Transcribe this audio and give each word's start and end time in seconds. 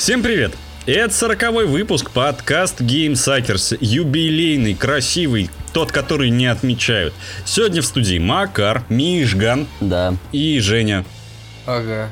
Всем 0.00 0.22
привет! 0.22 0.52
Это 0.86 1.12
сороковой 1.12 1.66
выпуск 1.66 2.10
подкаст 2.10 2.80
Game 2.80 3.12
Suckers, 3.12 3.76
юбилейный, 3.82 4.74
красивый, 4.74 5.50
тот, 5.74 5.92
который 5.92 6.30
не 6.30 6.46
отмечают. 6.46 7.12
Сегодня 7.44 7.82
в 7.82 7.84
студии 7.84 8.16
Макар, 8.18 8.82
Мишган 8.88 9.66
Да. 9.82 10.14
и 10.32 10.58
Женя. 10.60 11.04
Ага. 11.66 12.08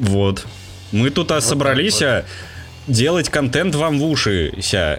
Вот. 0.00 0.44
Мы 0.90 1.10
тут 1.10 1.30
а, 1.30 1.40
собрались 1.40 1.98
так 1.98 2.24
а, 2.88 2.90
делать 2.90 3.28
контент 3.28 3.76
вам 3.76 4.00
в 4.00 4.04
уши. 4.04 4.52
ся. 4.60 4.98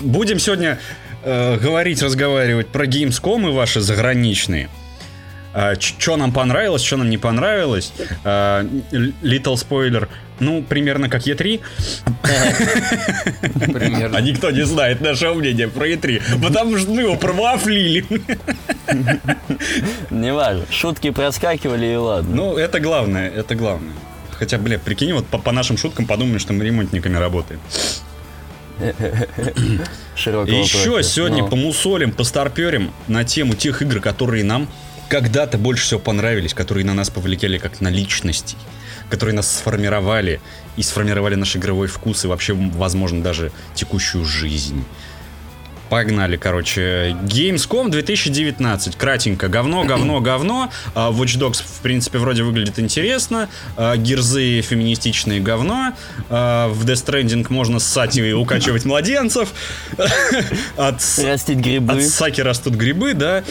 Будем 0.00 0.40
сегодня 0.40 0.80
э, 1.22 1.58
говорить, 1.58 2.02
разговаривать 2.02 2.66
про 2.66 2.86
Gamescom 2.86 3.50
и 3.50 3.52
ваши 3.52 3.80
заграничные. 3.80 4.68
Что 5.78 6.16
нам 6.16 6.32
понравилось, 6.32 6.82
что 6.82 6.96
нам 6.96 7.10
не 7.10 7.18
понравилось. 7.18 7.92
А, 8.24 8.64
Little 8.90 9.56
спойлер. 9.56 10.08
Ну, 10.40 10.62
примерно 10.62 11.08
как 11.08 11.26
E3. 11.26 11.60
Примерно. 13.72 14.18
А 14.18 14.20
никто 14.20 14.50
не 14.50 14.64
знает 14.64 15.00
нашего 15.00 15.34
мнения 15.34 15.68
про 15.68 15.88
E3, 15.88 16.42
потому 16.42 16.76
что 16.76 16.90
мы 16.90 17.02
его 17.02 17.16
провафлили. 17.16 18.04
Неважно. 20.10 20.64
Шутки 20.70 21.10
проскакивали 21.10 21.86
и 21.86 21.96
ладно. 21.96 22.34
Ну, 22.34 22.56
это 22.56 22.80
главное, 22.80 23.30
это 23.30 23.54
главное. 23.54 23.94
Хотя, 24.32 24.58
бля, 24.58 24.78
прикинь, 24.78 25.12
вот 25.12 25.26
по, 25.26 25.38
по 25.38 25.52
нашим 25.52 25.76
шуткам 25.76 26.06
подумаем, 26.06 26.40
что 26.40 26.52
мы 26.52 26.64
ремонтниками 26.64 27.16
работаем. 27.16 27.60
Еще 30.16 30.32
профиля. 30.32 31.02
сегодня 31.02 31.42
Ну, 31.42 31.48
помусолим, 31.48 32.10
постарперим 32.10 32.90
на 33.06 33.22
тему 33.24 33.54
тех 33.54 33.82
игр, 33.82 34.00
которые 34.00 34.42
нам 34.42 34.68
когда-то 35.14 35.58
больше 35.58 35.84
всего 35.84 36.00
понравились, 36.00 36.54
которые 36.54 36.84
на 36.84 36.92
нас 36.92 37.08
повлияли 37.08 37.58
как 37.58 37.80
на 37.80 37.86
личностей, 37.86 38.56
которые 39.08 39.36
нас 39.36 39.58
сформировали 39.58 40.40
и 40.76 40.82
сформировали 40.82 41.36
наш 41.36 41.54
игровой 41.54 41.86
вкус 41.86 42.24
и 42.24 42.26
вообще, 42.26 42.52
возможно, 42.52 43.22
даже 43.22 43.52
текущую 43.76 44.24
жизнь. 44.24 44.84
Погнали, 45.88 46.36
короче. 46.36 47.16
Gamescom 47.22 47.90
2019. 47.90 48.96
Кратенько. 48.96 49.46
Говно, 49.46 49.84
говно, 49.84 50.18
говно. 50.30 50.72
А, 50.96 51.12
Watch 51.12 51.38
Dogs, 51.38 51.62
в 51.62 51.80
принципе, 51.80 52.18
вроде 52.18 52.42
выглядит 52.42 52.80
интересно. 52.80 53.48
А, 53.76 53.96
Гирзы 53.96 54.62
феминистичные 54.62 55.38
говно. 55.38 55.92
А, 56.28 56.66
В 56.70 56.84
Death 56.84 57.06
Stranding 57.06 57.46
можно 57.50 57.78
ссать 57.78 58.16
и 58.16 58.32
укачивать 58.32 58.84
младенцев. 58.84 59.50
От, 60.76 61.00
Растить 61.24 61.58
грибы. 61.58 61.92
от 61.92 62.02
саки 62.02 62.40
растут 62.40 62.74
грибы, 62.74 63.14
да. 63.14 63.44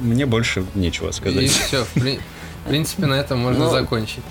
Мне 0.00 0.26
больше 0.26 0.64
нечего 0.74 1.08
И 1.08 1.12
сказать. 1.12 1.50
все, 1.50 1.84
в 1.84 1.92
при- 1.92 2.20
в 2.64 2.68
принципе, 2.68 3.06
на 3.06 3.14
этом 3.14 3.38
можно 3.38 3.64
Ну, 3.66 3.70
закончить. 3.70 4.22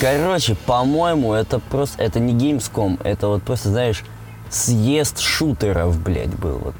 Короче, 0.00 0.54
по-моему, 0.66 1.34
это 1.34 1.58
просто... 1.58 2.02
Это 2.02 2.18
не 2.20 2.32
Gamescom, 2.32 3.00
это 3.04 3.28
вот 3.28 3.42
просто, 3.42 3.68
знаешь, 3.68 4.02
съезд 4.48 5.20
шутеров, 5.20 6.00
блядь, 6.02 6.34
был. 6.34 6.58
Вот. 6.58 6.74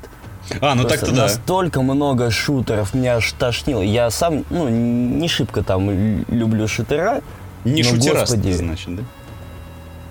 А, 0.60 0.74
ну 0.74 0.84
так-то 0.84 1.12
да. 1.12 1.22
Настолько 1.22 1.82
много 1.82 2.30
шутеров, 2.30 2.94
меня 2.94 3.16
аж 3.16 3.32
тошнило. 3.32 3.82
Я 3.82 4.10
сам, 4.10 4.44
ну, 4.50 4.68
не 4.68 5.28
шибко 5.28 5.62
там 5.62 5.90
люблю 6.28 6.66
шутера. 6.66 7.20
Не 7.64 7.82
ну, 7.82 7.96
господи. 7.98 8.52
значит, 8.52 8.96
да? 8.96 9.02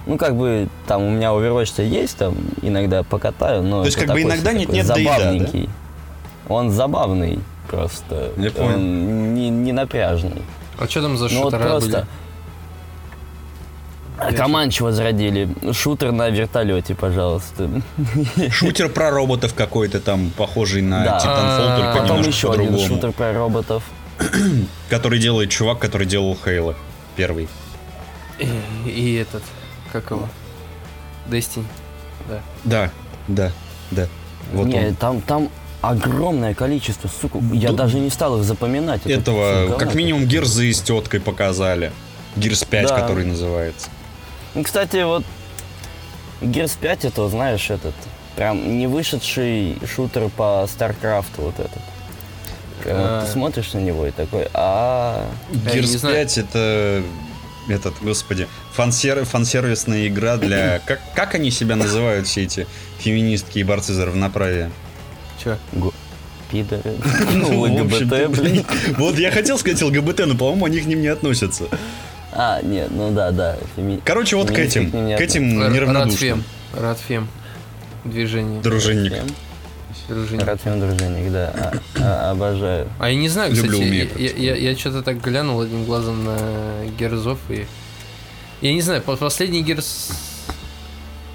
Ну, 0.05 0.17
как 0.17 0.35
бы, 0.35 0.69
там 0.87 1.03
у 1.03 1.09
меня 1.09 1.27
Overwatch 1.29 1.83
есть, 1.85 2.17
там 2.17 2.35
иногда 2.61 3.03
покатаю, 3.03 3.63
но 3.63 3.81
То 3.81 3.87
есть, 3.87 3.97
как 3.97 4.07
бы 4.11 4.21
иногда 4.21 4.53
нет-нет, 4.53 4.87
да 4.87 4.99
и 4.99 5.03
да, 5.03 5.17
да? 5.17 5.59
Он 6.49 6.71
забавный 6.71 7.39
просто. 7.67 8.31
Я 8.37 8.51
понял. 8.51 8.73
Он 8.75 9.33
не, 9.33 9.49
не 9.49 9.71
напряжный. 9.71 10.41
А 10.77 10.87
что 10.87 11.01
там 11.03 11.17
за 11.17 11.29
Ну, 11.29 11.43
вот 11.43 11.53
шутера 11.53 11.69
просто... 11.69 12.07
А 14.17 14.33
Команчи 14.33 14.81
возродили. 14.83 15.47
Шутер 15.71 16.11
на 16.11 16.29
вертолете, 16.29 16.93
пожалуйста. 16.93 17.69
Шутер 18.49 18.89
про 18.89 19.11
роботов 19.11 19.53
какой-то 19.53 20.01
там, 20.01 20.31
похожий 20.31 20.81
на 20.81 21.03
Да. 21.05 21.17
Titanfall, 21.19 21.75
только 21.77 21.91
А, 21.91 21.95
Потом 22.01 22.17
немножко 22.17 22.29
еще 22.29 22.51
один 22.51 22.65
по-другому. 22.65 22.87
шутер 22.95 23.11
про 23.13 23.33
роботов. 23.33 23.83
Который 24.89 25.19
делает 25.19 25.49
чувак, 25.51 25.79
который 25.79 26.05
делал 26.05 26.35
Хейла. 26.43 26.75
Первый. 27.15 27.47
были? 28.37 28.49
И, 28.85 28.89
и 28.89 29.15
этот, 29.15 29.43
как 29.93 30.11
его? 30.11 30.27
Destiny. 31.29 31.63
Да. 32.27 32.41
Да, 32.65 32.91
да, 33.29 33.51
да. 33.91 34.07
Вот 34.51 34.67
не, 34.67 34.87
он. 34.87 34.95
там, 34.95 35.21
там 35.21 35.49
огромное 35.81 36.53
количество, 36.53 37.09
сука. 37.21 37.39
Я 37.53 37.69
Ду- 37.69 37.75
даже 37.77 37.99
не 37.99 38.09
стал 38.09 38.37
их 38.39 38.43
запоминать. 38.43 39.01
Это 39.05 39.13
Этого, 39.21 39.65
всё 39.67 39.77
как 39.77 39.95
минимум, 39.95 40.25
Герзы 40.25 40.71
с 40.73 40.81
теткой 40.81 41.19
показали. 41.21 41.91
Гирс 42.35 42.63
5, 42.63 42.87
Да. 42.89 42.99
который 43.01 43.25
называется. 43.25 43.89
Ну, 44.55 44.63
Кстати, 44.63 45.03
вот 45.03 45.23
Gears 46.41 46.77
5 46.79 47.05
это, 47.05 47.27
знаешь, 47.29 47.69
этот 47.69 47.93
прям 48.35 48.77
не 48.77 48.87
вышедший 48.87 49.77
шутер 49.93 50.29
по 50.29 50.65
StarCraft 50.67 51.25
вот 51.37 51.55
этот. 51.59 51.71
Вот 52.85 52.93
А. 52.95 53.25
ты 53.25 53.31
смотришь 53.31 53.73
на 53.73 53.79
него 53.79 54.05
и 54.05 54.11
такой, 54.11 54.47
а 54.53 55.25
Гирс 55.51 55.91
не 55.91 55.97
знаю. 55.97 56.15
5 56.15 56.37
это 56.37 57.03
этот, 57.67 57.95
господи, 58.01 58.47
фансер, 58.73 59.25
фансервисная 59.25 60.07
игра 60.07 60.37
для... 60.37 60.79
Как, 60.85 60.99
как 61.13 61.35
они 61.35 61.51
себя 61.51 61.75
называют, 61.75 62.25
все 62.27 62.43
эти 62.43 62.67
феминистки 62.99 63.59
и 63.59 63.63
борцы 63.63 63.93
за 63.93 64.05
равноправие? 64.05 64.71
Че? 65.43 65.57
го- 65.73 65.93
пидоры, 66.51 66.95
Ну, 67.33 67.61
ЛГБТ, 67.61 68.27
блин. 68.29 68.65
Вот 68.97 69.17
я 69.19 69.31
хотел 69.31 69.57
сказать 69.57 69.81
ЛГБТ, 69.81 70.25
но, 70.25 70.35
по-моему, 70.35 70.65
они 70.65 70.79
к 70.79 70.85
ним 70.85 71.01
не 71.01 71.07
относятся. 71.07 71.65
А, 72.31 72.61
нет, 72.61 72.89
ну 72.91 73.11
да, 73.11 73.31
да. 73.31 73.57
феми- 73.75 74.01
Короче, 74.03 74.35
вот 74.35 74.49
к 74.51 74.57
этим, 74.57 74.91
к 74.91 75.21
этим 75.21 75.71
неравнодушным. 75.73 76.43
Радфем. 76.75 77.27
Движение. 78.05 78.61
Дружинник. 78.61 79.13
Дружинник. 80.07 80.45
Радфем 80.45 80.79
дружинник, 80.79 81.31
да. 81.31 81.53
А- 81.55 81.73
а- 82.01 82.31
Обожаю. 82.31 82.87
А 82.99 83.09
я 83.09 83.15
не 83.15 83.29
знаю, 83.29 83.53
Люблю, 83.53 83.71
кстати, 83.71 83.87
умею, 83.87 84.09
я, 84.17 84.29
я, 84.31 84.55
я 84.55 84.75
что-то 84.77 85.01
так 85.03 85.21
глянул 85.21 85.61
одним 85.61 85.85
глазом 85.85 86.23
на 86.23 86.37
Герзов 86.97 87.39
и... 87.49 87.65
Я 88.61 88.73
не 88.73 88.81
знаю, 88.81 89.01
по- 89.01 89.15
последний 89.17 89.61
Герс... 89.61 90.09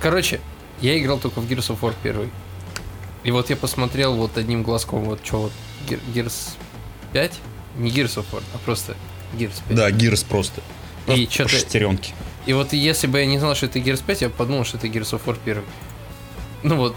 Короче, 0.00 0.40
я 0.80 0.98
играл 0.98 1.18
только 1.18 1.40
в 1.40 1.48
Gears 1.50 1.70
of 1.74 1.80
War 1.80 1.94
первый. 2.02 2.30
И 3.24 3.30
вот 3.30 3.50
я 3.50 3.56
посмотрел 3.56 4.14
вот 4.14 4.36
одним 4.36 4.62
глазком, 4.62 5.04
вот 5.04 5.20
что 5.24 5.42
вот, 5.42 5.52
Gears 5.88 6.50
5? 7.12 7.32
Не 7.78 7.90
Gears 7.90 8.16
of 8.16 8.26
War, 8.32 8.42
а 8.54 8.58
просто 8.58 8.94
Gears 9.32 9.62
5. 9.68 9.76
Да, 9.76 9.90
Гирс 9.90 10.22
просто. 10.22 10.60
И 11.06 11.06
Просто 11.06 11.32
что-то... 11.32 11.48
шестеренки. 11.50 12.12
И 12.46 12.52
вот 12.52 12.72
если 12.72 13.06
бы 13.06 13.18
я 13.18 13.26
не 13.26 13.38
знал, 13.38 13.54
что 13.54 13.66
это 13.66 13.78
Gears 13.78 14.02
5, 14.06 14.22
я 14.22 14.28
бы 14.28 14.34
подумал, 14.34 14.64
что 14.64 14.76
это 14.76 14.86
Gears 14.86 15.12
of 15.12 15.20
War 15.24 15.36
первый. 15.42 15.64
Ну 16.62 16.76
вот, 16.76 16.94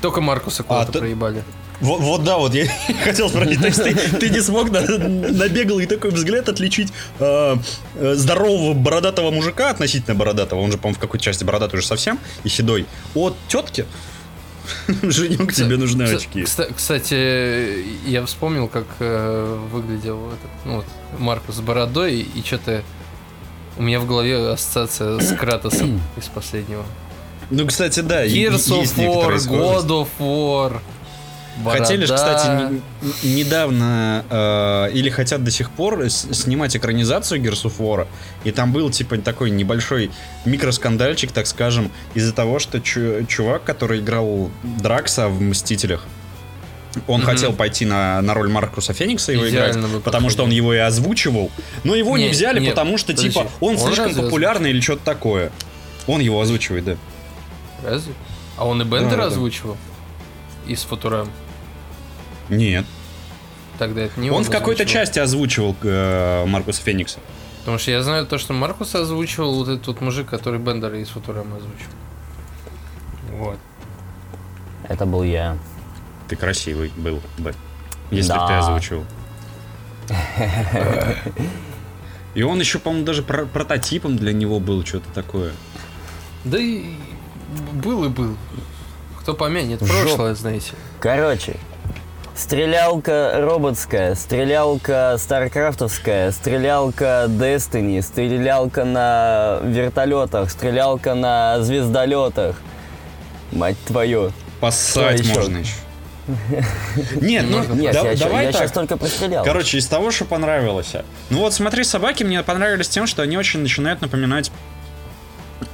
только 0.00 0.20
Маркуса 0.20 0.62
куда-то 0.62 0.98
А, 0.98 1.00
проебали. 1.00 1.44
Вот, 1.80 2.00
вот 2.00 2.24
да, 2.24 2.38
вот 2.38 2.54
я 2.54 2.66
хотел 3.04 3.28
спросить, 3.28 3.60
то 3.60 3.66
есть 3.66 3.82
ты, 3.82 3.94
ты 3.94 4.30
не 4.30 4.40
смог 4.40 4.70
на, 4.70 4.80
на 4.80 5.48
беглый 5.48 5.86
такой 5.86 6.10
взгляд 6.10 6.48
отличить 6.48 6.92
э, 7.20 7.56
э, 7.94 8.14
здорового 8.14 8.74
бородатого 8.74 9.30
мужика 9.30 9.70
относительно 9.70 10.16
бородатого, 10.16 10.60
он 10.60 10.72
же, 10.72 10.78
по-моему, 10.78 10.96
в 10.96 10.98
какой-то 10.98 11.24
части 11.24 11.44
бородатый 11.44 11.76
уже 11.76 11.86
совсем, 11.86 12.18
и 12.42 12.48
седой, 12.48 12.86
от 13.14 13.36
тетки? 13.46 13.86
Женек, 15.02 15.52
тебе 15.52 15.76
нужны 15.76 16.02
очки. 16.04 16.42
кста- 16.42 16.72
Кстати, 16.74 17.84
я 18.06 18.24
вспомнил, 18.26 18.68
как 18.68 18.86
э, 19.00 19.58
выглядел 19.72 20.28
этот, 20.28 20.50
ну, 20.64 20.76
вот, 20.76 20.86
Маркус 21.18 21.56
с 21.56 21.60
бородой, 21.60 22.20
и, 22.20 22.42
что-то 22.44 22.82
у 23.76 23.82
меня 23.82 24.00
в 24.00 24.06
голове 24.06 24.50
ассоциация 24.50 25.18
с 25.20 25.34
Кратосом 25.36 26.00
из 26.16 26.24
последнего. 26.26 26.84
Ну, 27.50 27.66
кстати, 27.66 28.00
да, 28.00 28.26
Gears 28.26 28.56
of 28.70 28.94
War, 28.96 29.36
God 29.48 29.86
of 29.88 30.08
War. 30.18 30.80
Хотели 31.64 32.04
же, 32.04 32.12
борода. 32.14 32.36
кстати, 32.36 32.72
не- 33.22 33.34
недавно 33.36 34.24
э, 34.30 34.90
или 34.92 35.10
хотят 35.10 35.42
до 35.44 35.50
сих 35.50 35.70
пор 35.70 36.02
с- 36.04 36.32
снимать 36.32 36.76
экранизацию 36.76 37.40
War, 37.78 38.06
и 38.44 38.50
там 38.52 38.72
был 38.72 38.90
типа 38.90 39.18
такой 39.18 39.50
небольшой 39.50 40.10
микроскандальчик, 40.44 41.32
так 41.32 41.46
скажем, 41.46 41.90
из-за 42.14 42.32
того, 42.32 42.58
что 42.58 42.78
чу- 42.80 43.24
чувак, 43.26 43.64
который 43.64 44.00
играл 44.00 44.50
Дракса 44.62 45.28
в 45.28 45.40
Мстителях, 45.40 46.04
он 47.06 47.20
Мгм. 47.20 47.26
хотел 47.30 47.52
пойти 47.52 47.84
на, 47.84 48.20
на 48.22 48.34
роль 48.34 48.48
Маркуса 48.48 48.92
Феникса 48.92 49.32
его 49.32 49.48
Идеально 49.48 49.78
играть, 49.80 49.92
бы 49.92 50.00
потому 50.00 50.30
что 50.30 50.44
он 50.44 50.50
его 50.50 50.72
и 50.74 50.78
озвучивал, 50.78 51.50
но 51.84 51.94
его 51.94 52.16
не, 52.16 52.24
Не, 52.24 52.30
взяли, 52.30 52.60
не, 52.60 52.70
потому 52.70 52.98
что 52.98 53.08
подожди, 53.12 53.30
типа 53.30 53.46
он, 53.60 53.76
он 53.76 53.78
слишком 53.78 54.14
популярный 54.14 54.70
или 54.70 54.80
что-то 54.80 55.04
такое. 55.04 55.50
Он 56.06 56.20
его 56.20 56.40
озвучивает, 56.40 56.84
да. 56.84 56.96
Разве? 57.84 58.14
А 58.56 58.66
он 58.66 58.80
и 58.80 58.84
Бендер 58.84 59.10
Да, 59.10 59.16
да. 59.16 59.24
озвучивал? 59.26 59.76
Из 60.66 60.82
Футурам. 60.82 61.28
Нет. 62.48 62.84
Тогда 63.78 64.02
это 64.02 64.18
не 64.20 64.30
он 64.30 64.38
он 64.38 64.44
в 64.44 64.50
какой-то 64.50 64.84
части 64.86 65.18
озвучивал 65.18 65.76
э, 65.82 66.44
Маркуса 66.46 66.82
Феникса. 66.82 67.20
Потому 67.60 67.78
что 67.78 67.90
я 67.90 68.02
знаю 68.02 68.26
то, 68.26 68.38
что 68.38 68.52
Маркус 68.54 68.94
озвучивал 68.94 69.54
вот 69.56 69.68
этот 69.68 69.86
вот 69.86 70.00
мужик, 70.00 70.28
который 70.28 70.58
Бендера 70.58 70.98
из 70.98 71.08
Футурама 71.08 71.56
озвучил. 71.58 71.90
Вот. 73.32 73.58
Это 74.88 75.06
был 75.06 75.22
я. 75.22 75.56
Ты 76.28 76.36
красивый 76.36 76.90
был 76.96 77.20
бы. 77.38 77.54
Если 78.10 78.32
бы 78.32 78.38
Да. 78.38 78.46
ты 78.48 78.52
озвучивал. 78.54 79.04
И 82.34 82.42
он 82.42 82.60
еще, 82.60 82.78
по-моему, 82.78 83.04
даже 83.04 83.22
про- 83.22 83.46
прототипом 83.46 84.16
для 84.16 84.32
него 84.32 84.60
был, 84.60 84.84
что-то 84.84 85.08
такое. 85.12 85.52
Да 86.44 86.58
и 86.58 86.94
был 87.74 88.04
и 88.04 88.08
был. 88.08 88.36
Кто 89.20 89.34
помянет 89.34 89.80
прошлое, 89.80 90.34
знаете. 90.34 90.72
Короче, 91.00 91.56
стрелялка 92.38 93.32
роботская, 93.38 94.14
стрелялка 94.14 95.16
старкрафтовская, 95.18 96.30
стрелялка 96.30 97.26
Destiny, 97.28 98.00
стрелялка 98.00 98.84
на 98.84 99.58
вертолетах, 99.64 100.50
стрелялка 100.50 101.14
на 101.14 101.60
звездолетах. 101.62 102.56
Мать 103.50 103.76
твою. 103.86 104.32
Поссать 104.60 105.20
еще? 105.20 105.34
можно 105.34 105.58
еще. 105.58 105.72
Нет, 107.20 107.46
ну 107.48 107.64
Нет, 107.74 107.94
да- 107.94 108.10
я, 108.10 108.16
давай 108.16 108.44
я 108.46 108.52
так. 108.52 108.60
сейчас 108.60 108.72
только 108.72 108.96
прострелял. 108.96 109.44
Короче, 109.44 109.78
из 109.78 109.86
того, 109.86 110.10
что 110.10 110.26
понравилось. 110.26 110.92
Ну 111.30 111.38
вот 111.38 111.54
смотри, 111.54 111.84
собаки 111.84 112.22
мне 112.22 112.42
понравились 112.42 112.88
тем, 112.88 113.06
что 113.06 113.22
они 113.22 113.36
очень 113.38 113.60
начинают 113.60 114.02
напоминать 114.02 114.52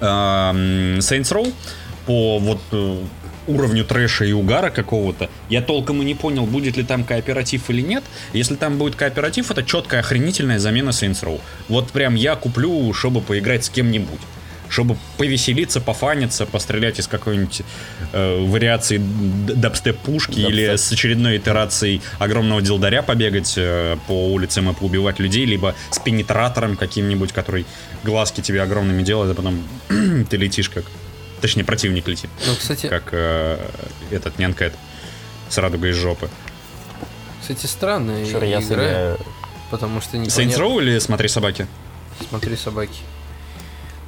эм, 0.01 0.99
Saints 1.01 1.33
Row 1.33 1.53
по 2.07 2.39
вот 2.39 2.61
э, 2.71 2.99
уровню 3.47 3.85
трэша 3.85 4.25
и 4.25 4.33
угара 4.33 4.71
какого-то. 4.71 5.31
Я 5.49 5.63
толком 5.63 6.03
и 6.03 6.05
не 6.05 6.15
понял, 6.15 6.47
будет 6.47 6.77
ли 6.77 6.83
там 6.83 7.05
кооператив 7.05 7.69
или 7.71 7.83
нет. 7.83 8.05
Если 8.33 8.55
там 8.55 8.79
будет 8.79 8.97
кооператив, 8.97 9.51
это 9.51 9.63
четкая 9.63 10.01
охренительная 10.01 10.59
замена 10.59 10.91
Saints 10.91 11.23
Row. 11.23 11.41
Вот 11.69 11.91
прям 11.91 12.15
я 12.15 12.37
куплю, 12.37 12.93
чтобы 12.93 13.21
поиграть 13.21 13.65
с 13.65 13.69
кем-нибудь. 13.69 14.21
Чтобы 14.71 14.97
повеселиться, 15.19 15.81
пофаниться, 15.81 16.47
пострелять 16.47 16.99
из 16.99 17.07
какой-нибудь 17.07 17.63
э, 18.13 18.45
вариации 18.45 18.97
дабстеп-пушки 18.99 20.41
Дабстеп. 20.41 20.51
или 20.51 20.77
с 20.77 20.91
очередной 20.91 21.37
итерацией 21.37 22.01
огромного 22.19 22.63
дилдаря 22.63 23.03
побегать 23.03 23.55
э, 23.57 23.97
по 24.09 24.33
улицам 24.33 24.71
и 24.71 24.75
поубивать 24.75 25.21
людей, 25.21 25.45
либо 25.45 25.75
с 25.91 25.99
пенетратором 25.99 26.77
каким-нибудь, 26.77 27.33
который 27.33 27.67
глазки 28.03 28.41
тебе 28.41 28.63
огромными 28.63 29.03
делает, 29.03 29.33
а 29.33 29.35
потом 29.35 29.63
ты 30.31 30.37
летишь 30.37 30.71
как... 30.71 30.85
Точнее, 31.45 31.63
противник 31.65 32.09
летит, 32.09 32.31
Ну, 32.47 32.55
кстати, 32.57 32.87
как 32.87 33.11
э, 33.13 33.59
этот 34.11 34.39
нянкает 34.39 34.73
с 35.51 35.59
радугой 35.59 35.91
из 35.91 35.97
жопы. 35.97 36.31
кстати, 37.43 37.67
странная 37.67 38.25
Чур, 38.25 38.43
я 38.45 38.63
игра, 38.63 39.19
потому 39.71 40.01
что 40.01 40.17
не 40.17 40.29
Saints 40.29 40.57
Row 40.59 40.81
или 40.81 40.99
Смотри 41.01 41.29
собаки? 41.29 41.67
Смотри 42.31 42.57
собаки. 42.57 42.99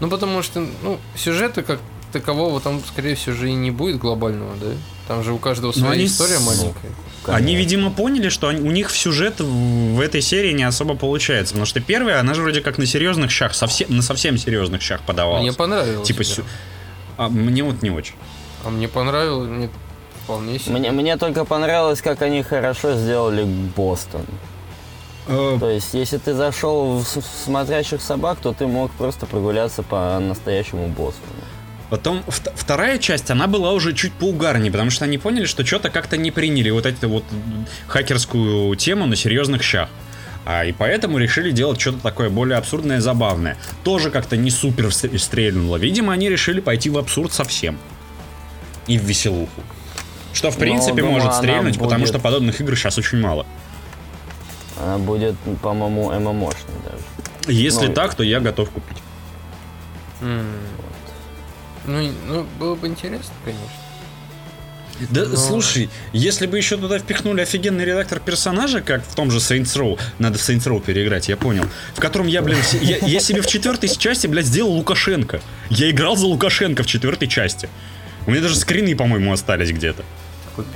Ну, 0.00 0.08
потому 0.08 0.42
что, 0.42 0.66
ну, 0.82 0.98
сюжета 1.14 1.62
как 1.62 1.78
такового 2.10 2.58
там, 2.62 2.82
скорее 2.88 3.16
всего, 3.16 3.36
же 3.36 3.50
и 3.50 3.52
не 3.52 3.70
будет 3.70 3.98
глобального, 3.98 4.56
да? 4.56 4.68
Там 5.06 5.22
же 5.22 5.34
у 5.34 5.38
каждого 5.38 5.72
Ну, 5.76 5.80
своя 5.80 5.92
они 5.92 6.06
история 6.06 6.38
с- 6.38 6.40
маленькая. 6.46 6.90
Они, 7.26 7.52
Конечно. 7.52 7.58
видимо, 7.58 7.90
поняли, 7.90 8.30
что 8.30 8.48
они- 8.48 8.66
у 8.66 8.70
них 8.70 8.90
в 8.90 8.96
сюжет 8.96 9.40
в 9.40 9.96
в 9.96 10.00
этой 10.00 10.22
серии 10.22 10.52
не 10.52 10.64
особо 10.64 10.94
получается. 10.96 11.52
Потому 11.52 11.66
что 11.66 11.80
первая, 11.80 12.18
она 12.20 12.32
же 12.32 12.40
вроде 12.40 12.62
как 12.62 12.78
на 12.78 12.86
серьезных 12.86 13.30
щах, 13.30 13.54
совсем, 13.54 13.94
на 13.94 14.00
совсем 14.00 14.38
серьезных 14.38 14.80
щах 14.80 15.02
подавалась. 15.02 15.42
Мне 15.42 15.52
понравилось. 15.52 16.06
Типа 16.08 16.20
да. 16.20 16.24
сю- 16.24 16.44
А 17.16 17.28
мне 17.28 17.62
вот 17.62 17.82
не 17.82 17.90
очень. 17.90 18.14
А 18.64 18.70
мне 18.70 18.88
понравилось, 18.88 19.48
мне 19.48 19.70
вполне 20.24 20.58
себе. 20.58 20.76
Мне, 20.76 20.90
мне 20.90 21.16
только 21.16 21.44
понравилось, 21.44 22.02
как 22.02 22.22
они 22.22 22.42
хорошо 22.42 22.94
сделали 22.94 23.44
Бостон. 23.44 24.26
Э, 25.28 25.56
То 25.58 25.70
есть, 25.70 25.94
если 25.94 26.18
ты 26.18 26.34
зашел 26.34 26.98
в, 26.98 27.04
смотрящих 27.44 28.00
собак, 28.00 28.38
то 28.42 28.52
ты 28.52 28.66
мог 28.66 28.90
просто 28.92 29.26
прогуляться 29.26 29.82
по 29.82 30.18
настоящему 30.20 30.88
Бостону. 30.88 31.32
Потом 31.90 32.22
вт- 32.26 32.52
вторая 32.54 32.98
часть, 32.98 33.30
она 33.30 33.46
была 33.46 33.72
уже 33.72 33.92
чуть 33.92 34.12
поугарнее, 34.12 34.72
потому 34.72 34.90
что 34.90 35.04
они 35.04 35.18
поняли, 35.18 35.44
что 35.44 35.64
что-то 35.64 35.88
как-то 35.90 36.16
не 36.16 36.30
приняли 36.32 36.70
вот 36.70 36.84
эту 36.86 37.08
вот 37.08 37.24
хакерскую 37.86 38.74
тему 38.76 39.06
на 39.06 39.16
серьезных 39.16 39.62
щах. 39.62 39.88
А, 40.48 40.64
и 40.64 40.72
поэтому 40.72 41.18
решили 41.18 41.50
делать 41.50 41.80
что-то 41.80 41.98
такое 41.98 42.30
более 42.30 42.56
абсурдное 42.56 42.98
и 42.98 43.00
забавное. 43.00 43.56
Тоже 43.82 44.10
как-то 44.10 44.36
не 44.36 44.50
супер 44.50 44.92
стрельнуло. 44.94 45.76
Видимо, 45.76 46.12
они 46.12 46.28
решили 46.28 46.60
пойти 46.60 46.88
в 46.88 46.96
абсурд 46.98 47.32
совсем. 47.32 47.76
И 48.86 48.96
в 48.96 49.02
веселуху. 49.02 49.60
Что, 50.32 50.50
в 50.50 50.54
Ну, 50.54 50.60
принципе, 50.60 51.02
думаю, 51.02 51.14
может 51.14 51.34
стрельнуть, 51.34 51.78
потому 51.78 51.98
будет- 52.00 52.08
что 52.08 52.18
подобных 52.20 52.60
игр 52.60 52.76
сейчас 52.76 52.96
очень 52.96 53.18
мало. 53.18 53.44
Она 54.80 54.98
будет, 54.98 55.34
по-моему, 55.62 56.12
ММОшной 56.12 56.74
даже. 56.84 57.52
Если 57.52 57.88
Ну, 57.88 57.94
так, 57.94 58.14
то 58.14 58.22
я 58.22 58.38
готов 58.38 58.70
купить. 58.70 58.98
М. 60.20 60.46
Ну, 61.86 62.00
и- 62.00 62.12
ну, 62.28 62.46
было 62.60 62.74
бы 62.76 62.86
интересно, 62.86 63.32
конечно. 63.44 63.66
Да, 65.10 65.24
Но- 65.26 65.36
слушай, 65.36 65.90
если 66.12 66.46
бы 66.46 66.56
еще 66.56 66.76
туда 66.76 66.98
впихнули 66.98 67.42
офигенный 67.42 67.84
редактор 67.84 68.20
персонажа, 68.20 68.80
как 68.80 69.04
в 69.06 69.14
том 69.14 69.30
же 69.30 69.38
Saints 69.38 69.76
Row, 69.76 69.98
надо 70.18 70.38
в 70.38 70.40
Saints 70.40 70.64
Row 70.66 70.80
переиграть, 70.82 71.28
я 71.28 71.36
понял, 71.36 71.64
в 71.94 72.00
котором 72.00 72.26
я, 72.26 72.42
блин, 72.42 72.58
я, 72.80 72.98
я 72.98 73.20
себе 73.20 73.42
в 73.42 73.46
четвертой 73.46 73.88
части, 73.88 74.26
блядь, 74.26 74.46
сделал 74.46 74.72
Лукашенко. 74.72 75.40
Я 75.68 75.90
играл 75.90 76.16
за 76.16 76.26
Лукашенко 76.26 76.82
в 76.82 76.86
четвертой 76.86 77.28
части. 77.28 77.68
У 78.26 78.30
меня 78.30 78.40
даже 78.42 78.56
скрины, 78.56 78.96
по-моему, 78.96 79.32
остались 79.32 79.70
где-то. 79.70 80.02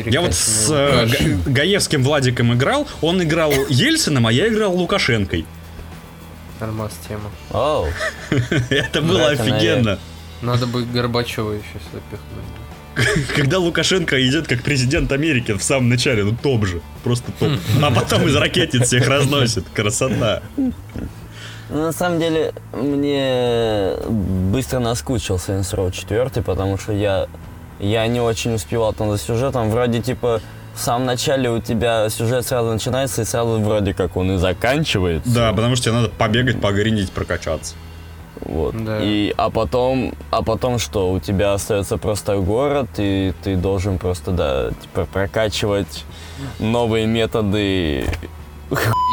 Я 0.05 0.20
вот 0.20 0.34
с 0.34 0.67
э. 0.70 1.06
Га- 1.06 1.50
Гаевским 1.52 2.05
Владиком 2.05 2.52
играл, 2.52 2.87
он 3.00 3.22
играл 3.22 3.52
Ельцином, 3.70 4.26
а 4.26 4.32
я 4.32 4.49
играл 4.49 4.76
Лукашенкой. 4.76 5.46
Нормас 6.61 6.93
тема. 7.08 7.31
Оу, 7.50 7.88
Это 8.70 9.00
было 9.00 9.28
офигенно. 9.28 9.99
Надо 10.43 10.67
бы 10.67 10.84
Горбачева 10.84 11.52
еще 11.52 11.64
сюда 11.90 12.02
пихнуть. 12.11 12.44
Когда 13.37 13.58
Лукашенко 13.58 14.20
идет 14.26 14.48
как 14.48 14.62
президент 14.62 15.12
Америки 15.12 15.52
в 15.52 15.62
самом 15.62 15.88
начале, 15.88 16.25
ну 16.25 16.37
топ 16.40 16.66
же, 16.66 16.81
просто 17.04 17.32
топ. 17.38 17.50
А 17.82 17.90
потом 17.90 18.26
из 18.26 18.37
ракетниц 18.37 18.87
всех 18.87 19.08
разносит. 19.08 19.64
Красота. 19.75 20.42
Ну, 20.56 20.72
на 21.82 21.92
самом 21.92 22.19
деле, 22.19 22.52
мне 22.72 23.92
быстро 24.08 24.81
наскучил 24.81 25.37
Saints 25.37 25.72
Row 25.72 25.92
4, 25.92 26.42
потому 26.42 26.76
что 26.78 26.92
я, 26.92 27.28
я 27.78 28.08
не 28.08 28.20
очень 28.20 28.54
успевал 28.54 28.93
там 28.93 29.12
за 29.12 29.19
сюжетом. 29.19 29.70
Вроде, 29.70 30.00
типа, 30.00 30.40
в 30.75 30.81
самом 30.81 31.06
начале 31.06 31.48
у 31.48 31.60
тебя 31.60 32.10
сюжет 32.10 32.44
сразу 32.44 32.72
начинается, 32.72 33.22
и 33.22 33.25
сразу 33.25 33.60
вроде 33.60 33.94
как 33.94 34.16
он 34.16 34.32
и 34.32 34.38
заканчивается. 34.38 35.31
Да, 35.32 35.52
потому 35.52 35.76
что 35.76 35.84
тебе 35.84 35.94
надо 35.94 36.08
побегать, 36.08 36.60
погриндить, 36.60 37.12
прокачаться. 37.12 37.75
Вот. 38.42 38.75
Да. 38.84 38.98
И, 39.02 39.32
а 39.37 39.50
потом, 39.50 40.14
а 40.31 40.42
потом 40.42 40.78
что? 40.78 41.10
У 41.12 41.20
тебя 41.20 41.52
остается 41.54 41.96
просто 41.98 42.37
город, 42.38 42.88
и 42.98 43.32
ты 43.42 43.56
должен 43.56 43.98
просто, 43.98 44.31
да, 44.31 44.70
типа, 44.70 45.06
прокачивать 45.12 46.05
новые 46.58 47.06
методы 47.06 48.06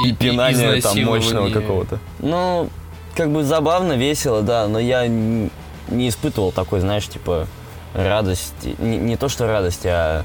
И, 0.05 0.13
пинания 0.13 0.81
там 0.81 1.03
мощного 1.03 1.49
какого-то. 1.49 1.99
Ну, 2.19 2.69
как 3.15 3.31
бы 3.31 3.43
забавно, 3.43 3.93
весело, 3.93 4.41
да, 4.41 4.67
но 4.67 4.79
я 4.79 5.05
н- 5.05 5.49
не 5.89 6.09
испытывал 6.09 6.51
такой, 6.51 6.79
знаешь, 6.79 7.07
типа 7.07 7.47
радости. 7.93 8.75
Не, 8.79 8.97
не 8.97 9.17
то, 9.17 9.27
что 9.29 9.47
радости, 9.47 9.87
а 9.87 10.23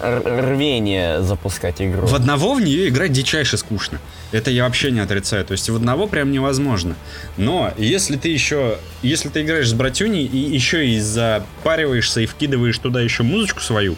рвение 0.00 1.22
запускать 1.22 1.80
игру. 1.80 2.06
В 2.06 2.14
одного 2.14 2.54
в 2.54 2.60
нее 2.60 2.88
играть 2.88 3.12
дичайше 3.12 3.56
скучно. 3.56 3.98
Это 4.32 4.50
я 4.50 4.64
вообще 4.64 4.90
не 4.90 5.00
отрицаю. 5.00 5.44
То 5.44 5.52
есть 5.52 5.68
в 5.70 5.76
одного 5.76 6.06
прям 6.06 6.30
невозможно. 6.32 6.96
Но 7.36 7.72
если 7.78 8.16
ты 8.16 8.28
еще, 8.28 8.78
если 9.02 9.28
ты 9.28 9.42
играешь 9.42 9.68
с 9.68 9.72
братюней 9.72 10.24
и 10.26 10.36
еще 10.38 10.86
и 10.88 10.98
запариваешься 11.00 12.20
и 12.20 12.26
вкидываешь 12.26 12.78
туда 12.78 13.00
еще 13.00 13.22
музычку 13.22 13.60
свою, 13.60 13.96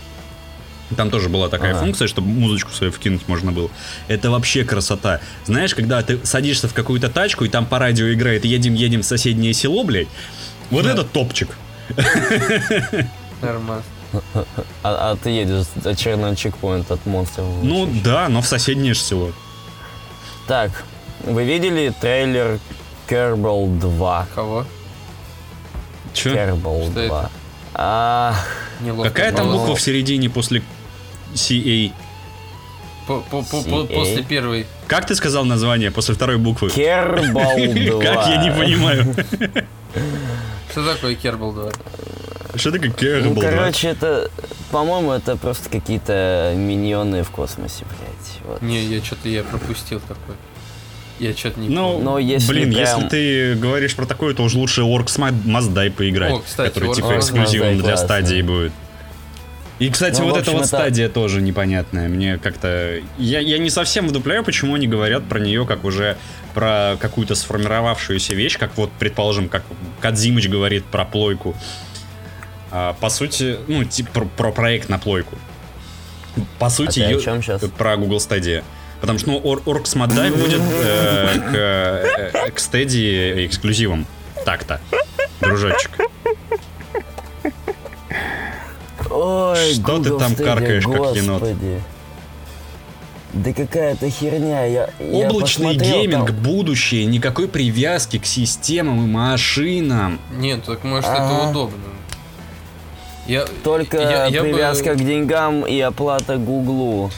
там 0.97 1.11
тоже 1.11 1.29
была 1.29 1.49
такая 1.49 1.73
Ага. 1.73 1.81
функция, 1.81 2.09
чтобы 2.09 2.29
музычку 2.29 2.73
свою 2.73 2.93
вкинуть 2.93 3.27
можно 3.29 3.53
было. 3.53 3.71
Это 4.07 4.31
вообще 4.31 4.65
красота. 4.65 5.21
Знаешь, 5.45 5.75
когда 5.75 6.03
ты 6.03 6.19
садишься 6.25 6.69
в 6.69 6.75
какую-то 6.75 7.09
тачку, 7.11 7.45
и 7.45 7.49
там 7.49 7.67
по 7.67 7.79
радио 7.79 8.11
играет 8.13 8.45
«Едем-едем 8.45 9.03
в 9.03 9.05
соседнее 9.07 9.53
село», 9.53 9.85
блядь, 9.85 10.09
вот 10.71 10.85
Да. 10.85 10.93
это 10.93 11.05
топчик. 11.05 11.49
Нормас. 13.43 13.83
А, 14.83 15.13
а 15.13 15.17
ты 15.23 15.31
едешь 15.31 15.67
очередной 15.85 16.35
чекпоинт 16.37 16.91
от 16.91 17.05
монстров. 17.07 17.47
Ну 17.63 17.87
да, 18.03 18.29
но 18.29 18.41
в 18.41 18.47
соседнее 18.47 18.95
село. 18.95 19.33
Так, 20.49 20.71
вы 21.25 21.45
видели 21.45 21.93
трейлер 22.01 22.59
Kerbal 23.07 23.79
2? 23.79 24.27
Кого? 24.35 24.65
Че? 26.15 26.31
Kerbal 26.31 26.91
Что 26.91 26.93
2. 26.95 27.05
это? 27.05 27.31
А, 27.75 28.35
Неловко. 28.81 29.11
Какая 29.11 29.33
там 29.33 29.53
буква 29.53 29.77
в 29.77 29.81
середине 29.81 30.31
после 30.31 30.63
CA? 31.35 31.93
По- 33.07 33.21
по- 33.21 33.43
по- 33.43 33.63
по- 33.63 33.83
CA? 33.83 33.95
После 33.95 34.23
первой. 34.23 34.67
Как 34.87 35.07
ты 35.07 35.15
сказал 35.15 35.45
название 35.45 35.91
после 35.91 36.15
второй 36.15 36.39
буквы? 36.39 36.69
Kerbal 36.69 37.31
2. 37.91 38.01
Как 38.15 38.27
я 38.29 38.43
не 38.43 38.51
понимаю. 38.51 39.15
Что 40.71 40.95
такое 40.95 41.15
Кербал 41.15 41.53
2? 41.53 41.71
Что 42.59 42.73
такое 42.73 42.91
Ну, 42.91 42.97
Kerbal 42.97 43.35
2? 43.35 43.43
короче, 43.51 43.89
это, 43.89 44.31
по-моему, 44.71 45.13
это 45.13 45.37
просто 45.37 45.69
какие-то 45.71 46.53
миньоны 46.57 47.23
в 47.23 47.31
космосе, 47.31 47.85
блядь. 47.85 48.41
Вот. 48.47 48.63
Не, 48.63 48.83
я 48.85 49.03
что-то 49.03 49.29
я 49.29 49.43
пропустил 49.45 50.01
такой. 50.01 50.35
Я 51.19 51.35
что-то 51.35 51.59
не 51.61 51.69
Ну, 51.69 51.93
помню. 51.95 52.05
Но 52.05 52.19
если 52.19 52.53
блин, 52.53 52.73
прям- 52.73 52.81
если 53.01 53.09
ты 53.09 53.55
говоришь 53.57 53.95
про 53.97 54.07
такое, 54.07 54.35
то 54.35 54.43
уж 54.45 54.55
лучше 54.55 54.83
Orcs 54.83 55.17
Must 55.19 55.73
Die 55.75 55.91
поиграть. 55.91 56.33
О, 56.33 56.39
кстати, 56.39 56.69
который 56.75 56.91
Orcs 56.91 56.95
типа 56.97 57.17
эксклюзивом 57.19 57.75
для 57.75 57.83
классный. 57.83 58.07
стадии 58.07 58.43
будет. 58.43 58.73
И, 59.81 59.91
кстати, 59.91 60.21
Ну, 60.21 60.31
вот 60.31 60.39
эта 60.41 60.51
вот 60.51 60.59
это- 60.61 60.67
стадия 60.67 61.09
тоже 61.09 61.41
непонятная. 61.41 62.09
Мне 62.09 62.39
как-то... 62.39 63.01
Я, 63.17 63.39
я 63.39 63.59
не 63.59 63.71
совсем 63.71 64.09
вдупляю, 64.09 64.43
почему 64.43 64.75
они 64.75 64.89
говорят 64.89 65.25
про 65.29 65.39
нее 65.39 65.65
как 65.67 65.85
уже 65.85 66.17
про 66.53 66.97
какую-то 67.01 67.37
сформировавшуюся 67.37 68.35
вещь, 68.35 68.59
как 68.59 68.77
вот, 68.77 68.91
предположим, 68.99 69.49
как 69.49 69.63
Кадзимыч 70.01 70.49
говорит 70.49 70.85
про 70.85 71.05
плойку. 71.05 71.55
А, 72.71 72.93
по 73.01 73.09
сути, 73.11 73.59
ну, 73.67 73.85
типа 73.85 74.11
про, 74.13 74.25
про 74.27 74.53
проект 74.53 74.89
на 74.89 74.99
плойку. 74.99 75.37
По 76.59 76.69
сути, 76.71 77.01
ты 77.01 77.21
чём 77.21 77.43
щас? 77.43 77.63
про 77.77 77.97
Google 77.97 78.19
Stadia. 78.19 78.63
Потому 79.01 79.19
что, 79.19 79.31
ну, 79.31 79.39
Or- 79.41 79.63
Orcs 79.65 79.95
Dive 79.95 80.37
будет 80.37 80.61
э, 80.61 81.39
к, 81.39 81.55
э, 81.55 82.51
к 82.51 82.59
Stadia 82.59 83.47
эксклюзивом. 83.47 84.07
Так-то, 84.45 84.81
дружочек. 85.41 85.91
Ой, 89.11 89.75
Что 89.75 89.99
ты 89.99 90.11
Google 90.11 90.19
там 90.19 90.33
Stadia, 90.33 90.45
каркаешь, 90.45 90.85
как 90.85 91.17
енот? 91.17 91.41
господи. 91.43 91.83
Да 93.35 93.53
какая-то 93.53 94.11
херня. 94.11 94.65
Я, 94.65 94.91
я 94.99 95.29
Облачный 95.29 95.75
посмотрел, 95.75 96.01
гейминг, 96.01 96.27
там- 96.29 96.37
будущее, 96.37 97.05
никакой 97.07 97.47
привязки 97.49 98.19
к 98.19 98.27
системам 98.27 99.05
и 99.05 99.07
машинам. 99.07 100.19
Нет, 100.33 100.65
так 100.65 100.83
может 100.85 101.09
Ага. 101.11 101.25
это 101.41 101.51
удобно. 101.51 101.79
Я, 103.29 103.45
Только 103.63 103.99
я- 103.99 104.27
я 104.27 104.43
бы- 104.43 104.49
привязка 104.49 104.95
к 104.95 105.05
деньгам 105.05 105.67
и 105.67 105.79
оплата 105.81 106.37
Гуглу. 106.39 107.11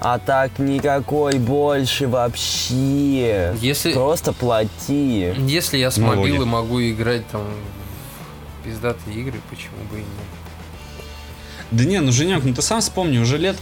А 0.00 0.18
так 0.18 0.58
никакой 0.58 1.38
больше 1.38 2.08
вообще. 2.08 3.54
Если- 3.60 3.92
Просто 3.92 4.32
плати. 4.32 5.32
Если 5.46 5.78
я 5.78 5.90
с 5.92 5.96
Налоги. 5.98 6.18
мобилы 6.18 6.46
могу 6.46 6.82
играть 6.82 7.26
там 7.28 7.42
в 7.42 8.64
пиздатые 8.64 9.16
игры, 9.20 9.34
почему 9.48 9.76
бы 9.90 9.98
и 9.98 10.00
нет? 10.00 10.08
Да 11.70 11.84
не, 11.84 12.00
ну 12.00 12.10
Женек, 12.12 12.42
ну 12.44 12.52
ты 12.54 12.62
сам 12.62 12.80
вспомни, 12.80 13.18
уже 13.18 13.38
лет, 13.38 13.56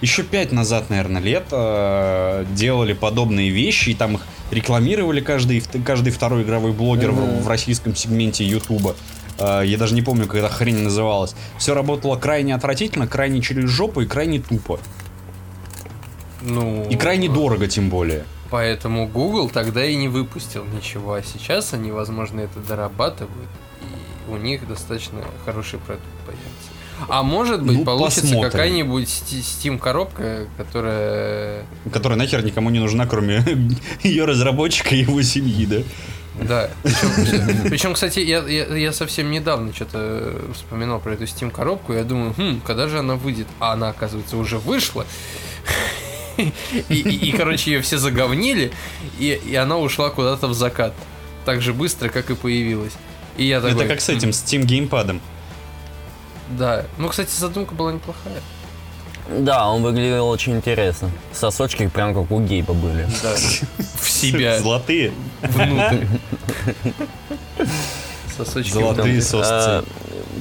еще 0.00 0.22
пять 0.22 0.50
назад, 0.50 0.88
наверное, 0.90 1.20
лет 1.20 1.44
э, 1.50 2.44
делали 2.54 2.92
подобные 2.94 3.50
вещи, 3.50 3.90
и 3.90 3.94
там 3.94 4.14
их 4.16 4.22
рекламировали 4.50 5.20
каждый, 5.20 5.62
каждый 5.84 6.12
второй 6.12 6.42
игровой 6.42 6.72
блогер 6.72 7.10
в- 7.12 7.20
Мгм. 7.20 7.42
в, 7.42 7.48
российском 7.48 7.94
сегменте 7.94 8.44
Ютуба. 8.44 8.96
Э, 9.42 9.62
я 9.64 9.76
даже 9.78 9.94
не 9.94 10.02
помню, 10.02 10.26
как 10.26 10.36
эта 10.36 10.48
хрень 10.48 10.78
называлась. 10.78 11.34
Все 11.58 11.74
работало 11.74 12.16
крайне 12.16 12.54
отвратительно, 12.54 13.06
крайне 13.06 13.40
через 13.40 13.68
жопу 13.68 14.00
и 14.00 14.06
крайне 14.06 14.40
тупо. 14.40 14.78
Ну, 16.40 16.88
И 16.88 16.96
крайне 16.96 17.28
дорого, 17.28 17.66
тем 17.68 17.88
более. 17.88 18.24
Поэтому 18.50 19.06
Google 19.06 19.48
тогда 19.48 19.84
и 19.84 19.94
не 19.96 20.08
выпустил 20.08 20.64
ничего, 20.64 21.14
а 21.14 21.22
сейчас 21.22 21.72
они, 21.72 21.90
возможно, 21.90 22.40
это 22.40 22.60
дорабатывают, 22.60 23.48
и 23.80 24.30
у 24.30 24.36
них 24.36 24.68
достаточно 24.68 25.20
хороший 25.46 25.78
продукт 25.78 26.04
появится. 26.26 26.70
А 27.08 27.22
может 27.22 27.62
быть, 27.62 27.78
Ну, 27.78 27.84
получится 27.84 28.38
какая-нибудь 28.40 29.08
Steam 29.08 29.78
коробка, 29.78 30.46
которая 30.56 31.64
Которая 31.90 32.18
нахер 32.18 32.44
никому 32.44 32.70
не 32.70 32.78
нужна, 32.78 33.06
кроме 33.06 33.42
ее 34.02 34.24
разработчика 34.24 34.94
и 34.94 34.98
его 34.98 35.22
семьи, 35.22 35.66
да? 35.66 35.78
Да. 36.40 36.70
Причем, 36.82 37.62
причем, 37.70 37.94
кстати, 37.94 38.20
я, 38.20 38.38
я, 38.46 38.64
я 38.74 38.92
совсем 38.92 39.30
недавно 39.30 39.72
что-то 39.74 40.40
вспоминал 40.54 40.98
про 41.00 41.12
эту 41.12 41.24
Steam 41.24 41.50
коробку. 41.50 41.92
Я 41.92 42.04
думаю, 42.04 42.34
хм, 42.36 42.60
когда 42.66 42.88
же 42.88 42.98
она 42.98 43.16
выйдет? 43.16 43.46
А 43.60 43.72
она, 43.72 43.90
оказывается, 43.90 44.36
уже 44.36 44.58
вышла. 44.58 45.06
И, 46.38 46.50
и- 46.88 47.28
и, 47.28 47.32
короче, 47.32 47.72
ее 47.72 47.82
все 47.82 47.98
заговнили, 47.98 48.72
и, 49.18 49.38
и 49.44 49.54
она 49.54 49.76
ушла 49.76 50.08
куда-то 50.08 50.48
в 50.48 50.54
закат. 50.54 50.94
Так 51.44 51.60
же 51.60 51.74
быстро, 51.74 52.08
как 52.08 52.30
и 52.30 52.34
появилась. 52.34 52.94
И 53.36 53.44
я 53.44 53.60
такой, 53.60 53.76
Это 53.76 53.86
как 53.86 54.00
с 54.00 54.08
этим, 54.08 54.32
с 54.32 54.42
Steam 54.42 54.62
геймпадом. 54.64 55.20
Да. 56.48 56.86
Ну, 56.96 57.08
кстати, 57.08 57.30
задумка 57.38 57.74
была 57.74 57.92
неплохая. 57.92 58.40
Да, 59.28 59.68
он 59.68 59.82
выглядел 59.82 60.28
очень 60.28 60.56
интересно. 60.56 61.10
Сосочки 61.32 61.86
прям 61.86 62.14
как 62.14 62.30
у 62.30 62.40
Гейба 62.40 62.74
были. 62.74 63.06
Да. 63.22 63.34
В 64.00 64.10
себя, 64.10 64.58
Золотые. 64.58 65.12
внутрь. 65.42 66.06
Сосочки 68.36 68.72
Золотые 68.72 69.22
сосцы. 69.22 69.50
А, 69.52 69.84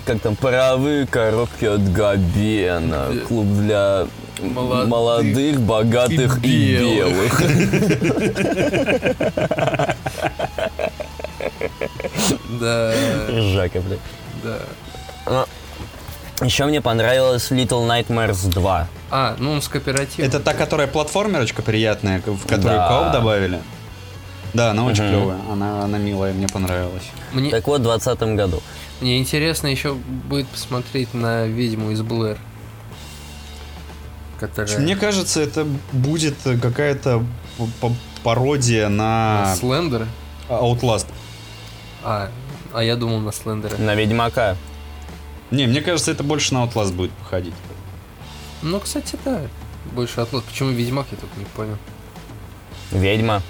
как 0.05 0.19
там, 0.21 0.35
паровые 0.35 1.05
коробки 1.05 1.65
от 1.65 1.91
Габена. 1.93 3.07
Клуб 3.27 3.47
для 3.47 4.07
Молодых 4.41 4.87
молодых, 4.87 5.61
богатых 5.61 6.43
и 6.43 6.77
белых. 6.77 7.41
Да, 12.59 12.93
Жака, 13.29 13.79
блядь. 13.81 13.99
да. 14.43 15.45
Еще 16.41 16.65
мне 16.65 16.81
понравилась 16.81 17.51
Little 17.51 17.87
Nightmares 17.87 18.49
2. 18.49 18.87
А, 19.11 19.35
ну 19.37 19.51
он 19.51 19.61
с 19.61 19.67
кооперативом. 19.67 20.27
Это 20.27 20.39
та, 20.39 20.53
которая 20.53 20.87
платформерочка 20.87 21.61
приятная, 21.61 22.19
в 22.25 22.43
которую 22.47 22.77
Да. 22.79 22.87
кооп 22.87 23.11
добавили? 23.13 23.61
Да, 24.53 24.71
она 24.71 24.83
очень 24.85 25.03
Мгм. 25.03 25.11
клевая. 25.13 25.39
Она, 25.51 25.83
она 25.83 25.97
милая, 25.97 26.33
мне 26.33 26.47
понравилась. 26.47 27.03
Мне, 27.31 27.51
Так 27.51 27.67
вот, 27.67 27.81
в 27.81 27.83
2020 27.83 28.35
году. 28.35 28.61
мне 29.01 29.19
интересно 29.19 29.67
еще 29.67 29.93
будет 29.93 30.47
посмотреть 30.47 31.13
на 31.13 31.45
ведьму 31.45 31.91
из 31.91 32.01
Блэр. 32.01 32.37
Которая 34.39 34.79
Мне 34.79 34.95
кажется, 34.95 35.39
это 35.41 35.67
будет 35.91 36.35
какая-то 36.61 37.23
пародия 38.23 38.89
на 38.89 39.55
Слендер. 39.59 40.07
Outlast. 40.49 41.05
А, 42.03 42.29
а 42.73 42.83
я 42.83 42.95
думал 42.95 43.19
на 43.19 43.31
Слендера. 43.31 43.77
На 43.77 43.93
Ведьмака. 43.93 44.57
Не, 45.51 45.67
мне 45.67 45.81
кажется, 45.81 46.11
это 46.11 46.23
больше 46.23 46.53
на 46.53 46.63
Outlast 46.65 46.93
будет 46.93 47.11
походить. 47.11 47.53
Ну, 48.61 48.79
кстати, 48.79 49.17
да. 49.25 49.41
Больше 49.93 50.21
отлот. 50.21 50.43
Почему 50.45 50.69
Ведьмак, 50.69 51.07
я 51.11 51.17
только 51.17 51.37
не 51.37 51.45
понял. 51.45 51.77
Ведьма. 52.91 53.41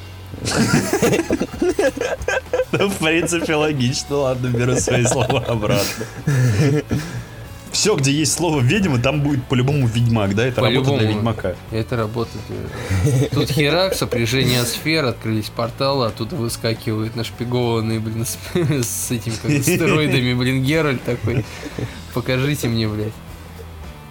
Ну, 2.72 2.88
в 2.88 2.98
принципе, 2.98 3.56
логично. 3.56 4.16
Ладно, 4.18 4.48
беру 4.48 4.76
свои 4.78 5.06
слова 5.06 5.44
обратно. 5.46 6.06
Все, 7.72 7.96
где 7.96 8.12
есть 8.12 8.34
слово 8.34 8.60
ведьма, 8.62 9.00
там 9.00 9.22
будет 9.22 9.44
по-любому 9.46 9.88
ведьмак, 9.88 10.36
да? 10.36 10.46
Это 10.46 10.62
работа 10.62 10.98
для 10.98 11.08
ведьмака. 11.08 11.56
Это 11.72 11.96
работает. 11.96 12.44
э, 13.06 13.28
Тут 13.32 13.50
Херак, 13.50 13.94
сопряжение 13.96 14.64
сфер, 14.66 15.06
открылись 15.06 15.50
порталы, 15.50 16.08
оттуда 16.08 16.36
выскакивают 16.36 17.16
нашпигованные, 17.16 18.00
блин, 18.00 18.26
с, 18.26 18.38
с 18.86 19.12
этим, 19.12 19.34
как 19.42 19.52
стероидами, 19.64 20.34
блин, 20.34 20.64
Геральт 20.64 21.02
такой. 21.04 21.46
Покажите 22.14 22.68
мне, 22.68 22.88
блядь. 22.90 23.14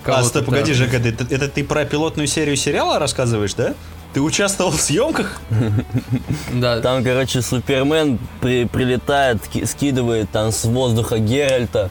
А, 0.06 0.22
стой, 0.24 0.42
там. 0.42 0.54
погоди, 0.54 0.72
Жека, 0.72 0.96
это, 0.96 1.26
это 1.28 1.48
ты 1.48 1.62
про 1.62 1.84
пилотную 1.84 2.26
серию 2.26 2.56
сериала 2.56 2.98
рассказываешь, 2.98 3.52
да? 3.52 3.74
Ты 4.14 4.22
участвовал 4.22 4.72
в 4.72 4.80
съемках? 4.80 5.40
Да, 6.54 6.80
Там, 6.80 7.04
короче, 7.04 7.42
Супермен 7.42 8.18
при- 8.40 8.64
прилетает, 8.64 9.46
ки- 9.46 9.64
скидывает 9.66 10.30
там 10.30 10.50
с 10.50 10.64
воздуха 10.64 11.18
Геральта. 11.18 11.90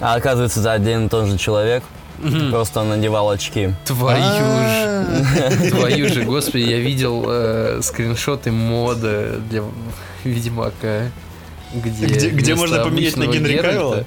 А 0.00 0.14
оказывается, 0.14 0.60
это 0.60 0.72
один 0.72 1.06
и 1.06 1.08
тот 1.08 1.26
же 1.26 1.38
человек. 1.38 1.82
Просто 2.50 2.80
он 2.80 2.88
надевал 2.88 3.30
очки. 3.30 3.70
твою 3.84 4.18
А. 4.20 5.06
же. 5.60 5.70
Твою 5.70 6.08
же, 6.08 6.22
господи, 6.22 6.62
я 6.64 6.78
видел 6.78 7.24
э, 7.28 7.80
скриншоты 7.82 8.50
мода 8.50 9.36
для 9.50 9.62
Ведьмака. 10.24 11.10
Где, 11.74 12.06
Где- 12.06 12.28
где 12.30 12.54
можно 12.56 12.82
поменять 12.82 13.16
на 13.16 13.26
Генри 13.26 13.54
Геральта- 13.54 13.62
Кавилла? 13.62 14.04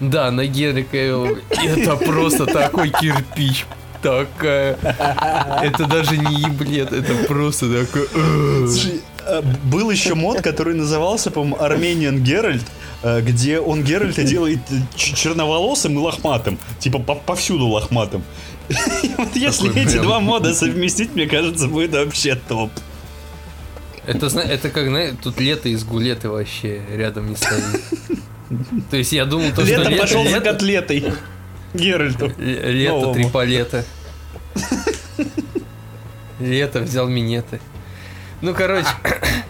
Да, 0.00 0.30
на 0.30 0.46
Генри 0.46 0.82
Кавилла. 0.82 1.30
Это 1.50 1.96
просто 1.96 2.46
такой 2.46 2.90
кирпич. 2.90 3.66
Такая. 4.02 4.78
Это 5.62 5.86
даже 5.86 6.16
не 6.16 6.42
еблет, 6.42 6.92
это 6.92 7.12
просто 7.26 7.66
такой. 7.84 8.06
Слушай, 8.68 9.00
а, 9.26 9.42
был 9.64 9.90
еще 9.90 10.14
мод, 10.14 10.40
который 10.42 10.74
назывался, 10.74 11.32
по-моему, 11.32 11.56
Armenian 11.56 12.18
Геральт, 12.20 12.62
где 13.02 13.60
он 13.60 13.84
Геральта 13.84 14.24
делает 14.24 14.60
э, 14.70 14.74
черноволосым 14.96 15.94
и 15.94 15.98
лохматым. 15.98 16.58
Типа 16.78 16.98
по- 16.98 17.14
повсюду 17.14 17.66
лохматым. 17.66 18.22
Вот 19.18 19.34
если 19.34 19.68
Такой 19.68 19.82
эти 19.82 19.98
два 19.98 20.20
мода 20.20 20.54
совместить, 20.54 21.14
мне 21.14 21.26
кажется, 21.26 21.68
будет 21.68 21.92
вообще 21.92 22.34
топ. 22.34 22.70
Это, 24.06 24.26
это 24.26 24.70
как, 24.70 24.86
знаешь, 24.88 25.14
тут 25.22 25.38
лето 25.40 25.68
из 25.68 25.84
гулеты 25.84 26.28
вообще 26.28 26.82
рядом 26.90 27.28
не 27.30 27.36
стоит. 27.36 27.62
То 28.90 28.96
есть 28.96 29.12
я 29.12 29.26
думал, 29.26 29.50
то, 29.54 29.64
что 29.66 29.76
Лето 29.76 29.90
лето, 29.90 30.02
пошел 30.02 30.24
за 30.24 30.30
лето, 30.30 30.40
котлетой. 30.52 31.12
Геральту. 31.74 32.32
лето, 32.38 32.94
Новому. 32.94 33.14
три 33.14 33.28
палета. 33.28 33.84
Лето 36.40 36.80
взял 36.80 37.08
минеты. 37.08 37.60
Ну, 38.40 38.54
короче. 38.54 38.88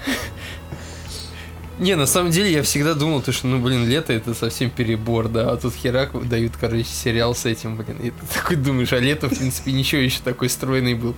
Не, 1.79 1.95
на 1.95 2.07
самом 2.07 2.31
деле 2.33 2.51
я 2.53 2.63
всегда 2.63 2.95
думал, 2.95 3.23
то, 3.23 3.31
что, 3.33 3.47
ну, 3.47 3.61
блин, 3.61 3.89
лето 3.89 4.13
это 4.13 4.35
совсем 4.35 4.69
перебор, 4.69 5.29
да, 5.29 5.53
а 5.53 5.57
тут 5.57 5.75
херак 5.75 6.29
дают, 6.29 6.55
короче, 6.61 6.85
сериал 6.85 7.35
с 7.37 7.47
этим, 7.47 7.77
блин, 7.77 7.99
и 8.03 8.11
ты 8.11 8.17
такой 8.35 8.57
думаешь, 8.57 8.93
а 8.93 8.99
лето, 8.99 9.29
в 9.29 9.39
принципе, 9.39 9.73
ничего 9.73 10.01
еще 10.03 10.19
такой 10.25 10.49
стройный 10.49 10.95
был. 10.95 11.15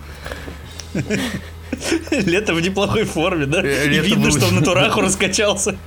Лето 2.11 2.53
в 2.55 2.61
неплохой 2.61 3.05
форме, 3.05 3.47
да? 3.47 3.63
Э, 3.63 3.87
И 3.87 3.89
лето 3.89 4.07
видно, 4.07 4.29
было 4.29 4.39
что 4.39 4.47
в 4.47 4.53
натураху 4.53 5.01
раскачался. 5.01 5.79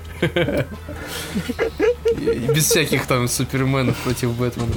Без 2.55 2.65
всяких 2.65 3.05
там 3.05 3.27
суперменов 3.27 3.95
против 3.97 4.31
Бэтмена. 4.35 4.71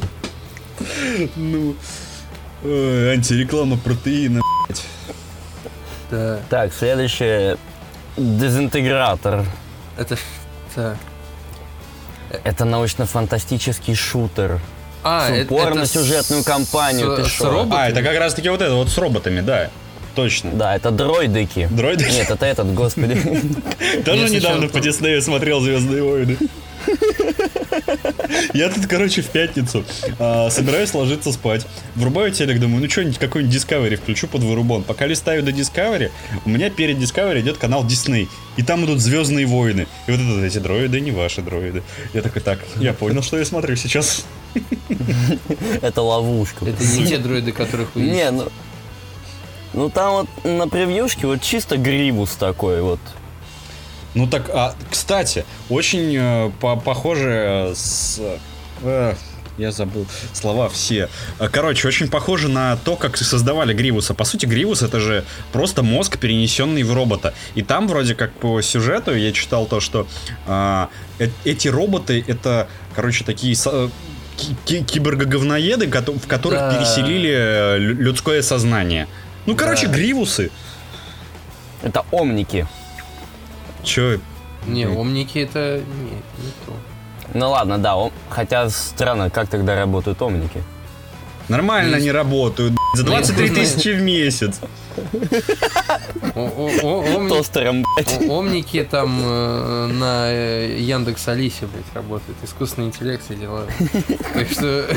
Ну, 1.36 1.74
ой, 2.64 3.12
антиреклама 3.14 3.78
протеина, 3.78 4.42
Да. 6.10 6.40
Так, 6.50 6.74
следующее. 6.74 7.56
Дезинтегратор. 8.16 9.44
Это... 9.96 10.16
Да. 10.74 10.96
Это 12.44 12.64
научно-фантастический 12.64 13.94
шутер. 13.94 14.60
А, 15.02 15.28
С 15.28 15.30
это- 15.30 15.54
упор 15.54 15.68
это 15.68 15.78
на 15.78 15.86
сюжетную 15.86 16.42
с- 16.42 16.44
кампанию, 16.46 17.12
с- 17.16 17.20
ты 17.20 17.24
с 17.24 17.32
шо? 17.32 17.50
роботами? 17.50 17.80
А, 17.80 17.88
это 17.88 18.02
как 18.02 18.18
раз 18.18 18.34
таки 18.34 18.48
вот 18.48 18.60
это 18.60 18.74
вот 18.74 18.88
с 18.88 18.98
роботами, 18.98 19.40
да. 19.40 19.70
Точно. 20.16 20.50
Да, 20.52 20.74
это 20.74 20.90
дроидыки. 20.90 21.68
Дроидыки? 21.70 22.10
Нет, 22.12 22.30
это 22.30 22.46
этот, 22.46 22.72
господи. 22.74 23.14
Тоже 24.04 24.22
Мне 24.26 24.36
недавно 24.36 24.68
по 24.68 24.80
Диснею 24.80 25.22
смотрел 25.22 25.60
Звездные 25.60 26.02
войны. 26.02 26.36
Я 28.54 28.70
тут, 28.70 28.86
короче, 28.86 29.22
в 29.22 29.26
пятницу 29.26 29.84
а, 30.18 30.50
собираюсь 30.50 30.94
ложиться 30.94 31.32
спать. 31.32 31.66
Врубаю 31.94 32.32
телек, 32.32 32.60
думаю, 32.60 32.82
ну 32.82 32.90
что-нибудь, 32.90 33.18
какой-нибудь 33.18 33.56
Discovery 33.56 33.96
включу 33.96 34.28
под 34.28 34.42
вырубон. 34.42 34.82
Пока 34.82 35.06
листаю 35.06 35.42
до 35.42 35.50
Discovery, 35.50 36.10
у 36.44 36.48
меня 36.48 36.70
перед 36.70 36.98
Discovery 36.98 37.40
идет 37.40 37.58
канал 37.58 37.84
Disney. 37.84 38.28
И 38.56 38.62
там 38.62 38.84
идут 38.86 39.00
Звездные 39.00 39.46
войны. 39.46 39.86
И 40.06 40.10
вот 40.10 40.20
это, 40.20 40.44
эти 40.44 40.58
дроиды, 40.58 41.00
не 41.00 41.10
ваши 41.10 41.42
дроиды. 41.42 41.82
Я 42.14 42.22
такой, 42.22 42.40
так, 42.40 42.58
я 42.76 42.94
понял, 42.94 43.22
что 43.22 43.38
я 43.38 43.44
смотрю 43.44 43.76
сейчас. 43.76 44.24
Это 45.82 46.00
ловушка. 46.02 46.64
Это 46.64 46.82
не 46.82 47.06
те 47.06 47.18
дроиды, 47.18 47.52
которых 47.52 47.94
вы 47.94 48.02
Не, 48.02 48.30
ну... 48.30 48.48
Ну 49.74 49.90
там 49.90 50.12
вот 50.12 50.44
на 50.44 50.68
превьюшке 50.68 51.26
вот 51.26 51.42
чисто 51.42 51.76
гривус 51.76 52.30
такой 52.36 52.80
вот. 52.80 53.00
Ну 54.16 54.26
так, 54.26 54.50
а, 54.52 54.74
кстати, 54.90 55.44
очень 55.68 56.16
э, 56.16 56.50
по- 56.58 56.76
похоже 56.76 57.72
с... 57.76 58.18
э, 58.82 59.14
я 59.58 59.70
забыл 59.72 60.06
слова 60.32 60.70
все. 60.70 61.10
Э, 61.38 61.48
Короче, 61.52 61.86
очень 61.86 62.08
похоже 62.08 62.48
на 62.48 62.76
то, 62.78 62.96
как 62.96 63.18
создавали 63.18 63.74
Гривуса. 63.74 64.14
По 64.14 64.24
сути, 64.24 64.46
Гривус 64.46 64.80
это 64.80 65.00
же 65.00 65.22
просто 65.52 65.82
мозг, 65.82 66.16
перенесенный 66.18 66.82
в 66.82 66.94
робота. 66.94 67.34
И 67.54 67.60
там 67.62 67.88
вроде 67.88 68.14
как 68.14 68.32
по 68.32 68.62
сюжету 68.62 69.14
я 69.14 69.32
читал 69.32 69.66
то, 69.66 69.80
что 69.80 70.06
а, 70.46 70.88
э- 71.18 71.28
эти 71.44 71.68
роботы 71.68 72.24
это, 72.26 72.68
короче, 72.94 73.22
такие 73.22 73.54
со- 73.54 73.90
ки- 74.38 74.56
ки- 74.64 74.82
киборгоговноеды, 74.82 75.88
кото- 75.88 76.18
в 76.18 76.26
которых 76.26 76.58
Да. 76.58 76.74
переселили 76.74 77.30
э, 77.30 77.78
лю- 77.78 77.94
людское 77.96 78.40
сознание. 78.40 79.08
Ну, 79.44 79.54
короче, 79.56 79.88
Да. 79.88 79.92
Гривусы. 79.92 80.50
Это 81.82 82.02
омники. 82.10 82.66
Че, 83.86 84.18
Не, 84.66 84.88
омники 84.88 85.38
это... 85.38 85.80
Не, 85.86 86.44
не 86.44 86.52
то. 86.66 86.72
Ну 87.34 87.50
ладно, 87.50 87.78
да, 87.78 87.96
ом- 87.96 88.12
хотя 88.28 88.68
странно, 88.68 89.30
как 89.30 89.48
тогда 89.48 89.76
работают 89.76 90.20
омники. 90.20 90.62
Нормально 91.48 91.96
они 91.98 92.10
работают, 92.10 92.72
б***ь, 92.72 92.98
за 92.98 93.04
Ну, 93.04 93.10
23 93.10 93.48
ну, 93.50 93.54
тысячи 93.54 93.88
в 93.90 94.02
месяц. 94.02 94.60
Тостером, 97.28 97.84
блядь. 97.94 98.28
Омники 98.28 98.82
там 98.90 99.20
э, 99.22 99.86
на 99.86 100.32
э, 100.32 100.76
Яндекс 100.80 101.28
Алисе, 101.28 101.66
блядь, 101.66 101.94
работают. 101.94 102.36
Искусственный 102.42 102.88
интеллект 102.88 103.30
и 103.30 103.36
дела. 103.36 103.66
Так 104.34 104.50
что 104.50 104.88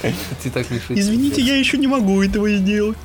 ты 0.42 0.50
так 0.50 0.70
не 0.70 0.78
шутишь. 0.78 1.02
Извините, 1.04 1.42
я 1.42 1.56
еще 1.56 1.76
не 1.78 1.88
могу 1.88 2.22
этого 2.22 2.48
сделать. 2.50 2.96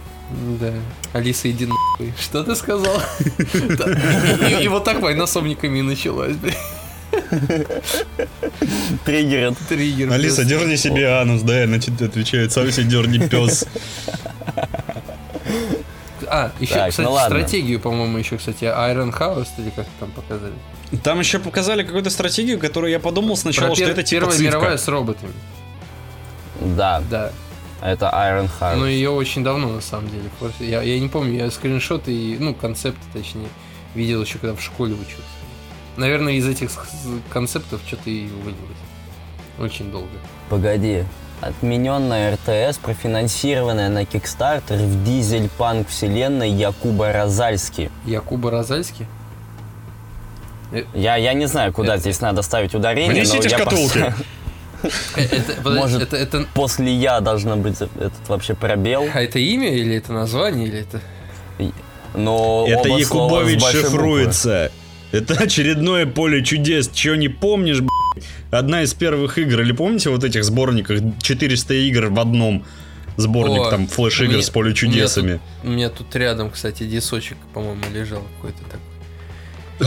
Да. 0.59 0.73
Алиса, 1.13 1.49
иди 1.51 1.65
нахуй. 1.67 2.13
Что 2.19 2.43
ты 2.43 2.55
сказал? 2.55 3.01
И 4.61 4.67
вот 4.67 4.83
так 4.83 5.01
война 5.01 5.27
с 5.27 5.35
омниками 5.37 5.79
и 5.79 5.81
началась, 5.81 6.35
блядь. 6.35 6.57
Триггерит. 9.05 9.57
Триггер. 9.69 10.11
Алиса, 10.11 10.43
дерни 10.43 10.75
себе 10.75 11.07
анус, 11.19 11.41
да, 11.41 11.63
она 11.63 11.79
тебе 11.79 12.05
отвечает, 12.07 12.51
сам 12.51 12.71
себе 12.71 12.85
дерни 12.87 13.27
пес. 13.27 13.65
А, 16.27 16.51
еще, 16.59 16.73
Так, 16.73 16.89
кстати, 16.89 17.07
ну 17.07 17.17
стратегию, 17.19 17.79
по-моему, 17.79 18.17
еще, 18.17 18.37
кстати, 18.37 18.63
Iron 18.63 19.15
House 19.17 19.47
или 19.59 19.69
как 19.69 19.85
там 19.99 20.11
показали. 20.11 20.53
Там 21.03 21.19
еще 21.19 21.39
показали 21.39 21.83
какую-то 21.83 22.09
стратегию, 22.09 22.59
которую 22.59 22.91
я 22.91 22.99
подумал 22.99 23.37
сначала, 23.37 23.67
Про 23.67 23.75
что 23.75 23.85
пер- 23.85 23.91
это 23.91 24.03
типа 24.03 24.21
Первая 24.21 24.39
мировая 24.39 24.77
цифка. 24.77 24.83
с 24.83 24.87
роботами. 24.87 25.33
Да, 26.61 27.03
Да. 27.09 27.31
Это 27.85 28.05
Iron 28.13 28.49
Heart. 28.59 28.75
Но 28.77 28.87
ее 28.87 29.09
очень 29.11 29.43
давно, 29.43 29.69
на 29.69 29.81
самом 29.81 30.09
деле. 30.09 30.23
Я, 30.59 30.81
я 30.81 30.99
не 30.99 31.07
помню, 31.07 31.33
я 31.37 31.51
скриншоты 31.51 32.11
и, 32.11 32.37
ну, 32.39 32.53
концепты, 32.53 33.01
точнее, 33.13 33.47
видел 33.93 34.21
еще, 34.23 34.37
когда 34.39 34.55
в 34.55 34.61
школе 34.61 34.93
учился. 34.93 35.21
Наверное, 35.97 36.33
из 36.33 36.47
этих 36.47 36.69
концептов 37.29 37.81
что-то 37.87 38.09
и 38.09 38.27
вылилось. 38.27 38.59
Очень 39.59 39.91
долго. 39.91 40.09
Погоди. 40.49 41.03
Отмененная 41.41 42.35
РТС, 42.35 42.77
профинансированная 42.77 43.89
на 43.89 44.03
Kickstarter 44.03 44.77
в 44.77 45.03
дизель-панк 45.03 45.87
вселенной 45.89 46.49
Якуба 46.49 47.11
Розальски. 47.13 47.91
Якуба 48.05 48.51
Розальский? 48.51 49.05
Я, 50.93 51.15
я 51.17 51.33
не 51.33 51.45
знаю, 51.47 51.71
куда 51.71 51.93
Это- 51.93 52.01
здесь 52.01 52.21
надо 52.21 52.41
ставить 52.41 52.73
ударение, 52.75 53.23
но 53.23 53.29
Внесите 53.31 53.49
я 53.49 53.57
шкатулки. 53.59 53.93
подожди, 53.99 54.23
Может- 55.63 56.01
это, 56.03 56.15
это, 56.17 56.45
После 56.53 56.93
я 56.93 57.19
должно 57.21 57.55
быть 57.57 57.75
этот 57.75 58.27
вообще 58.27 58.53
пробел. 58.55 59.07
а 59.13 59.21
это 59.21 59.39
имя 59.39 59.73
или 59.75 59.95
это 59.95 60.13
название, 60.13 60.67
или 60.67 60.79
это... 60.79 61.01
Но 62.13 62.65
Это 62.67 62.87
Якубович 62.89 63.61
шифруется. 63.63 64.71
Это 65.11 65.33
очередное 65.35 66.05
поле 66.05 66.43
чудес. 66.43 66.89
Чего 66.93 67.15
не 67.15 67.27
помнишь? 67.29 67.79
Одна 68.51 68.83
из 68.83 68.93
первых 68.93 69.37
игр. 69.37 69.61
Или 69.61 69.71
помните 69.73 70.09
вот 70.09 70.23
этих 70.23 70.43
сборниках 70.43 71.01
400 71.21 71.73
игр 71.73 72.05
в 72.07 72.19
одном? 72.19 72.63
Сборник 73.17 73.61
О, 73.67 73.69
там 73.69 73.87
флеш-игр 73.87 74.41
с 74.41 74.49
поле 74.49 74.73
чудесами. 74.73 75.39
У 75.63 75.69
меня 75.69 75.89
тут 75.89 76.13
рядом, 76.15 76.51
кстати, 76.51 76.83
дисочек, 76.83 77.37
по-моему, 77.53 77.83
лежал 77.93 78.23
какой-то 78.37 78.59
такой. 78.65 78.79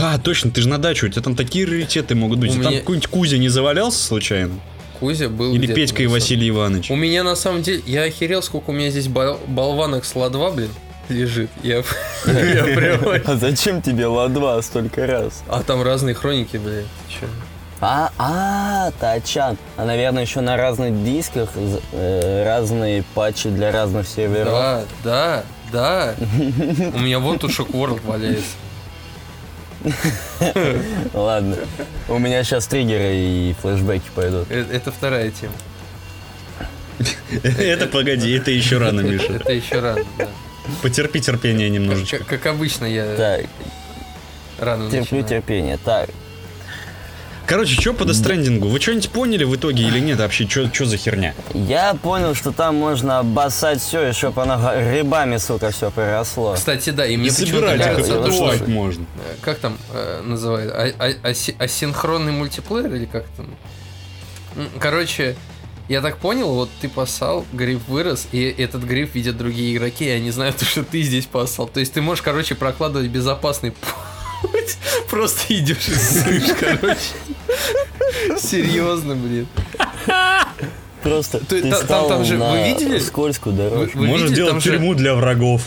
А, 0.03 0.17
точно, 0.19 0.49
ты 0.51 0.61
же 0.61 0.69
на 0.69 0.77
дачу, 0.79 1.05
у 1.07 1.09
тебя 1.09 1.21
там 1.21 1.35
такие 1.35 1.65
раритеты 1.65 2.15
могут 2.15 2.39
быть. 2.39 2.51
У 2.51 2.61
Там 2.61 2.71
меня- 2.71 2.79
какой-нибудь 2.79 3.07
Кузя 3.07 3.37
не 3.37 3.49
завалялся 3.49 4.03
случайно? 4.03 4.59
Кузя 4.99 5.29
был 5.29 5.53
Или 5.53 5.73
Петька 5.73 6.03
и 6.03 6.07
Василий 6.07 6.49
Иванович? 6.49 6.91
У 6.91 6.95
меня 6.95 7.23
на 7.23 7.35
самом 7.35 7.61
деле, 7.61 7.81
я 7.85 8.03
охерел, 8.03 8.41
сколько 8.41 8.71
у 8.71 8.73
меня 8.73 8.89
здесь 8.89 9.07
бол- 9.07 9.39
болванок 9.47 10.05
с 10.05 10.15
ла-2, 10.15 10.55
блин, 10.55 10.69
лежит. 11.07 11.49
Я, 11.63 11.77
я 12.25 12.63
прямо... 12.75 13.15
А 13.25 13.35
зачем 13.35 13.81
тебе 13.81 14.07
ла-2 14.07 14.61
столько 14.61 15.07
раз? 15.07 15.43
А 15.47 15.63
там 15.63 15.81
разные 15.81 16.15
хроники, 16.15 16.57
блядь. 16.57 16.85
Че? 17.07 17.27
А, 17.81 18.11
а, 18.17 18.91
тачан. 18.99 19.57
А, 19.77 19.85
наверное, 19.85 20.23
еще 20.23 20.41
на 20.41 20.57
разных 20.57 21.03
дисках 21.05 21.49
э, 21.93 22.43
разные 22.45 23.03
патчи 23.13 23.49
для 23.49 23.71
разных 23.71 24.05
серверов. 24.07 24.51
Да, 24.51 24.83
да, 25.03 25.43
да. 25.71 26.15
У 26.93 26.99
меня 26.99 27.19
вот 27.19 27.39
тут 27.39 27.51
Shock 27.51 27.71
World 27.71 28.01
валяется. 28.05 28.43
Ладно. 31.13 31.55
У 32.07 32.17
меня 32.19 32.43
сейчас 32.43 32.67
триггеры 32.67 33.15
и 33.15 33.55
флешбеки 33.61 34.09
пойдут. 34.13 34.47
Э, 34.49 34.65
Это 34.71 34.91
вторая 34.91 35.31
тема. 35.31 35.53
Это 37.43 37.87
погоди, 37.87 38.31
это 38.33 38.51
еще 38.51 38.77
рано, 38.77 38.99
Миша. 39.01 39.33
Это 39.33 39.53
еще 39.53 39.79
рано, 39.79 40.03
да. 40.17 40.27
Потерпи 40.81 41.21
терпение 41.21 41.69
немножечко. 41.69 42.23
Как, 42.25 42.45
обычно, 42.45 42.85
я 42.85 43.15
Так, 43.15 43.45
рано 44.59 44.91
терплю 44.91 45.23
терпение. 45.23 45.77
Так, 45.77 46.09
Короче, 47.49 47.81
что 47.81 47.93
по 47.95 48.05
дестрендингу? 48.05 48.67
Вы 48.67 48.79
что-нибудь 48.79 49.09
поняли 49.09 49.43
в 49.43 49.55
итоге 49.55 49.81
или 49.81 49.99
нет 49.99 50.19
вообще? 50.19 50.47
Что 50.47 50.85
за 50.85 50.97
херня? 50.97 51.33
я 51.55 51.95
понял, 51.95 52.35
что 52.35 52.51
там 52.51 52.75
можно 52.75 53.17
обоссать 53.17 53.81
все, 53.81 54.09
и 54.09 54.11
чтоб 54.11 54.37
оно 54.37 54.55
грибами, 54.79 55.37
сука, 55.37 55.71
все 55.71 55.89
приросло. 55.89 56.53
Кстати, 56.53 56.91
да, 56.91 57.07
и 57.07 57.17
мне 57.17 57.31
почему-то 57.31 57.75
кажется, 57.75 58.19
это 58.19 58.69
можно. 58.69 59.01
э, 59.01 59.35
как 59.41 59.57
там 59.57 59.79
э, 59.91 60.21
называют, 60.23 60.71
а- 60.71 60.93
а- 60.99 61.27
аси- 61.29 61.55
асинхронный 61.57 62.33
мультиплеер 62.33 62.93
или 62.93 63.05
как 63.05 63.25
там? 63.35 63.47
Короче, 64.79 65.35
я 65.87 66.01
так 66.01 66.17
понял, 66.17 66.53
вот 66.53 66.69
ты 66.81 66.87
поссал, 66.87 67.47
гриб 67.51 67.81
вырос, 67.87 68.27
и 68.31 68.43
этот 68.43 68.83
гриб 68.83 69.15
видят 69.15 69.37
другие 69.37 69.75
игроки, 69.75 70.05
и 70.05 70.09
они 70.09 70.29
знают, 70.29 70.61
что 70.61 70.83
ты 70.83 71.01
здесь 71.01 71.25
поссал. 71.25 71.67
То 71.67 71.79
есть 71.79 71.93
ты 71.93 72.01
можешь, 72.03 72.21
короче, 72.21 72.53
прокладывать 72.53 73.09
безопасный 73.09 73.71
путь, 73.71 73.89
просто 75.09 75.41
идешь 75.53 75.87
и 75.87 75.93
ссышь, 75.93 76.55
короче. 76.59 78.37
Серьезно, 78.39 79.15
блин. 79.15 79.47
Просто 81.03 81.39
Ты- 81.39 81.61
ты 81.61 81.69
та- 81.69 81.77
там- 81.77 81.85
стал 81.85 82.07
там 82.09 82.25
же- 82.25 82.33
вы 82.33 82.39
на 82.39 82.67
видели? 82.67 82.99
скользкую 82.99 83.55
дорожку. 83.55 83.97
Вы 83.99 84.07
Можно 84.07 84.23
видели, 84.25 84.33
сделать 84.35 84.51
там 84.51 84.61
же- 84.61 84.71
тюрьму 84.71 84.93
для 84.95 85.15
врагов. 85.15 85.61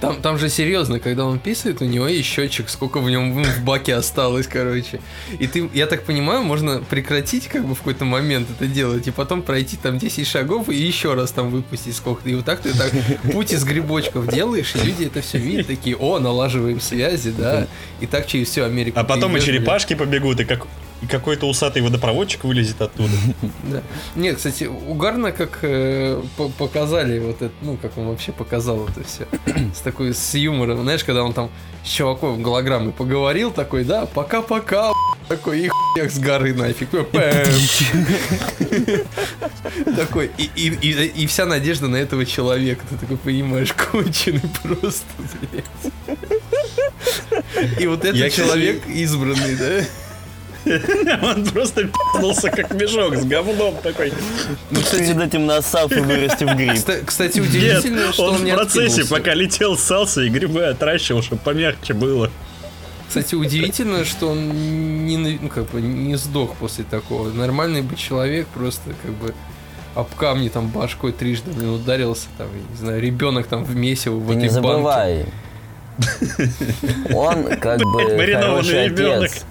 Там, 0.00 0.20
там 0.20 0.38
же 0.38 0.48
серьезно, 0.48 1.00
когда 1.00 1.24
он 1.24 1.38
писает, 1.38 1.80
у 1.82 1.84
него 1.84 2.06
есть 2.06 2.28
счетчик, 2.28 2.68
сколько 2.68 3.00
в 3.00 3.08
нем 3.08 3.42
в 3.42 3.64
баке 3.64 3.94
осталось, 3.94 4.46
короче. 4.46 5.00
И 5.38 5.46
ты, 5.46 5.68
я 5.72 5.86
так 5.86 6.04
понимаю, 6.04 6.42
можно 6.42 6.80
прекратить 6.80 7.48
как 7.48 7.64
бы 7.64 7.74
в 7.74 7.78
какой-то 7.78 8.04
момент 8.04 8.48
это 8.50 8.66
делать, 8.66 9.06
и 9.06 9.10
потом 9.10 9.42
пройти 9.42 9.76
там 9.76 9.98
10 9.98 10.26
шагов 10.26 10.68
и 10.68 10.74
еще 10.74 11.14
раз 11.14 11.32
там 11.32 11.50
выпустить 11.50 11.96
сколько-то. 11.96 12.28
И 12.30 12.34
вот 12.34 12.44
так 12.44 12.60
ты 12.60 12.72
так 12.74 12.92
путь 13.32 13.52
из 13.52 13.64
грибочков 13.64 14.28
делаешь, 14.28 14.74
и 14.74 14.78
люди 14.78 15.04
это 15.04 15.20
все 15.20 15.38
видят, 15.38 15.66
такие, 15.66 15.96
о, 15.96 16.18
налаживаем 16.18 16.80
связи, 16.80 17.32
да. 17.36 17.66
И 18.00 18.06
так 18.06 18.26
через 18.26 18.48
всю 18.48 18.64
Америку. 18.64 18.98
А 18.98 19.04
потом 19.04 19.36
и 19.36 19.40
черепашки 19.40 19.94
побегут, 19.94 20.40
и 20.40 20.44
как... 20.44 20.66
и 21.04 21.06
какой-то 21.06 21.46
усатый 21.46 21.82
водопроводчик 21.82 22.44
вылезет 22.44 22.80
оттуда. 22.80 23.12
Да. 23.64 23.82
Нет, 24.14 24.36
кстати, 24.36 24.64
угарно, 24.64 25.32
как 25.32 25.58
э, 25.62 26.22
по- 26.36 26.48
показали 26.50 27.18
вот 27.18 27.42
это, 27.42 27.52
ну, 27.62 27.76
как 27.76 27.96
он 27.96 28.08
вообще 28.08 28.32
показал 28.32 28.86
это 28.88 29.02
все. 29.04 29.26
С 29.74 29.80
такой, 29.80 30.14
с 30.14 30.34
юмором. 30.34 30.82
Знаешь, 30.82 31.04
когда 31.04 31.24
он 31.24 31.32
там 31.32 31.50
с 31.84 31.88
чуваком 31.88 32.42
голограммой 32.42 32.92
поговорил, 32.92 33.50
такой, 33.50 33.84
да, 33.84 34.06
пока-пока, 34.06 34.92
такой, 35.28 35.60
и 35.60 35.68
хуяк 35.68 36.10
с 36.10 36.18
горы 36.18 36.54
нафиг. 36.54 36.88
Такой, 39.96 40.30
и, 40.38 40.50
и, 40.54 40.68
и, 40.68 41.06
и 41.22 41.26
вся 41.26 41.46
надежда 41.46 41.88
на 41.88 41.96
этого 41.96 42.24
человека. 42.26 42.84
Ты 42.88 42.96
такой 42.96 43.16
понимаешь, 43.16 43.72
конченый 43.72 44.42
просто, 44.62 45.04
блядь. 45.50 45.64
И 47.80 47.86
вот 47.86 48.04
этот 48.04 48.32
человек 48.32 48.82
избранный, 48.86 49.56
да? 49.56 49.84
Он 51.22 51.44
просто 51.46 51.84
пи***нулся 51.84 52.50
как 52.50 52.72
мешок 52.74 53.16
с 53.16 53.24
говном 53.24 53.76
такой. 53.82 54.12
Ну, 54.70 54.80
кстати, 54.80 55.02
Перед 55.12 55.20
этим 55.22 55.46
на 55.46 55.60
сапу 55.62 56.02
вырасти 56.02 56.44
в 56.44 56.54
гриб. 56.56 56.72
Кста- 56.72 57.04
Кстати, 57.04 57.38
Нет, 57.38 57.48
удивительно, 57.48 58.12
что 58.12 58.24
он, 58.24 58.34
он 58.34 58.40
в 58.40 58.44
не 58.44 58.52
процессе, 58.54 59.04
пока 59.04 59.34
летел, 59.34 59.76
ссался 59.76 60.22
и 60.22 60.28
грибы 60.28 60.64
отращивал, 60.64 61.22
чтобы 61.22 61.42
помягче 61.42 61.94
было. 61.94 62.30
Кстати, 63.08 63.34
удивительно, 63.34 64.04
что 64.04 64.30
он 64.30 65.06
не, 65.06 65.16
ну, 65.18 65.48
как 65.48 65.70
бы, 65.70 65.80
не 65.80 66.16
сдох 66.16 66.54
после 66.56 66.84
такого. 66.84 67.30
Нормальный 67.30 67.82
бы 67.82 67.94
человек 67.96 68.46
просто 68.48 68.90
как 69.02 69.12
бы 69.12 69.34
об 69.94 70.12
камни 70.16 70.48
там 70.48 70.68
башкой 70.68 71.12
трижды 71.12 71.52
блин, 71.52 71.68
ударился, 71.70 72.26
там, 72.38 72.48
я 72.52 72.70
не 72.70 72.76
знаю, 72.76 73.00
ребенок 73.00 73.46
там 73.46 73.64
в 73.64 73.76
месиво 73.76 74.16
в 74.16 74.28
Ты 74.28 74.34
не 74.34 74.46
этой 74.46 74.60
банке. 74.60 75.26
Он 77.12 77.44
как 77.58 77.78
бы 77.80 78.02
хороший 78.32 78.84
ребенок. 78.86 79.30
отец. 79.30 79.44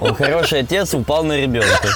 Он 0.00 0.14
хороший 0.14 0.60
отец, 0.60 0.94
упал 0.94 1.24
на 1.24 1.36
ребенка. 1.36 1.88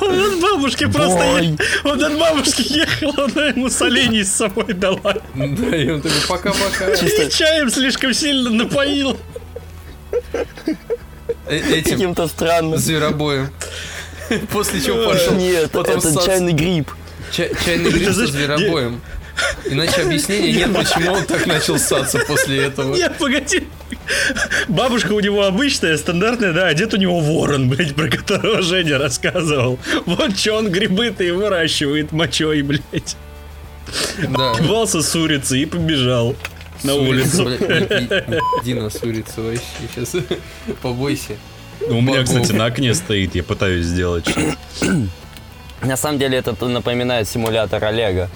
Он 0.00 0.20
от 0.34 0.40
бабушки 0.40 0.86
просто... 0.86 1.18
Ой. 1.34 1.46
е- 1.46 1.56
Он 1.84 2.02
от 2.04 2.18
бабушки 2.18 2.62
ехал, 2.72 3.14
она 3.16 3.46
ему 3.46 3.70
солений 3.70 4.24
с 4.24 4.32
собой 4.32 4.72
дала. 4.74 5.14
Да, 5.34 5.76
и 5.76 5.88
он 5.90 6.02
такой, 6.02 6.20
пока-пока. 6.28 6.92
И 6.92 7.30
чаем 7.30 7.70
слишком 7.70 8.12
сильно 8.12 8.50
напоил. 8.50 9.16
Э, 11.46 11.56
Этим 11.56 11.92
Каким-то 11.92 12.28
странным. 12.28 12.78
зверобоем. 12.78 13.50
После 14.50 14.80
чего 14.80 15.08
пошел 15.10 15.34
Нет, 15.34 15.70
потом 15.70 15.98
это 15.98 16.24
чайный 16.24 16.52
гриб. 16.52 16.90
Ча- 17.30 17.48
чайный 17.64 17.90
гриб 17.90 18.12
со 18.12 18.26
зверобоем. 18.26 19.00
Иначе 19.64 20.02
объяснения 20.02 20.52
нет, 20.52 20.74
почему 20.74 21.12
он 21.12 21.24
так 21.24 21.46
начал 21.46 21.78
ссаться 21.78 22.18
после 22.26 22.64
этого. 22.64 22.94
Нет, 22.94 23.16
погоди. 23.18 23.66
Бабушка 24.68 25.12
у 25.12 25.20
него 25.20 25.44
обычная, 25.44 25.96
стандартная, 25.96 26.52
да, 26.52 26.66
а 26.66 26.74
дед 26.74 26.92
у 26.94 26.96
него 26.96 27.20
ворон, 27.20 27.68
блядь, 27.68 27.94
про 27.94 28.08
которого 28.08 28.62
Женя 28.62 28.98
рассказывал. 28.98 29.78
Вот 30.06 30.38
что 30.38 30.54
он 30.54 30.70
грибы-то 30.70 31.24
и 31.24 31.30
выращивает 31.30 32.12
мочой, 32.12 32.62
блядь. 32.62 33.16
Да. 34.28 34.54
Пивался 34.54 35.02
с 35.02 35.14
улицы 35.14 35.60
и 35.60 35.66
побежал 35.66 36.34
на 36.82 36.92
С 36.92 36.96
улицы, 36.96 37.42
улицу. 37.42 37.64
Иди 38.62 38.74
на 38.74 38.90
с 38.90 39.02
улицы 39.02 39.40
вообще. 39.40 39.62
Сейчас 39.94 40.16
побойся. 40.80 41.34
У 41.88 42.00
меня, 42.00 42.22
кстати, 42.22 42.52
на 42.52 42.66
окне 42.66 42.94
стоит, 42.94 43.34
я 43.34 43.42
пытаюсь 43.42 43.86
сделать 43.86 44.28
что-то. 44.28 44.56
На 45.82 45.96
самом 45.96 46.18
деле 46.18 46.38
это 46.38 46.54
напоминает 46.66 47.28
симулятор 47.28 47.84
Олега. 47.84 48.30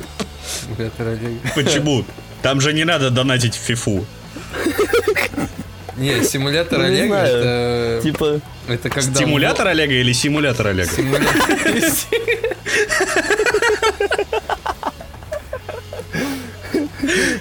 Почему? 1.55 2.05
Там 2.43 2.61
же 2.61 2.73
не 2.73 2.85
надо 2.85 3.11
донатить 3.11 3.55
в 3.55 3.59
фифу. 3.61 4.05
Не, 5.97 6.23
симулятор 6.25 6.79
Ну, 6.79 6.85
не 6.89 6.91
Олега 7.01 7.09
знаю. 7.09 7.37
это, 7.39 8.03
Типа, 8.03 8.41
это 8.69 8.91
когда... 8.91 9.15
Стимулятор 9.15 9.69
Олега 9.69 9.95
или 9.95 10.13
симулятор 10.13 10.67
Олега? 10.69 10.91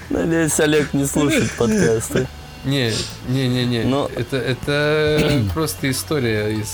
Надеюсь, 0.09 0.59
Олег 0.59 0.93
не 0.93 1.05
слушает 1.05 1.51
подкасты. 1.51 2.27
Не, 2.63 2.91
не, 3.27 3.47
не, 3.47 3.65
не. 3.65 3.83
Но- 3.83 4.09
Это, 4.15 4.37
это 4.37 5.43
просто 5.53 5.89
история 5.91 6.49
из 6.49 6.69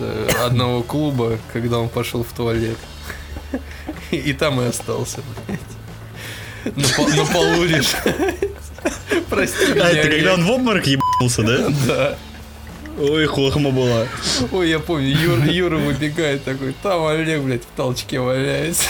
э, 0.00 0.28
одного 0.44 0.82
клуба, 0.82 1.38
когда 1.52 1.78
он 1.78 1.88
пошел 1.88 2.24
в 2.24 2.32
туалет. 2.32 2.76
И 4.10 4.32
там 4.32 4.60
и 4.60 4.66
остался, 4.66 5.20
блядь. 5.46 6.76
На, 6.76 7.16
на 7.16 7.24
полу. 7.26 7.64
Прости 9.30 9.66
меня, 9.72 9.84
А, 9.84 9.88
это 9.90 10.08
когда 10.10 10.34
он 10.34 10.44
в 10.44 10.50
обморок 10.50 10.86
ебнулся, 10.86 11.42
да? 11.42 11.68
Да. 11.86 12.18
Ой, 12.98 13.26
хохма 13.26 13.70
была. 13.70 14.06
Ой, 14.50 14.68
я 14.68 14.78
помню, 14.80 15.08
Юра, 15.08 15.44
Юра 15.46 15.76
выбегает 15.76 16.42
такой, 16.44 16.74
там 16.82 17.06
Олег, 17.06 17.42
блядь, 17.42 17.62
в 17.62 17.76
толчке 17.76 18.18
валяется. 18.18 18.88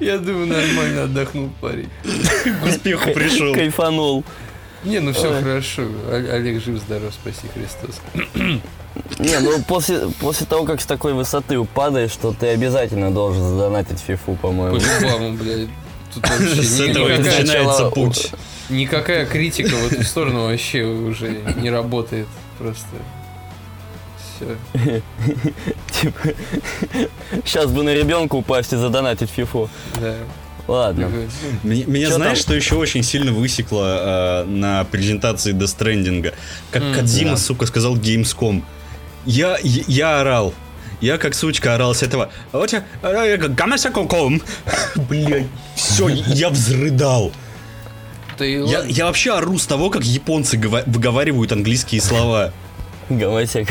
Я 0.00 0.18
думаю, 0.18 0.46
нормально 0.48 1.04
отдохнул 1.04 1.50
парень. 1.60 1.88
К 2.02 2.66
успеху 2.66 3.12
пришел. 3.12 3.54
Кайфанул. 3.54 4.24
Не, 4.84 4.98
ну 5.00 5.12
все 5.12 5.40
хорошо. 5.40 5.82
Олег 6.10 6.62
жив-здоров, 6.62 7.14
спаси 7.14 7.46
Христос. 7.54 8.00
Не, 9.18 9.38
ну 9.40 9.62
после, 9.62 10.08
после 10.20 10.46
того, 10.46 10.64
как 10.64 10.80
с 10.80 10.86
такой 10.86 11.12
высоты 11.14 11.58
упадаешь, 11.58 12.10
что 12.10 12.32
ты 12.32 12.48
обязательно 12.48 13.10
должен 13.10 13.42
задонатить 13.42 14.00
фифу, 14.00 14.36
по-моему. 14.40 14.78
По-любому, 14.78 15.32
блядь. 15.36 15.68
Тут 16.14 16.28
вообще 16.28 16.62
С 16.62 16.80
этого 16.80 17.08
и 17.08 17.12
никакая, 17.18 17.40
начинается 17.40 17.90
путь. 17.90 18.30
никакая 18.70 19.26
критика 19.26 19.74
в 19.74 19.92
эту 19.92 20.02
сторону 20.04 20.46
вообще 20.46 20.82
уже 20.84 21.42
не 21.56 21.70
работает. 21.70 22.26
Просто 22.58 22.86
все. 24.38 24.56
Типа, 26.00 26.20
сейчас 27.44 27.70
бы 27.70 27.82
на 27.82 27.94
ребенка 27.94 28.34
упасть 28.36 28.72
и 28.72 28.76
задонатить 28.76 29.30
фифу. 29.30 29.68
Да. 30.00 30.14
Ладно. 30.68 31.08
Меня, 31.62 31.84
меня 31.86 32.10
знаешь, 32.10 32.38
там? 32.38 32.42
что 32.44 32.54
еще 32.54 32.74
очень 32.74 33.02
сильно 33.04 33.32
высекло 33.32 34.42
э, 34.42 34.44
на 34.46 34.84
презентации 34.84 35.54
Stranding? 35.54 36.32
Как 36.72 36.82
М, 36.82 36.92
Кадзима, 36.94 37.30
да. 37.32 37.36
сука, 37.36 37.66
сказал 37.66 37.96
Gamescom. 37.96 38.62
Я, 39.26 39.58
я, 39.62 39.82
я 39.88 40.20
орал. 40.20 40.54
Я 41.00 41.18
как 41.18 41.34
сучка 41.34 41.74
орал 41.74 41.94
с 41.94 42.02
этого. 42.02 42.30
Вот 42.52 42.72
я, 42.72 42.84
э, 43.02 43.36
Гамасакоком. 43.36 44.40
Блядь, 44.94 45.46
все, 45.74 46.08
я 46.08 46.48
взрыдал. 46.48 47.32
Да 48.38 48.46
и 48.46 48.66
Я, 48.66 48.84
я 48.84 49.06
вообще 49.06 49.32
ору 49.34 49.58
с 49.58 49.66
того, 49.66 49.90
как 49.90 50.04
японцы 50.04 50.56
гова- 50.56 50.84
выговаривают 50.86 51.52
английские 51.52 52.00
слова. 52.00 52.52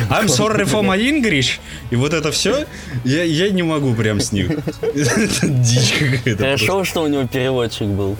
I'm 0.09 0.27
sorry 0.27 0.65
for 0.65 0.81
my 0.81 0.97
English. 0.97 1.59
И 1.89 1.95
вот 1.95 2.13
это 2.13 2.31
все, 2.31 2.65
я, 3.03 3.23
я 3.23 3.49
не 3.49 3.63
могу 3.63 3.93
прям 3.93 4.19
с 4.21 4.31
них. 4.31 4.49
Это 4.81 5.47
дичь 5.47 5.93
какая-то. 5.93 6.21
просто. 6.23 6.43
Хорошо, 6.43 6.83
что 6.85 7.03
у 7.03 7.07
него 7.07 7.27
переводчик 7.27 7.87
был. 7.87 8.17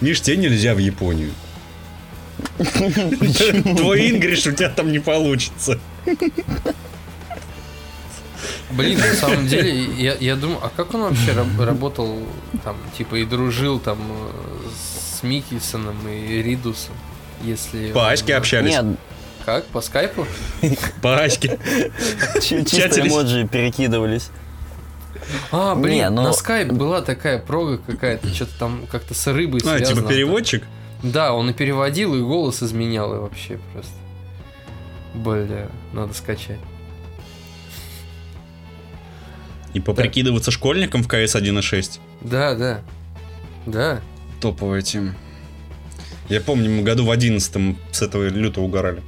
Миш, 0.00 0.20
тебе 0.20 0.36
нельзя 0.36 0.74
в 0.74 0.78
Японию. 0.78 1.30
Твой 2.58 4.10
English 4.10 4.48
у 4.48 4.52
тебя 4.52 4.68
там 4.68 4.92
не 4.92 4.98
получится. 4.98 5.78
Блин, 8.70 8.98
на 8.98 9.14
самом 9.14 9.46
деле, 9.46 9.84
я, 9.96 10.14
я 10.20 10.36
думаю, 10.36 10.58
а 10.62 10.70
как 10.74 10.92
он 10.94 11.02
вообще 11.02 11.32
раб- 11.32 11.58
работал 11.60 12.18
там, 12.64 12.76
типа, 12.96 13.16
и 13.16 13.24
дружил 13.24 13.78
там 13.78 13.98
э, 14.00 14.68
с 15.18 15.22
Микельсоном 15.22 15.96
и 16.08 16.42
Ридусом, 16.42 16.94
если... 17.42 17.92
По 17.92 18.00
он- 18.00 18.12
Аське 18.12 18.34
общались. 18.36 18.70
Нет, 18.72 18.84
Как? 19.44 19.64
По 19.66 19.80
скайпу? 19.80 20.26
По 21.00 21.16
Аське. 21.22 21.58
чи- 22.42 22.64
чисто 22.64 23.00
эмоджи 23.06 23.46
перекидывались. 23.46 24.30
А, 25.52 25.74
блин, 25.74 25.94
Не, 25.96 26.10
но- 26.10 26.22
на 26.24 26.32
скайп 26.32 26.72
была 26.72 27.00
такая 27.02 27.38
прога 27.38 27.78
какая-то, 27.78 28.28
что-то 28.34 28.58
там 28.58 28.86
как-то 28.90 29.14
с 29.14 29.26
рыбой 29.28 29.60
А, 29.64 29.76
связано. 29.78 30.00
типа 30.00 30.08
переводчик? 30.08 30.64
Да, 31.02 31.32
он 31.34 31.50
и 31.50 31.52
переводил, 31.52 32.14
и 32.14 32.20
голос 32.20 32.62
изменял, 32.62 33.14
и 33.14 33.18
вообще 33.18 33.58
просто. 33.72 33.92
Бля, 35.16 35.68
надо 35.92 36.12
скачать. 36.12 36.60
И 39.72 39.80
поприкидываться 39.80 40.50
школьником 40.50 41.02
в 41.02 41.08
КС 41.08 41.34
1.6. 41.34 41.98
Да, 42.22 42.54
да. 42.54 42.80
Да. 43.66 44.00
Топовая 44.40 44.82
тема. 44.82 45.14
Я 46.28 46.40
помню, 46.40 46.70
мы 46.70 46.82
году 46.82 47.04
в 47.04 47.10
11 47.10 47.76
с 47.92 48.02
этого 48.02 48.28
люто 48.28 48.60
угорали. 48.60 49.02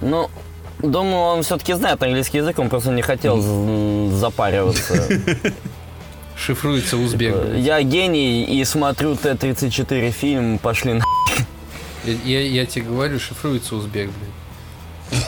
Ну, 0.00 0.30
думаю, 0.80 1.36
он 1.36 1.42
все-таки 1.42 1.74
знает 1.74 2.02
английский 2.02 2.38
язык, 2.38 2.58
он 2.58 2.68
просто 2.68 2.90
не 2.90 3.02
хотел 3.02 3.40
запариваться. 4.12 5.08
Шифруется 6.36 6.96
узбек. 6.96 7.34
Я 7.56 7.82
гений 7.82 8.44
и 8.44 8.64
смотрю 8.64 9.16
Т-34 9.16 10.10
фильм, 10.12 10.58
пошли 10.58 10.94
на... 10.94 11.04
Я, 12.24 12.40
я, 12.40 12.40
я 12.62 12.66
тебе 12.66 12.86
говорю, 12.86 13.18
шифруется 13.18 13.76
узбек, 13.76 14.10
блядь. 15.10 15.24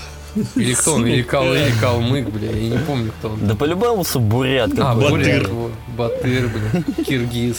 Или 0.57 0.75
кто 0.75 0.95
он? 0.95 1.07
Или, 1.07 1.23
кал, 1.23 1.53
или 1.55 1.73
калмык, 1.81 2.29
бля, 2.31 2.51
я 2.53 2.69
не 2.71 2.79
помню, 2.79 3.13
кто 3.19 3.31
он. 3.31 3.47
Да 3.49 3.55
по-любому 3.57 4.05
бурят 4.15 4.71
А, 4.79 4.95
какой-то. 4.95 5.11
бурят, 5.11 5.51
Батыр. 5.97 6.49
бля, 6.49 7.05
киргиз. 7.05 7.57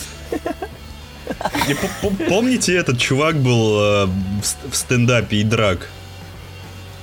Помните, 2.30 2.76
этот 2.76 2.98
чувак 3.00 3.36
был 3.38 3.80
э, 3.80 4.06
в 4.06 4.44
ст- 4.46 4.58
в 4.72 4.76
стендапе 4.76 5.38
и 5.38 5.44
драк? 5.44 5.88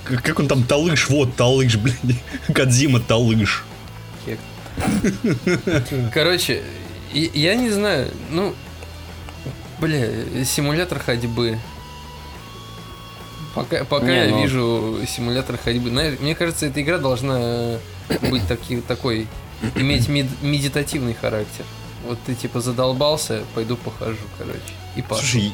Как 0.04 0.38
он 0.38 0.48
там, 0.48 0.62
Талыш, 0.64 1.08
вот, 1.10 1.36
Талыш, 1.36 1.76
блин. 1.76 1.96
Кадзима 2.54 3.00
Талыш. 3.00 3.64
Короче, 6.12 6.62
я 7.12 7.54
не 7.54 7.70
знаю, 7.70 8.08
ну, 8.30 8.54
бля, 9.80 10.08
симулятор 10.44 10.98
ходьбы. 10.98 11.58
Пока, 13.58 13.84
пока 13.84 14.06
Не, 14.06 14.16
я 14.16 14.28
ну- 14.28 14.42
вижу 14.42 14.98
симулятор 15.08 15.58
ходьбы, 15.58 15.90
знаешь, 15.90 16.18
мне 16.20 16.36
кажется, 16.36 16.66
эта 16.66 16.80
игра 16.80 16.98
должна 16.98 17.78
быть 18.30 18.46
таки, 18.46 18.80
такой, 18.80 19.26
иметь 19.74 20.08
мед- 20.08 20.42
медитативный 20.42 21.14
характер. 21.14 21.64
Вот 22.06 22.18
ты 22.24 22.36
типа 22.36 22.60
задолбался, 22.60 23.42
пойду 23.54 23.76
похожу, 23.76 24.18
короче. 24.38 24.60
И 24.94 25.02
пошел. 25.02 25.24
Слушай, 25.24 25.52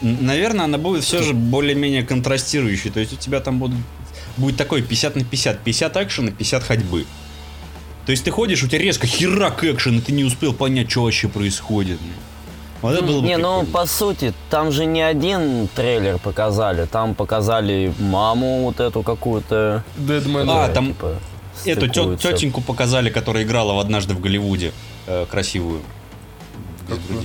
наверное, 0.00 0.64
она 0.64 0.78
будет 0.78 1.04
все 1.04 1.22
же 1.22 1.34
более-менее 1.34 2.04
контрастирующей. 2.04 2.90
То 2.90 3.00
есть 3.00 3.12
у 3.12 3.16
тебя 3.16 3.40
там 3.40 3.58
будут, 3.58 3.78
будет 4.38 4.56
такой 4.56 4.80
50 4.82 5.16
на 5.16 5.24
50. 5.24 5.62
50 5.62 5.96
экшена, 5.98 6.30
50 6.30 6.62
ходьбы. 6.62 7.04
То 8.06 8.12
есть 8.12 8.24
ты 8.24 8.30
ходишь, 8.30 8.62
у 8.62 8.68
тебя 8.68 8.78
резко 8.78 9.06
херак 9.06 9.62
экшен, 9.64 9.98
и 9.98 10.00
ты 10.00 10.12
не 10.12 10.24
успел 10.24 10.54
понять, 10.54 10.90
что 10.90 11.02
вообще 11.02 11.28
происходит. 11.28 11.98
Вот 12.86 12.94
это 12.94 13.04
было 13.04 13.20
бы 13.20 13.26
Не, 13.26 13.36
ну 13.36 13.64
по 13.64 13.86
сути, 13.86 14.32
там 14.50 14.72
же 14.72 14.86
не 14.86 15.02
один 15.02 15.68
трейлер 15.74 16.18
показали, 16.18 16.86
там 16.86 17.14
показали 17.14 17.92
маму 17.98 18.64
вот 18.64 18.80
эту 18.80 19.02
какую-то. 19.02 19.82
Deadman. 19.96 20.46
А, 20.48 20.68
там 20.68 20.88
типа, 20.88 21.14
Эту 21.64 21.86
стыкуются. 21.88 22.32
тетеньку 22.32 22.60
показали, 22.60 23.10
которая 23.10 23.42
играла 23.44 23.72
в 23.74 23.78
однажды 23.78 24.14
в 24.14 24.20
Голливуде. 24.20 24.72
э, 25.06 25.26
красивую. 25.30 25.80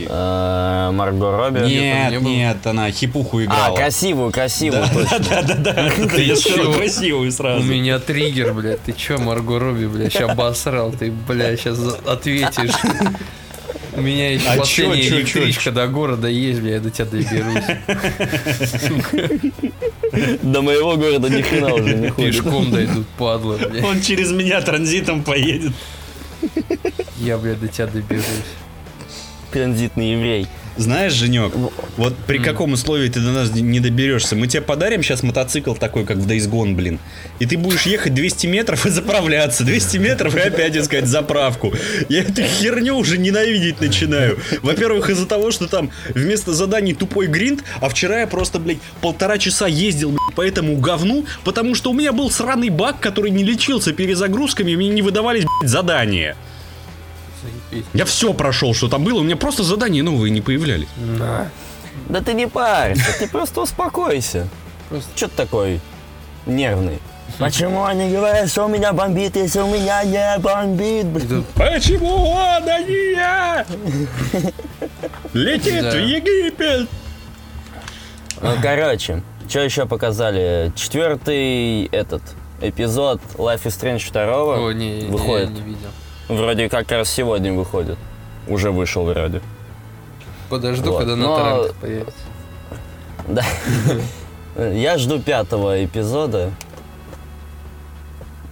Э, 0.09 0.89
Марго 0.91 1.37
Робби. 1.37 1.59
Нет, 1.59 2.11
не 2.11 2.19
было. 2.19 2.29
нет, 2.31 2.65
она 2.67 2.89
хипуху 2.91 3.37
А, 3.39 3.43
играла. 3.43 3.75
красивую, 3.75 4.31
красивую, 4.31 4.83
точно. 4.91 5.19
Да-да-да. 5.19 5.91
Я 6.17 6.35
сказал 6.35 6.73
красивую 6.73 7.29
У 7.29 7.31
сразу. 7.31 7.63
меня 7.63 7.99
триггер, 7.99 8.53
блядь. 8.53 8.81
Ты 8.81 8.93
чё, 8.93 9.19
Марго 9.19 9.59
Робби, 9.59 9.85
блядь, 9.85 10.13
сейчас 10.13 10.31
обосрал. 10.31 10.91
Ты, 10.91 11.11
блядь, 11.11 11.59
сейчас 11.59 11.77
ответишь. 12.07 12.71
У 13.93 14.01
меня 14.01 14.33
еще 14.33 14.47
А 14.47 14.55
чё, 14.57 14.61
последняя 14.89 15.03
чё, 15.03 15.25
чё, 15.25 15.39
электричка 15.39 15.71
до 15.71 15.87
города 15.87 16.27
есть, 16.27 16.61
блядь, 16.61 16.75
я 16.75 16.79
до 16.79 16.89
тебя 16.91 17.05
доберусь. 17.05 17.63
До 20.41 20.61
моего 20.61 20.95
города 20.95 21.29
ни 21.29 21.41
хрена 21.41 21.73
уже 21.73 21.95
не 21.95 22.09
ходит. 22.09 22.35
Пешком 22.35 22.71
дойдут, 22.71 23.07
падла. 23.17 23.59
Он 23.83 24.01
через 24.01 24.31
меня 24.31 24.61
транзитом 24.61 25.23
поедет. 25.23 25.73
Я, 27.17 27.37
блядь, 27.37 27.59
до 27.59 27.67
тебя 27.67 27.87
доберусь. 27.87 28.23
Транзитный 29.51 30.11
еврей. 30.13 30.47
Знаешь, 30.77 31.13
Женек, 31.13 31.53
вот 31.97 32.15
при 32.27 32.39
каком 32.39 32.73
условии 32.73 33.09
ты 33.09 33.19
до 33.19 33.31
нас 33.31 33.53
не 33.53 33.79
доберешься? 33.79 34.35
Мы 34.35 34.47
тебе 34.47 34.61
подарим 34.61 35.03
сейчас 35.03 35.21
мотоцикл 35.21 35.73
такой, 35.73 36.05
как 36.05 36.17
в 36.17 36.27
Days 36.27 36.49
Gone, 36.49 36.75
блин. 36.75 36.99
И 37.39 37.45
ты 37.45 37.57
будешь 37.57 37.85
ехать 37.85 38.13
200 38.13 38.47
метров 38.47 38.85
и 38.85 38.89
заправляться. 38.89 39.63
200 39.65 39.97
метров 39.97 40.35
и 40.35 40.39
опять 40.39 40.75
искать 40.77 41.07
заправку. 41.07 41.73
Я 42.07 42.21
эту 42.21 42.43
херню 42.43 42.95
уже 42.95 43.17
ненавидеть 43.17 43.81
начинаю. 43.81 44.39
Во-первых, 44.61 45.09
из-за 45.09 45.25
того, 45.25 45.51
что 45.51 45.67
там 45.67 45.91
вместо 46.09 46.53
заданий 46.53 46.93
тупой 46.93 47.27
гринд, 47.27 47.63
а 47.81 47.89
вчера 47.89 48.21
я 48.21 48.27
просто, 48.27 48.59
блядь, 48.59 48.79
полтора 49.01 49.37
часа 49.37 49.67
ездил, 49.67 50.11
блядь, 50.11 50.35
по 50.35 50.41
этому 50.41 50.77
говну, 50.77 51.25
потому 51.43 51.75
что 51.75 51.91
у 51.91 51.93
меня 51.93 52.13
был 52.13 52.31
сраный 52.31 52.69
баг, 52.69 52.99
который 52.99 53.31
не 53.31 53.43
лечился 53.43 53.91
перезагрузками, 53.91 54.71
и 54.71 54.75
мне 54.77 54.89
не 54.89 55.01
выдавались, 55.01 55.43
блядь, 55.43 55.69
задания. 55.69 56.37
Заебись. 57.41 57.85
Я 57.93 58.05
все 58.05 58.33
прошел, 58.33 58.73
что 58.73 58.87
там 58.87 59.03
было, 59.03 59.19
у 59.19 59.23
меня 59.23 59.35
просто 59.35 59.63
задания 59.63 60.03
новые 60.03 60.31
не 60.31 60.41
появлялись. 60.41 60.87
На. 60.97 61.49
Да 62.09 62.21
ты 62.21 62.33
не 62.33 62.47
парься, 62.47 63.05
ты 63.19 63.27
просто 63.27 63.61
успокойся. 63.61 64.47
Просто- 64.89 65.09
Че 65.15 65.27
ты 65.27 65.35
такой 65.35 65.79
нервный? 66.45 66.99
Почему 67.39 67.85
они 67.85 68.09
говорят, 68.11 68.49
что 68.49 68.65
у 68.65 68.67
меня 68.67 68.91
бомбит, 68.91 69.35
если 69.37 69.59
у 69.61 69.67
меня 69.67 70.03
не 70.03 70.37
бомбит? 70.39 71.11
Да, 71.27 71.41
Почему 71.55 72.29
он, 72.29 72.67
а 72.69 72.79
не 72.81 73.13
я? 73.13 73.65
Летит 75.33 75.81
Да. 75.81 75.91
в 75.91 75.95
Египет. 76.05 76.87
Ну, 78.41 78.49
короче, 78.61 79.23
что 79.47 79.59
еще 79.61 79.85
показали? 79.85 80.71
Четвертый 80.75 81.85
этот 81.85 82.21
эпизод 82.59 83.21
Life 83.35 83.63
is 83.63 83.79
Strange 83.79 84.11
2 84.11 84.57
О, 84.67 84.71
не, 84.73 85.03
не, 85.03 85.07
выходит. 85.09 85.49
я 85.49 85.55
не 85.55 85.61
видел. 85.61 85.89
Вроде 86.31 86.69
как 86.69 86.89
раз 86.91 87.09
сегодня 87.11 87.51
выходит. 87.51 87.97
Уже 88.47 88.71
вышел 88.71 89.03
вроде. 89.03 89.41
Подожду, 90.49 90.91
Вот, 90.91 90.99
когда 90.99 91.15
на 91.17 91.23
но- 91.23 91.37
торрентах 91.37 91.75
появится. 91.75 92.19
Да. 93.27 93.45
Я 94.71 94.97
жду 94.97 95.19
пятого 95.19 95.83
эпизода. 95.83 96.51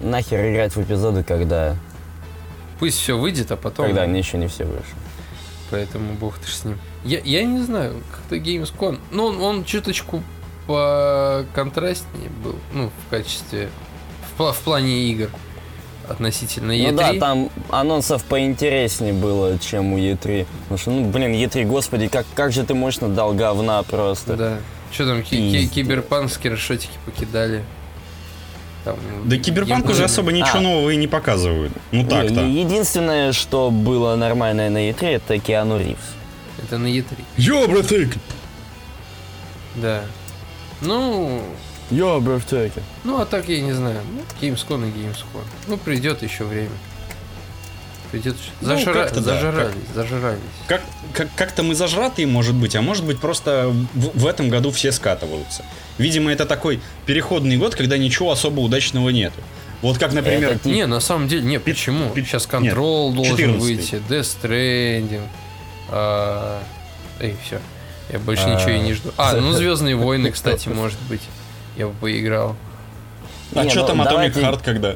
Нахер 0.01 0.51
играть 0.51 0.75
в 0.75 0.83
эпизоды, 0.83 1.23
когда, 1.23 1.77
Пусть 2.79 2.99
все 2.99 3.17
выйдет, 3.17 3.49
а 3.51 3.55
потом... 3.55 3.85
когда 3.87 4.01
они 4.01 4.19
еще 4.19 4.37
не 4.37 4.47
все 4.47 4.65
вышли. 4.65 4.83
Поэтому 5.71 6.13
бог 6.15 6.37
ты 6.37 6.47
ж 6.47 6.51
с 6.51 6.65
ним. 6.65 6.77
Я, 7.05 7.19
я 7.19 7.45
не 7.45 7.61
знаю, 7.61 8.01
как-то 8.11 8.35
Gamescom. 8.35 8.99
Ну, 9.11 9.25
он, 9.25 9.41
он 9.41 9.63
чуточку 9.63 10.21
поконтрастнее 10.67 12.29
был, 12.43 12.55
ну, 12.73 12.91
в 13.07 13.09
качестве, 13.09 13.69
в, 14.37 14.51
в 14.51 14.57
плане 14.59 15.03
игр 15.11 15.29
относительно 16.09 16.71
E3. 16.71 16.91
Ну 16.91 16.97
да, 16.97 17.13
там 17.13 17.49
анонсов 17.69 18.23
поинтереснее 18.23 19.13
было, 19.13 19.57
чем 19.59 19.93
у 19.93 19.97
E3. 19.97 20.45
Потому 20.63 20.77
что, 20.77 20.91
ну, 20.91 21.05
блин, 21.09 21.33
E3, 21.33 21.65
господи, 21.65 22.07
как, 22.07 22.25
как 22.35 22.51
же 22.51 22.63
ты 22.63 22.73
мощно 22.73 23.07
дал 23.09 23.33
говна 23.33 23.83
просто. 23.83 24.35
Да. 24.35 24.57
Что 24.91 25.05
там, 25.05 25.21
ки- 25.23 25.29
ки- 25.29 25.35
Пиздец. 25.53 25.71
киберпанк 25.71 26.31
скриншотики 26.31 26.93
покидали. 27.05 27.63
Там, 28.85 28.95
Да 29.25 29.37
Киберпанк 29.37 29.89
уже 29.89 30.05
особо 30.05 30.31
ничего 30.31 30.59
А. 30.59 30.61
нового 30.61 30.89
и 30.89 30.95
не 30.95 31.07
показывают. 31.07 31.73
Ну 31.91 32.07
так-то. 32.07 32.41
Единственное, 32.45 33.33
что 33.33 33.69
было 33.71 34.15
нормальное 34.15 34.69
на 34.69 34.89
E3, 34.89 35.15
это 35.15 35.37
Киану 35.37 35.77
Ривз. 35.77 35.99
Это 36.63 36.77
на 36.77 36.87
E3. 36.87 37.05
Ёбратык! 37.37 38.15
Да. 39.75 40.01
Ну, 40.81 41.41
Йо, 41.91 42.19
братеки. 42.19 42.81
ну 43.03 43.19
а 43.19 43.25
так 43.25 43.49
я 43.49 43.61
не 43.61 43.73
знаю. 43.73 43.99
Ну, 44.13 44.21
Gamescom 44.41 44.87
и 44.87 44.91
Gamescom. 44.91 45.43
Ну, 45.67 45.77
придет 45.77 46.21
еще 46.21 46.43
время. 46.43 46.69
Придет 48.11 48.35
еще. 48.37 48.51
Ну, 48.61 48.93
как-то 48.93 49.21
да, 49.21 49.33
зажрались, 49.41 49.73
зажрались. 49.93 50.39
Как, 50.67 50.81
как, 51.13 51.27
как-то 51.35 51.61
мы 51.63 51.75
зажратые, 51.75 52.25
может 52.27 52.55
быть, 52.55 52.75
а 52.75 52.81
может 52.81 53.05
быть 53.05 53.19
просто 53.19 53.69
в, 53.93 54.19
в 54.19 54.25
этом 54.27 54.49
году 54.49 54.71
все 54.71 54.91
скатываются. 54.91 55.63
Видимо, 55.97 56.31
это 56.31 56.45
такой 56.45 56.79
переходный 57.05 57.57
год, 57.57 57.75
когда 57.75 57.97
ничего 57.97 58.31
особо 58.31 58.61
удачного 58.61 59.09
нету. 59.09 59.41
Вот 59.81 59.97
как, 59.97 60.11
например, 60.13 60.51
Это 60.53 60.67
Не, 60.67 60.85
на 60.87 60.99
самом 60.99 61.27
деле, 61.27 61.43
не, 61.43 61.59
почему? 61.59 62.09
пи- 62.09 62.23
Сейчас 62.23 62.47
нет, 62.59 62.73
Control 62.73 63.13
должен 63.13 63.35
14-й. 63.35 63.57
выйти, 63.59 64.01
Death 64.09 64.37
Stranding. 64.41 65.21
а, 65.89 66.61
Эй, 67.19 67.35
все. 67.45 67.59
Я 68.11 68.19
больше 68.19 68.43
А. 68.45 68.55
ничего 68.55 68.71
и 68.71 68.79
не 68.79 68.93
жду. 68.93 69.11
А, 69.17 69.35
ну 69.35 69.51
Звездные 69.53 69.95
войны, 69.95 70.31
кстати, 70.31 70.67
может 70.69 70.99
быть. 71.09 71.21
Я 71.79 71.87
бы 71.87 71.93
поиграл. 71.93 72.57
а 73.55 73.63
Не, 73.63 73.69
что 73.69 73.81
ну, 73.81 73.87
там 73.87 74.01
Atomic 74.01 74.05
давайте- 74.09 74.41
Heart 74.41 74.61
когда? 74.65 74.95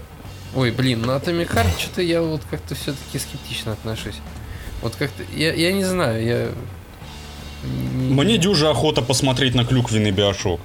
Ой, 0.54 0.70
блин, 0.72 1.02
на 1.02 1.12
Atomic 1.12 1.50
Heart 1.52 1.80
что-то 1.80 2.02
я 2.02 2.22
вот 2.22 2.42
как-то 2.52 2.76
все-таки 2.76 3.18
скептично 3.18 3.72
отношусь. 3.72 4.18
Вот 4.82 4.94
как-то, 4.98 5.24
я, 5.34 5.54
я 5.54 5.72
не 5.72 5.86
знаю, 5.86 6.24
я... 6.26 6.50
не- 7.64 8.14
Мне 8.14 8.38
дюжа 8.38 8.70
охота 8.70 9.02
посмотреть 9.02 9.56
на 9.56 9.64
клюквенный 9.64 10.12
биошок. 10.12 10.60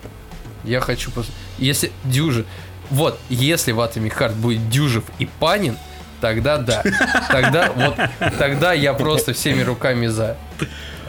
Я 0.65 0.81
хочу... 0.81 1.11
пос- 1.13 1.31
Если 1.59 1.93
Дюжи... 2.03 2.45
Вот, 2.91 3.21
если 3.29 3.71
в 3.71 3.79
Atomic 3.79 4.19
Heart 4.19 4.35
будет 4.35 4.69
Дюжев 4.71 5.05
и 5.21 5.27
Панин, 5.39 5.79
тогда 6.21 6.59
да. 6.59 6.83
Тогда 7.31 7.71
вот, 7.77 7.95
тогда 8.39 8.73
я 8.73 8.93
просто 8.93 9.35
всеми 9.35 9.63
руками 9.63 10.09
за. 10.09 10.37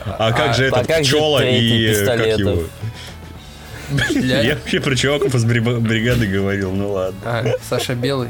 А, 0.05 0.31
как 0.33 0.53
же 0.53 0.65
а 0.65 0.81
этот 0.81 1.05
же 1.05 1.13
пчела 1.13 1.43
и 1.43 1.87
как 1.87 1.99
пистолетов? 1.99 2.59
Я 4.15 4.55
вообще 4.55 4.79
про 4.79 4.95
чуваков 4.95 5.33
из 5.35 5.45
бри- 5.45 5.79
бригады 5.79 6.27
говорил, 6.27 6.71
ну 6.71 6.91
ладно. 6.91 7.19
А, 7.23 7.45
Саша 7.67 7.95
Белый, 7.95 8.29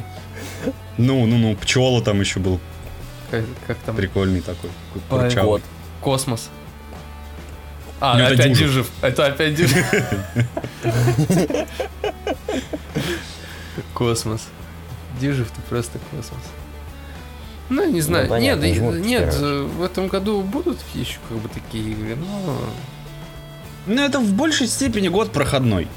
Ну, 0.97 1.25
ну, 1.25 1.37
ну, 1.37 1.55
пчела 1.55 2.01
там 2.01 2.19
еще 2.21 2.39
был 2.39 2.59
как, 3.31 3.43
как 3.67 3.77
там? 3.85 3.95
прикольный 3.95 4.41
такой. 4.41 4.69
Курчавый. 5.09 5.43
Вот. 5.49 5.61
Космос. 6.01 6.49
А, 8.01 8.17
Ну, 8.17 8.23
это 8.23 8.33
опять 8.35 8.53
Дюжев. 8.57 8.67
Дюжев. 8.69 8.87
Это 9.01 9.25
опять 9.25 9.55
Дюжев. 9.55 9.85
Космос. 13.93 14.47
Дюжев, 15.19 15.49
ты 15.51 15.61
просто 15.69 15.99
космос. 16.11 16.43
Ну, 17.69 17.89
не 17.91 18.01
знаю. 18.01 18.25
Ну, 18.25 18.29
понятно, 18.29 18.65
нет, 18.65 19.05
нет, 19.05 19.35
в 19.35 19.83
этом 19.83 20.07
году 20.07 20.41
будут 20.41 20.79
еще 20.95 21.17
как 21.27 21.37
бы 21.37 21.49
такие 21.49 21.91
игры, 21.91 22.15
но... 22.15 22.59
Ну, 23.87 24.01
это 24.01 24.19
в 24.19 24.33
большей 24.33 24.67
степени 24.67 25.07
год 25.07 25.31
проходной. 25.31 25.87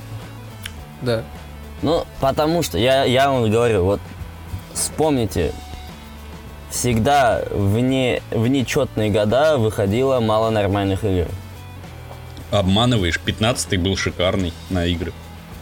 всегда 6.71 7.43
в, 7.51 7.79
не, 7.79 8.23
в 8.31 8.47
нечетные 8.47 9.11
года 9.11 9.59
выходило 9.59 10.21
мало 10.21 10.51
нормальных 10.51 11.05
игр. 11.05 11.27
Обманываешь, 12.51 13.19
15-й 13.25 13.77
был 13.79 13.97
шикарный 13.97 14.53
на 14.71 14.87
игры. 14.87 15.13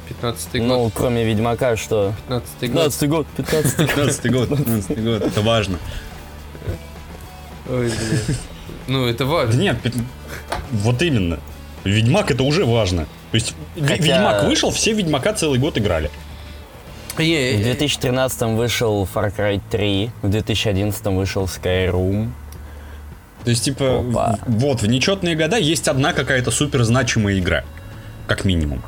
15 0.09 0.53
год. 0.55 0.63
Ну, 0.63 0.91
кроме 0.95 1.25
Ведьмака, 1.25 1.77
что... 1.77 2.13
15 2.29 2.73
год. 2.73 2.83
15 2.83 3.09
год, 3.09 3.27
15 3.37 3.79
год. 3.79 3.89
15-й 3.91 4.31
год, 4.31 4.49
15 4.49 5.05
год, 5.05 5.23
это 5.23 5.41
важно. 5.41 5.79
Ой, 7.69 7.91
блин. 7.91 8.37
Ну, 8.89 9.07
это 9.07 9.25
Да 9.25 9.31
важно. 9.31 9.61
нет, 9.61 9.77
вот 10.73 11.01
именно. 11.03 11.39
Ведьмак 11.85 12.31
это 12.31 12.43
уже 12.43 12.65
важно. 12.65 13.07
То 13.31 13.35
есть 13.37 13.55
Хотя- 13.75 13.95
Ведьмак 13.97 14.45
вышел, 14.45 14.71
все 14.71 14.93
Ведьмака 14.93 15.33
целый 15.33 15.59
год 15.59 15.79
играли. 15.79 16.11
В 17.17 17.21
э, 17.21 17.63
2013 17.63 18.43
вышел 18.57 19.09
Far 19.13 19.35
Cry 19.37 19.61
3, 19.71 20.11
в 20.23 20.29
2011 20.31 21.07
вышел 21.07 21.45
Skyrim. 21.45 22.31
То 23.45 23.51
есть, 23.51 23.65
типа, 23.65 24.01
Опа. 24.01 24.37
в- 24.47 24.59
вот, 24.59 24.83
в 24.83 24.87
нечетные 24.87 25.35
года 25.35 25.57
есть 25.57 25.89
одна 25.89 26.13
какая-то 26.13 26.51
супер 26.51 26.85
значимая 26.85 27.39
игра. 27.39 27.65
Как 28.27 28.45
минимум. 28.45 28.83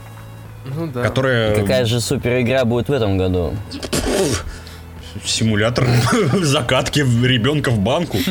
ну 0.64 0.86
да. 0.86 1.02
Которая... 1.02 1.54
Какая 1.56 1.84
же 1.86 2.00
супер 2.00 2.40
игра 2.40 2.64
будет 2.64 2.88
в 2.88 2.92
этом 2.92 3.16
году? 3.18 3.54
Симулятор 5.24 5.86
закатки 6.42 7.00
ребенка 7.00 7.70
в 7.70 7.78
банку. 7.80 8.16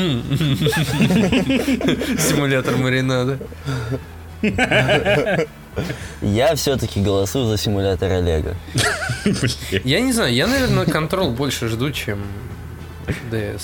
Симулятор 2.17 2.77
маринада. 2.77 3.37
Я 6.21 6.55
все-таки 6.55 7.01
голосую 7.01 7.45
за 7.47 7.57
симулятор 7.57 8.11
Олега. 8.11 8.55
Я 9.83 10.01
не 10.01 10.11
знаю, 10.11 10.33
я, 10.33 10.47
наверное, 10.47 10.85
контрол 10.85 11.31
больше 11.31 11.67
жду, 11.67 11.91
чем 11.91 12.19
DS. 13.31 13.61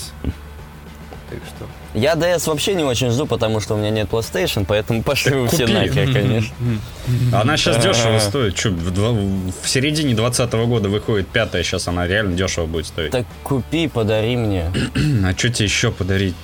Так 1.30 1.38
что... 1.46 1.66
Я 1.94 2.14
DS 2.14 2.48
вообще 2.48 2.74
не 2.74 2.84
очень 2.84 3.10
жду, 3.10 3.26
потому 3.26 3.60
что 3.60 3.74
у 3.74 3.78
меня 3.78 3.90
нет 3.90 4.08
PlayStation, 4.10 4.64
поэтому 4.66 5.02
пошли 5.02 5.34
вы 5.34 5.48
все 5.48 5.66
нахер, 5.66 6.10
конечно. 6.12 6.54
Она 7.32 7.56
сейчас 7.58 7.82
дешево 7.82 8.18
стоит. 8.18 8.54
Че, 8.54 8.70
в, 8.70 8.90
два- 8.90 9.10
в 9.12 9.68
середине 9.68 10.14
2020 10.14 10.52
года 10.68 10.88
выходит 10.88 11.28
пятая, 11.28 11.62
сейчас 11.62 11.86
она 11.88 12.06
реально 12.06 12.34
дешево 12.34 12.64
будет 12.66 12.86
стоить. 12.86 13.10
Так 13.10 13.26
купи, 13.42 13.88
подари 13.88 14.36
мне. 14.36 14.72
А 15.24 15.32
что 15.36 15.50
тебе 15.50 15.66
еще 15.66 15.90
подарить? 15.90 16.34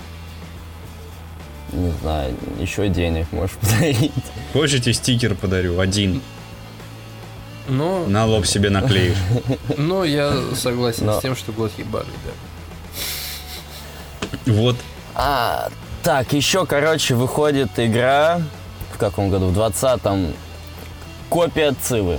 Не 1.75 1.91
знаю, 2.03 2.35
еще 2.61 2.89
денег 2.89 3.27
можешь 3.33 3.57
подарить. 3.61 4.13
Хочешь, 4.53 4.75
я 4.77 4.81
тебе 4.81 4.93
стикер 4.95 5.35
подарю? 5.35 5.81
Один. 5.81 6.23
Но, 7.67 8.05
На 8.07 8.27
лоб 8.27 8.47
себе 8.47 8.69
наклеишь. 8.71 9.17
но 9.79 10.05
я 10.05 10.33
согласен 10.55 11.07
Но- 11.07 11.19
с 11.19 11.23
тем, 11.23 11.35
что 11.35 11.51
год 11.53 11.73
ебаный, 11.79 12.13
да. 12.25 14.53
Вот. 14.53 14.77
А, 15.15 15.69
так, 16.03 16.33
еще, 16.33 16.67
короче, 16.67 17.15
выходит 17.15 17.71
игра 17.79 18.43
в 18.93 18.99
каком 18.99 19.31
году? 19.31 19.47
В 19.47 19.59
20-м. 19.59 20.35
Копия 21.31 21.75
Цивы. 21.81 22.19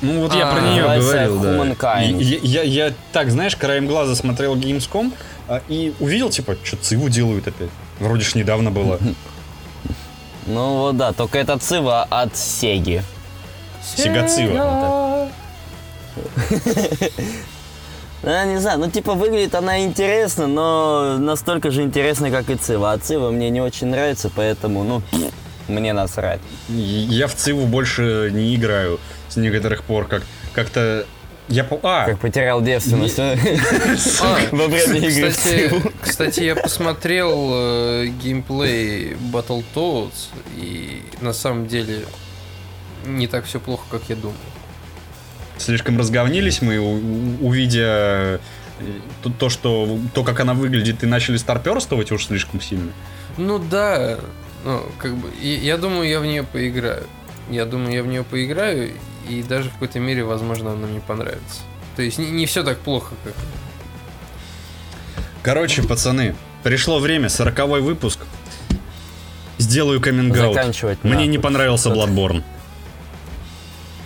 Ну 0.00 0.22
вот 0.22 0.34
я 0.34 0.50
А, 0.50 0.54
про 0.54 0.60
нее 0.62 0.82
говорил, 0.82 1.40
да. 1.40 2.00
Я, 2.00 2.38
я, 2.42 2.62
я 2.62 2.92
так, 3.12 3.30
знаешь, 3.30 3.56
краем 3.56 3.86
глаза 3.86 4.14
смотрел 4.14 4.56
Gamescom 4.56 5.12
а, 5.48 5.60
и 5.68 5.92
увидел, 6.00 6.30
типа, 6.30 6.56
что 6.64 6.76
Циву 6.76 7.08
делают 7.08 7.46
опять. 7.46 7.70
Вроде 8.00 8.24
ж 8.24 8.34
недавно 8.34 8.70
было. 8.70 8.98
Ну 10.50 10.78
вот 10.78 10.96
да, 10.96 11.12
только 11.12 11.36
это 11.36 11.58
Цива 11.58 12.06
от 12.08 12.34
Сеги. 12.34 13.02
Сега 13.82 14.26
Цива. 14.26 15.28
Я 18.22 18.44
не 18.46 18.58
знаю, 18.58 18.78
ну 18.78 18.90
типа 18.90 19.12
выглядит 19.14 19.54
она 19.54 19.84
интересно, 19.84 20.46
но 20.46 21.18
настолько 21.18 21.70
же 21.70 21.82
интересно, 21.82 22.30
как 22.30 22.50
и 22.50 22.56
Цива. 22.56 22.92
А 22.92 22.98
Цива 22.98 23.30
мне 23.30 23.50
не 23.50 23.60
очень 23.60 23.88
нравится, 23.88 24.30
поэтому, 24.34 24.84
ну, 24.84 25.02
мне 25.68 25.92
насрать. 25.92 26.40
Я 26.68 27.26
в 27.28 27.34
Циву 27.34 27.66
больше 27.66 28.30
не 28.32 28.54
играю 28.56 28.98
с 29.28 29.36
некоторых 29.36 29.84
пор, 29.84 30.06
как 30.06 30.22
как-то... 30.52 31.06
Я 31.48 31.64
по... 31.64 31.78
А, 31.82 32.04
Как 32.06 32.18
потерял 32.18 32.60
девственность 32.62 33.16
во 33.18 34.66
время 34.66 34.98
игры 35.08 35.32
кстати, 36.00 36.40
я 36.40 36.54
посмотрел 36.54 37.50
э, 37.52 38.06
геймплей 38.22 39.14
Battletoads, 39.32 40.28
и 40.56 41.02
на 41.20 41.32
самом 41.32 41.66
деле 41.66 42.04
не 43.06 43.26
так 43.26 43.44
все 43.46 43.60
плохо, 43.60 43.84
как 43.90 44.02
я 44.08 44.16
думал. 44.16 44.34
слишком 45.56 45.98
разговнились 45.98 46.60
мы, 46.60 46.78
увидя 46.80 47.86
э, 47.86 48.38
то, 49.22 49.30
то, 49.30 49.48
что 49.48 49.98
то, 50.14 50.24
как 50.24 50.40
она 50.40 50.52
выглядит, 50.54 51.02
и 51.02 51.06
начали 51.06 51.36
старперствовать 51.38 52.12
уж 52.12 52.26
слишком 52.26 52.60
сильно. 52.60 52.92
Ну 53.38 53.58
да, 53.58 54.18
ну, 54.64 54.82
как 54.98 55.16
бы, 55.16 55.30
и- 55.40 55.60
я 55.62 55.78
думаю, 55.78 56.08
я 56.08 56.20
в 56.20 56.26
нее 56.26 56.42
поиграю. 56.42 57.04
Я 57.50 57.64
думаю, 57.64 57.94
я 57.94 58.02
в 58.02 58.06
нее 58.06 58.24
поиграю, 58.24 58.90
и 59.28 59.42
даже 59.42 59.68
в 59.68 59.74
какой-то 59.74 60.00
мере, 60.00 60.24
возможно, 60.24 60.72
она 60.72 60.86
мне 60.86 61.00
понравится. 61.00 61.60
То 61.96 62.02
есть 62.02 62.18
не, 62.18 62.46
все 62.46 62.62
так 62.62 62.78
плохо, 62.78 63.14
как... 63.24 63.34
Короче, 65.42 65.82
пацаны, 65.82 66.34
пришло 66.62 66.98
время, 66.98 67.28
сороковой 67.28 67.80
выпуск. 67.80 68.20
Сделаю 69.58 70.00
каминг 70.00 70.36
Заканчивать 70.36 71.02
Мне 71.02 71.26
не 71.26 71.38
понравился. 71.38 71.90
Bloodborne. 71.90 72.42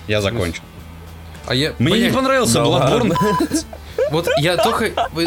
Я 0.09 0.21
закончил. 0.21 0.63
А 1.47 1.55
я, 1.55 1.75
Мне 1.79 1.93
не 1.93 2.01
блин, 2.05 2.15
понравился 2.15 2.55
да 2.55 2.65
Bloodborne. 2.65 3.17
Вот 4.11 4.29
я 4.39 4.57
только, 4.57 4.87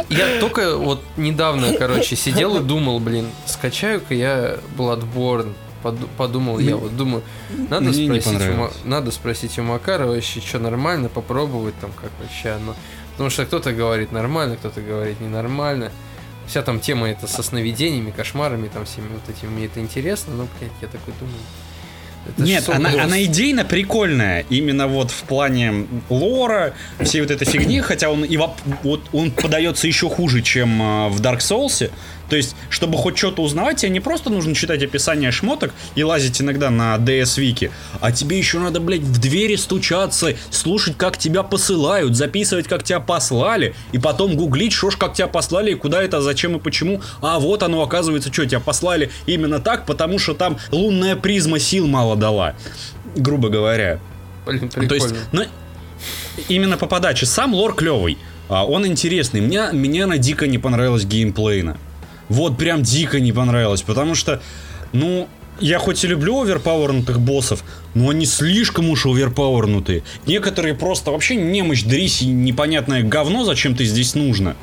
я 0.10 0.40
только 0.40 0.78
вот 0.78 1.04
недавно, 1.18 1.74
короче, 1.74 2.16
сидел 2.16 2.58
и 2.58 2.64
думал, 2.64 3.00
блин, 3.00 3.30
скачаю-ка 3.46 4.14
я 4.14 4.58
Bloodborne. 4.78 5.54
Поду- 5.86 6.10
Подумал 6.18 6.58
я, 6.58 6.78
вот 6.78 6.98
думаю, 6.98 7.22
надо 7.70 7.92
мне 7.92 8.20
спросить, 8.20 8.42
у, 8.86 8.88
надо 8.90 9.12
спросить 9.12 9.60
у 9.60 9.62
Макара 9.62 10.08
вообще, 10.08 10.42
что 10.42 10.58
нормально, 10.58 11.10
попробовать 11.10 11.76
там 11.80 11.92
как 12.02 12.10
вообще 12.20 12.50
оно. 12.50 12.76
Потому 13.12 13.30
что 13.30 13.46
кто-то 13.46 13.72
говорит 13.72 14.12
нормально, 14.12 14.56
кто-то 14.56 14.82
говорит 14.82 15.22
ненормально. 15.22 15.92
Вся 16.48 16.64
там 16.64 16.80
тема 16.80 17.08
это 17.08 17.28
со 17.28 17.44
сновидениями, 17.44 18.10
кошмарами, 18.10 18.68
там 18.68 18.86
всеми 18.86 19.10
вот 19.14 19.30
этими, 19.30 19.50
мне 19.50 19.66
это 19.68 19.80
интересно, 19.80 20.34
но, 20.34 20.48
блядь, 20.60 20.72
я 20.82 20.88
такой 20.88 21.14
думаю. 21.20 21.38
это 22.28 22.42
Нет, 22.42 22.68
она, 22.70 22.92
Souls. 22.92 23.00
она 23.02 23.24
идейно 23.24 23.64
прикольная. 23.64 24.44
Именно 24.50 24.88
вот 24.88 25.12
в 25.12 25.22
плане 25.24 25.86
лора, 26.10 26.74
всей 27.00 27.22
вот 27.22 27.30
этой 27.30 27.46
фигни, 27.46 27.80
хотя 27.82 28.10
он 28.10 28.24
и 28.26 28.36
воп- 28.38 28.58
вот 28.84 29.02
он 29.14 29.30
подается 29.32 29.86
еще 29.88 30.10
хуже, 30.10 30.42
чем 30.42 30.82
э, 30.82 31.10
в 31.10 31.22
Dark 31.22 31.40
Souls. 31.40 31.92
То 32.30 32.36
есть, 32.36 32.56
чтобы 32.70 32.98
хоть 32.98 33.18
что-то 33.18 33.42
узнавать, 33.42 33.78
тебе 33.78 33.92
не 33.92 34.00
просто 34.00 34.30
нужно 34.30 34.56
читать 34.56 34.82
описание 34.84 35.32
шмоток 35.32 35.74
и 35.96 36.04
лазить 36.04 36.42
иногда 36.42 36.70
на 36.70 36.96
DS 36.96 37.38
Wiki, 37.40 37.72
а 38.02 38.12
тебе 38.12 38.38
еще 38.38 38.60
надо, 38.60 38.80
блядь, 38.80 39.02
в 39.02 39.20
двери 39.20 39.56
стучаться, 39.56 40.34
слушать, 40.50 40.98
как 40.98 41.18
тебя 41.18 41.44
посылают, 41.44 42.16
записывать, 42.16 42.68
как 42.68 42.84
тебя 42.84 43.00
послали, 43.00 43.76
и 43.92 43.98
потом 43.98 44.36
гуглить, 44.36 44.74
что 44.74 44.90
ж, 44.90 44.98
как 44.98 45.14
тебя 45.14 45.28
послали, 45.28 45.72
и 45.72 45.76
куда 45.76 46.02
это, 46.02 46.22
зачем 46.22 46.56
и 46.56 46.60
почему. 46.60 47.02
А 47.22 47.40
вот 47.40 47.64
оно, 47.64 47.82
оказывается, 47.82 48.32
что, 48.34 48.46
тебя 48.46 48.60
послали 48.60 49.12
именно 49.26 49.60
так, 49.60 49.86
потому 49.86 50.20
что 50.20 50.34
там 50.34 50.58
лунная 50.72 51.16
призма 51.16 51.60
сил 51.60 51.88
мало 51.88 52.16
дала, 52.16 52.56
грубо 53.16 53.50
говоря. 53.50 54.00
Блин, 54.46 54.70
То 54.70 54.96
есть, 54.96 55.14
ну, 55.32 55.44
именно 56.48 56.78
по 56.78 56.86
подаче. 56.88 57.26
Сам 57.26 57.54
лор 57.54 57.74
клевый. 57.76 58.18
а, 58.50 58.66
Он 58.66 58.86
интересный. 58.86 59.42
Мне, 59.42 59.72
мне 59.72 60.04
она 60.04 60.18
дико 60.18 60.48
не 60.48 60.58
понравилась 60.58 61.06
геймплейно. 61.06 61.78
Вот 62.30 62.58
прям 62.58 62.82
дико 62.84 63.20
не 63.20 63.32
понравилось. 63.32 63.82
Потому 63.82 64.16
что, 64.16 64.42
ну, 64.94 65.28
я 65.60 65.80
хоть 65.80 66.04
и 66.04 66.08
люблю 66.08 66.42
оверпауэрнутых 66.42 67.20
боссов, 67.20 67.64
но 67.94 68.10
они 68.10 68.26
слишком 68.26 68.90
уж 68.90 69.06
оверпауэрнутые. 69.06 70.04
Некоторые 70.26 70.74
просто 70.76 71.12
вообще 71.12 71.36
немощь, 71.36 71.84
дрись 71.84 72.22
и 72.22 72.26
непонятное 72.28 73.04
говно, 73.04 73.46
зачем 73.46 73.76
ты 73.76 73.86
здесь 73.86 74.16
нужно. 74.16 74.56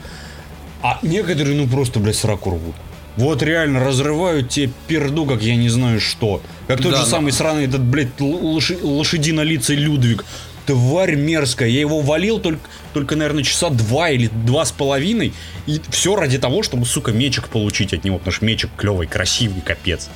А 0.83 0.99
некоторые, 1.03 1.57
ну 1.57 1.67
просто, 1.69 2.01
блядь, 2.01 2.17
сраку 2.17 2.51
рвут. 2.51 2.75
Вот 3.17 3.43
реально 3.43 3.81
разрывают 3.85 4.49
тебе 4.49 4.71
перду, 4.89 5.27
как 5.27 5.43
я 5.43 5.55
не 5.55 5.69
знаю 5.69 6.01
что. 6.01 6.41
Как 6.67 6.81
тот 6.81 6.93
Да, 6.93 6.97
же 6.99 7.03
но- 7.05 7.09
самый 7.09 7.33
сраный 7.33 7.65
этот, 7.67 7.83
блядь, 7.83 8.19
лоши- 8.21 8.79
лошадинолицый 8.83 9.77
Людвиг. 9.77 10.25
Тварь 10.67 11.17
мерзкая. 11.17 11.69
Я 11.69 11.81
его 11.81 12.01
валил 12.01 12.39
только, 12.39 12.69
только, 12.93 13.17
наверное, 13.17 13.43
часа 13.43 13.71
два 13.71 14.11
или 14.11 14.31
два 14.45 14.65
с 14.65 14.73
половиной. 14.73 15.33
И 15.67 15.81
все 15.91 16.15
ради 16.17 16.39
того, 16.39 16.63
чтобы, 16.63 16.87
сука, 16.87 17.13
мечик 17.13 17.49
получить 17.49 17.93
от 17.93 18.05
него. 18.05 18.19
Потому 18.19 18.33
что 18.33 18.45
мечик 18.45 18.71
клевый, 18.77 19.07
красивый, 19.07 19.61
капец. 19.61 20.09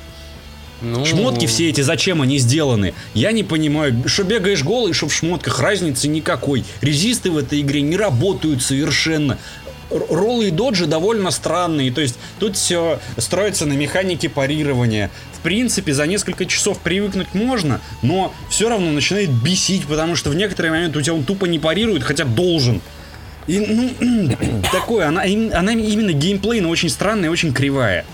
Ну, 0.81 1.05
Шмотки 1.05 1.47
все 1.47 1.69
эти, 1.69 1.81
зачем 1.81 2.21
они 2.21 2.37
сделаны? 2.37 2.93
Я 3.13 3.31
не 3.31 3.43
понимаю, 3.43 4.03
что 4.05 4.23
бегаешь 4.23 4.63
голый, 4.63 4.93
что 4.93 5.07
в 5.07 5.13
шмотках, 5.13 5.59
разницы 5.59 6.07
никакой. 6.07 6.63
Резисты 6.81 7.31
в 7.31 7.37
этой 7.37 7.61
игре 7.61 7.81
не 7.81 7.97
работают 7.97 8.61
совершенно. 8.61 9.39
Роллы 9.89 10.49
и 10.49 10.51
доджи 10.51 10.85
довольно 10.85 11.31
странные, 11.31 11.91
то 11.91 12.01
есть 12.01 12.17
тут 12.39 12.55
все 12.55 12.99
строится 13.17 13.65
на 13.65 13.73
механике 13.73 14.29
парирования. 14.29 15.09
В 15.33 15.39
принципе, 15.39 15.93
за 15.93 16.07
несколько 16.07 16.45
часов 16.45 16.79
привыкнуть 16.79 17.33
можно, 17.33 17.79
но 18.01 18.33
все 18.49 18.69
равно 18.69 18.91
начинает 18.91 19.29
бесить, 19.29 19.85
потому 19.85 20.15
что 20.15 20.29
в 20.29 20.35
некоторые 20.35 20.71
моменты 20.71 20.99
у 20.99 21.01
тебя 21.01 21.13
он 21.13 21.23
тупо 21.23 21.45
не 21.45 21.59
парирует, 21.59 22.03
хотя 22.03 22.25
должен. 22.25 22.81
И, 23.47 23.59
ну, 23.59 24.61
такое, 24.71 25.07
она, 25.07 25.21
она 25.21 25.71
именно 25.71 26.11
геймплейно 26.11 26.67
очень 26.67 26.89
странная 26.89 27.29
и 27.29 27.31
очень 27.31 27.53
кривая. 27.53 28.05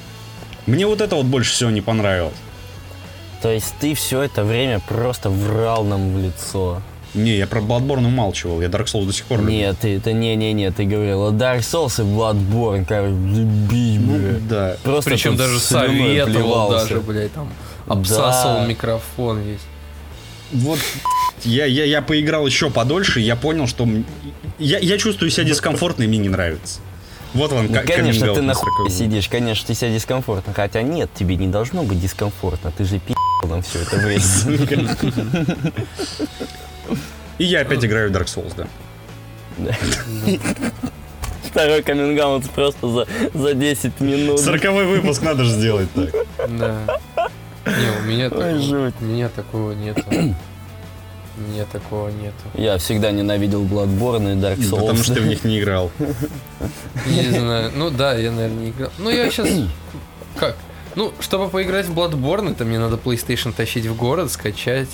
Мне 0.65 0.85
вот 0.85 1.01
это 1.01 1.15
вот 1.15 1.25
больше 1.25 1.51
всего 1.51 1.71
не 1.71 1.81
понравилось. 1.81 2.35
То 3.41 3.51
есть 3.51 3.73
ты 3.81 3.93
все 3.93 4.21
это 4.21 4.43
время 4.43 4.79
просто 4.79 5.29
врал 5.29 5.83
нам 5.83 6.13
в 6.13 6.17
лицо. 6.17 6.81
Не, 7.13 7.37
я 7.37 7.45
про 7.47 7.61
Bloodborne 7.61 8.05
умалчивал, 8.07 8.59
я 8.61 8.67
Dark 8.69 8.85
Souls 8.85 9.05
до 9.05 9.13
сих 9.13 9.25
пор 9.25 9.39
люблю. 9.39 9.53
Нет, 9.53 9.77
ты, 9.79 9.97
это 9.97 10.13
не-не-не, 10.13 10.71
ты 10.71 10.85
говорил, 10.85 11.31
Dark 11.31 11.59
Souls 11.59 12.01
и 12.01 12.05
Bloodborne, 12.05 12.85
короче, 12.85 13.13
бить, 13.13 13.99
Ну, 14.01 14.39
да. 14.49 14.77
Просто 14.83 15.11
Причем 15.11 15.35
даже 15.35 15.59
советовал 15.59 16.33
плевался. 16.33 16.87
даже, 16.89 17.01
блядь, 17.01 17.33
там 17.33 17.49
обсасывал 17.87 18.61
Да. 18.61 18.65
микрофон 18.65 19.39
весь. 19.41 19.59
Вот 20.53 20.79
я, 21.43 21.65
я, 21.65 21.83
я 21.85 22.01
поиграл 22.01 22.45
еще 22.47 22.69
подольше, 22.69 23.19
я 23.19 23.35
понял, 23.35 23.67
что 23.67 23.87
я, 24.59 24.79
я 24.79 24.97
чувствую 24.97 25.29
себя 25.29 25.43
дискомфортно, 25.43 26.03
и 26.03 26.07
мне 26.07 26.17
не 26.17 26.29
нравится. 26.29 26.79
Вот 27.33 27.51
вам 27.51 27.65
Ну, 27.67 27.73
конечно, 27.85 28.27
ты 28.33 28.41
на 28.41 28.47
нахуй 28.49 28.71
40. 28.87 28.91
сидишь, 28.91 29.27
конечно, 29.27 29.65
ты 29.67 29.73
себя 29.73 29.91
дискомфортно. 29.91 30.53
Хотя 30.53 30.83
нет, 30.83 31.09
тебе 31.15 31.35
не 31.35 31.47
должно 31.47 31.81
быть 31.83 31.99
дискомфортно. 31.99 32.71
Ты 32.71 32.85
же 32.85 32.99
пи***л 32.99 33.47
нам 33.49 33.63
все 33.63 33.79
это 33.81 33.95
время. 33.97 34.21
И 37.37 37.45
я 37.45 37.61
опять 37.61 37.83
играю 37.83 38.09
в 38.09 38.15
Dark 38.15 38.25
Souls, 38.25 38.53
да. 38.55 38.67
Второй 41.43 41.83
каминг 41.83 42.49
просто 42.49 42.89
за, 42.89 43.07
за 43.33 43.53
10 43.53 43.99
минут. 43.99 44.39
Сороковой 44.39 44.85
выпуск 44.85 45.21
надо 45.21 45.43
же 45.43 45.51
сделать 45.51 45.87
так. 45.93 46.09
Да. 46.49 46.99
Не, 47.65 47.99
у 47.99 48.03
меня, 48.03 48.29
такого, 48.29 48.59
жуть. 48.59 48.95
у 48.99 49.05
меня 49.05 49.29
такого 49.29 49.71
нету. 49.73 50.03
У 50.09 51.41
меня 51.41 51.65
такого 51.71 52.09
нету. 52.09 52.43
Я 52.55 52.77
всегда 52.77 53.11
ненавидел 53.11 53.63
Bloodborne 53.63 54.33
и 54.33 54.35
Dark 54.35 54.57
Souls. 54.57 54.79
Потому 54.81 55.03
что 55.03 55.13
ты 55.15 55.21
в 55.21 55.27
них 55.27 55.43
не 55.43 55.59
играл. 55.59 55.91
Не 57.07 57.29
знаю. 57.29 57.71
Ну 57.75 57.89
да, 57.89 58.15
я, 58.15 58.31
наверное, 58.31 58.57
не 58.57 58.69
играл. 58.71 58.91
Ну 58.97 59.09
я 59.09 59.29
сейчас... 59.29 59.47
Как? 60.39 60.55
Ну, 60.95 61.11
чтобы 61.19 61.49
поиграть 61.49 61.87
в 61.87 61.97
Bloodborne, 61.97 62.51
это 62.51 62.65
мне 62.65 62.79
надо 62.79 62.97
PlayStation 62.97 63.53
тащить 63.53 63.85
в 63.85 63.95
город, 63.95 64.31
скачать. 64.31 64.89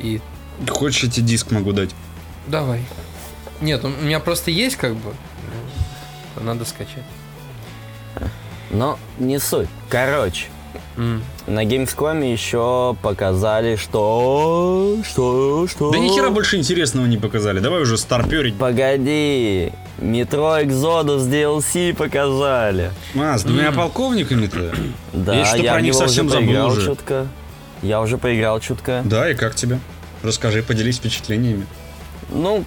И 0.00 0.20
Хочешь, 0.68 1.04
я 1.04 1.10
тебе 1.10 1.26
диск 1.26 1.50
могу 1.50 1.72
дать? 1.72 1.90
давай. 2.46 2.80
Нет, 3.60 3.84
у 3.84 3.88
меня 3.88 4.20
просто 4.20 4.50
есть 4.50 4.76
как 4.76 4.94
бы. 4.94 5.12
Надо 6.40 6.64
скачать. 6.64 7.04
Но 8.70 8.98
не 9.18 9.38
суть. 9.38 9.68
Короче, 9.88 10.46
М. 10.96 11.22
на 11.46 11.64
Gamescom 11.64 12.30
еще 12.32 12.96
показали, 13.02 13.76
что... 13.76 14.98
Что? 15.06 15.66
Что? 15.68 15.90
Да 15.90 15.98
ни 15.98 16.08
хера 16.08 16.30
больше 16.30 16.56
интересного 16.56 17.06
не 17.06 17.16
показали. 17.16 17.60
Давай 17.60 17.80
уже 17.82 17.96
старперить. 17.96 18.56
Погоди. 18.56 19.72
Метро 19.98 20.58
Exodus 20.58 21.20
DLC 21.28 21.94
показали. 21.94 22.90
А, 23.18 23.38
с 23.38 23.44
двумя 23.44 23.72
полковниками-то? 23.72 24.74
Да, 25.14 25.34
Я 25.34 25.44
что-то 25.46 25.62
я 25.62 25.72
про 25.72 25.80
в 25.80 25.82
них 25.82 25.94
совсем 25.94 26.28
забыл 26.28 26.66
уже. 26.66 26.84
чутко. 26.86 27.26
Я 27.86 28.00
уже 28.00 28.18
поиграл 28.18 28.58
чутко. 28.58 29.02
Да, 29.04 29.30
и 29.30 29.34
как 29.34 29.54
тебе? 29.54 29.78
Расскажи, 30.24 30.62
поделись 30.62 30.96
впечатлениями. 30.98 31.66
Ну, 32.30 32.64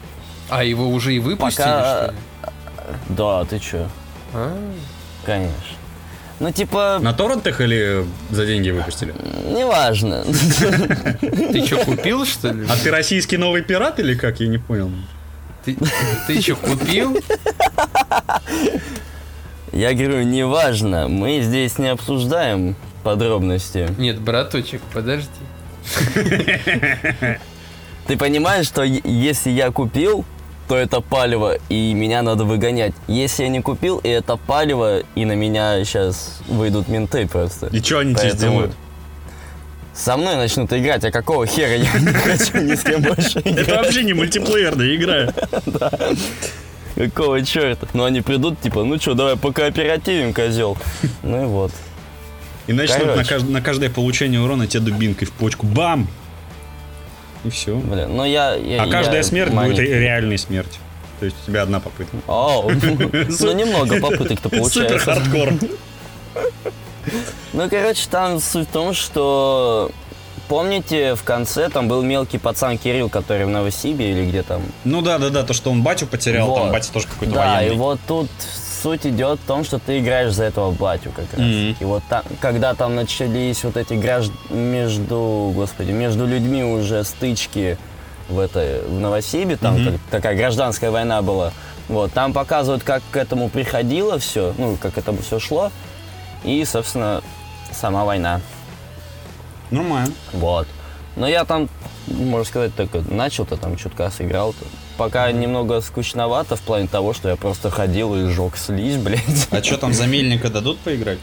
А 0.49 0.63
его 0.63 0.87
уже 0.87 1.13
и 1.13 1.19
выпустили, 1.19 1.61
Пока- 1.65 2.03
что 2.05 2.11
ли? 2.11 2.17
да, 3.09 3.43
ты 3.43 3.59
чё? 3.59 3.87
А, 4.33 4.57
Конечно. 5.25 5.53
Ну, 6.39 6.51
типа, 6.51 6.99
На 7.01 7.11
торрентах 7.11 7.59
или 7.59 8.05
за 8.29 8.45
деньги 8.45 8.69
выпустили? 8.69 9.13
неважно. 9.45 10.23
Ты 11.51 11.65
что, 11.65 11.83
купил, 11.83 12.25
что 12.25 12.51
ли? 12.53 12.65
А 12.69 12.77
ты 12.81 12.89
российский 12.91 13.35
новый 13.35 13.61
пират 13.61 13.99
или 13.99 14.15
как? 14.15 14.39
Я 14.39 14.47
не 14.47 14.57
понял. 14.57 14.89
Ты, 15.65 15.75
ты 16.27 16.41
что, 16.41 16.55
купил? 16.55 17.17
Я 19.73 19.93
говорю, 19.93 20.21
неважно. 20.23 21.09
Мы 21.09 21.41
здесь 21.41 21.77
не 21.77 21.89
обсуждаем 21.89 22.75
подробности. 23.03 23.87
Нет, 23.97 24.19
браточек, 24.19 24.81
подожди. 24.93 25.29
Ты 28.07 28.17
понимаешь, 28.17 28.65
что 28.65 28.83
если 28.83 29.51
я 29.51 29.71
купил, 29.71 30.25
то 30.67 30.75
это 30.75 31.01
палево, 31.01 31.57
и 31.69 31.93
меня 31.93 32.21
надо 32.21 32.43
выгонять. 32.43 32.93
Если 33.07 33.43
я 33.43 33.49
не 33.49 33.61
купил, 33.61 33.97
и 33.99 34.09
это 34.09 34.35
палево, 34.35 34.99
и 35.15 35.25
на 35.25 35.33
меня 35.33 35.83
сейчас 35.83 36.39
выйдут 36.47 36.87
менты 36.87 37.27
просто. 37.27 37.67
И 37.67 37.81
что 37.81 37.99
они 37.99 38.15
тебе 38.15 38.31
сделают? 38.31 38.71
Со 39.93 40.15
мной 40.15 40.35
начнут 40.37 40.71
играть, 40.71 41.03
а 41.03 41.11
какого 41.11 41.45
хера 41.45 41.75
я 41.75 41.77
не 41.99 42.13
хочу 42.13 42.57
ни 42.61 42.75
с 42.75 42.83
кем 42.83 43.01
больше 43.01 43.39
Это 43.39 43.49
играть? 43.49 43.67
вообще 43.67 44.03
не 44.03 44.13
мультиплеерная 44.13 44.95
игра. 44.95 45.33
Какого 46.95 47.43
черта? 47.45 47.87
Ну 47.93 48.03
они 48.03 48.21
придут, 48.21 48.59
типа, 48.61 48.83
ну 48.83 48.99
что, 48.99 49.13
давай 49.13 49.37
покооперативим, 49.37 50.33
козел. 50.33 50.77
Ну 51.23 51.43
и 51.43 51.45
вот. 51.45 51.71
И 52.69 52.73
начнут 52.73 53.15
на, 53.15 53.21
кажд- 53.21 53.49
на 53.49 53.61
каждое 53.61 53.89
получение 53.89 54.39
урона 54.39 54.67
тебе 54.67 54.81
дубинкой 54.81 55.27
в 55.27 55.31
почку. 55.31 55.65
Бам! 55.65 56.07
И 57.43 57.49
все. 57.49 57.75
Блин, 57.75 58.15
ну 58.15 58.23
я... 58.25 58.53
я- 58.53 58.83
А 58.83 58.87
каждая 58.87 59.17
я 59.17 59.23
смерть 59.23 59.49
будет 59.49 59.55
маленький. 59.57 59.81
ре- 59.81 59.99
реальной 60.01 60.37
смертью. 60.37 60.79
То 61.19 61.25
есть 61.25 61.37
у 61.43 61.47
тебя 61.47 61.63
одна 61.63 61.79
попытка. 61.79 62.15
Оу, 62.27 62.69
ну 63.39 63.51
немного 63.53 63.99
попыток-то 63.99 64.49
Супер 64.49 64.59
получается. 64.59 64.99
хардкор. 64.99 65.53
Ну, 67.53 67.67
короче, 67.69 68.07
там 68.11 68.39
суть 68.39 68.67
в 68.67 68.71
том, 68.71 68.93
что... 68.93 69.89
Помните, 70.47 71.15
в 71.15 71.23
конце 71.23 71.69
там 71.69 71.87
был 71.87 72.03
мелкий 72.03 72.37
пацан 72.37 72.77
Кирилл, 72.77 73.09
который 73.09 73.45
в 73.45 73.49
Новосибе 73.49 74.11
или 74.11 74.25
где 74.27 74.43
там? 74.43 74.61
Ну 74.83 75.01
да, 75.01 75.17
да, 75.17 75.29
да, 75.29 75.43
то, 75.43 75.53
что 75.53 75.71
он 75.71 75.81
батю 75.81 76.05
потерял, 76.05 76.53
там 76.53 76.63
Вот. 76.65 76.71
батя 76.73 76.91
тоже 76.93 77.07
какой-то 77.07 77.33
Да, 77.33 77.55
военный. 77.55 77.75
и 77.75 77.77
вот 77.77 77.99
тут 78.07 78.29
суть 78.81 79.05
идет 79.05 79.39
в 79.39 79.45
том, 79.45 79.63
что 79.63 79.79
ты 79.79 79.99
играешь 79.99 80.33
за 80.33 80.45
этого 80.45 80.71
батю 80.71 81.11
как 81.11 81.25
раз. 81.33 81.39
Мгм. 81.41 81.75
И 81.79 81.83
вот 81.85 82.03
там, 82.09 82.23
когда 82.39 82.73
там 82.73 82.95
начались 82.95 83.63
вот 83.63 83.77
эти 83.77 83.93
гражд... 83.93 84.31
между, 84.49 85.51
господи, 85.55 85.91
между 85.91 86.25
людьми 86.25 86.63
уже 86.63 87.03
стычки 87.03 87.77
в 88.29 88.39
этой 88.39 88.81
в 88.83 88.99
Новосибе, 88.99 89.57
там 89.57 89.75
Мгм. 89.81 89.91
как- 89.93 90.01
такая 90.11 90.35
гражданская 90.35 90.91
война 90.91 91.21
была. 91.21 91.51
Вот, 91.87 92.13
там 92.13 92.33
показывают, 92.33 92.83
как 92.83 93.01
к 93.11 93.17
этому 93.17 93.49
приходило 93.49 94.19
все, 94.19 94.53
ну, 94.57 94.77
как 94.79 94.97
это 94.97 95.11
все 95.21 95.39
шло. 95.39 95.71
И, 96.43 96.63
собственно, 96.63 97.21
сама 97.71 98.05
война. 98.05 98.41
Нормально. 99.71 100.13
Вот. 100.33 100.67
Но 101.15 101.27
я 101.27 101.45
там, 101.45 101.67
можно 102.07 102.45
сказать, 102.45 102.75
только 102.75 103.01
начал-то 103.11 103.57
там 103.57 103.75
чутка 103.75 104.09
сыграл-то. 104.09 104.65
Пока 104.99 105.31
немного 105.31 105.79
скучновато 105.79 106.57
в 106.57 106.61
плане 106.61 106.89
того, 106.89 107.13
что 107.13 107.29
я 107.29 107.37
просто 107.37 107.69
ходил 107.69 108.15
и 108.15 108.27
жег 108.27 108.57
слизь, 108.57 108.97
блядь. 108.97 109.47
А 109.49 109.63
что 109.63 109.77
там 109.77 109.93
за 109.93 110.07
мельника 110.07 110.49
дадут 110.49 110.77
поиграть? 110.79 111.19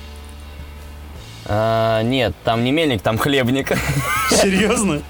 А, 1.45 2.01
нет, 2.03 2.35
там 2.43 2.64
не 2.64 2.72
мельник, 2.72 3.03
там 3.03 3.18
хлебник. 3.18 3.77
Серьезно? 4.31 5.03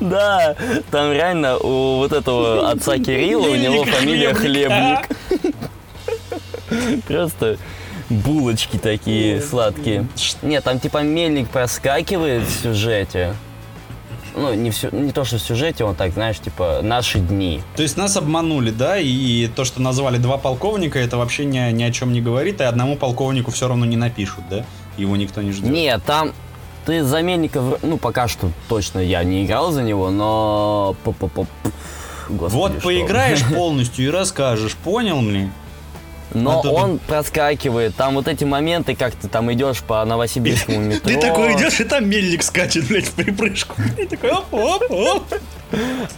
Да, 0.00 0.56
там 0.90 1.12
реально 1.12 1.58
у 1.58 1.98
вот 1.98 2.12
этого 2.14 2.70
отца 2.70 2.96
Кирилла, 2.96 3.48
у 3.48 3.56
него 3.56 3.84
фамилия 3.84 4.32
Хлебник. 4.32 5.06
Просто 7.06 7.58
булочки 8.08 8.78
такие 8.78 9.42
сладкие. 9.42 10.06
Нет, 10.40 10.64
там 10.64 10.80
типа 10.80 11.02
мельник 11.02 11.50
проскакивает 11.50 12.44
в 12.44 12.62
сюжете. 12.62 13.34
Ну, 14.36 14.52
не, 14.54 14.70
в 14.70 14.76
сю- 14.76 14.90
не 14.94 15.12
то, 15.12 15.24
что 15.24 15.38
в 15.38 15.40
сюжете, 15.42 15.84
он 15.84 15.94
так, 15.94 16.12
знаешь, 16.12 16.38
типа, 16.38 16.80
наши 16.82 17.18
дни. 17.18 17.62
То 17.74 17.82
есть 17.82 17.96
нас 17.96 18.16
обманули, 18.16 18.70
да, 18.70 18.98
и 18.98 19.46
то, 19.48 19.64
что 19.64 19.80
назвали 19.80 20.18
два 20.18 20.36
полковника, 20.36 20.98
это 20.98 21.16
вообще 21.16 21.46
ни, 21.46 21.58
ни 21.72 21.82
о 21.82 21.90
чем 21.90 22.12
не 22.12 22.20
говорит, 22.20 22.60
и 22.60 22.64
одному 22.64 22.96
полковнику 22.96 23.50
все 23.50 23.66
равно 23.66 23.86
не 23.86 23.96
напишут, 23.96 24.44
да? 24.50 24.64
Его 24.98 25.16
никто 25.16 25.40
не 25.40 25.52
ждет. 25.52 25.70
Нет, 25.70 26.02
там 26.04 26.32
ты 26.84 27.02
за 27.02 27.22
мельника, 27.22 27.58
вр- 27.60 27.78
ну, 27.82 27.96
пока 27.96 28.28
что 28.28 28.50
точно 28.68 28.98
я 28.98 29.24
не 29.24 29.44
играл 29.46 29.72
за 29.72 29.82
него, 29.82 30.10
но... 30.10 30.94
Господи, 32.28 32.54
Вот 32.54 32.72
что. 32.72 32.80
поиграешь 32.82 33.42
полностью 33.54 34.04
и 34.04 34.08
расскажешь, 34.10 34.74
понял 34.76 35.20
мне? 35.20 35.50
Но 36.34 36.60
А 36.64 36.68
он 36.68 36.98
проскакивает, 36.98 37.94
там 37.94 38.14
вот 38.14 38.28
эти 38.28 38.44
моменты, 38.44 38.94
как 38.94 39.14
ты 39.14 39.28
там 39.28 39.52
идешь 39.52 39.80
по 39.82 40.04
Новосибирскому 40.04 40.80
метро. 40.80 41.10
Ты 41.10 41.20
такой 41.20 41.54
идешь, 41.54 41.80
и 41.80 41.84
там 41.84 42.08
мельник 42.08 42.42
скачет, 42.42 42.88
блядь, 42.88 43.06
в 43.06 43.12
припрыжку. 43.12 43.80
И 43.98 44.06
такой 44.06 44.30
оп, 44.30 44.52
оп, 44.52 44.82
оп. 44.90 45.34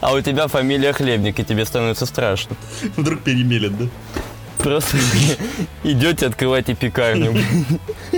А 0.01 0.13
у 0.13 0.21
тебя 0.21 0.47
фамилия 0.49 0.93
Хлебник, 0.93 1.39
и 1.41 1.45
тебе 1.45 1.65
становится 1.65 2.07
страшно. 2.07 2.57
Вдруг 2.97 3.21
перемелет, 3.23 3.77
да? 3.79 3.85
Просто 4.59 4.97
идете, 5.85 6.27
открывайте 6.27 6.75
пекарню. 6.75 7.35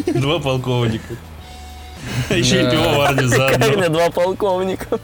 Два 0.07 0.38
полковника. 0.38 1.14
А 2.30 2.34
еще 2.34 2.61
и 2.61 2.64
Да. 2.64 2.70
пивоварню 2.70 3.28
заодно. 3.28 3.59
Пекарня, 3.66 3.88
два 3.88 4.11
полковника. 4.11 4.98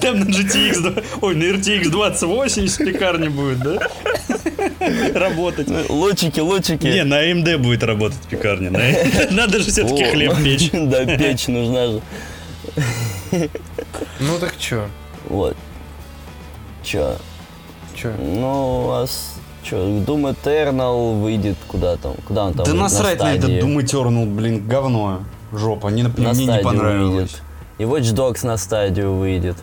Там 0.00 0.20
на 0.20 0.24
GTX, 0.24 1.04
ой, 1.20 1.34
на 1.36 1.42
RTX 1.44 1.88
2080 1.90 2.78
пекарня 2.78 3.30
будет, 3.30 3.58
да? 3.60 3.78
Работать. 5.14 5.68
Лучики, 5.88 6.40
лучики. 6.40 6.86
Не, 6.86 7.04
на 7.04 7.22
AMD 7.24 7.58
будет 7.58 7.82
работать 7.82 8.18
пекарня. 8.28 8.70
на- 8.70 9.30
Надо 9.30 9.58
же 9.60 9.70
все-таки 9.70 10.04
хлеб 10.04 10.36
печь. 10.42 10.70
Да, 10.72 11.04
печь 11.04 11.48
нужна 11.48 11.86
же. 11.86 12.02
Ну 14.20 14.38
так 14.38 14.56
чё? 14.58 14.88
Вот. 15.28 15.56
Чё? 16.82 17.16
Че? 17.94 18.14
Ну, 18.18 18.90
а 18.92 19.06
с... 19.06 19.39
Чё, 19.70 19.76
Doom 20.00 20.34
Eternal 20.36 21.20
выйдет 21.20 21.56
куда 21.68 21.96
там? 21.96 22.14
Куда 22.26 22.46
он 22.46 22.54
там 22.54 22.66
Да 22.66 22.74
насрать 22.74 23.20
на 23.20 23.34
этот 23.34 23.44
стадии. 23.44 23.62
Doom 23.62 23.76
Eternal, 23.84 24.34
блин, 24.34 24.66
говно. 24.66 25.22
Жопа, 25.52 25.88
не, 25.88 26.02
На 26.02 26.08
мне 26.32 26.46
не 26.46 26.58
понравилось. 26.62 27.14
выйдет. 27.14 27.42
И 27.78 27.82
Watch 27.84 28.14
Dogs 28.14 28.44
на 28.46 28.56
стадию 28.56 29.14
выйдет. 29.14 29.56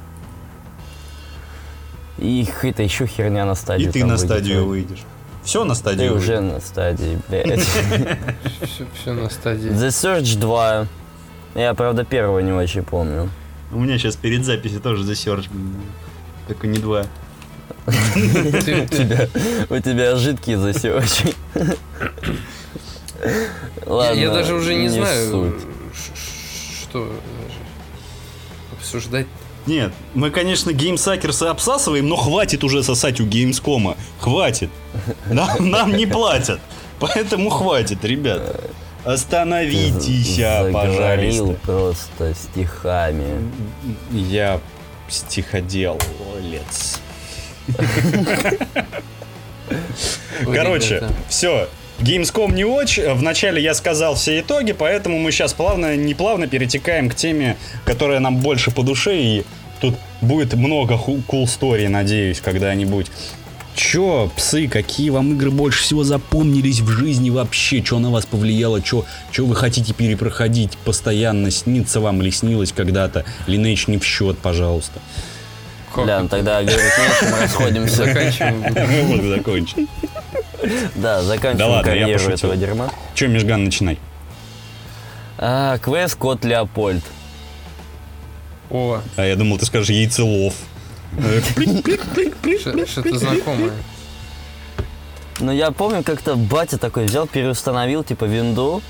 И 2.18 2.47
это 2.64 2.84
еще 2.84 3.05
херня 3.05 3.45
на 3.45 3.51
И 3.51 3.55
стадию. 3.55 3.91
ты 3.91 3.99
там 3.99 4.10
на 4.10 4.16
выйдет. 4.16 4.30
стадию 4.30 4.66
выйдешь. 4.66 5.03
Все 5.43 5.64
на 5.64 5.74
Ты 5.74 5.80
стадию 5.80 6.16
уже 6.16 6.39
на 6.39 6.60
стадии, 6.60 7.20
блядь. 7.30 7.60
Все, 9.01 9.14
на 9.14 9.30
стадии. 9.30 9.70
The 9.72 9.88
Surge 9.89 10.38
2. 10.39 10.88
Я, 11.55 11.74
правда, 11.74 12.03
первого 12.05 12.39
не 12.39 12.51
очень 12.51 12.84
помню. 12.84 13.30
У 13.72 13.80
меня 13.80 13.97
сейчас 13.97 14.16
перед 14.16 14.45
записью 14.45 14.80
тоже 14.82 15.03
The 15.03 15.14
Search. 15.14 15.49
Только 16.47 16.68
не 16.68 16.80
два. 16.80 17.05
Ты- 17.86 18.82
У 18.84 18.88
тебя, 18.88 19.28
у 19.70 19.80
тебя 19.80 20.11
Surge. 20.72 21.36
Я, 21.55 23.34
Ладно, 23.86 24.20
я 24.20 24.32
даже 24.32 24.53
уже 24.53 24.76
не, 24.76 24.89
знаю, 24.89 25.55
что 26.82 27.11
обсуждать. 28.78 29.28
Нет, 29.65 29.91
мы, 30.13 30.30
конечно, 30.30 30.72
геймсакерсы 30.72 31.43
обсасываем, 31.43 32.07
но 32.07 32.15
хватит 32.15 32.63
уже 32.63 32.84
сосать 32.84 33.20
у 33.20 33.26
Gamescom. 33.26 33.97
Хватит. 34.20 34.70
Нам, 35.26 35.70
нам 35.70 35.93
не 35.93 36.05
платят. 36.05 36.59
Поэтому 36.99 37.49
хватит, 37.49 38.03
ребята. 38.05 38.61
Остановитесь, 39.03 40.39
а, 40.39 40.63
Заговорил 40.63 41.53
пожалуйста. 41.53 41.59
просто 41.65 42.34
стихами. 42.34 43.51
Я 44.11 44.59
стиходелец. 45.09 45.95
Ой, 46.36 46.59
Короче, 50.45 51.03
все. 51.30 51.68
Gamescom 51.99 52.53
не 52.53 52.63
очень. 52.63 53.11
Вначале 53.13 53.61
я 53.61 53.74
сказал 53.74 54.15
все 54.15 54.39
итоги, 54.39 54.72
поэтому 54.72 55.18
мы 55.18 55.32
сейчас 55.32 55.53
плавно, 55.53 55.95
не 55.95 56.13
плавно 56.13 56.47
перетекаем 56.47 57.09
к 57.09 57.15
теме, 57.15 57.57
которая 57.86 58.20
нам 58.20 58.38
больше 58.38 58.70
по 58.70 58.84
душе, 58.84 59.18
и 59.20 59.43
тут 59.82 59.95
будет 60.22 60.53
много 60.53 60.93
cool 60.93 61.45
story, 61.45 61.88
надеюсь, 61.89 62.39
когда-нибудь. 62.39 63.07
Чё, 63.76 64.32
псы, 64.36 64.68
какие 64.68 65.11
вам 65.11 65.34
игры 65.34 65.51
больше 65.51 65.84
всего 65.84 66.03
запомнились 66.03 66.80
в 66.80 66.89
жизни 66.89 67.30
вообще? 67.30 67.82
Чё 67.82 67.99
на 67.99 68.09
вас 68.09 68.26
повлияло? 68.26 68.82
Чё, 68.82 69.05
чё 69.32 69.45
вы 69.45 69.55
хотите 69.55 69.93
перепроходить 69.93 70.78
постоянно? 70.80 71.51
Снится 71.51 71.99
вам 71.99 72.22
или 72.24 72.32
снилось 72.32 72.72
когда-то? 72.72 73.24
Lineage 73.45 73.84
не 73.88 73.99
в 73.99 74.03
счет, 74.03 74.39
пожалуйста. 74.39 74.99
Как 75.93 76.03
Бля, 76.05 76.19
ну 76.21 76.27
тогда 76.27 76.61
говорить 76.63 76.79
нечем, 76.97 77.35
расходимся. 77.41 77.95
Заканчиваем. 78.05 79.07
Вот 79.07 79.38
закончим. 79.38 79.88
Да, 80.95 81.21
Да 81.21 81.23
заканчиваем 81.23 81.71
ладно, 81.71 81.89
я 81.91 81.99
карьеру 82.01 82.13
пошутил. 82.13 82.33
этого 82.49 82.55
дерьма. 82.55 82.89
Чё, 83.13 83.27
Межган, 83.27 83.63
начинай. 83.63 83.97
А, 85.38 85.77
квест 85.77 86.15
Кот 86.15 86.43
Леопольд. 86.43 87.03
О, 88.69 89.01
А 89.15 89.25
я 89.25 89.35
думал, 89.35 89.57
ты 89.59 89.65
скажешь 89.65 89.89
яйцелов. 89.89 90.53
Что-то 92.88 93.17
знакомое. 93.17 93.71
Ну, 95.39 95.51
я 95.51 95.71
помню, 95.71 96.03
как-то 96.03 96.35
батя 96.35 96.77
такой 96.77 97.05
взял, 97.05 97.27
переустановил, 97.27 98.03
типа, 98.03 98.25
винду, 98.25 98.81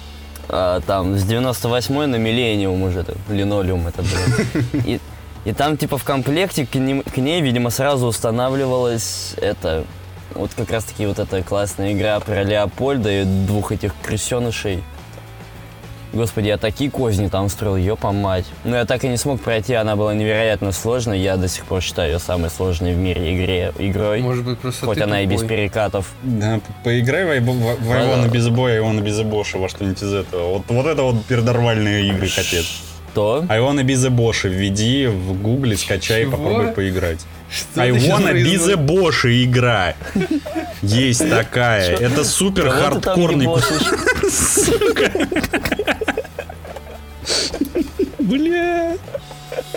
а, 0.48 0.80
там, 0.80 1.18
с 1.18 1.24
98 1.24 2.06
на 2.06 2.16
Миллениум 2.16 2.82
уже, 2.84 3.04
так, 3.04 3.18
линолеум 3.30 3.86
это 3.88 4.02
было. 4.02 4.62
И, 4.86 5.00
и 5.48 5.54
там, 5.54 5.78
типа, 5.78 5.98
в 5.98 6.04
комплекте 6.04 6.66
к, 6.66 6.76
ним- 6.76 7.04
к 7.04 7.16
ней, 7.18 7.40
видимо, 7.42 7.70
сразу 7.70 8.08
устанавливалась 8.08 9.34
это, 9.38 9.86
вот 10.36 10.52
как 10.58 10.70
раз-таки 10.72 11.06
вот 11.06 11.20
эта 11.20 11.42
классная 11.42 11.94
игра 11.94 12.20
про 12.20 12.44
Леопольда 12.44 13.22
и 13.22 13.24
двух 13.24 13.72
этих 13.72 13.94
крысенышей. 14.04 14.84
Господи, 16.12 16.48
я 16.48 16.58
такие 16.58 16.90
козни 16.92 17.28
там 17.28 17.48
строил, 17.48 17.78
ёпа 17.78 18.12
мать. 18.12 18.46
Но 18.66 18.76
я 18.76 18.86
так 18.86 19.04
и 19.06 19.08
не 19.08 19.16
смог 19.18 19.40
пройти, 19.42 19.74
она 19.74 19.96
была 19.96 20.14
невероятно 20.14 20.72
сложной. 20.74 21.20
Я 21.20 21.38
до 21.38 21.48
сих 21.48 21.64
пор 21.66 21.82
считаю 21.82 22.14
ее 22.14 22.20
самой 22.20 22.50
сложной 22.50 22.94
в 22.94 22.98
мире 22.98 23.36
игре, 23.36 23.74
игрой. 23.78 24.22
Может 24.22 24.44
быть, 24.46 24.60
просто 24.60 24.86
Хоть 24.86 24.98
ты 24.98 25.04
она 25.04 25.22
и 25.22 25.26
без 25.28 25.42
тупой. 25.42 25.56
перекатов. 25.58 26.10
Да, 26.24 26.60
поиграй 26.84 27.24
в, 27.26 27.30
Айбо- 27.30 27.78
в, 27.80 27.86
в 27.86 27.92
Айвона 27.92 28.28
без 28.28 28.48
боя, 28.50 28.76
Айвона 28.76 29.00
без 29.02 29.22
Боши, 29.22 29.58
во 29.58 29.70
что-нибудь 29.70 30.02
из 30.02 30.14
этого. 30.14 30.54
Вот, 30.56 30.64
вот 30.70 30.86
это 30.88 31.04
вот 31.04 31.24
пердорвальные 31.26 32.08
игры, 32.08 32.28
капец. 32.30 32.82
Что? 33.18 33.46
Айвона 33.50 33.82
без 33.82 34.08
Боши 34.10 34.48
введи 34.48 35.08
в 35.08 35.42
гугле, 35.42 35.76
скачай 35.76 36.22
и 36.22 36.26
Чего? 36.26 36.38
попробуй 36.38 36.68
поиграть. 36.74 37.26
Что 37.50 37.82
Айвона 37.82 38.28
произносишь? 38.28 38.76
Боши 38.76 39.44
игра. 39.44 39.96
Есть 40.84 41.28
такая. 41.28 41.98
Это 41.98 42.24
супер 42.24 42.70
хардкорный... 42.70 43.48
Сука. 44.30 45.12
Бля. 48.20 48.94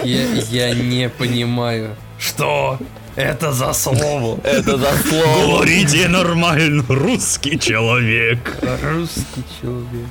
Я, 0.05 0.23
я 0.51 0.75
не 0.75 1.09
понимаю. 1.09 1.97
Что 2.19 2.79
это 3.17 3.53
за 3.53 3.73
слово? 3.73 4.39
Это 4.45 4.77
за 4.77 4.93
слово. 5.09 5.47
Говорите 5.47 6.09
нормально, 6.09 6.85
русский 6.91 7.59
человек. 7.59 8.59
Русский 8.83 9.45
человек. 9.63 10.09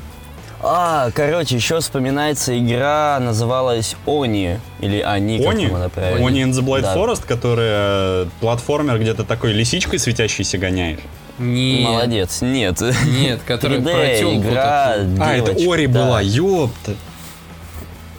А, 0.62 1.10
короче, 1.12 1.55
еще 1.55 1.80
вспоминается 1.80 2.57
игра, 2.57 3.18
называлась 3.22 3.95
Они. 4.05 4.57
Или 4.82 4.99
Они, 4.99 5.39
как 5.39 5.53
Они? 5.53 5.68
там 5.68 5.76
она 5.76 5.89
правильно. 5.89 6.28
Они 6.28 6.41
in 6.41 6.51
the 6.51 6.62
Blind 6.62 6.82
Да. 6.82 6.95
Forest, 6.95 7.26
которая 7.26 8.28
платформер, 8.41 8.99
где 8.99 9.14
ты 9.14 9.24
такой 9.24 9.53
лисичкой 9.53 9.99
светящейся 9.99 10.57
гоняешь. 10.57 10.99
Нет. 11.38 11.88
Молодец. 11.89 12.41
Нет. 12.41 12.82
Нет, 13.22 13.39
который 13.45 13.80
3D 13.80 13.84
про 13.84 14.36
игра. 14.36 14.95
А, 15.20 15.34
это 15.36 15.51
Ори 15.51 15.88
да. 15.88 16.03
была, 16.05 16.22
ёпта. 16.22 16.95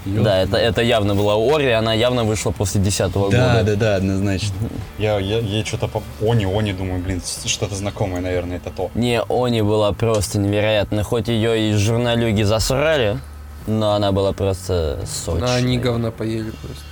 Да, 0.07 0.38
это, 0.38 0.57
это 0.57 0.82
явно 0.82 1.14
была 1.14 1.34
Ори, 1.34 1.70
она 1.70 1.92
явно 1.92 2.24
вышла 2.24 2.51
после 2.51 2.80
10 2.80 2.98
Да, 2.98 3.07
года. 3.09 3.62
да, 3.64 3.76
да, 3.76 3.96
однозначно. 3.96 4.55
Я, 4.98 5.18
я, 5.18 5.38
я 5.38 5.64
что-то 5.64 5.88
по... 5.88 6.03
Они, 6.22 6.44
Они, 6.46 6.72
думаю, 6.72 7.03
блин, 7.03 7.22
что-то 7.44 7.74
знакомое, 7.74 8.20
наверное, 8.20 8.57
это 8.57 8.70
то. 8.70 8.90
Не, 8.94 9.22
Они 9.28 9.62
была 9.62 9.92
просто 9.92 10.38
невероятно. 10.38 11.03
Хоть 11.03 11.28
ее 11.28 11.70
и 11.70 11.74
журналюги 11.74 12.42
засрали, 12.42 13.18
но 13.66 13.92
она 13.92 14.12
была 14.12 14.32
просто 14.32 15.01
сочная. 15.07 15.48
А 15.48 15.55
они 15.57 15.78
говна 15.78 16.11
поели 16.11 16.51
просто. 16.51 16.84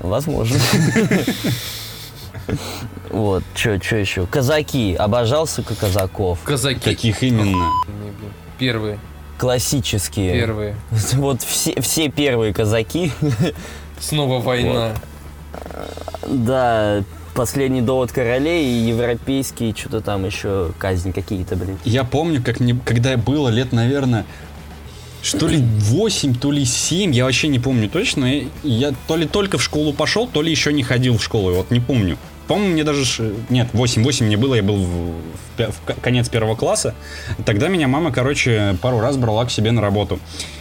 Возможно. 0.00 0.58
Вот, 3.10 3.42
что 3.54 3.82
что 3.82 3.96
еще? 3.96 4.26
Казаки. 4.26 4.94
Обожал, 4.94 5.46
сука, 5.46 5.74
казаков. 5.74 6.38
Казаки. 6.44 6.80
Каких 6.80 7.22
именно? 7.22 7.70
Первые. 8.58 8.98
Классические. 9.38 10.32
Первые. 10.32 10.76
Вот 11.14 11.42
все, 11.42 11.80
все 11.80 12.08
первые 12.08 12.52
казаки. 12.52 13.12
Снова 14.00 14.40
война. 14.40 14.94
Да, 16.26 17.02
последний 17.34 17.80
довод 17.80 18.12
королей 18.12 18.66
и 18.66 18.88
европейские, 18.88 19.74
что-то 19.74 20.00
там 20.00 20.26
еще 20.26 20.72
казни 20.78 21.12
какие-то, 21.12 21.56
блин. 21.56 21.78
Я 21.84 22.04
помню, 22.04 22.42
как 22.42 22.60
мне, 22.60 22.78
когда 22.84 23.16
было 23.16 23.48
лет, 23.48 23.72
наверное, 23.72 24.26
что 25.22 25.46
ли 25.46 25.58
8, 25.58 26.34
то 26.34 26.50
ли 26.50 26.64
7, 26.64 27.12
я 27.12 27.24
вообще 27.24 27.48
не 27.48 27.58
помню 27.58 27.88
точно. 27.88 28.42
Я 28.62 28.92
то 29.06 29.16
ли 29.16 29.26
только 29.26 29.58
в 29.58 29.62
школу 29.62 29.92
пошел, 29.92 30.26
то 30.26 30.42
ли 30.42 30.50
еще 30.50 30.72
не 30.72 30.82
ходил 30.82 31.18
в 31.18 31.22
школу, 31.22 31.54
вот 31.54 31.70
не 31.70 31.80
помню. 31.80 32.18
По-моему, 32.48 32.72
мне 32.72 32.82
даже... 32.84 33.04
ш- 33.04 33.30
Нет, 33.50 33.68
8, 33.72 34.02
8 34.02 34.26
мне 34.26 34.36
было, 34.36 34.54
я 34.54 34.62
был 34.62 34.76
в, 34.76 34.88
в 34.88 35.12
в 35.58 36.00
конец 36.00 36.28
первого 36.28 36.54
класса. 36.56 36.94
Тогда 37.44 37.68
меня 37.68 37.88
мама, 37.88 38.10
короче, 38.12 38.76
пару 38.80 39.00
раз 39.00 39.16
брала 39.16 39.44
к 39.44 39.50
себе 39.50 39.70
на 39.72 39.80
работу. 39.80 40.18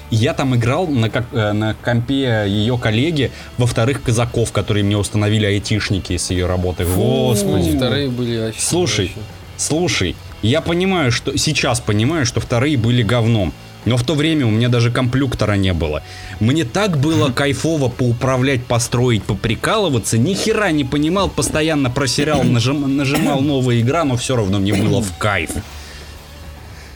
Я 0.10 0.34
там 0.34 0.56
играл 0.56 0.88
на, 0.88 1.10
как- 1.10 1.28
э, 1.34 1.52
на 1.54 1.76
компе 1.76 2.46
ее 2.48 2.78
коллеги 2.78 3.32
во 3.58 3.68
вторых 3.68 4.02
казаков, 4.04 4.52
которые 4.52 4.84
мне 4.84 4.98
установили 4.98 5.46
айтишники 5.46 6.18
с 6.18 6.30
ее 6.32 6.46
работы. 6.46 6.86
Господи. 6.86 7.76
Вторые 7.78 8.10
были 8.10 8.38
вообще. 8.40 8.60
Слушай, 8.62 9.06
вообще. 9.08 9.22
Слушай, 9.58 10.16
я 10.42 10.62
понимаю, 10.62 11.12
что 11.12 11.38
сейчас 11.38 11.80
понимаю, 11.80 12.26
что 12.26 12.40
вторые 12.40 12.78
были 12.78 13.02
говном. 13.04 13.54
Но 13.86 13.96
в 13.96 14.04
то 14.04 14.16
время 14.16 14.46
у 14.46 14.50
меня 14.50 14.68
даже 14.70 14.92
комплюктора 14.92 15.54
не 15.54 15.74
было. 15.74 16.04
Мне 16.40 16.66
так 16.66 16.98
было 16.98 17.32
кайфово 17.32 17.88
поуправлять, 17.90 18.66
построить, 18.66 19.24
поприкалываться. 19.24 20.18
Ни 20.18 20.34
хера 20.34 20.72
не 20.72 20.84
понимал, 20.84 21.30
постоянно 21.30 21.90
просерял, 21.90 22.44
нажим- 22.44 22.86
нажимал 22.88 23.40
новая 23.42 23.80
игра, 23.80 24.04
но 24.04 24.18
все 24.18 24.36
равно 24.36 24.60
мне 24.60 24.74
было 24.74 25.02
в 25.02 25.18
кайф. 25.18 25.52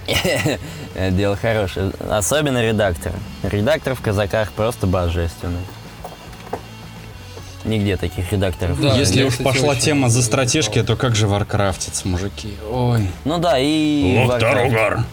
Дело 1.11 1.37
хорошее. 1.37 1.91
Особенно 2.09 2.61
редактор. 2.61 3.13
Редактор 3.43 3.95
в 3.95 4.01
казаках 4.01 4.51
просто 4.51 4.87
божественный. 4.87 5.61
Нигде 7.63 7.95
таких 7.95 8.31
редакторов. 8.31 8.81
Да, 8.81 8.95
Если 8.95 9.23
уж 9.23 9.37
пошла 9.37 9.69
очень 9.69 9.81
тема 9.81 10.09
за 10.09 10.23
стратежки, 10.23 10.81
то 10.81 10.95
как 10.95 11.15
же 11.15 11.27
варкрафтиться, 11.27 12.07
мужики? 12.07 12.55
Ой. 12.69 13.07
Ну 13.23 13.37
да, 13.37 13.59
и... 13.59 14.15
Warcraft. 14.27 15.03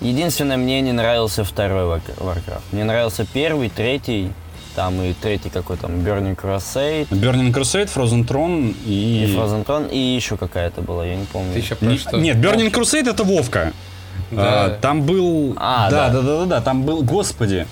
Единственное, 0.00 0.56
мне 0.56 0.80
не 0.80 0.92
нравился 0.92 1.44
второй 1.44 1.84
Warcraft. 1.84 2.62
Мне 2.72 2.84
нравился 2.84 3.26
первый, 3.32 3.68
третий, 3.68 4.32
Там 4.76 5.02
и 5.02 5.12
третий 5.12 5.50
какой 5.50 5.76
там 5.76 5.90
Burning 5.90 6.36
Crusade, 6.36 7.08
Burning 7.08 7.52
Crusade, 7.52 7.90
Frozen 7.92 8.24
Throne 8.26 8.76
и... 8.86 9.24
и 9.24 9.34
Frozen 9.36 9.64
Throne, 9.66 9.90
и 9.90 9.98
еще 9.98 10.36
какая-то 10.36 10.82
была, 10.82 11.04
я 11.04 11.16
не 11.16 11.24
помню. 11.24 11.52
Ты 11.52 11.58
еще 11.58 11.74
про 11.74 11.86
Не- 11.86 11.98
что? 11.98 12.16
Нет, 12.16 12.36
Burning 12.36 12.70
Crusade 12.70 13.10
это 13.10 13.24
Вовка. 13.24 13.72
Да. 14.30 14.64
А, 14.66 14.70
там 14.80 15.02
был... 15.02 15.54
А, 15.56 15.90
да, 15.90 16.08
да. 16.08 16.14
да, 16.14 16.22
да, 16.22 16.38
да, 16.40 16.46
да, 16.46 16.60
там 16.60 16.82
был, 16.84 17.02
господи, 17.02 17.66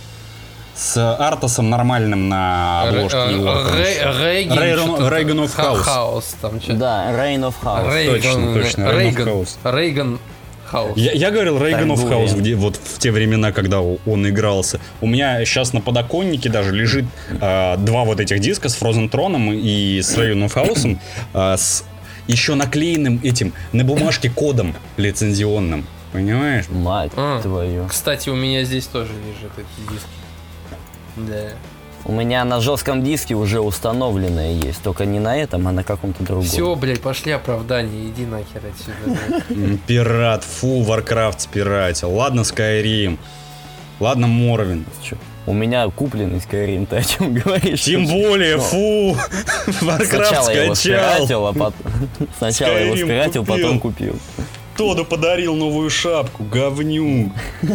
с 0.75 1.17
Артасом 1.17 1.71
нормальным 1.71 2.29
на 2.29 2.83
обложке. 2.89 3.19
Э, 3.19 4.47
Рейган- 4.49 5.47
House. 5.47 5.77
Хаус. 5.77 6.35
Да, 6.69 7.13
Reign 7.13 7.49
of 7.49 7.55
House. 7.63 7.95
Рейган, 7.95 8.15
Точно, 8.21 8.55
точно, 8.55 8.93
Рейган, 8.93 9.29
House. 9.29 9.57
Рейган 9.65 10.19
Хаус. 10.67 10.97
Я, 10.97 11.13
я 11.13 11.31
говорил 11.31 11.57
of 11.57 12.01
Таргуриен. 12.01 12.27
House, 12.27 12.37
где 12.39 12.55
вот 12.55 12.77
в 12.77 12.99
те 12.99 13.11
времена, 13.11 13.53
когда 13.53 13.81
он 13.81 14.29
игрался. 14.29 14.81
У 15.01 15.07
меня 15.07 15.45
сейчас 15.45 15.73
на 15.73 15.81
подоконнике 15.81 16.49
даже 16.49 16.73
лежит 16.73 17.05
а, 17.41 17.77
два 17.77 18.05
вот 18.05 18.21
этих 18.21 18.41
диска 18.41 18.69
с 18.69 18.81
Frozen 18.81 19.11
Throne 19.11 19.57
и 19.57 20.01
с 20.03 20.17
Reign 20.17 20.47
of 20.49 20.55
House 20.55 20.99
а, 21.35 21.57
с 21.57 21.85
еще 22.27 22.55
наклеенным 22.55 23.21
этим 23.23 23.53
на 23.73 23.85
бумажке 23.85 24.31
кодом 24.31 24.75
лицензионным. 24.97 25.87
Понимаешь? 26.13 26.65
Мать 26.69 27.13
А. 27.17 27.41
твою. 27.43 27.87
Кстати, 27.89 28.31
у 28.31 28.35
меня 28.37 28.65
здесь 28.65 28.87
тоже 28.87 29.13
лежит 29.13 29.53
эти 29.59 29.93
диски. 29.93 30.09
Да. 31.17 31.53
У 32.09 32.13
меня 32.13 32.45
на 32.45 32.61
жестком 32.61 33.03
диске 33.03 33.35
уже 33.35 33.61
установленное 33.61 34.53
есть, 34.53 34.81
только 34.81 35.05
не 35.05 35.19
на 35.19 35.37
этом, 35.37 35.67
а 35.67 35.73
на 35.73 35.83
каком-то 35.83 36.23
другом. 36.23 36.45
Все, 36.45 36.77
блядь, 36.77 37.01
пошли 37.01 37.33
оправдания, 37.33 38.07
иди 38.09 38.25
нахер 38.25 38.63
отсюда. 38.65 39.19
блядь. 39.49 39.81
Пират, 39.83 40.45
фу, 40.45 40.85
Warcraft 40.85 41.41
спиратил. 41.41 42.13
Ладно, 42.13 42.43
Skyrim. 42.43 43.19
Ладно, 43.99 44.29
Морвин. 44.29 44.85
Чё? 45.03 45.17
У 45.47 45.53
меня 45.53 45.89
купленный 45.89 46.39
Skyrim, 46.39 46.87
ты 46.87 46.97
о 46.97 47.03
чем 47.03 47.35
говоришь? 47.35 47.83
Тем 47.83 48.07
более, 48.07 48.59
фу, 48.59 49.17
Warcraft 49.67 50.05
Сначала 50.07 50.51
его 50.51 50.75
скачал. 50.77 50.77
спиратил, 50.77 51.47
а 51.49 51.53
потом... 51.53 51.75
Сначала 52.39 52.77
его 52.77 52.95
Skyrim 52.95 53.05
спиратил, 53.05 53.45
купил. 53.45 53.57
потом 53.65 53.81
купил. 53.81 54.17
Тоду 54.77 55.05
подарил 55.05 55.57
новую 55.57 55.91
шапку, 55.91 56.45
говнюк. 56.45 57.33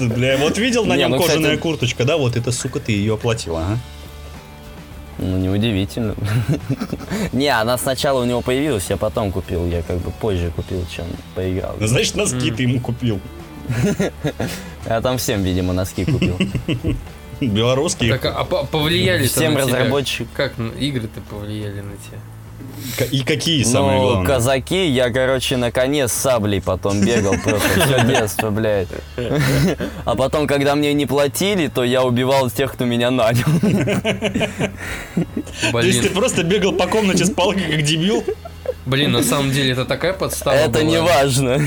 Бля, 0.00 0.36
вот 0.38 0.58
видел 0.58 0.84
на 0.84 0.94
Не, 0.94 1.00
нем 1.02 1.12
ну, 1.12 1.18
кожаная 1.22 1.56
курточка, 1.58 2.04
да? 2.04 2.16
Вот 2.16 2.36
это, 2.36 2.52
сука, 2.52 2.80
ты 2.80 2.92
ее 2.92 3.14
оплатила, 3.14 3.60
ага. 3.64 3.78
Ну, 5.18 5.36
неудивительно. 5.38 6.14
Не, 7.32 7.48
она 7.48 7.78
сначала 7.78 8.22
у 8.22 8.24
него 8.24 8.40
появилась, 8.40 8.86
я 8.90 8.96
потом 8.96 9.30
купил. 9.30 9.66
Я 9.66 9.82
как 9.82 9.98
бы 9.98 10.10
позже 10.10 10.50
купил, 10.56 10.84
чем 10.94 11.04
поиграл. 11.34 11.76
Значит, 11.80 12.16
носки 12.16 12.50
ты 12.50 12.62
ему 12.64 12.80
купил. 12.80 13.20
Я 14.86 15.00
там 15.00 15.18
всем, 15.18 15.42
видимо, 15.44 15.72
носки 15.72 16.04
купил. 16.04 16.36
Белорусские. 17.40 18.16
Так, 18.18 18.24
а 18.36 18.44
по- 18.44 18.64
повлияли 18.64 19.26
Всем 19.26 19.54
на 19.54 19.62
тебя? 19.62 19.76
разработчикам. 19.78 20.28
Как 20.34 20.58
н- 20.58 20.70
игры-то 20.70 21.20
повлияли 21.20 21.80
на 21.80 21.92
тебя? 21.96 22.18
И 23.10 23.22
какие 23.22 23.62
самые 23.62 23.98
Ну, 24.00 24.06
главные? 24.08 24.26
казаки, 24.26 24.86
я, 24.88 25.10
короче, 25.10 25.56
на 25.56 25.70
коне 25.70 26.08
с 26.08 26.12
саблей 26.12 26.60
потом 26.60 27.00
бегал 27.00 27.34
просто 27.42 27.68
все 27.80 28.04
детство, 28.06 28.50
блядь. 28.50 28.88
А 30.04 30.14
потом, 30.14 30.46
когда 30.46 30.74
мне 30.74 30.92
не 30.94 31.06
платили, 31.06 31.68
то 31.68 31.84
я 31.84 32.02
убивал 32.04 32.50
тех, 32.50 32.72
кто 32.72 32.84
меня 32.84 33.10
нанял. 33.10 33.46
То 35.72 35.80
есть 35.80 36.02
ты 36.02 36.10
просто 36.10 36.42
бегал 36.42 36.72
по 36.72 36.86
комнате 36.86 37.24
с 37.24 37.30
палкой, 37.30 37.64
как 37.70 37.82
дебил? 37.82 38.24
блин, 38.86 39.12
на 39.12 39.22
самом 39.22 39.50
деле 39.52 39.72
это 39.72 39.84
такая 39.84 40.12
подстава 40.12 40.54
Это 40.56 40.70
была. 40.80 40.82
не 40.82 41.00
важно. 41.00 41.60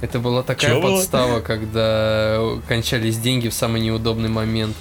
Это 0.00 0.18
была 0.18 0.42
такая 0.42 0.80
было? 0.80 0.96
подстава, 0.96 1.40
когда 1.40 2.38
кончались 2.68 3.18
деньги 3.18 3.48
в 3.48 3.54
самый 3.54 3.80
неудобный 3.80 4.28
момент. 4.28 4.76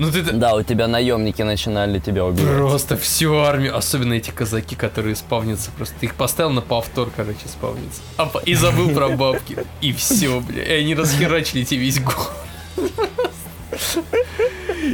Ну 0.00 0.10
ты 0.10 0.22
Да, 0.22 0.54
у 0.54 0.62
тебя 0.62 0.88
наемники 0.88 1.42
начинали 1.42 1.98
тебя 1.98 2.24
убивать. 2.24 2.56
просто 2.56 2.96
всю 2.96 3.34
армию, 3.36 3.76
особенно 3.76 4.14
эти 4.14 4.30
казаки, 4.30 4.74
которые 4.74 5.14
спавнятся, 5.14 5.70
просто 5.76 5.94
ты 6.00 6.06
их 6.06 6.14
поставил 6.14 6.52
на 6.52 6.62
повтор, 6.62 7.10
короче, 7.14 7.46
спавниться. 7.46 8.00
А 8.16 8.30
и 8.46 8.54
забыл 8.54 8.88
про 8.94 9.10
бабки. 9.10 9.58
И 9.82 9.92
все, 9.92 10.40
бля. 10.40 10.62
И 10.62 10.80
они 10.80 10.94
расхерачили 10.94 11.64
тебе 11.64 11.80
весь 11.82 12.00
город. 12.00 12.32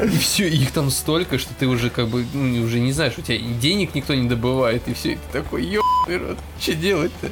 И 0.02 0.18
все, 0.18 0.48
их 0.48 0.72
там 0.72 0.90
столько, 0.90 1.38
что 1.38 1.54
ты 1.54 1.68
уже 1.68 1.88
как 1.88 2.09
бы, 2.09 2.26
ну, 2.34 2.64
уже 2.64 2.80
не 2.80 2.92
знаешь, 2.92 3.14
у 3.16 3.22
тебя 3.22 3.38
денег 3.38 3.94
никто 3.94 4.12
не 4.12 4.28
добывает, 4.28 4.88
и 4.88 4.94
все, 4.94 5.12
и 5.12 5.14
ты 5.14 5.40
такой, 5.40 5.64
ебаный 5.64 6.28
рот, 6.30 6.38
что 6.59 6.74
делать-то? 6.74 7.28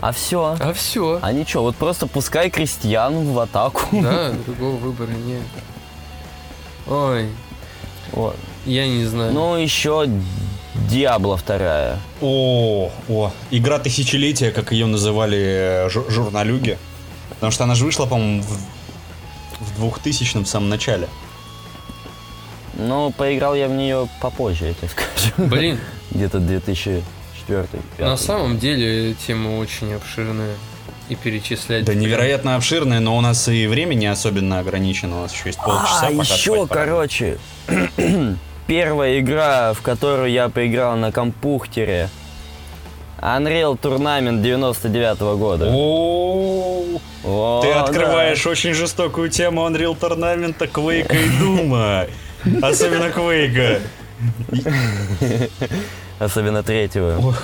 Ну, 0.00 0.06
А 0.08 0.12
все. 0.12 0.56
А 0.58 0.72
все. 0.72 1.18
А 1.22 1.32
ничего, 1.32 1.64
вот 1.64 1.76
просто 1.76 2.06
пускай 2.06 2.50
крестьян 2.50 3.32
в 3.32 3.38
атаку. 3.38 3.82
Да, 3.92 4.30
другого 4.46 4.76
выбора 4.76 5.10
нет. 5.10 5.42
Ой, 6.86 7.28
Вот. 8.12 8.36
я 8.64 8.86
не 8.88 9.04
знаю. 9.04 9.32
Ну, 9.32 9.56
еще 9.56 10.08
Диабло 10.88 11.36
вторая. 11.36 11.98
О, 12.20 12.90
о, 13.08 13.32
игра 13.50 13.78
тысячелетия, 13.78 14.50
как 14.50 14.72
ее 14.72 14.86
называли 14.86 15.38
э, 15.38 15.88
жур- 15.88 16.10
журналюги. 16.10 16.78
Потому 17.30 17.52
что 17.52 17.64
она 17.64 17.74
же 17.74 17.84
вышла, 17.84 18.06
по-моему, 18.06 18.42
в, 18.42 19.78
в 19.78 19.84
2000-м 19.96 20.44
в 20.44 20.48
самом 20.48 20.68
начале. 20.68 21.08
Но 22.74 23.10
поиграл 23.10 23.54
я 23.54 23.68
в 23.68 23.72
нее 23.72 24.08
попозже, 24.20 24.66
я 24.68 24.74
тебе 24.74 24.88
скажу. 24.88 25.48
Блин, 25.48 25.78
Где-то 26.10 26.38
2004 27.50 28.08
на 28.08 28.16
самом 28.16 28.58
деле 28.58 29.14
тема 29.14 29.58
очень 29.58 29.92
обширная. 29.94 30.54
И 31.08 31.16
перечислять... 31.16 31.84
Да 31.84 31.92
невероятно 31.92 32.54
обширная, 32.54 33.00
но 33.00 33.16
у 33.16 33.20
нас 33.20 33.48
и 33.48 33.66
время 33.66 33.94
не 33.94 34.06
особенно 34.06 34.60
ограничено. 34.60 35.18
У 35.18 35.22
нас 35.22 35.34
еще 35.34 35.42
есть 35.46 35.58
полчаса. 35.58 36.06
А, 36.06 36.10
еще, 36.12 36.68
короче, 36.68 37.38
первая 38.68 39.18
игра, 39.18 39.72
в 39.72 39.82
которую 39.82 40.30
я 40.30 40.48
поиграл 40.48 40.96
на 40.96 41.10
компьютере, 41.10 42.10
Unreal 43.20 43.78
Tournament 43.78 44.40
99 44.40 45.20
года. 45.36 45.70
О, 45.72 46.84
О, 47.24 47.60
Ты 47.62 47.72
да. 47.72 47.82
открываешь 47.82 48.46
очень 48.46 48.72
жестокую 48.72 49.28
тему 49.30 49.66
Unreal 49.68 49.98
Tournament, 49.98 50.56
Quake 50.58 51.12
и 51.12 51.38
Дума. 51.38 52.06
Особенно 52.62 53.10
Quake. 53.10 53.80
Особенно 56.20 56.62
третьего. 56.62 57.34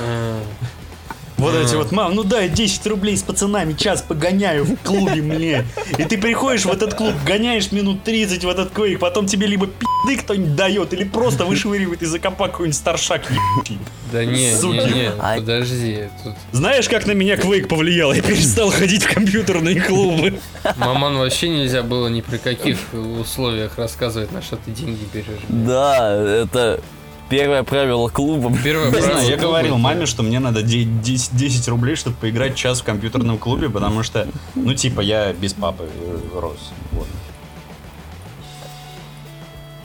Вот 1.38 1.54
эти 1.54 1.74
вот, 1.74 1.92
мам, 1.92 2.14
ну 2.14 2.24
дай 2.24 2.48
10 2.48 2.86
рублей 2.86 3.14
с 3.14 3.22
пацанами, 3.22 3.74
час 3.74 4.00
погоняю 4.00 4.64
в 4.64 4.76
клубе, 4.76 5.20
мне. 5.20 5.66
И 5.98 6.04
ты 6.04 6.16
приходишь 6.16 6.64
в 6.64 6.70
этот 6.72 6.94
клуб, 6.94 7.12
гоняешь 7.26 7.72
минут 7.72 8.04
30 8.04 8.42
в 8.44 8.48
этот 8.48 8.72
Quake, 8.72 8.96
потом 8.96 9.26
тебе 9.26 9.46
либо 9.46 9.66
пизды 9.66 10.22
кто-нибудь 10.22 10.56
дает, 10.56 10.94
или 10.94 11.04
просто 11.04 11.44
вышвыривает 11.44 12.00
из-за 12.00 12.18
копа 12.20 12.46
какой-нибудь 12.48 12.76
старшак 12.78 13.24
ебучий. 13.30 13.78
Да 14.10 14.24
не, 14.24 14.54
Суки. 14.54 14.76
не, 14.76 14.92
не, 14.92 15.10
А- 15.18 15.36
подожди. 15.36 16.08
Тут 16.24 16.34
Знаешь, 16.52 16.88
как 16.88 17.06
на 17.06 17.12
меня 17.12 17.34
Quake 17.34 17.66
повлиял? 17.66 18.14
Я 18.14 18.22
перестал 18.22 18.70
ходить 18.70 19.02
в 19.04 19.12
компьютерные 19.12 19.78
клубы. 19.82 20.38
маман 20.78 21.18
вообще 21.18 21.50
нельзя 21.50 21.82
было 21.82 22.08
ни 22.08 22.22
при 22.22 22.38
каких 22.38 22.78
условиях 22.94 23.76
рассказывать, 23.76 24.32
на 24.32 24.40
что 24.40 24.56
ты 24.56 24.70
деньги 24.70 25.06
берешь. 25.12 25.26
Да, 25.48 26.14
это 26.14 26.80
первое 27.28 27.62
правило 27.62 28.08
клуба. 28.08 28.52
Первое 28.62 28.86
Не 28.86 28.90
правило 28.92 29.12
знаю, 29.12 29.28
я 29.28 29.36
говорил 29.36 29.78
маме, 29.78 30.06
что 30.06 30.22
мне 30.22 30.38
надо 30.40 30.62
де- 30.62 30.84
10, 30.84 31.36
10 31.36 31.68
рублей, 31.68 31.96
чтобы 31.96 32.16
поиграть 32.16 32.54
час 32.56 32.80
в 32.80 32.84
компьютерном 32.84 33.38
клубе, 33.38 33.68
потому 33.70 34.02
что, 34.02 34.28
ну, 34.54 34.74
типа, 34.74 35.00
я 35.00 35.32
без 35.32 35.52
папы 35.52 35.84
э, 35.92 36.18
рос. 36.38 36.72
Вот. 36.92 37.06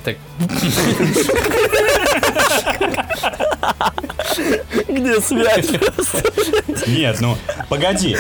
Так, 0.03 0.17
Где 4.87 5.21
связь? 5.21 5.69
Нет, 6.87 7.21
ну, 7.21 7.37
погоди. 7.69 8.17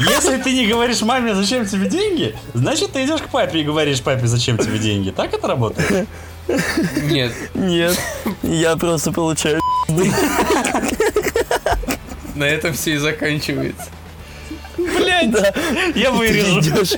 Если 0.00 0.36
ты 0.38 0.52
не 0.54 0.66
говоришь 0.66 1.02
маме, 1.02 1.34
зачем 1.34 1.66
тебе 1.66 1.88
деньги, 1.88 2.36
значит, 2.54 2.92
ты 2.92 3.04
идешь 3.04 3.20
к 3.20 3.28
папе 3.28 3.60
и 3.60 3.64
говоришь 3.64 4.00
папе, 4.02 4.26
зачем 4.26 4.58
тебе 4.58 4.78
деньги. 4.78 5.10
Так 5.10 5.32
это 5.34 5.46
работает? 5.46 6.08
Нет, 7.02 7.32
Нет, 7.54 7.98
я 8.42 8.76
просто 8.76 9.12
получаю 9.12 9.60
на 12.34 12.44
этом 12.44 12.72
все 12.72 12.94
и 12.94 12.96
заканчивается. 12.96 13.86
Блядь, 14.76 15.30
Да. 15.30 15.52
я 15.94 16.10
Ты 16.10 16.16
вырежу. 16.16 16.60
идешь. 16.60 16.94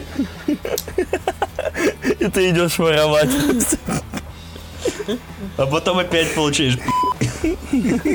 И 2.20 2.28
ты 2.28 2.51
идешь 2.51 2.78
воровать. 2.78 3.28
А 5.57 5.66
потом 5.66 5.99
опять 5.99 6.34
получаешь. 6.34 6.78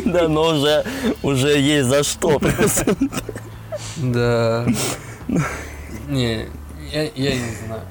Да, 0.06 0.28
но 0.28 0.48
уже, 0.48 0.86
уже 1.22 1.60
есть 1.60 1.88
за 1.90 2.04
что. 2.04 2.40
Да. 3.98 4.66
Не, 6.08 6.48
я, 6.92 7.04
я 7.04 7.36
не 7.36 7.56
знаю. 7.66 7.82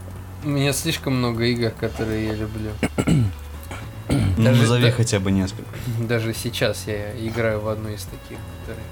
У 0.44 0.48
меня 0.48 0.72
слишком 0.72 1.16
много 1.16 1.44
игр, 1.44 1.70
которые 1.70 2.28
я 2.28 2.34
люблю. 2.34 2.70
Ну, 3.08 4.44
Даже- 4.44 4.60
назови 4.62 4.84
да- 4.86 4.92
хотя 4.92 5.20
бы 5.20 5.30
несколько. 5.30 5.68
Даже 6.00 6.32
сейчас 6.34 6.84
я 6.86 7.12
играю 7.18 7.60
в 7.60 7.68
одну 7.68 7.90
из 7.90 8.04
таких, 8.04 8.38
которые... 8.60 8.84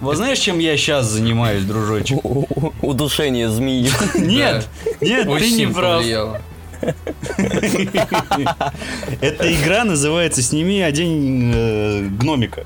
Вот 0.00 0.16
знаешь, 0.16 0.38
чем 0.38 0.58
я 0.58 0.76
сейчас 0.76 1.06
занимаюсь, 1.06 1.64
дружочек? 1.64 2.18
Удушение 2.82 3.48
змеи. 3.48 3.90
Нет, 4.14 4.68
нет, 5.00 5.26
ты 5.38 5.50
не 5.50 5.66
прав. 5.66 6.04
Эта 9.20 9.52
игра 9.52 9.84
называется 9.84 10.42
«Сними 10.42 10.80
один 10.80 11.52
э, 11.52 12.02
гномика». 12.10 12.64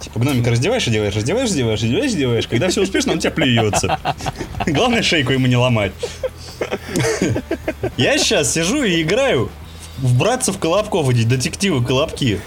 Типа 0.00 0.20
гномика 0.20 0.50
раздеваешь, 0.50 0.86
одеваешь, 0.86 1.16
раздеваешь, 1.16 1.50
одеваешь, 1.50 1.82
одеваешь, 1.82 2.12
одеваешь. 2.12 2.46
Когда 2.46 2.68
все 2.68 2.82
успешно, 2.82 3.12
он 3.12 3.18
тебя 3.18 3.30
плюется. 3.32 3.98
Главное, 4.66 5.02
шейку 5.02 5.32
ему 5.32 5.46
не 5.46 5.56
ломать. 5.56 5.92
Я 7.96 8.18
сейчас 8.18 8.52
сижу 8.52 8.82
и 8.82 9.02
играю 9.02 9.50
в 9.98 10.16
братцев 10.18 10.58
Колобков, 10.58 11.08
эти 11.10 11.22
детективы 11.24 11.84
Колобки. 11.84 12.40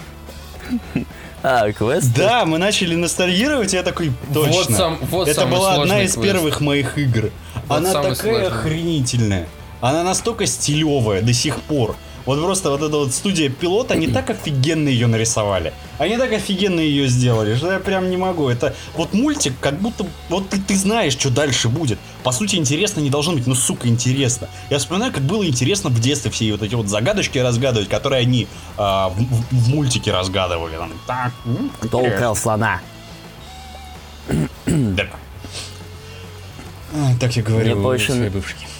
А, 1.44 1.72
квест? 1.72 2.14
Да, 2.16 2.46
мы 2.46 2.58
начали 2.60 2.94
ностальгировать, 2.96 3.74
и 3.74 3.78
я 3.78 3.84
такой, 3.84 4.12
точно. 4.34 4.52
Вот 4.54 4.70
сам- 4.72 4.98
вот 5.10 5.28
Это 5.28 5.46
была 5.48 5.74
одна 5.74 6.02
из 6.04 6.14
квест. 6.14 6.24
первых 6.28 6.62
моих 6.62 6.98
игр. 7.00 7.32
Вот 7.68 7.78
Она 7.78 7.94
такая 7.94 8.16
сложный. 8.16 8.48
охренительная. 8.48 9.48
Она 9.82 10.04
настолько 10.04 10.46
стилевая 10.46 11.22
до 11.24 11.34
сих 11.34 11.60
пор. 11.62 11.96
Вот 12.26 12.42
просто 12.42 12.70
вот 12.70 12.82
эта 12.82 12.98
вот 12.98 13.14
студия 13.14 13.50
пилот, 13.50 13.92
они 13.92 14.08
так 14.08 14.30
офигенно 14.30 14.88
ее 14.88 15.08
нарисовали. 15.08 15.74
Они 15.98 16.18
так 16.18 16.32
офигенно 16.32 16.80
ее 16.80 17.08
сделали, 17.08 17.56
что 17.56 17.72
я 17.72 17.80
прям 17.80 18.10
не 18.10 18.18
могу. 18.18 18.48
Это 18.50 18.76
вот 18.96 19.14
мультик, 19.14 19.54
как 19.60 19.80
будто 19.80 20.06
вот 20.30 20.50
ты, 20.50 20.60
ты 20.60 20.76
знаешь, 20.76 21.14
что 21.14 21.30
дальше 21.30 21.68
будет. 21.70 21.98
По 22.24 22.32
сути, 22.32 22.56
интересно 22.58 23.00
не 23.02 23.10
должно 23.10 23.34
быть, 23.34 23.48
ну 23.48 23.56
сука, 23.56 23.88
интересно. 23.88 24.48
Я 24.70 24.78
вспоминаю, 24.78 25.12
как 25.12 25.24
было 25.24 25.46
интересно 25.48 25.90
в 25.90 26.00
детстве 26.00 26.30
все 26.32 26.52
вот 26.52 26.62
эти 26.62 26.76
вот 26.76 26.88
загадочки 26.88 27.38
разгадывать, 27.40 27.90
которые 27.90 28.22
они 28.22 28.48
а, 28.78 29.10
в, 29.10 29.16
в- 29.20 29.46
в 29.52 29.70
мультике 29.70 30.12
разгадывали. 30.12 30.76
Там, 30.78 30.92
так, 31.08 31.32
Кто 31.82 32.00
украл 32.00 32.36
слона? 32.36 32.82
да. 34.68 35.06
А, 36.94 37.14
Так 37.20 37.36
я 37.36 37.44
говорил 37.44 37.76
Мне 37.76 37.84
больше-. 37.84 38.32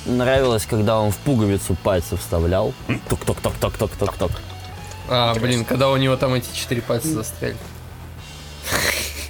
Нравилось, 0.06 0.66
когда 0.66 1.00
он 1.00 1.12
в 1.12 1.18
пуговицу 1.18 1.76
пальцы 1.82 2.18
вставлял. 2.18 2.74
Тук-тук-тук-тук-тук-тук-тук. 3.10 4.32
А, 5.10 5.34
блин, 5.36 5.66
когда 5.66 5.90
у 5.90 5.98
него 5.98 6.16
там 6.16 6.34
эти 6.34 6.54
четыре 6.54 6.82
пальца 6.82 7.10
застряли. 7.10 7.58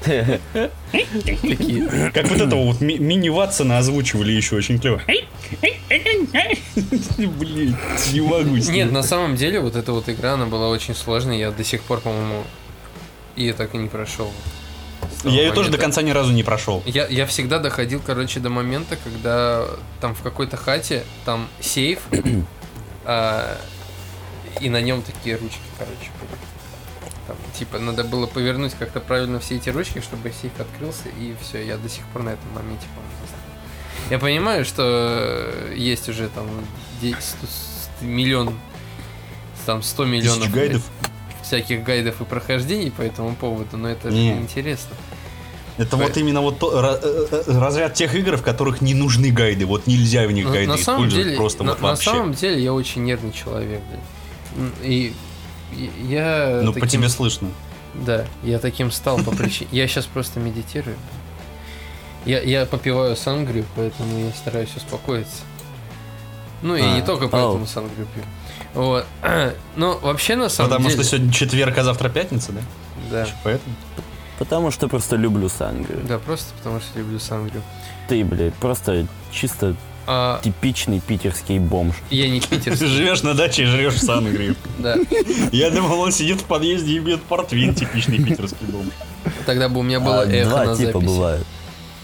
Такие. 0.03 2.11
Как 2.13 2.27
вот 2.27 2.41
этого 2.41 2.65
вот 2.65 2.81
ми- 2.81 2.97
мини-Ватсона 2.97 3.77
озвучивали 3.77 4.31
еще 4.31 4.55
очень 4.55 4.79
клево. 4.79 5.01
Блин, 7.17 7.77
не 8.13 8.21
могу 8.21 8.57
с 8.57 8.69
Нет, 8.69 8.91
на 8.91 9.03
самом 9.03 9.35
деле, 9.35 9.59
вот 9.59 9.75
эта 9.75 9.91
вот 9.91 10.09
игра, 10.09 10.33
она 10.33 10.45
была 10.47 10.69
очень 10.69 10.95
сложной. 10.95 11.37
Я 11.39 11.51
до 11.51 11.63
сих 11.63 11.83
пор, 11.83 11.99
по-моему, 11.99 12.43
ее 13.35 13.53
так 13.53 13.75
и 13.75 13.77
не 13.77 13.89
прошел. 13.89 14.31
Я 15.23 15.41
ее 15.43 15.51
тоже 15.51 15.69
до 15.69 15.77
конца 15.77 16.01
ни 16.01 16.11
разу 16.11 16.31
не 16.33 16.43
прошел. 16.43 16.81
Я, 16.85 17.07
я 17.07 17.25
всегда 17.25 17.59
доходил, 17.59 18.01
короче, 18.05 18.39
до 18.39 18.49
момента, 18.49 18.97
когда 19.03 19.65
там 19.99 20.15
в 20.15 20.21
какой-то 20.21 20.57
хате, 20.57 21.03
там 21.25 21.47
сейф, 21.59 21.99
а, 23.05 23.57
и 24.59 24.69
на 24.69 24.81
нем 24.81 25.01
такие 25.01 25.35
ручки, 25.37 25.59
короче, 25.77 26.09
были. 26.19 26.39
Там, 27.27 27.35
типа, 27.57 27.79
надо 27.79 28.03
было 28.03 28.25
повернуть 28.27 28.73
как-то 28.77 28.99
правильно 28.99 29.39
все 29.39 29.55
эти 29.55 29.69
ручки, 29.69 30.01
чтобы 30.01 30.31
сейф 30.31 30.59
открылся, 30.59 31.07
и 31.19 31.35
все, 31.41 31.65
я 31.65 31.77
до 31.77 31.87
сих 31.89 32.03
пор 32.07 32.23
на 32.23 32.29
этом 32.29 32.51
моменте, 32.53 32.85
застрял. 33.21 33.39
Я 34.09 34.19
понимаю, 34.19 34.65
что 34.65 35.53
есть 35.75 36.09
уже 36.09 36.27
там 36.29 36.47
де- 37.01 37.15
сто- 37.21 37.45
с- 37.47 38.01
миллион, 38.01 38.57
там 39.65 39.83
100 39.83 40.05
миллионов 40.05 40.39
Тысяч 40.45 40.53
гайдов. 40.53 40.81
Всяких 41.51 41.83
гайдов 41.83 42.21
и 42.21 42.23
прохождений 42.23 42.91
по 42.91 43.01
этому 43.01 43.35
поводу, 43.35 43.75
но 43.77 43.89
это 43.89 44.09
же 44.09 44.17
интересно. 44.17 44.95
Это 45.77 45.97
вот 45.97 46.15
именно 46.17 46.41
вот 46.41 46.59
то- 46.59 46.79
ра- 46.79 46.99
э, 47.01 47.43
э, 47.47 47.59
разряд 47.59 47.93
тех 47.93 48.13
игр, 48.15 48.37
в 48.37 48.41
которых 48.43 48.81
не 48.81 48.93
нужны 48.93 49.31
гайды. 49.31 49.65
Вот 49.65 49.87
нельзя 49.87 50.25
в 50.27 50.31
них 50.31 50.45
Ну, 50.45 50.51
гайды 50.53 50.67
на 50.67 50.77
самом 50.77 50.99
использовать 51.07 51.25
деле, 51.25 51.37
просто 51.37 51.63
на, 51.63 51.71
вот 51.71 51.81
на 51.81 51.87
вообще. 51.89 52.09
самом 52.11 52.33
деле 52.33 52.63
я 52.63 52.73
очень 52.73 53.03
нервный 53.03 53.31
человек, 53.33 53.81
блин. 53.89 54.71
И, 54.83 55.13
и 55.73 55.91
я 56.07 56.61
Ну, 56.63 56.71
по 56.73 56.79
таким- 56.81 56.99
тебе 57.01 57.09
слышно. 57.09 57.49
Да, 57.95 58.25
я 58.43 58.59
таким 58.59 58.91
стал 58.91 59.17
по 59.23 59.31
причине. 59.31 59.69
Я 59.71 59.87
сейчас 59.87 60.05
просто 60.05 60.39
медитирую. 60.39 60.95
Я, 62.25 62.41
я 62.41 62.65
попиваю 62.65 63.15
сангрию, 63.15 63.65
поэтому 63.75 64.19
я 64.27 64.31
стараюсь 64.33 64.73
успокоиться. 64.75 65.41
Ну 66.61 66.75
и 66.75 66.81
А, 66.81 66.95
не 66.95 67.01
только 67.01 67.27
поэтому 67.27 67.65
сангрию 67.65 68.07
пью. 68.13 68.23
Вот. 68.73 69.05
Ну, 69.75 69.97
вообще 69.99 70.35
на 70.35 70.49
самом 70.49 70.69
Потому 70.69 70.89
деле. 70.89 71.01
что 71.03 71.11
сегодня 71.11 71.31
четверг, 71.33 71.77
а 71.77 71.83
завтра 71.83 72.09
пятница, 72.09 72.51
да? 72.51 72.61
Да. 73.09 73.27
Поэтому. 73.43 73.75
Потому 74.37 74.71
что 74.71 74.87
просто 74.87 75.15
люблю 75.15 75.49
сангрию. 75.49 76.01
Да, 76.07 76.17
просто 76.19 76.53
потому 76.57 76.79
что 76.79 76.99
люблю 76.99 77.19
сангрию. 77.19 77.61
Ты, 78.09 78.23
блядь, 78.25 78.53
просто 78.55 79.05
чисто 79.31 79.75
А 80.07 80.41
типичный 80.43 80.99
питерский 80.99 81.59
бомж. 81.59 81.95
я 82.09 82.27
не 82.29 82.41
Ты 82.41 82.47
питерский. 82.57 82.87
живешь 82.87 83.21
на 83.23 83.33
даче 83.33 83.63
и 83.63 83.65
жрешь 83.65 84.01
сангрию. 84.01 84.55
Да. 84.79 84.95
Я 85.51 85.69
думал, 85.69 85.99
он 85.99 86.11
сидит 86.11 86.41
в 86.41 86.45
подъезде 86.45 86.93
и 86.93 86.99
бьет 86.99 87.21
портвейн, 87.23 87.75
типичный 87.75 88.17
питерский 88.17 88.65
дом. 88.67 88.89
Тогда 89.45 89.69
бы 89.69 89.79
у 89.79 89.83
меня 89.83 89.99
было 89.99 90.21
А, 90.21 90.25
эхо 90.25 90.49
Два 90.49 90.65
на 90.65 90.75
типа 90.75 90.91
записи. 90.93 91.05
бывают. 91.05 91.47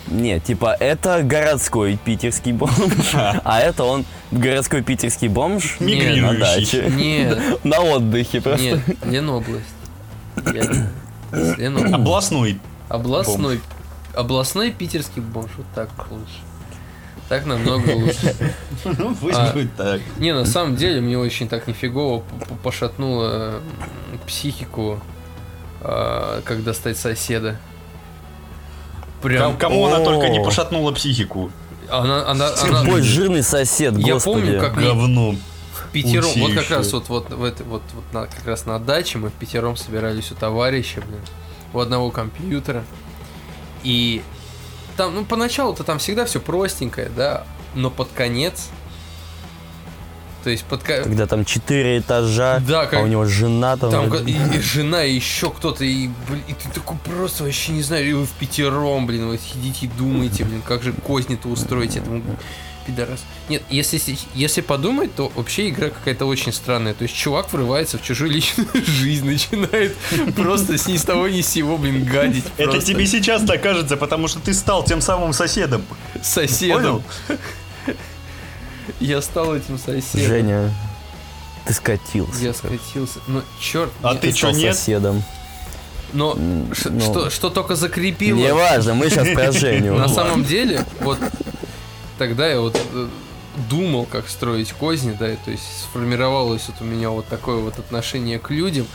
Не, 0.10 0.40
типа 0.40 0.76
это 0.80 1.22
городской 1.24 1.98
питерский 2.04 2.54
бомж, 2.54 2.72
а 3.14 3.60
это 3.60 3.84
он 3.84 4.06
городской 4.32 4.82
питерский 4.82 5.28
бомж 5.28 5.78
на 5.80 5.86
Мигрирующий. 5.86 6.40
даче. 6.82 6.90
Нет, 6.96 7.40
На 7.66 7.80
отдыхе 7.82 8.40
просто. 8.42 8.64
нет, 8.66 8.80
Ленобласть. 9.06 9.66
Ленобласть. 11.32 11.94
Областной. 11.94 12.60
Областной, 12.90 13.60
областной 14.16 14.72
питерский 14.72 15.22
бомж. 15.22 15.52
Вот 15.58 15.66
так 15.76 15.90
лучше. 16.10 16.40
Так 17.28 17.46
намного 17.46 17.90
лучше. 17.92 18.34
Ну, 18.86 19.14
пусть 19.16 19.38
А. 19.38 19.52
будет 19.52 19.76
так. 19.76 20.00
Не, 20.18 20.34
на 20.34 20.46
самом 20.46 20.78
деле 20.78 21.02
мне 21.02 21.18
очень 21.18 21.50
так 21.50 21.68
нифигово 21.68 22.24
пошатнуло 22.64 23.56
психику, 24.26 25.02
когда 25.82 26.74
стать 26.74 26.98
соседа. 26.98 27.58
Прям. 29.22 29.52
Ком- 29.54 29.58
Кому 29.58 29.86
она 29.88 30.04
только 30.04 30.30
не 30.30 30.40
пошатнула 30.44 30.92
психику. 30.92 31.52
Она, 31.90 32.28
она, 32.30 32.50
она- 32.64 32.82
Ой, 32.92 33.02
жирный 33.02 33.44
сосед, 33.44 33.98
Я 33.98 34.14
господи. 34.16 34.42
помню, 34.42 34.60
как 34.60 34.76
Говно. 34.76 35.36
в 35.74 35.92
пятером, 35.92 36.30
вот 36.38 36.54
как 36.54 36.70
раз 36.70 36.92
вот, 36.92 37.08
вот, 37.10 37.30
в 37.32 37.44
это- 37.44 37.64
вот, 37.64 37.82
вот 37.94 38.04
на, 38.14 38.26
как 38.28 38.46
раз 38.46 38.66
на 38.66 38.78
даче 38.78 39.18
мы 39.18 39.30
в 39.30 39.34
пятером 39.34 39.78
собирались 39.78 40.32
у 40.32 40.36
товарища, 40.36 41.02
блин, 41.02 41.22
у 41.74 41.80
одного 41.80 42.12
компьютера. 42.12 42.84
И 43.84 44.22
там, 44.98 45.16
ну, 45.16 45.24
поначалу-то 45.26 45.84
там 45.84 46.00
всегда 46.00 46.26
все 46.26 46.40
простенькое, 46.42 47.10
да, 47.16 47.46
но 47.74 47.90
под 47.90 48.10
конец, 48.14 48.70
то 50.48 50.52
есть 50.52 50.64
под 50.64 50.82
ко- 50.82 51.04
Когда 51.04 51.28
там 51.28 51.44
четыре 51.44 51.98
этажа, 52.00 52.62
Да, 52.66 52.84
а 52.84 52.86
как- 52.86 53.04
у 53.04 53.08
него 53.08 53.26
жена 53.26 53.76
там. 53.76 53.92
Там 53.92 54.14
и, 54.26 54.32
и 54.32 54.62
жена, 54.62 55.04
и 55.04 55.14
еще 55.14 55.50
кто-то, 55.50 55.84
и, 55.84 56.08
блин, 56.30 56.42
и 56.48 56.54
ты 56.54 56.70
такой 56.74 56.96
просто 57.04 57.44
вообще 57.44 57.74
не 57.74 57.82
знаю, 57.82 58.08
и 58.10 58.14
вы 58.14 58.26
в 58.26 58.32
пятером, 58.32 59.08
блин, 59.08 59.28
вы 59.28 59.38
сидите 59.40 59.88
и 59.88 59.90
думаете, 59.90 60.46
блин, 60.46 60.62
как 60.66 60.84
же 60.84 60.94
козни-то 60.94 61.50
устроить 61.50 61.98
этому 61.98 62.24
пидорас. 62.86 63.26
Нет, 63.50 63.62
если, 63.70 64.00
если 64.36 64.62
подумать, 64.62 65.14
то 65.14 65.30
вообще 65.36 65.68
игра 65.68 65.90
какая-то 65.90 66.24
очень 66.26 66.54
странная. 66.54 66.94
То 66.94 67.04
есть 67.04 67.14
чувак 67.14 67.52
врывается 67.52 67.98
в 67.98 68.02
чужую 68.02 68.32
личную 68.32 68.70
жизнь, 68.86 69.26
начинает 69.26 69.98
просто 70.34 70.78
с 70.78 70.88
ни 70.88 70.96
с 70.96 71.04
того 71.04 71.28
ни 71.28 71.42
с 71.42 71.48
сего, 71.50 71.78
блин, 71.78 72.06
гадить. 72.06 72.46
Это 72.56 72.80
тебе 72.80 73.06
сейчас 73.06 73.42
так 73.44 73.62
кажется, 73.62 73.98
потому 73.98 74.30
что 74.30 74.40
ты 74.40 74.54
стал 74.54 74.86
тем 74.86 75.02
самым 75.02 75.34
соседом. 75.34 75.84
соседом. 76.24 77.04
Понял? 77.28 77.38
Я 79.00 79.22
стал 79.22 79.56
этим 79.56 79.78
соседом. 79.78 80.28
Женя, 80.28 80.74
ты 81.66 81.74
скатился. 81.74 82.44
Я 82.44 82.54
скатился. 82.54 83.20
Ну, 83.28 83.42
черт. 83.60 83.92
А 84.02 84.14
нет. 84.14 84.22
ты 84.22 84.32
чё, 84.32 84.52
нет? 84.52 84.76
соседом. 84.76 85.24
Но 86.14 86.36
ну, 86.36 86.74
что, 86.74 87.30
что 87.30 87.50
только 87.50 87.76
закрепило. 87.76 88.38
Неважно, 88.38 88.94
мы 88.94 89.10
сейчас 89.10 89.28
про 89.30 89.52
Женю. 89.52 89.96
На 89.96 90.08
самом 90.08 90.46
деле, 90.46 90.86
вот 91.02 91.20
тогда 92.18 92.48
я 92.48 92.62
вот 92.62 92.80
э, 92.94 93.08
думал, 93.70 94.06
как 94.06 94.30
строить 94.30 94.72
козни, 94.72 95.16
да, 95.20 95.32
и 95.32 95.36
то 95.36 95.52
есть 95.52 95.64
сформировалось 95.84 96.64
вот 96.68 96.78
у 96.82 96.86
меня 96.86 97.10
вот 97.10 97.28
такое 97.28 97.58
вот 97.58 97.78
отношение 97.78 98.40
к 98.40 98.52
людям, 98.52 98.88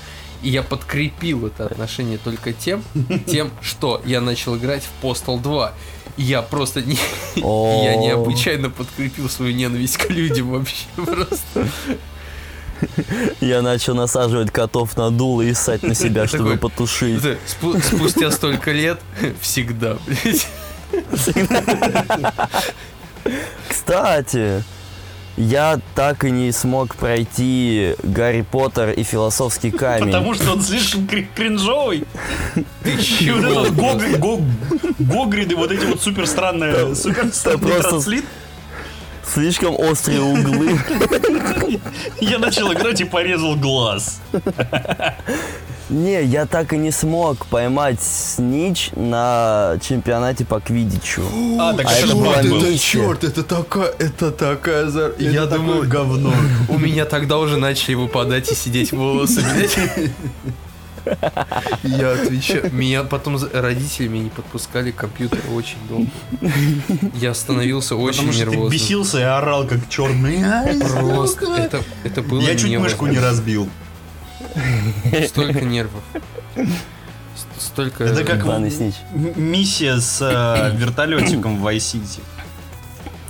и 0.43 0.51
я 0.51 0.63
подкрепил 0.63 1.47
это 1.47 1.67
отношение 1.67 2.19
только 2.19 2.53
тем, 2.53 2.83
тем, 3.27 3.51
что 3.61 4.03
я 4.05 4.21
начал 4.21 4.57
играть 4.57 4.83
в 4.83 5.05
Postal 5.05 5.41
2. 5.41 5.73
И 6.19 6.23
я 6.23 6.43
просто 6.43 6.83
не, 6.83 6.99
я 7.37 7.97
необычайно 7.97 8.69
подкрепил 8.69 9.29
свою 9.31 9.55
ненависть 9.55 9.97
к 9.97 10.11
людям 10.11 10.51
вообще 10.51 10.85
просто. 10.97 11.69
Я 13.41 13.63
начал 13.63 13.95
насаживать 13.95 14.51
котов 14.51 14.97
на 14.97 15.11
дуло 15.11 15.43
и 15.43 15.55
ссать 15.55 15.83
на 15.83 15.95
себя, 15.95 16.27
чтобы 16.27 16.57
потушить. 16.57 17.23
Спустя 17.47 18.31
столько 18.31 18.73
лет 18.73 19.01
всегда, 19.41 19.97
блядь. 20.07 20.49
Кстати, 23.69 24.65
Я 25.37 25.81
так 25.95 26.25
и 26.25 26.31
не 26.31 26.53
смог 26.53 26.95
пройти 26.97 27.95
Гарри 28.03 28.43
Поттер 28.43 28.91
и 28.91 29.03
философский 29.03 29.71
камень. 29.77 30.07
Потому 30.07 30.35
что 30.35 30.53
он 30.53 30.61
слишком 30.63 31.07
кри- 31.07 31.27
кринжовый. 31.35 32.05
Ты 32.83 32.91
И 32.91 32.97
вот 32.97 33.03
чего? 33.03 33.39
этот 33.39 33.75
Гог- 33.75 34.19
Гог- 34.19 34.43
Гогриды, 34.99 35.57
вот 35.57 35.73
эти 35.73 35.85
вот 35.87 36.03
супер 36.03 36.27
странные, 36.27 36.95
супер 36.95 37.33
странный 37.33 37.59
просто- 37.69 37.89
транслит. 37.91 38.25
Слишком 39.35 39.75
острые 39.79 40.21
углы. 40.21 40.79
Я 42.21 42.39
начал 42.39 42.71
играть 42.73 43.01
и 43.01 43.05
порезал 43.05 43.57
глаз. 43.57 44.21
Не, 45.93 46.25
я 46.25 46.47
так 46.47 46.73
и 46.73 46.79
не 46.79 46.91
смог 46.91 47.45
поймать 47.47 48.01
снич 48.03 48.91
на 48.97 49.77
чемпионате 49.87 50.47
по 50.47 50.59
квиддичу. 50.59 51.23
А, 51.61 51.75
так 51.75 51.87
А 51.87 51.93
это 51.93 52.07
это 52.07 52.17
был. 52.17 52.63
миссия. 52.63 52.79
черт, 52.79 53.25
это 53.25 53.43
такая, 53.43 53.93
это 53.99 54.31
такая 54.31 54.87
за... 54.89 55.13
Я 55.19 55.43
такое 55.47 55.59
думаю, 55.59 55.89
говно. 55.89 56.33
у 56.71 56.79
меня 56.79 57.05
тогда 57.05 57.37
уже 57.39 57.59
начали 57.59 57.95
выпадать 57.95 58.51
и 58.51 58.55
сидеть 58.55 58.93
волосы. 58.93 59.43
Я 61.83 62.13
отвечаю. 62.13 62.73
Меня 62.73 63.03
потом 63.03 63.37
родители 63.53 64.09
меня 64.09 64.25
не 64.25 64.31
подпускали 64.31 64.93
к 64.93 64.97
компьютеру 64.97 65.43
очень 65.55 65.77
долго. 65.89 66.09
Я 67.17 67.35
становился 67.35 67.97
очень 67.97 68.19
Потому 68.29 68.33
что 68.33 68.45
ты 68.45 68.51
нервозным. 68.51 68.73
бесился 68.73 69.19
и 69.19 69.23
орал 69.25 69.67
как 69.67 69.89
черный. 69.91 70.39
Просто 70.81 71.55
это, 71.57 71.83
это 72.05 72.23
было 72.23 72.41
Я 72.41 72.57
чуть 72.57 72.79
мышку 72.79 73.07
не 73.09 73.19
разбил. 73.19 73.69
Столько 75.29 75.61
нервов. 75.63 76.03
Столько... 77.59 78.05
Это 78.05 78.25
как 78.25 78.45
миссия 79.37 79.99
с 79.99 80.19
э, 80.21 80.73
вертолетиком 80.77 81.59
в 81.61 81.67
Vice. 81.67 82.21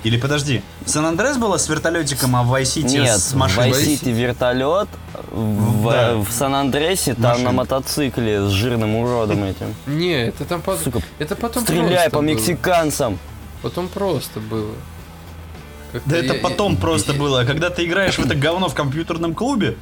Или 0.05 0.17
подожди, 0.19 0.63
в 0.85 0.91
Сан-Андрес 0.91 1.37
была 1.37 1.59
с 1.59 1.69
вертолетиком, 1.69 2.35
а 2.35 2.43
в 2.43 2.53
Vice 2.53 2.63
City 2.83 2.99
Нет, 3.03 3.19
с 3.21 3.33
в 3.33 3.37
машиной? 3.37 3.71
Vice 3.71 4.01
City 4.03 4.11
вертолет, 4.13 4.89
в, 5.31 5.91
Да. 5.93 6.17
в 6.17 6.29
Сан-Андреасе 6.33 7.15
там 7.15 7.23
Машина. 7.25 7.45
на 7.45 7.53
мотоцикле 7.53 8.41
с 8.45 8.51
жирным 8.51 8.97
уродом 8.97 9.45
этим. 9.45 9.75
Не, 9.87 10.25
это 10.27 10.45
там 10.45 10.61
потом... 10.61 10.83
Сука, 10.83 11.03
Это 11.21 11.37
потом 11.37 11.63
стреляй 11.63 12.11
по 12.11 12.17
было. 12.17 12.23
мексиканцам. 12.23 13.19
Потом 13.63 13.87
просто 13.87 14.41
было. 14.41 14.73
Как-то 15.93 16.11
Да 16.11 16.17
это 16.17 16.35
я- 16.35 16.41
потом 16.41 16.73
я- 16.73 16.79
просто 16.81 17.13
я- 17.13 17.19
было. 17.19 17.41
А 17.43 17.45
когда 17.45 17.71
ты 17.71 17.85
играешь 17.85 18.17
в 18.19 18.25
это 18.25 18.35
говно 18.35 18.69
в 18.69 18.75
компьютерном 18.75 19.35
клубе, 19.35 19.77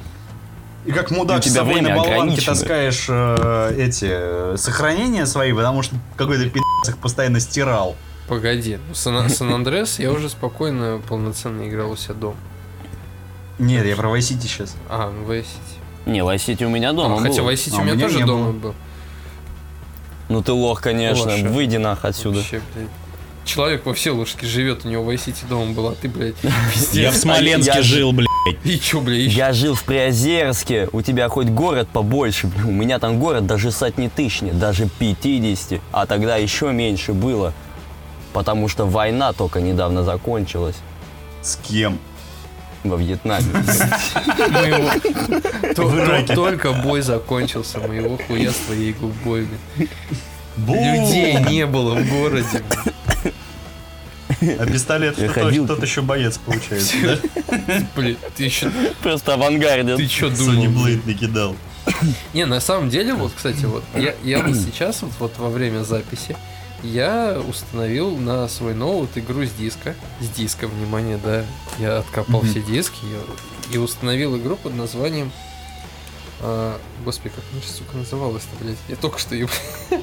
и 0.85 0.91
как 0.91 1.11
мудак 1.11 1.39
У 1.39 1.41
с 1.41 1.45
тебя 1.45 1.55
собой 1.57 1.73
время 1.75 1.89
на 1.89 1.95
болванке 2.03 2.41
таскаешь 2.41 3.05
э, 3.09 3.75
эти 3.77 4.07
э, 4.09 4.55
сохранения 4.57 5.25
свои, 5.25 5.53
потому 5.53 5.83
что 5.83 5.95
какой-то 6.15 6.49
пи***ц 6.49 6.91
их 6.91 6.97
постоянно 6.97 7.39
стирал. 7.39 7.95
Погоди, 8.27 8.79
ну, 8.87 8.93
Сан- 8.95 9.29
Сан-Андрес 9.29 9.99
я 9.99 10.11
уже 10.11 10.29
спокойно, 10.29 11.01
полноценно 11.07 11.67
играл 11.67 11.91
у 11.91 11.95
себя 11.95 12.13
дома. 12.15 12.37
Нет, 13.59 13.85
я 13.85 13.95
про 13.95 14.09
Vice 14.09 14.19
City 14.33 14.41
сейчас. 14.47 14.75
А, 14.89 15.09
в 15.09 15.29
Vice 15.31 15.41
City. 15.43 16.09
Не, 16.09 16.19
Vice 16.19 16.35
City 16.37 16.63
у 16.65 16.69
меня 16.69 16.93
дома 16.93 17.17
А, 17.17 17.19
хотя 17.19 17.41
был. 17.41 17.49
в 17.49 17.51
Vice 17.51 17.67
City 17.67 17.75
А 17.75 17.77
у 17.77 17.81
у 17.81 17.83
меня 17.85 17.99
тоже 18.07 18.25
дома 18.25 18.45
было. 18.45 18.59
был. 18.59 18.75
Ну 20.29 20.41
ты 20.41 20.51
лох, 20.53 20.81
конечно. 20.81 21.25
Лоша. 21.25 21.47
Выйди 21.49 21.77
нах 21.77 22.05
отсюда. 22.05 22.37
Вообще, 22.37 22.61
блядь. 22.73 22.87
Человек 23.45 23.85
во 23.85 23.93
Всеволожске 23.93 24.45
живет, 24.45 24.85
у 24.85 24.89
него 24.89 25.03
в 25.03 25.09
City 25.09 25.47
дома 25.49 25.73
был, 25.73 25.87
а 25.89 25.95
ты, 25.95 26.07
блядь, 26.07 26.35
везде. 26.75 27.01
Я 27.03 27.11
в 27.11 27.15
Смоленске 27.15 27.71
Я- 27.75 27.81
жил, 27.81 28.11
блядь. 28.13 28.27
И 28.63 28.79
чё, 28.79 29.01
блядь? 29.01 29.31
Я 29.31 29.51
жил 29.51 29.75
в 29.75 29.83
Приозерске, 29.83 30.87
у 30.91 31.01
тебя 31.01 31.27
хоть 31.27 31.47
город 31.47 31.87
побольше, 31.91 32.49
у 32.63 32.71
меня 32.71 32.99
там 32.99 33.19
город 33.19 33.45
даже 33.47 33.71
сотни 33.71 34.07
тысяч 34.07 34.41
нет, 34.41 34.57
даже 34.59 34.87
50, 34.99 35.81
а 35.91 36.05
тогда 36.05 36.37
еще 36.37 36.71
меньше 36.71 37.13
было, 37.13 37.53
потому 38.31 38.67
что 38.67 38.85
война 38.85 39.33
только 39.33 39.59
недавно 39.59 40.03
закончилась 40.03 40.75
С 41.41 41.55
кем? 41.57 41.99
во 42.83 42.95
Вьетнаме. 42.95 43.45
Только 46.35 46.73
бой 46.73 47.01
закончился, 47.01 47.79
моего 47.79 48.17
хуя 48.17 48.51
с 48.51 48.55
твоей 48.55 48.93
губой, 48.93 49.47
блядь. 49.77 49.89
Бу! 50.57 50.73
Людей 50.73 51.37
не 51.49 51.65
было 51.65 51.95
в 51.95 52.09
городе. 52.09 52.63
А 54.41 54.65
пистолет 54.65 55.15
что 55.15 55.27
ходил. 55.27 55.67
тот 55.67 55.83
еще 55.83 56.01
боец 56.01 56.37
получается, 56.39 56.95
да? 57.03 57.83
Блядь, 57.95 58.17
ты 58.35 58.43
еще, 58.45 58.71
Просто 59.03 59.35
авангарден. 59.35 59.97
ты 59.97 60.07
Сони 60.07 60.65
думал? 60.65 60.83
Блейд 60.83 61.05
накидал. 61.05 61.55
Не, 62.33 62.45
на 62.45 62.59
самом 62.59 62.89
деле, 62.89 63.13
вот, 63.13 63.33
кстати, 63.35 63.65
вот, 63.65 63.83
я, 63.95 64.15
я 64.23 64.39
вот 64.41 64.55
сейчас, 64.55 65.01
вот, 65.01 65.11
вот 65.19 65.37
во 65.37 65.49
время 65.49 65.83
записи, 65.83 66.35
я 66.83 67.39
установил 67.47 68.17
на 68.17 68.47
свой 68.47 68.73
ноут 68.73 69.15
игру 69.15 69.45
с 69.45 69.51
диска. 69.51 69.95
С 70.19 70.29
диска, 70.29 70.67
внимание, 70.67 71.19
да. 71.23 71.45
Я 71.77 71.99
откопал 71.99 72.41
все 72.41 72.61
диски 72.61 72.97
я- 73.03 73.75
и 73.75 73.77
установил 73.77 74.35
игру 74.37 74.55
под 74.55 74.75
названием... 74.75 75.31
а, 76.39 76.79
господи, 77.05 77.33
как 77.35 77.43
она, 77.53 77.61
сука, 77.61 77.97
называлась-то, 77.97 78.63
блядь? 78.63 78.77
Я 78.87 78.95
только 78.95 79.19
что 79.19 79.35
ее... 79.35 79.47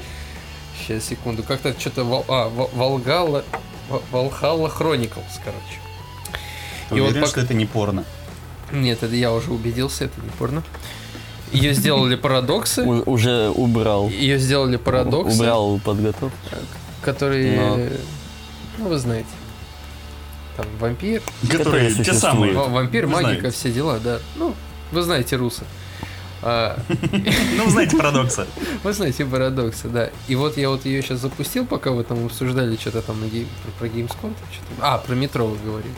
Сейчас, 0.79 1.05
секунду. 1.05 1.43
Как-то 1.43 1.73
что-то... 1.79 2.03
Вал- 2.03 2.25
А, 2.27 2.49
Волгала... 2.49 3.43
Valhalla 4.11 4.71
Chronicles, 4.71 5.39
короче. 5.43 5.79
Ты 6.89 6.97
И 6.97 6.99
вот 6.99 7.07
уверен, 7.09 7.21
пока- 7.21 7.27
что 7.31 7.41
это 7.41 7.53
не 7.55 7.65
порно? 7.65 8.03
Нет, 8.71 9.01
это 9.01 9.15
я 9.15 9.33
уже 9.33 9.51
убедился, 9.51 10.05
это 10.05 10.21
не 10.21 10.29
порно. 10.29 10.63
Ее 11.51 11.73
сделали 11.73 12.15
парадоксы. 12.15 12.83
У- 12.83 13.09
Уже 13.11 13.49
убрал. 13.49 14.07
Ее 14.09 14.37
сделали 14.37 14.77
парадоксы. 14.77 15.35
Убрал 15.35 15.79
подготовку. 15.83 16.37
которые, 17.01 17.59
Но. 17.59 17.77
ну 18.77 18.89
вы 18.89 18.99
знаете, 18.99 19.29
там 20.55 20.67
вампир, 20.79 21.23
Которые 21.49 21.91
те 21.95 22.13
самые. 22.13 22.53
ва- 22.53 22.67
вампир, 22.67 23.07
Вы 23.07 23.13
магика, 23.13 23.39
знаете. 23.39 23.57
все 23.57 23.71
дела, 23.71 23.97
да. 23.99 24.19
Ну, 24.35 24.53
вы 24.91 25.01
знаете 25.01 25.35
русы. 25.37 25.63
А, 26.41 26.79
Ну, 27.57 27.69
знаете 27.69 27.97
парадокса. 27.97 28.47
вы 28.83 28.93
знаете 28.93 29.25
парадоксы, 29.25 29.87
да. 29.89 30.09
И 30.27 30.35
вот 30.35 30.57
я 30.57 30.69
вот 30.69 30.85
ее 30.85 31.01
сейчас 31.01 31.19
запустил, 31.19 31.65
пока 31.65 31.91
вы 31.91 32.03
там 32.03 32.25
обсуждали 32.25 32.75
что-то 32.77 33.01
там 33.01 33.17
про, 33.79 33.87
Gamescom. 33.87 34.33
А, 34.79 34.97
про 34.99 35.15
метро 35.15 35.45
вы 35.45 35.57
говорили. 35.63 35.93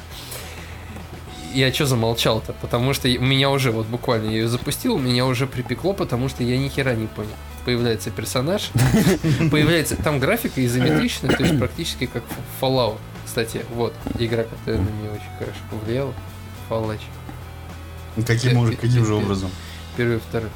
Я 1.54 1.72
что 1.74 1.86
замолчал-то? 1.86 2.54
Потому 2.54 2.94
что 2.94 3.08
у 3.10 3.22
меня 3.24 3.50
уже, 3.50 3.72
вот 3.72 3.86
буквально 3.88 4.30
я 4.30 4.38
ее 4.38 4.48
запустил, 4.48 4.98
меня 4.98 5.26
уже 5.26 5.48
припекло, 5.48 5.94
потому 5.94 6.30
что 6.30 6.44
я 6.44 6.58
ни 6.58 6.70
хера 6.70 6.94
не 6.96 7.08
понял. 7.08 7.30
Появляется 7.66 8.10
персонаж, 8.10 8.72
появляется, 9.52 9.96
там 9.96 10.20
графика 10.20 10.66
изометричная, 10.66 11.36
то 11.36 11.44
есть 11.44 11.60
практически 11.60 12.06
как 12.08 12.24
Fallout. 12.62 12.98
Кстати, 13.26 13.64
вот, 13.76 13.94
игра, 14.18 14.44
которая 14.44 14.82
на 14.82 14.89
меня 14.89 15.12
очень 15.12 15.38
хорошо 15.38 15.60
повлияла, 15.70 16.14
Fallout. 16.70 17.00
Каким, 18.26 18.58
уже- 18.58 18.76
каким 18.78 19.06
же 19.06 19.14
образом? 19.14 19.52
Первый 20.02 20.18
и 20.18 20.20
второй. 20.20 20.49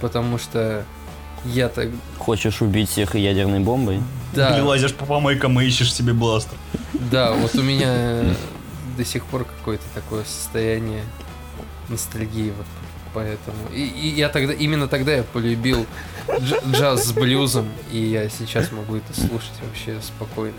Потому 0.00 0.38
что 0.38 0.82
я 1.44 1.68
так... 1.68 1.88
Хочешь 2.18 2.62
убить 2.62 2.88
всех 2.88 3.14
ядерной 3.14 3.60
бомбой? 3.60 4.00
Да, 4.34 4.58
лазишь 4.64 4.94
по 4.94 5.04
помойкам 5.04 5.60
и 5.60 5.66
ищешь 5.66 5.92
себе 5.92 6.14
бластер. 6.14 6.56
да, 6.94 7.32
вот 7.32 7.54
у 7.54 7.62
меня 7.62 8.24
до 8.96 9.04
сих 9.04 9.26
пор 9.26 9.44
какое-то 9.44 9.84
такое 9.94 10.24
состояние 10.24 11.02
ностальгии 11.90 12.50
вот 12.56 12.66
поэтому. 13.12 13.56
И, 13.74 13.82
и 13.86 14.08
я 14.08 14.30
тогда, 14.30 14.54
именно 14.54 14.88
тогда 14.88 15.12
я 15.12 15.22
полюбил 15.22 15.84
дж- 16.26 16.72
джаз 16.72 17.04
с 17.04 17.12
блюзом, 17.12 17.66
и 17.92 17.98
я 17.98 18.30
сейчас 18.30 18.72
могу 18.72 18.96
это 18.96 19.12
слушать 19.14 19.52
вообще 19.66 19.98
спокойно. 20.00 20.56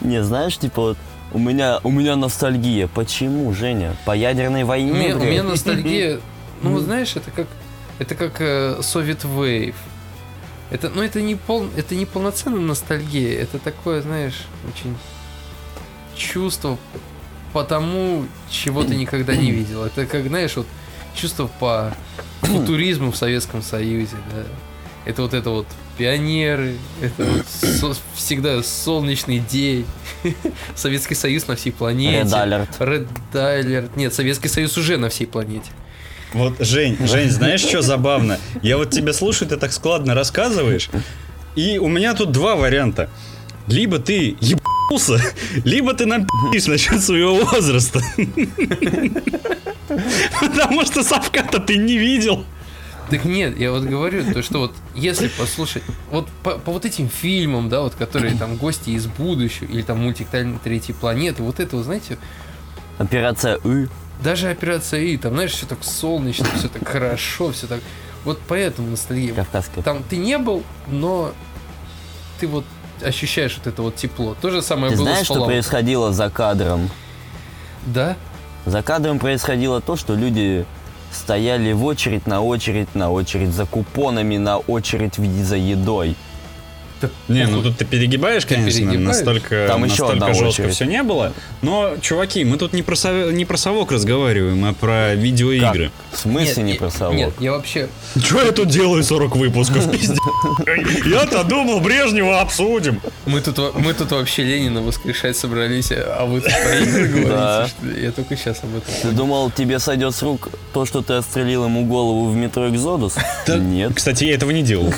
Не, 0.00 0.24
знаешь, 0.24 0.58
типа 0.58 0.80
вот 0.82 0.98
у 1.32 1.38
меня, 1.38 1.78
у 1.84 1.90
меня 1.90 2.16
ностальгия. 2.16 2.88
Почему, 2.88 3.52
Женя? 3.52 3.96
По 4.04 4.16
ядерной 4.16 4.64
У 4.64 4.66
войне? 4.66 4.92
меня, 4.92 5.16
у 5.16 5.20
меня 5.24 5.42
ностальгия, 5.44 6.20
ну 6.62 6.72
вот 6.72 6.82
знаешь, 6.82 7.14
это 7.16 7.30
как 7.30 7.46
это 7.98 8.14
как 8.14 8.40
э, 8.40 8.76
Soviet 8.80 9.22
Wave. 9.22 9.74
Это, 10.70 10.90
ну 10.90 11.02
это 11.02 11.22
не 11.22 11.34
пол, 11.34 11.66
это 11.76 11.94
не 11.94 12.04
полноценная 12.04 12.60
ностальгия, 12.60 13.40
это 13.40 13.58
такое, 13.58 14.02
знаешь, 14.02 14.44
очень 14.72 14.94
чувство 16.16 16.78
по 17.52 17.64
тому, 17.64 18.26
чего 18.50 18.84
ты 18.84 18.94
никогда 18.94 19.34
не 19.34 19.50
видел. 19.50 19.84
Это 19.84 20.04
как, 20.06 20.26
знаешь, 20.26 20.56
вот 20.56 20.66
чувство 21.14 21.48
по 21.58 21.94
футуризму 22.42 23.10
в 23.12 23.16
Советском 23.16 23.62
Союзе, 23.62 24.16
да. 24.32 24.42
Это 25.06 25.22
вот 25.22 25.32
это 25.32 25.48
вот 25.50 25.66
пионеры, 25.96 26.76
это 27.00 27.24
вот 27.24 27.46
со- 27.46 28.00
всегда 28.14 28.62
солнечный 28.62 29.38
день, 29.38 29.86
Советский 30.76 31.14
Союз 31.14 31.46
на 31.48 31.56
всей 31.56 31.72
планете. 31.72 32.28
Red 32.28 32.68
Alert. 32.68 32.78
Red 32.78 33.08
Alert. 33.32 33.90
Нет, 33.96 34.12
Советский 34.12 34.48
Союз 34.48 34.76
уже 34.76 34.98
на 34.98 35.08
всей 35.08 35.26
планете. 35.26 35.70
Вот, 36.34 36.54
Жень, 36.60 36.98
Жень, 37.06 37.30
знаешь, 37.30 37.60
что 37.60 37.82
забавно? 37.82 38.38
Я 38.62 38.76
вот 38.76 38.90
тебя 38.90 39.12
слушаю, 39.12 39.48
ты 39.48 39.56
так 39.56 39.72
складно 39.72 40.14
рассказываешь, 40.14 40.90
и 41.56 41.78
у 41.78 41.88
меня 41.88 42.14
тут 42.14 42.32
два 42.32 42.54
варианта. 42.56 43.08
Либо 43.66 43.98
ты 43.98 44.36
ебался, 44.40 45.20
либо 45.64 45.94
ты 45.94 46.06
нам 46.06 46.26
пи***ишь 46.26 46.66
насчет 46.66 47.02
своего 47.02 47.34
возраста. 47.36 48.00
Потому 50.40 50.84
что 50.84 51.02
Савка-то 51.02 51.60
ты 51.60 51.76
не 51.76 51.98
видел. 51.98 52.44
Так 53.10 53.24
нет, 53.24 53.58
я 53.58 53.72
вот 53.72 53.84
говорю, 53.84 54.22
то 54.34 54.42
что 54.42 54.58
вот 54.58 54.74
если 54.94 55.28
послушать, 55.28 55.82
вот 56.10 56.28
по, 56.42 56.58
по 56.58 56.72
вот 56.72 56.84
этим 56.84 57.08
фильмам, 57.08 57.70
да, 57.70 57.80
вот 57.80 57.94
которые 57.94 58.36
там 58.36 58.56
гости 58.56 58.90
из 58.90 59.06
будущего, 59.06 59.64
или 59.64 59.80
там 59.80 59.98
мультик 60.00 60.28
«Тайны 60.28 60.58
третьей 60.62 60.94
планеты, 60.94 61.42
вот 61.42 61.58
это, 61.58 61.76
вот, 61.76 61.86
знаете, 61.86 62.18
Операция 62.98 63.58
«Ы». 63.64 63.88
Даже 64.22 64.50
операция 64.50 65.00
И, 65.02 65.16
там, 65.16 65.34
знаешь, 65.34 65.52
все 65.52 65.66
так 65.66 65.84
солнечно, 65.84 66.46
все 66.56 66.68
так 66.68 66.86
хорошо, 66.86 67.52
все 67.52 67.66
так... 67.66 67.80
Вот 68.24 68.40
поэтому 68.48 68.90
ностальгия. 68.90 69.32
Кавказская. 69.32 69.82
Там 69.84 70.02
ты 70.02 70.16
не 70.16 70.38
был, 70.38 70.64
но 70.88 71.32
ты 72.40 72.48
вот 72.48 72.64
ощущаешь 73.02 73.56
вот 73.56 73.66
это 73.66 73.82
вот 73.82 73.96
тепло. 73.96 74.36
То 74.40 74.50
же 74.50 74.60
самое 74.60 74.90
Ты 74.90 74.98
было 74.98 75.06
знаешь, 75.06 75.26
с 75.26 75.30
что 75.30 75.44
происходило 75.44 76.12
за 76.12 76.30
кадром? 76.30 76.90
Да? 77.86 78.16
За 78.66 78.82
кадром 78.82 79.18
происходило 79.18 79.80
то, 79.80 79.96
что 79.96 80.14
люди 80.14 80.66
стояли 81.12 81.72
в 81.72 81.84
очередь 81.84 82.26
на 82.26 82.42
очередь 82.42 82.94
на 82.94 83.10
очередь 83.10 83.54
за 83.54 83.66
купонами 83.66 84.36
на 84.36 84.58
очередь 84.58 85.14
за 85.14 85.56
едой. 85.56 86.16
Не, 87.28 87.46
ну 87.46 87.62
тут 87.62 87.76
ты 87.78 87.84
перегибаешь, 87.84 88.44
конечно, 88.46 88.70
перегибаешь. 88.80 89.00
настолько, 89.00 89.66
Там 89.68 89.84
еще 89.84 90.02
настолько 90.02 90.28
жестко 90.34 90.46
очередь. 90.62 90.74
все 90.74 90.84
не 90.84 91.02
было. 91.02 91.32
Но, 91.62 91.94
чуваки, 92.00 92.44
мы 92.44 92.56
тут 92.56 92.72
не 92.72 92.82
про, 92.82 92.94
сов- 92.96 93.32
не 93.32 93.44
про 93.44 93.56
совок 93.56 93.92
разговариваем, 93.92 94.64
а 94.64 94.72
про 94.74 95.14
видеоигры. 95.14 95.90
В 96.12 96.18
смысле 96.18 96.62
не 96.62 96.72
я- 96.72 96.78
про 96.78 96.90
совок? 96.90 97.14
Нет, 97.14 97.32
я 97.40 97.52
вообще... 97.52 97.88
Че 98.22 98.42
я 98.44 98.52
тут 98.52 98.68
делаю 98.68 99.02
40 99.04 99.36
выпусков, 99.36 99.90
пиздец? 99.90 100.18
Я-то 101.06 101.44
думал, 101.44 101.80
Брежнева 101.80 102.40
обсудим. 102.40 103.00
Мы 103.26 103.40
тут, 103.40 103.58
мы 103.76 103.92
тут 103.94 104.10
вообще 104.12 104.42
Ленина 104.42 104.82
воскрешать 104.82 105.36
собрались, 105.36 105.90
а 105.92 106.24
вы 106.26 106.40
тут 106.40 106.50
про 106.52 106.76
игры 106.78 107.08
говорите. 107.24 107.72
Я 108.00 108.12
только 108.12 108.36
сейчас 108.36 108.58
об 108.62 108.70
этом 108.76 108.92
Ты 109.02 109.08
думал, 109.12 109.50
тебе 109.50 109.78
сойдет 109.78 110.14
с 110.14 110.22
рук 110.22 110.48
то, 110.72 110.86
что 110.86 111.02
ты 111.02 111.14
отстрелил 111.14 111.64
ему 111.64 111.84
голову 111.84 112.26
в 112.28 112.36
метро 112.36 112.68
Экзодус? 112.68 113.14
Нет, 113.46 113.92
Кстати, 113.94 114.24
я 114.24 114.34
этого 114.34 114.50
не 114.50 114.62
делал. 114.62 114.92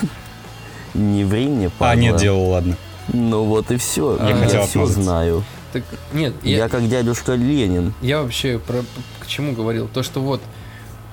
Не 0.94 1.24
ври 1.24 1.46
мне. 1.46 1.70
А, 1.78 1.94
нет, 1.94 2.16
делал, 2.16 2.48
ладно. 2.50 2.76
Ну 3.12 3.44
вот 3.44 3.70
и 3.70 3.76
все. 3.76 4.16
Я 4.18 4.28
Я, 4.30 4.36
хотел 4.36 4.62
все 4.66 4.70
отмазаться. 4.82 5.02
знаю. 5.02 5.44
Так, 5.72 5.84
нет, 6.12 6.34
Я, 6.42 6.56
я, 6.58 6.68
как 6.68 6.88
дядюшка 6.88 7.34
Ленин. 7.34 7.94
я 8.02 8.22
вообще 8.22 8.58
про, 8.58 8.82
к 9.20 9.26
чему 9.26 9.52
говорил? 9.52 9.86
То, 9.88 10.02
что 10.02 10.20
вот 10.20 10.40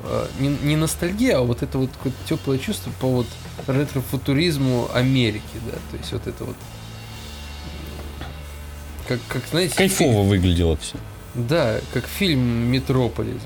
э, 0.03 0.25
не, 0.39 0.49
не 0.63 0.75
ностальгия, 0.75 1.37
а 1.37 1.41
вот 1.41 1.61
это 1.61 1.77
вот 1.77 1.91
какое-то 1.91 2.17
теплое 2.27 2.57
чувство 2.57 2.91
по 2.99 3.07
вот 3.07 3.27
ретро-футуризму 3.67 4.89
Америки, 4.93 5.41
да, 5.65 5.73
то 5.91 5.97
есть 5.97 6.11
вот 6.11 6.25
это 6.27 6.43
вот 6.43 6.55
как, 9.07 9.19
как 9.27 9.43
знаете, 9.49 9.75
Кайфово 9.75 10.23
выглядело 10.23 10.75
все. 10.77 10.95
да, 11.33 11.77
как 11.93 12.05
фильм 12.07 12.39
Метрополис. 12.71 13.41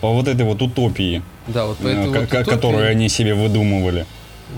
По 0.00 0.12
вот 0.12 0.28
этой 0.28 0.44
вот 0.44 0.60
утопии, 0.60 1.22
Да, 1.46 1.64
вот 1.66 1.78
э, 1.80 1.84
поэтому 1.84 2.12
ка- 2.12 2.20
вот 2.20 2.28
утопия- 2.32 2.44
которую 2.44 2.88
они 2.90 3.08
себе 3.08 3.34
выдумывали. 3.34 4.06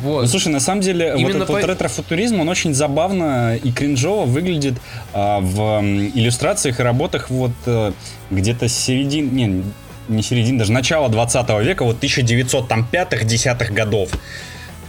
Вот. 0.03 0.23
Ну, 0.23 0.27
слушай, 0.29 0.49
на 0.49 0.61
самом 0.61 0.81
деле, 0.83 1.13
вот 1.13 1.21
Именно 1.21 1.37
этот 1.39 1.49
вот 1.49 1.61
по- 1.63 1.67
ретро-футуризм, 1.67 2.41
он 2.41 2.49
очень 2.49 2.75
забавно 2.75 3.57
и 3.57 3.73
кринжово 3.73 4.25
выглядит 4.27 4.75
а, 5.13 5.41
в 5.41 5.61
м, 5.81 6.09
иллюстрациях 6.15 6.81
и 6.81 6.83
работах 6.83 7.31
вот 7.31 7.53
э, 7.67 7.93
где-то 8.31 8.69
с 8.69 8.75
середины, 8.75 9.31
не, 9.31 9.63
не 10.09 10.23
середины, 10.23 10.59
даже 10.59 10.73
начала 10.73 11.09
20 11.09 11.49
века, 11.65 11.85
вот 11.85 12.03
1905-10 12.03 13.73
годов. 13.73 14.11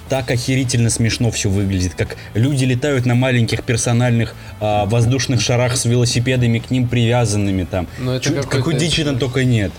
Так 0.10 0.32
охерительно 0.32 0.90
смешно 0.90 1.32
все 1.32 1.50
выглядит, 1.50 1.94
как 1.96 2.16
люди 2.34 2.64
летают 2.64 3.06
на 3.06 3.14
маленьких 3.14 3.64
персональных 3.64 4.36
а, 4.62 4.86
воздушных 4.86 5.42
шарах 5.42 5.76
с 5.76 5.84
велосипедами 5.84 6.60
к 6.60 6.72
ним 6.72 6.88
привязанными 6.88 7.66
там. 7.66 7.88
Ну, 8.00 8.18
какой-то- 8.20 8.48
Какой 8.48 8.76
дичи 8.76 9.04
там 9.04 9.20
только 9.20 9.44
нет. 9.44 9.72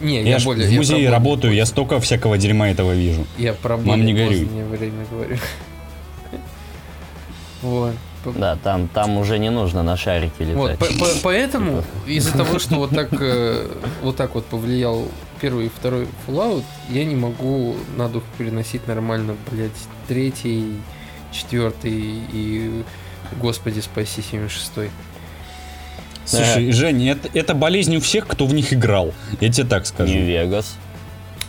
Не, 0.00 0.22
Я, 0.22 0.38
я, 0.38 0.44
более, 0.44 0.66
в 0.68 0.70
я 0.70 0.76
музее 0.78 0.96
более 0.96 1.10
работаю, 1.10 1.54
я 1.54 1.66
столько 1.66 2.00
всякого 2.00 2.38
дерьма 2.38 2.70
этого 2.70 2.92
вижу. 2.92 3.26
Я 3.38 3.52
про 3.54 3.76
Мам, 3.76 4.04
не 4.04 4.14
позднее 4.14 4.64
время 4.66 5.04
говорю. 5.10 5.36
Вот. 7.62 7.94
Да, 8.36 8.56
там, 8.62 8.88
там 8.88 9.16
уже 9.16 9.38
не 9.38 9.50
нужно 9.50 9.82
на 9.82 9.96
шарике 9.96 10.44
Вот, 10.54 10.72
летать. 10.72 10.78
по- 10.78 11.04
по- 11.04 11.10
поэтому 11.22 11.82
из-за 12.06 12.32
того, 12.36 12.58
что 12.58 12.76
вот 12.76 12.90
так 12.90 13.08
э, 13.20 13.68
вот 14.02 14.16
так 14.16 14.34
вот 14.34 14.44
повлиял 14.46 15.08
первый 15.40 15.66
и 15.66 15.68
второй 15.68 16.06
Fallout, 16.26 16.64
я 16.90 17.04
не 17.04 17.14
могу 17.16 17.74
на 17.96 18.08
дух 18.08 18.22
переносить 18.36 18.86
нормально, 18.86 19.34
блядь, 19.50 19.70
третий, 20.08 20.74
четвертый 21.32 21.92
и 22.32 22.82
Господи 23.40 23.80
спаси 23.80 24.20
76 24.22 24.72
Слушай, 26.28 26.72
Жень, 26.72 27.08
это, 27.08 27.28
это 27.34 27.54
болезнь 27.54 27.96
у 27.96 28.00
всех, 28.00 28.26
кто 28.26 28.46
в 28.46 28.54
них 28.54 28.72
играл. 28.72 29.14
Я 29.40 29.50
тебе 29.50 29.66
так 29.66 29.86
скажу. 29.86 30.12
Нью-Вегас. 30.12 30.76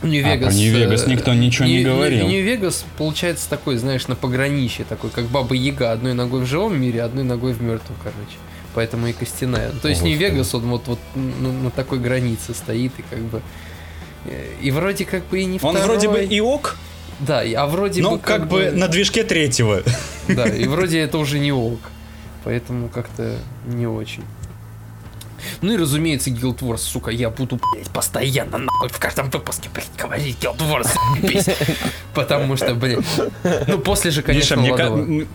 Нью-Вегас. 0.01 0.53
про 0.53 0.53
Нью-Вегас 0.53 1.05
э, 1.05 1.09
никто 1.09 1.33
ничего 1.33 1.67
не 1.67 1.83
говорил. 1.83 2.25
Нью- 2.27 2.29
Нью-Вегас 2.41 2.85
получается 2.97 3.49
такой, 3.49 3.75
знаешь, 3.77 4.07
на 4.07 4.15
пограничье, 4.15 4.85
такой, 4.87 5.09
как 5.09 5.25
Баба 5.25 5.53
Яга, 5.55 5.91
одной 5.91 6.13
ногой 6.13 6.41
в 6.41 6.45
живом 6.45 6.79
мире, 6.79 7.01
одной 7.03 7.25
ногой 7.25 7.51
в 7.53 7.61
мертвом, 7.61 7.97
короче. 8.01 8.37
Поэтому 8.75 9.07
и 9.07 9.13
костяная. 9.13 9.71
Ну, 9.73 9.79
То 9.81 9.89
есть. 9.89 10.01
Нью-Вегас, 10.03 10.55
он 10.55 10.61
вот, 10.69 10.83
вот 10.87 10.99
на, 11.15 11.51
на 11.51 11.69
такой 11.71 11.99
границе 11.99 12.53
стоит, 12.53 12.93
и 12.97 13.03
как 13.09 13.19
бы... 13.19 13.41
э, 14.25 14.45
И 14.61 14.71
вроде 14.71 15.03
как 15.03 15.25
бы 15.27 15.41
и 15.41 15.45
не 15.45 15.59
Он 15.61 15.75
второй. 15.75 15.83
вроде 15.97 16.07
бы 16.07 16.23
и 16.23 16.39
ок, 16.39 16.77
Да, 17.19 17.43
и- 17.43 17.53
а 17.53 17.65
вроде 17.65 18.01
но 18.01 18.11
бы 18.11 18.19
как, 18.19 18.47
бы 18.47 18.71
на 18.71 18.87
движке 18.87 19.23
третьего. 19.25 19.83
Да, 20.29 20.45
и 20.47 20.65
вроде 20.67 20.99
это 20.99 21.17
уже 21.17 21.39
не 21.39 21.51
ок. 21.51 21.79
Поэтому 22.45 22.87
как-то 22.87 23.35
не 23.67 23.85
очень. 23.85 24.23
Ну 25.61 25.73
и 25.73 25.77
разумеется, 25.77 26.29
Guild 26.29 26.59
Wars, 26.59 26.77
сука, 26.79 27.11
я 27.11 27.29
буду, 27.29 27.59
блядь, 27.73 27.89
постоянно 27.89 28.57
нахуй 28.57 28.89
в 28.89 28.99
каждом 28.99 29.29
выпуске, 29.29 29.69
блядь, 29.73 29.89
говорить 29.97 30.37
Guild 30.41 30.57
Wars. 30.59 30.89
Потому 32.13 32.57
что, 32.57 32.75
блядь, 32.75 32.99
ну 33.67 33.77
после 33.79 34.11
же, 34.11 34.19
Миша, 34.21 34.27
конечно, 34.27 34.57
мне, 34.57 34.69
ка- 34.69 34.83
Ладова. 34.83 34.97
м- 34.99 35.19
м- 35.21 35.27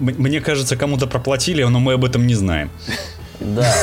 мне 0.00 0.40
кажется, 0.40 0.76
кому-то 0.76 1.06
проплатили, 1.06 1.62
но 1.64 1.78
мы 1.80 1.94
об 1.94 2.04
этом 2.04 2.26
не 2.26 2.34
знаем. 2.34 2.70
Да. 3.40 3.74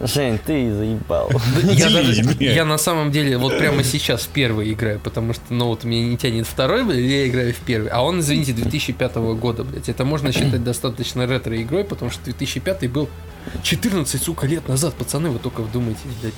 Жень, 0.00 0.38
ты 0.38 0.72
заебал. 0.72 1.28
Я, 1.64 1.90
даже- 1.90 2.22
я 2.38 2.64
на 2.64 2.78
самом 2.78 3.10
деле 3.10 3.36
вот 3.36 3.58
прямо 3.58 3.82
сейчас 3.82 4.22
в 4.22 4.28
первый 4.28 4.72
играю, 4.72 5.00
потому 5.00 5.32
что, 5.34 5.42
ну 5.50 5.66
вот 5.66 5.82
меня 5.84 6.06
не 6.06 6.16
тянет 6.16 6.46
второй, 6.46 6.84
блядь, 6.84 7.00
я 7.00 7.26
играю 7.26 7.52
в 7.52 7.56
первый. 7.56 7.90
А 7.90 8.02
он, 8.02 8.20
извините, 8.20 8.52
2005 8.52 9.16
года, 9.34 9.64
блядь. 9.64 9.88
Это 9.88 10.04
можно 10.04 10.30
считать 10.32 10.62
достаточно 10.62 11.26
ретро-игрой, 11.26 11.82
потому 11.84 12.10
что 12.12 12.22
2005 12.24 12.88
был 12.90 13.08
14, 13.64 14.22
сука, 14.22 14.46
лет 14.46 14.68
назад. 14.68 14.94
Пацаны, 14.94 15.30
вы 15.30 15.40
только 15.40 15.62
вдумайтесь, 15.62 16.00
блядь. 16.22 16.34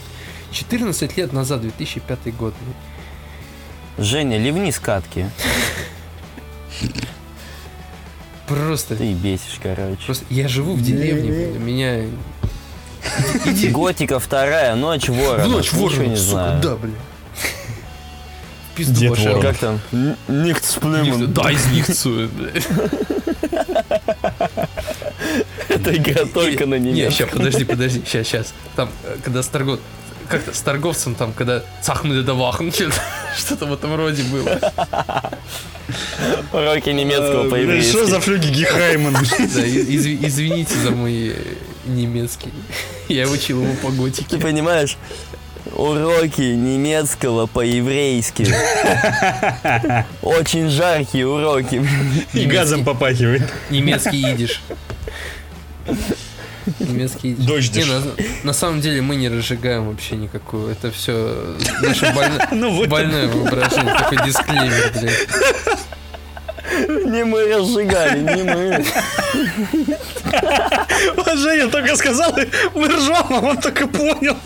14 0.53 1.17
лет 1.19 1.33
назад, 1.35 1.61
2005 1.61 2.35
год. 2.37 2.55
блядь. 2.65 4.07
Женя, 4.07 4.39
ливни 4.39 4.71
скатки. 4.71 5.29
Просто, 8.47 8.97
Ты 8.97 9.13
бесишь, 9.13 9.61
короче. 9.63 9.99
просто 10.07 10.25
я 10.31 10.49
живу 10.49 10.75
в 10.75 10.83
деревне, 10.83 11.31
блядь, 11.31 11.57
у 11.57 11.61
меня... 11.61 12.07
Готика 13.70 14.18
вторая, 14.18 14.74
ночь 14.74 15.09
вора. 15.09 15.44
В 15.44 15.48
ночь 15.48 15.72
ворона, 15.72 16.03
не 16.03 16.16
сука, 16.16 16.30
знаю. 16.30 16.62
да, 16.62 16.76
блядь. 16.76 16.94
В 18.72 18.76
Пизду 18.76 19.01
Дед 19.01 19.11
пошел. 19.11 19.26
Ворон. 19.26 19.42
Как 19.42 19.59
там? 19.59 19.80
Никт 20.28 20.64
сплюман. 20.64 21.32
Да, 21.32 21.51
из 21.51 21.66
них. 21.66 21.86
Это 25.68 25.96
игра 25.96 26.24
только 26.26 26.66
на 26.66 26.74
Не, 26.74 26.92
немецком. 26.92 27.26
сейчас, 27.26 27.30
подожди, 27.36 27.64
подожди, 27.64 28.03
сейчас, 28.05 28.26
сейчас. 28.26 28.55
Там, 28.76 28.90
э, 29.05 29.16
когда 29.22 29.42
с 29.42 29.46
торгов... 29.48 29.78
Как-то 30.31 30.55
с 30.55 30.61
торговцем 30.61 31.16
там, 31.16 31.33
когда 31.33 31.62
цахмы 31.83 32.22
да 32.22 32.35
вахн, 32.35 32.70
что-то 32.70 33.66
в 33.66 33.72
этом 33.72 33.97
роде 33.97 34.22
было. 34.22 34.59
Уроки 36.53 36.91
немецкого 36.91 37.43
Что 37.43 37.51
по-еврейски. 37.51 38.05
за 38.05 38.20
флюги 38.20 38.49
Гехайман? 38.49 39.16
Извините 39.24 40.74
за 40.76 40.93
мой 40.93 41.33
э, 41.35 41.35
немецкий. 41.87 42.53
Я 43.09 43.28
учил 43.28 43.62
его 43.64 43.74
по 43.83 43.91
Ты 43.91 43.97
готике. 43.97 44.39
понимаешь? 44.39 44.97
Уроки 45.74 46.43
немецкого 46.43 47.47
по-еврейски. 47.47 48.47
Очень 50.22 50.68
жаркие 50.70 51.26
уроки. 51.26 51.85
И 52.35 52.45
газом 52.47 52.85
попахивает. 52.85 53.43
Немецкий 53.68 54.22
идиш. 54.33 54.62
Немецкий. 56.79 57.35
Не, 57.37 57.85
на, 57.85 58.03
на 58.45 58.53
самом 58.53 58.81
деле 58.81 59.01
мы 59.03 59.17
не 59.17 59.29
разжигаем 59.29 59.89
вообще 59.89 60.17
никакую. 60.17 60.71
Это 60.73 60.91
все 60.91 61.57
наше 61.83 62.13
больное, 62.15 62.49
Ну 62.53 62.71
вот. 62.73 62.89
больное 62.89 63.29
воображение. 63.29 63.95
Такой 63.99 64.19
дисклеймер, 64.27 64.93
блядь. 65.01 65.29
Не 67.07 67.25
мы 67.25 67.45
разжигали, 67.55 68.21
не 68.21 68.43
мы. 68.43 68.85
Вот 71.17 71.39
Женя 71.39 71.69
только 71.69 71.97
сказал, 71.97 72.37
и 72.39 72.47
мы 72.75 72.89
ржем, 72.89 73.27
а 73.31 73.41
он 73.41 73.59
только 73.61 73.87
понял. 73.89 74.37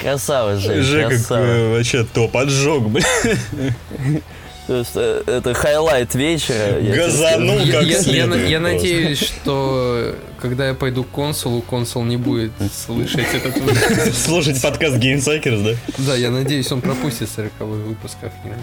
Красава, 0.00 0.56
Жень, 0.56 0.82
Жека 0.82 1.08
красава. 1.10 1.70
вообще 1.76 2.04
топ, 2.04 2.36
отжег, 2.36 2.82
блин. 2.82 4.22
То 4.66 4.76
есть, 4.78 4.92
э, 4.94 5.22
Это 5.26 5.52
highlight 5.52 6.14
вечера. 6.14 6.78
я 6.80 6.94
Газанул. 6.96 7.56
Ну, 7.56 7.64
Я, 7.64 7.72
как 7.74 7.82
я- 7.82 7.88
я 7.96 8.02
следует 8.02 8.48
я 8.48 8.58
просто. 8.60 8.76
надеюсь, 8.76 9.18
что 9.18 10.14
когда 10.40 10.68
я 10.68 10.74
пойду 10.74 11.04
к 11.04 11.10
консулу, 11.10 11.60
консул 11.60 12.02
не 12.04 12.16
будет 12.16 12.52
слышать 12.74 13.26
этот 13.34 13.56
выпуск. 13.58 14.14
Слушать 14.14 14.60
подкаст 14.62 14.96
Gamesakers, 14.96 15.62
да? 15.64 15.78
Да, 15.98 16.16
я 16.16 16.30
надеюсь, 16.30 16.70
он 16.72 16.80
пропустит 16.80 17.28
40 17.30 17.52
выпуск 17.60 18.16
как-нибудь. 18.20 18.58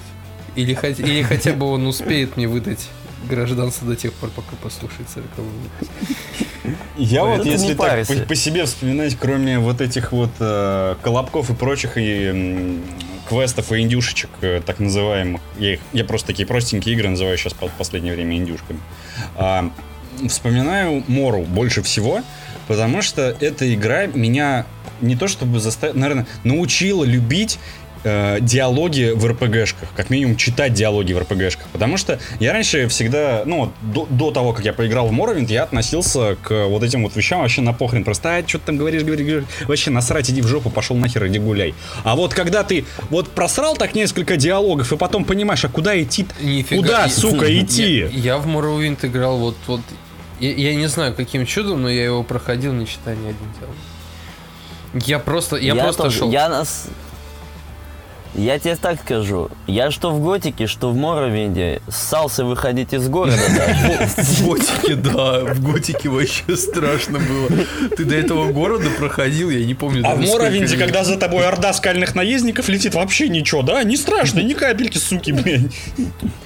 Или, 0.55 0.73
или 1.07 1.21
хотя 1.23 1.53
бы 1.53 1.67
он 1.67 1.85
успеет 1.87 2.35
мне 2.35 2.47
выдать 2.47 2.87
гражданство 3.30 3.88
до 3.88 3.95
тех 3.95 4.13
пор, 4.13 4.30
пока 4.30 4.55
послушает 4.61 5.09
40 5.13 5.28
выпуск. 5.38 5.91
Я 6.97 7.26
вот, 7.26 7.45
если 7.45 7.74
так 7.74 8.28
по, 8.28 8.36
себе 8.36 8.65
вспоминать, 8.65 9.15
кроме 9.19 9.59
вот 9.59 9.82
этих 9.82 10.11
вот 10.11 10.32
э, 10.39 10.95
колобков 11.01 11.49
и 11.49 11.53
прочих 11.53 11.93
и 11.95 12.80
квестов 13.28 13.72
и 13.72 13.80
индюшечек, 13.80 14.30
э, 14.41 14.61
так 14.65 14.80
называемых, 14.80 15.41
я, 15.57 15.74
их, 15.74 15.80
я 15.93 16.03
просто 16.03 16.28
такие 16.28 16.47
простенькие 16.47 16.95
игры 16.95 17.09
называю 17.09 17.38
сейчас 17.38 17.53
в 17.53 17.69
последнее 17.78 18.13
время 18.13 18.38
индюшками, 18.38 18.80
а, 19.36 19.72
вспоминаю 20.28 21.03
Мору 21.07 21.43
больше 21.43 21.82
всего, 21.82 22.22
потому 22.67 23.01
что 23.01 23.36
эта 23.39 23.74
игра 23.74 24.05
меня 24.07 24.65
не 25.01 25.15
то 25.15 25.28
чтобы 25.28 25.59
заставила, 25.59 25.97
наверное, 25.97 26.28
научила 26.43 27.03
любить 27.03 27.59
э, 28.03 28.37
диалоги 28.41 29.11
в 29.15 29.25
РПГшках, 29.25 29.89
как 29.95 30.09
минимум 30.09 30.35
читать 30.35 30.73
диалоги 30.73 31.13
в 31.13 31.19
РПГшках, 31.19 31.67
потому 31.71 31.97
что 31.97 32.19
я 32.39 32.53
раньше 32.53 32.87
всегда, 32.87 33.43
ну, 33.45 33.59
вот 33.65 33.69
до, 33.81 34.07
до 34.09 34.31
того, 34.31 34.53
как 34.53 34.65
я 34.65 34.73
поиграл 34.73 35.07
в 35.07 35.11
Morrowind, 35.11 35.51
я 35.51 35.63
относился 35.63 36.35
к 36.41 36.67
вот 36.67 36.83
этим 36.83 37.03
вот 37.03 37.15
вещам 37.15 37.41
вообще 37.41 37.61
на 37.61 37.73
похрен, 37.73 38.03
просто, 38.03 38.37
а, 38.37 38.47
что 38.47 38.59
ты 38.59 38.65
там 38.67 38.77
говоришь, 38.77 39.03
говоришь, 39.03 39.25
говоришь, 39.27 39.45
вообще 39.67 39.91
насрать, 39.91 40.29
иди 40.29 40.41
в 40.41 40.47
жопу, 40.47 40.69
пошел 40.69 40.95
нахер, 40.95 41.27
иди 41.27 41.39
гуляй. 41.39 41.73
А 42.03 42.15
вот 42.15 42.33
когда 42.33 42.63
ты 42.63 42.85
вот 43.09 43.29
просрал 43.29 43.75
так 43.75 43.95
несколько 43.95 44.37
диалогов, 44.37 44.91
и 44.93 44.97
потом 44.97 45.25
понимаешь, 45.25 45.63
а 45.65 45.69
куда 45.69 45.99
идти, 46.01 46.25
Нифига. 46.41 46.81
куда, 46.81 47.03
Я- 47.03 47.09
сука, 47.09 47.59
идти? 47.59 47.99
Я, 47.99 48.07
я 48.07 48.37
в 48.37 48.47
Morrowind 48.47 49.05
играл 49.05 49.37
вот, 49.37 49.55
вот 49.67 49.81
я, 50.39 50.51
я 50.53 50.75
не 50.75 50.87
знаю 50.87 51.13
каким 51.13 51.45
чудом, 51.45 51.83
но 51.83 51.89
я 51.89 52.03
его 52.05 52.23
проходил, 52.23 52.73
не 52.73 52.87
читая 52.87 53.15
ни 53.15 53.27
один 53.27 53.47
диалог. 53.59 53.75
Я 55.05 55.19
просто, 55.19 55.55
я, 55.55 55.75
просто 55.75 56.03
тоже- 56.03 56.17
шел. 56.19 56.31
Я 56.31 56.49
нас... 56.49 56.87
Я 58.34 58.59
тебе 58.59 58.75
так 58.77 58.99
скажу. 59.01 59.49
Я 59.67 59.91
что 59.91 60.11
в 60.11 60.23
Готике, 60.23 60.65
что 60.67 60.89
в 60.91 60.95
Моровинде 60.95 61.82
ссался 61.89 62.45
выходить 62.45 62.93
из 62.93 63.09
города 63.09 63.41
даже. 63.55 64.07
В 64.21 64.47
готике, 64.47 64.95
да, 64.95 65.41
в 65.41 65.61
готике 65.61 66.09
вообще 66.09 66.55
страшно 66.55 67.19
было. 67.19 67.49
Ты 67.95 68.05
до 68.05 68.15
этого 68.15 68.51
города 68.51 68.89
проходил, 68.97 69.49
я 69.49 69.65
не 69.65 69.73
помню. 69.73 70.03
А 70.05 70.15
в 70.15 70.21
Моровинде, 70.21 70.77
когда 70.77 71.03
за 71.03 71.17
тобой 71.17 71.45
орда 71.45 71.73
скальных 71.73 72.15
наездников 72.15 72.69
летит, 72.69 72.95
вообще 72.95 73.27
ничего, 73.27 73.61
да? 73.63 73.84
Не 73.84 73.97
страшно, 73.97 74.39
ни 74.39 74.53
капельки, 74.53 74.97
суки, 74.97 75.32
блядь. 75.32 75.71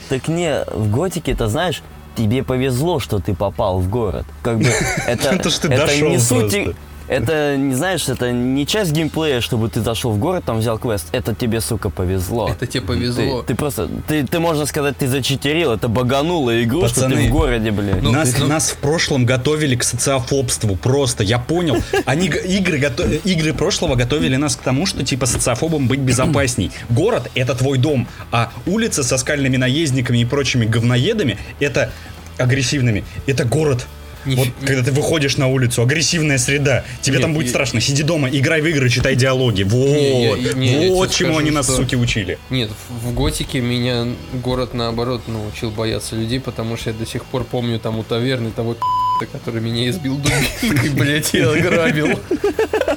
Так 0.09 0.27
не, 0.27 0.63
в 0.71 0.91
Готике, 0.91 1.33
это 1.33 1.47
знаешь, 1.47 1.83
тебе 2.15 2.43
повезло, 2.43 2.99
что 2.99 3.19
ты 3.19 3.33
попал 3.35 3.79
в 3.79 3.89
город. 3.89 4.25
Как 4.41 4.57
бы 4.57 4.71
это, 5.07 5.29
Это 5.29 5.49
ж 5.49 5.53
ты 5.53 5.67
это 5.67 5.85
дошел 5.85 6.09
не 6.09 6.19
суть. 6.19 6.75
Это, 7.07 7.55
не 7.57 7.75
знаешь, 7.75 8.07
это 8.09 8.31
не 8.31 8.65
часть 8.65 8.91
геймплея, 8.91 9.41
чтобы 9.41 9.69
ты 9.69 9.81
зашел 9.81 10.11
в 10.11 10.17
город, 10.17 10.43
там 10.45 10.59
взял 10.59 10.79
квест. 10.79 11.07
Это 11.11 11.35
тебе, 11.35 11.61
сука, 11.61 11.89
повезло. 11.89 12.49
Это 12.49 12.65
тебе 12.65 12.81
Ты, 12.81 12.87
повезло. 12.87 13.41
ты 13.43 13.55
просто, 13.55 13.89
ты, 14.07 14.25
ты, 14.25 14.39
можно 14.39 14.65
сказать, 14.65 14.97
ты 14.97 15.07
зачитерил, 15.07 15.71
это 15.71 15.87
багануло 15.87 16.61
игру, 16.63 16.87
что 16.87 16.95
Пацаны, 16.95 17.15
ты 17.15 17.27
в 17.27 17.31
городе, 17.31 17.71
блядь. 17.71 18.01
ну, 18.01 18.11
нас, 18.11 18.35
ну- 18.39 18.47
нас 18.47 18.71
в 18.71 18.77
прошлом 18.77 19.25
готовили 19.25 19.75
к 19.75 19.83
социофобству, 19.83 20.75
просто, 20.75 21.23
я 21.23 21.37
понял. 21.39 21.77
Они, 22.05 22.27
игры, 22.27 22.79
гото- 22.79 23.19
игры 23.23 23.53
прошлого 23.53 23.95
готовили 23.95 24.35
нас 24.35 24.55
к 24.55 24.61
тому, 24.61 24.85
что 24.85 25.03
типа 25.03 25.25
социофобам 25.25 25.87
быть 25.87 25.99
безопасней. 25.99 26.71
Город— 26.89 27.29
это 27.35 27.53
твой 27.55 27.77
дом, 27.77 28.07
а 28.31 28.51
улица 28.65 29.03
со 29.03 29.17
скальными 29.17 29.57
наездниками 29.57 30.19
и 30.19 30.25
прочими 30.25 30.65
говноедами— 30.65 31.37
это 31.59 31.91
агрессивными. 32.37 33.03
Это 33.27 33.45
город. 33.45 33.85
Нифи- 34.25 34.35
Вот 34.37 34.47
когда 34.65 34.83
ты 34.83 34.91
выходишь 34.91 35.37
на 35.37 35.47
улицу, 35.47 35.81
агрессивная 35.83 36.37
среда, 36.37 36.83
тебе 37.01 37.15
Нет, 37.17 37.21
там 37.23 37.33
будет 37.33 37.45
я- 37.45 37.49
страшно. 37.51 37.79
Сиди 37.81 38.03
дома, 38.03 38.29
играй 38.29 38.61
в 38.61 38.65
игры, 38.67 38.89
читай 38.89 39.15
диалоги. 39.15 39.63
Вот, 39.63 39.85
Не, 40.55 40.79
не, 40.79 40.89
вот 40.89 41.11
чему 41.11 41.29
скажу, 41.33 41.39
они 41.39 41.51
нас, 41.51 41.65
что- 41.65 41.75
суки, 41.77 41.95
учили. 41.95 42.37
Нет, 42.49 42.69
в 42.89 43.05
в 43.05 43.13
готике 43.13 43.59
меня 43.61 44.07
город 44.33 44.73
наоборот 44.73 45.27
научил 45.27 45.69
бояться 45.71 46.15
людей, 46.15 46.39
потому 46.39 46.75
что 46.75 46.89
я 46.89 46.95
до 46.95 47.05
сих 47.05 47.23
пор 47.25 47.43
помню 47.43 47.79
там 47.79 47.99
у 47.99 48.03
таверны 48.03 48.49
того 48.51 48.75
который 49.31 49.61
меня 49.61 49.89
избил 49.89 50.17
дубинкой, 50.61 50.89
блядь, 50.89 51.33
и 51.35 51.39
ограбил. 51.39 52.19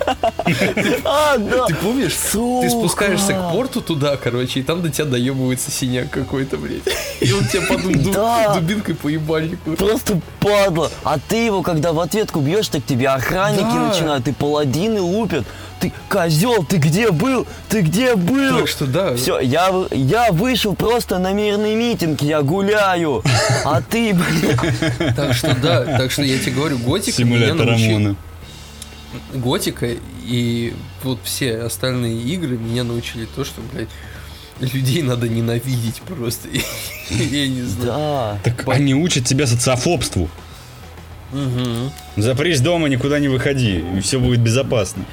А, 1.05 1.37
да. 1.39 1.67
Ты 1.67 1.75
помнишь? 1.75 2.17
Сука. 2.17 2.67
Ты 2.67 2.71
спускаешься 2.71 3.33
к 3.35 3.53
порту 3.53 3.81
туда, 3.81 4.17
короче, 4.17 4.61
и 4.61 4.63
там 4.63 4.83
до 4.83 4.91
тебя 4.91 5.05
доебывается 5.07 5.71
синяк 5.71 6.11
какой-то, 6.11 6.57
блядь. 6.57 6.83
И 7.21 7.33
он 7.33 7.45
тебя 7.47 7.63
потом 7.69 7.93
Да. 8.13 8.55
дубинкой 8.55 8.95
по 8.95 9.09
ебальнику. 9.09 9.73
Просто 9.73 10.21
падла. 10.41 10.91
А 11.05 11.19
ты 11.19 11.37
его, 11.45 11.63
когда 11.63 11.93
в 11.93 12.01
ответку 12.01 12.41
бьешь, 12.41 12.69
так 12.69 12.85
тебе 12.85 13.09
охранники 13.09 13.63
Да. 13.63 13.89
начинают, 13.89 14.29
и 14.29 14.33
паладины 14.33 15.01
лупят. 15.01 15.45
Ты, 15.81 15.93
козел, 16.09 16.65
ты 16.65 16.79
где 16.79 17.13
был? 17.13 17.47
Ты 17.69 17.83
где 17.83 18.17
был? 18.17 18.59
Так 18.59 18.69
что 18.69 18.87
да. 18.87 19.15
Все, 19.15 19.39
я, 19.39 19.71
я 19.93 20.33
вышел 20.33 20.75
просто 20.75 21.19
на 21.19 21.33
мирный 21.33 21.77
митинг, 21.77 22.21
я 22.23 22.43
гуляю. 22.43 23.23
А 23.65 23.81
ты, 23.83 24.13
блин, 24.15 24.59
Так 25.15 25.35
что 25.35 25.55
да, 25.55 25.85
так 25.99 26.11
что 26.11 26.23
я 26.23 26.39
тебе 26.39 26.53
говорю, 26.53 26.79
готика 26.79 27.25
меня 27.25 27.55
научил... 27.55 28.17
Готика 29.33 29.89
и 30.25 30.75
вот 31.03 31.19
все 31.23 31.59
остальные 31.59 32.21
игры 32.23 32.59
меня 32.59 32.85
научили 32.85 33.27
то, 33.27 33.45
что, 33.45 33.63
блядь, 33.73 33.89
людей 34.61 35.03
надо 35.03 35.29
ненавидеть 35.29 36.03
просто. 36.03 36.49
Я 37.11 37.49
не 37.49 37.63
знаю. 37.63 37.87
да. 37.87 38.39
Так 38.45 38.69
они 38.69 38.95
учат 38.95 39.25
тебя 39.25 39.47
социофобству. 39.47 40.29
Запрись 42.17 42.61
дома, 42.61 42.89
никуда 42.89 43.19
не 43.19 43.29
выходи, 43.29 43.85
и 43.97 44.01
все 44.01 44.19
будет 44.19 44.41
безопасно. 44.41 45.05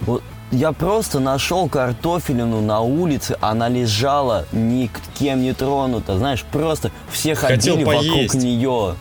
Вот 0.00 0.22
я 0.52 0.72
просто 0.72 1.18
нашел 1.18 1.68
картофелину 1.68 2.60
на 2.60 2.80
улице, 2.80 3.36
она 3.40 3.68
лежала 3.68 4.46
никем 4.52 5.42
не 5.42 5.52
тронута, 5.52 6.18
знаешь, 6.18 6.44
просто 6.44 6.92
все 7.10 7.34
Хотел 7.34 7.74
ходили 7.74 7.84
вокруг 7.84 8.34
нее. 8.34 8.94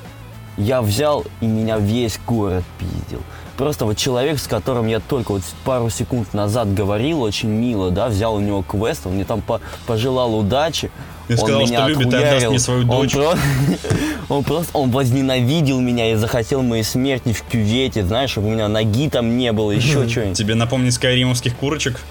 Я 0.57 0.81
взял 0.81 1.25
и 1.41 1.45
меня 1.45 1.77
весь 1.77 2.19
город 2.25 2.63
пиздил. 2.79 3.21
Просто 3.58 3.86
вот 3.86 3.95
человек, 3.97 4.38
с 4.39 4.47
которым 4.47 4.88
я 4.88 4.99
только 4.99 5.32
вот 5.32 5.41
пару 5.64 5.89
секунд 5.89 6.34
назад 6.34 6.74
говорил, 6.74 7.22
очень 7.22 7.47
мило, 7.49 7.89
да, 7.89 8.10
взял 8.10 8.36
у 8.36 8.39
него 8.41 8.62
квест, 8.64 9.06
он 9.08 9.14
мне 9.14 9.24
там 9.24 9.41
по- 9.41 9.62
пожелал 9.88 10.36
удачи. 10.38 10.91
И 11.30 11.34
он 11.34 11.38
сказал, 11.39 11.62
меня 11.62 11.80
что 11.80 11.88
любит 11.88 12.14
и 12.14 12.16
отдаст 12.18 12.47
мне 12.47 12.60
свою 12.60 12.82
Он 12.82 12.88
дочь. 12.88 13.14
про- 13.14 13.38
Он 14.28 14.43
просто, 14.43 14.76
он 14.78 14.89
возненавидел 14.89 15.80
меня 15.80 16.12
и 16.12 16.16
захотел 16.16 16.64
моей 16.64 16.84
смерти 16.84 17.32
в 17.32 17.43
кювете, 17.43 18.03
знаешь, 18.03 18.32
чтобы 18.32 18.47
у 18.47 18.49
меня 18.51 18.68
ноги 18.68 19.08
там 19.10 19.38
не 19.38 19.51
было, 19.51 19.70
еще 19.72 20.08
что-нибудь. 20.10 20.38
Тебе 20.38 20.56
напомнить 20.56 20.93
скайримовских 20.95 21.56
курочек? 21.56 22.01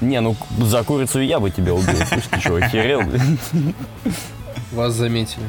Не, 0.00 0.20
ну 0.20 0.36
за 0.58 0.82
курицу 0.84 1.20
я 1.20 1.38
бы 1.38 1.50
тебя 1.50 1.74
убил. 1.74 1.96
Слышь, 2.08 2.24
ты 2.30 2.40
что, 2.40 2.54
охерел? 2.56 3.02
Вас 4.72 4.94
заметили. 4.94 5.44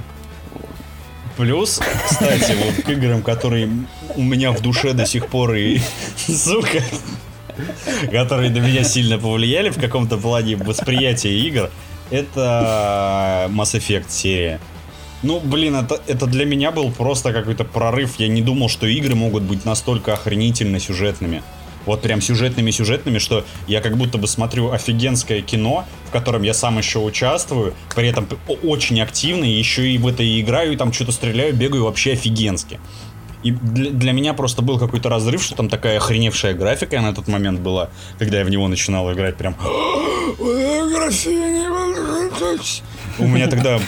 Плюс, 1.38 1.80
кстати, 2.10 2.54
вот 2.66 2.84
к 2.86 2.90
играм, 2.90 3.22
которые 3.22 3.70
у 4.16 4.22
меня 4.22 4.52
в 4.52 4.62
душе 4.62 4.94
до 4.94 5.06
сих 5.06 5.28
пор 5.28 5.56
и, 5.56 5.80
сука, 6.28 6.84
которые 8.12 8.50
на 8.50 8.60
меня 8.60 8.84
сильно 8.84 9.18
повлияли 9.18 9.70
в 9.70 9.80
каком-то 9.80 10.18
плане 10.18 10.56
восприятия 10.56 11.38
игр, 11.40 11.70
это 12.10 13.48
Mass 13.52 13.78
Effect 13.78 14.10
серия. 14.10 14.60
Ну, 15.22 15.40
блин, 15.42 15.76
это, 15.76 16.02
это 16.08 16.28
для 16.28 16.46
меня 16.46 16.72
был 16.72 16.92
просто 16.92 17.34
какой-то 17.34 17.66
прорыв. 17.66 18.20
Я 18.20 18.30
не 18.30 18.42
думал, 18.42 18.70
что 18.70 18.88
игры 18.88 19.16
могут 19.16 19.44
быть 19.44 19.66
настолько 19.66 20.14
охренительно 20.14 20.80
сюжетными. 20.80 21.44
Вот 21.86 22.02
прям 22.02 22.22
сюжетными-сюжетными, 22.22 23.20
что 23.20 23.46
я 23.68 23.82
как 23.82 23.98
будто 23.98 24.18
бы 24.18 24.28
смотрю 24.28 24.72
офигенское 24.72 25.42
кино, 25.42 25.86
в 26.08 26.12
котором 26.12 26.44
я 26.44 26.54
сам 26.54 26.78
еще 26.78 27.00
участвую, 27.00 27.74
при 27.96 28.10
этом 28.10 28.28
очень 28.64 29.02
активно, 29.02 29.44
еще 29.44 29.90
и 29.90 29.98
в 29.98 30.08
это 30.08 30.22
и 30.22 30.40
играю, 30.40 30.74
и 30.74 30.76
там 30.76 30.94
что-то 30.94 31.12
стреляю, 31.12 31.54
бегаю 31.54 31.86
вообще 31.86 32.14
офигенски. 32.14 32.80
И 33.44 33.52
для, 33.52 33.92
для 33.92 34.12
меня 34.12 34.34
просто 34.34 34.62
был 34.62 34.78
какой-то 34.78 35.10
разрыв, 35.10 35.42
что 35.42 35.56
там 35.56 35.70
такая 35.70 35.98
охреневшая 35.98 36.54
графика 36.54 37.00
на 37.02 37.14
тот 37.14 37.28
момент 37.28 37.60
была, 37.62 37.90
когда 38.18 38.40
я 38.40 38.46
в 38.46 38.50
него 38.50 38.68
начинал 38.68 39.12
играть 39.14 39.38
прям... 39.38 39.56
У 43.18 43.28
меня 43.28 43.48
тогда 43.48 43.80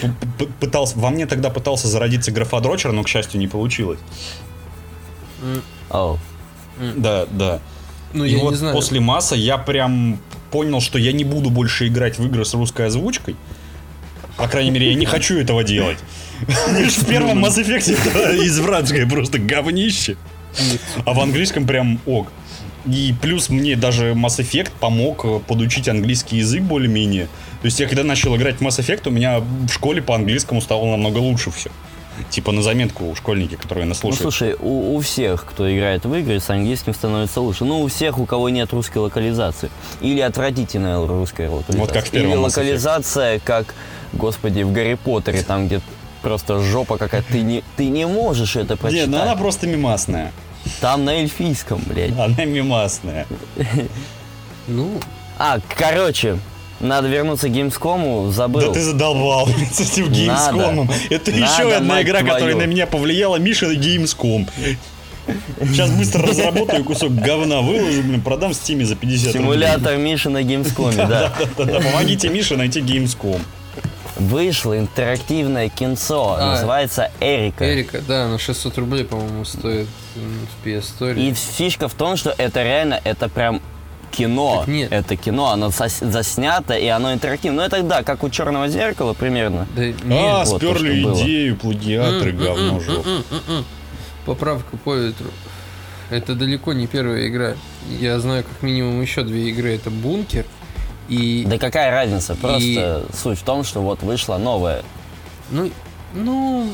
пытался, 0.59 0.97
во 0.97 1.09
мне 1.09 1.25
тогда 1.25 1.49
пытался 1.49 1.87
зародиться 1.87 2.31
графодрочер, 2.31 2.91
но, 2.91 3.03
к 3.03 3.07
счастью, 3.07 3.39
не 3.39 3.47
получилось. 3.47 3.99
Ау. 5.89 6.19
Да, 6.95 7.25
да. 7.29 7.59
Ну, 8.13 8.25
И 8.25 8.31
я 8.31 8.39
вот 8.39 8.51
не 8.51 8.57
знаю. 8.57 8.75
после 8.75 8.99
масса 8.99 9.35
я 9.35 9.57
прям 9.57 10.19
понял, 10.51 10.81
что 10.81 10.97
я 10.97 11.13
не 11.13 11.23
буду 11.23 11.49
больше 11.49 11.87
играть 11.87 12.17
в 12.17 12.25
игры 12.25 12.43
с 12.43 12.53
русской 12.53 12.87
озвучкой. 12.87 13.35
По 14.37 14.47
крайней 14.47 14.71
мере, 14.71 14.89
я 14.89 14.95
не 14.95 15.05
хочу 15.05 15.37
этого 15.37 15.63
делать. 15.63 15.97
В 16.47 17.05
первом 17.05 17.43
Mass 17.43 17.57
Effect 17.61 18.45
извратское 18.45 19.07
просто 19.07 19.39
говнище. 19.39 20.17
А 21.05 21.13
в 21.13 21.19
английском 21.19 21.65
прям 21.65 21.99
ок. 22.05 22.31
И 22.85 23.13
плюс 23.21 23.49
мне 23.49 23.75
даже 23.75 24.13
Mass 24.13 24.39
Effect 24.39 24.71
помог 24.79 25.23
э, 25.23 25.39
подучить 25.47 25.87
английский 25.87 26.37
язык 26.37 26.63
более-менее. 26.63 27.25
То 27.61 27.65
есть 27.65 27.79
я 27.79 27.87
когда 27.87 28.03
начал 28.03 28.35
играть 28.35 28.55
в 28.55 28.61
Mass 28.61 28.79
Effect, 28.79 29.07
у 29.07 29.11
меня 29.11 29.39
в 29.39 29.69
школе 29.69 30.01
по 30.01 30.15
английскому 30.15 30.61
стало 30.61 30.85
намного 30.85 31.19
лучше 31.19 31.51
все. 31.51 31.69
Типа 32.29 32.51
на 32.51 32.61
заметку 32.61 33.05
у 33.09 33.15
школьники, 33.15 33.55
которые 33.55 33.85
нас 33.85 34.01
Ну 34.03 34.11
слушают. 34.11 34.35
слушай, 34.35 34.55
у, 34.59 34.95
у 34.95 34.99
всех, 34.99 35.45
кто 35.45 35.73
играет 35.73 36.05
в 36.05 36.13
игры, 36.15 36.39
с 36.39 36.49
английским 36.49 36.93
становится 36.93 37.39
лучше. 37.39 37.65
Ну, 37.65 37.81
у 37.81 37.87
всех, 37.87 38.17
у 38.17 38.25
кого 38.25 38.49
нет 38.49 38.73
русской 38.73 38.97
локализации. 38.97 39.69
Или 40.01 40.19
отвратительная 40.19 41.05
русская 41.05 41.49
локализация. 41.49 41.79
Вот 41.79 41.91
как 41.91 42.05
в 42.07 42.09
первом 42.09 42.31
Или 42.31 42.37
локализация, 42.37 43.39
как, 43.39 43.75
господи, 44.13 44.63
в 44.63 44.71
Гарри 44.71 44.95
Поттере, 44.95 45.43
там, 45.43 45.67
где 45.67 45.81
просто 46.21 46.59
жопа 46.61 46.97
какая-то. 46.97 47.31
Ты 47.31 47.41
не, 47.41 47.63
ты 47.77 47.85
не 47.89 48.05
можешь 48.07 48.55
это 48.55 48.73
Не, 48.73 48.77
прочитать. 48.77 49.07
ну 49.09 49.21
она 49.21 49.35
просто 49.35 49.67
мимасная. 49.67 50.31
Там 50.79 51.05
на 51.05 51.15
эльфийском, 51.15 51.81
блядь. 51.85 52.11
Она 52.17 52.45
мимасная. 52.45 53.25
Ну, 54.67 54.99
А, 55.39 55.57
короче, 55.75 56.37
надо 56.79 57.07
вернуться 57.07 57.49
к 57.49 57.51
Gamescom, 57.51 58.31
забыл. 58.31 58.61
Да 58.61 58.73
ты 58.73 58.81
задолбал 58.81 59.47
с 59.71 59.79
этим. 59.79 60.05
Gamescom. 60.07 60.89
Это 61.09 61.31
Надо, 61.31 61.43
еще 61.43 61.73
одна 61.75 62.01
игра, 62.01 62.19
которая 62.19 62.39
твою. 62.53 62.57
на 62.59 62.63
меня 62.65 62.85
повлияла. 62.87 63.37
Миша 63.37 63.65
Gamescom. 63.73 64.47
Сейчас 65.61 65.89
быстро 65.91 66.27
разработаю 66.27 66.83
кусок 66.83 67.13
говна, 67.13 67.61
выложу, 67.61 68.01
блин, 68.03 68.21
продам 68.21 68.51
в 68.51 68.55
стиме 68.55 68.85
за 68.85 68.95
50 68.95 69.27
рублей. 69.27 69.41
Симулятор 69.41 69.97
Миши 69.97 70.29
на 70.29 70.41
Gamescom, 70.41 70.95
да. 71.07 71.33
Да-да-да, 71.57 71.79
помогите 71.79 72.29
Мише 72.29 72.55
найти 72.57 72.81
Gamescom. 72.81 73.39
Вышло 74.27 74.77
интерактивное 74.77 75.69
кинцо, 75.69 76.35
А. 76.39 76.51
называется 76.51 77.11
Эрика. 77.19 77.71
Эрика, 77.73 78.01
да, 78.07 78.27
на 78.27 78.37
600 78.37 78.77
рублей, 78.77 79.03
по-моему, 79.05 79.45
стоит 79.45 79.87
в 80.15 80.67
PS 80.67 80.85
Store. 80.99 81.19
И 81.19 81.33
фишка 81.33 81.87
в 81.87 81.93
том, 81.93 82.15
что 82.17 82.33
это 82.37 82.61
реально, 82.63 82.99
это 83.03 83.29
прям 83.29 83.61
кино. 84.11 84.59
Так 84.59 84.67
нет. 84.67 84.91
Это 84.91 85.15
кино, 85.15 85.47
оно 85.51 85.67
зас- 85.67 86.05
заснято, 86.07 86.73
и 86.73 86.87
оно 86.87 87.13
интерактивное. 87.13 87.67
Ну 87.69 87.75
это 87.75 87.81
да, 87.83 88.03
как 88.03 88.23
у 88.23 88.29
черного 88.29 88.67
зеркала 88.67 89.13
примерно. 89.13 89.67
Да 89.75 89.85
нет, 89.85 89.97
А, 90.11 90.43
вот 90.45 90.61
то, 90.61 90.73
сперли 90.75 91.03
было. 91.03 91.13
идею, 91.21 91.55
плагиаторы, 91.57 92.31
говно 92.33 92.79
жопа. 92.79 93.09
поправка 94.25 94.77
по 94.77 94.95
ветру. 94.95 95.27
Это 96.09 96.35
далеко 96.35 96.73
не 96.73 96.87
первая 96.87 97.27
игра. 97.27 97.53
Я 97.99 98.19
знаю 98.19 98.43
как 98.43 98.61
минимум 98.63 99.01
еще 99.01 99.23
две 99.23 99.49
игры. 99.49 99.73
Это 99.75 99.89
Бункер 99.89 100.45
и... 101.07 101.45
Да 101.47 101.57
какая 101.57 101.91
разница? 101.91 102.35
Просто 102.35 103.05
суть 103.13 103.39
в 103.39 103.43
том, 103.43 103.63
что 103.63 103.81
вот 103.81 104.01
вышла 104.03 104.37
новая. 104.37 104.83
Ну, 105.49 105.69
ну, 106.13 106.69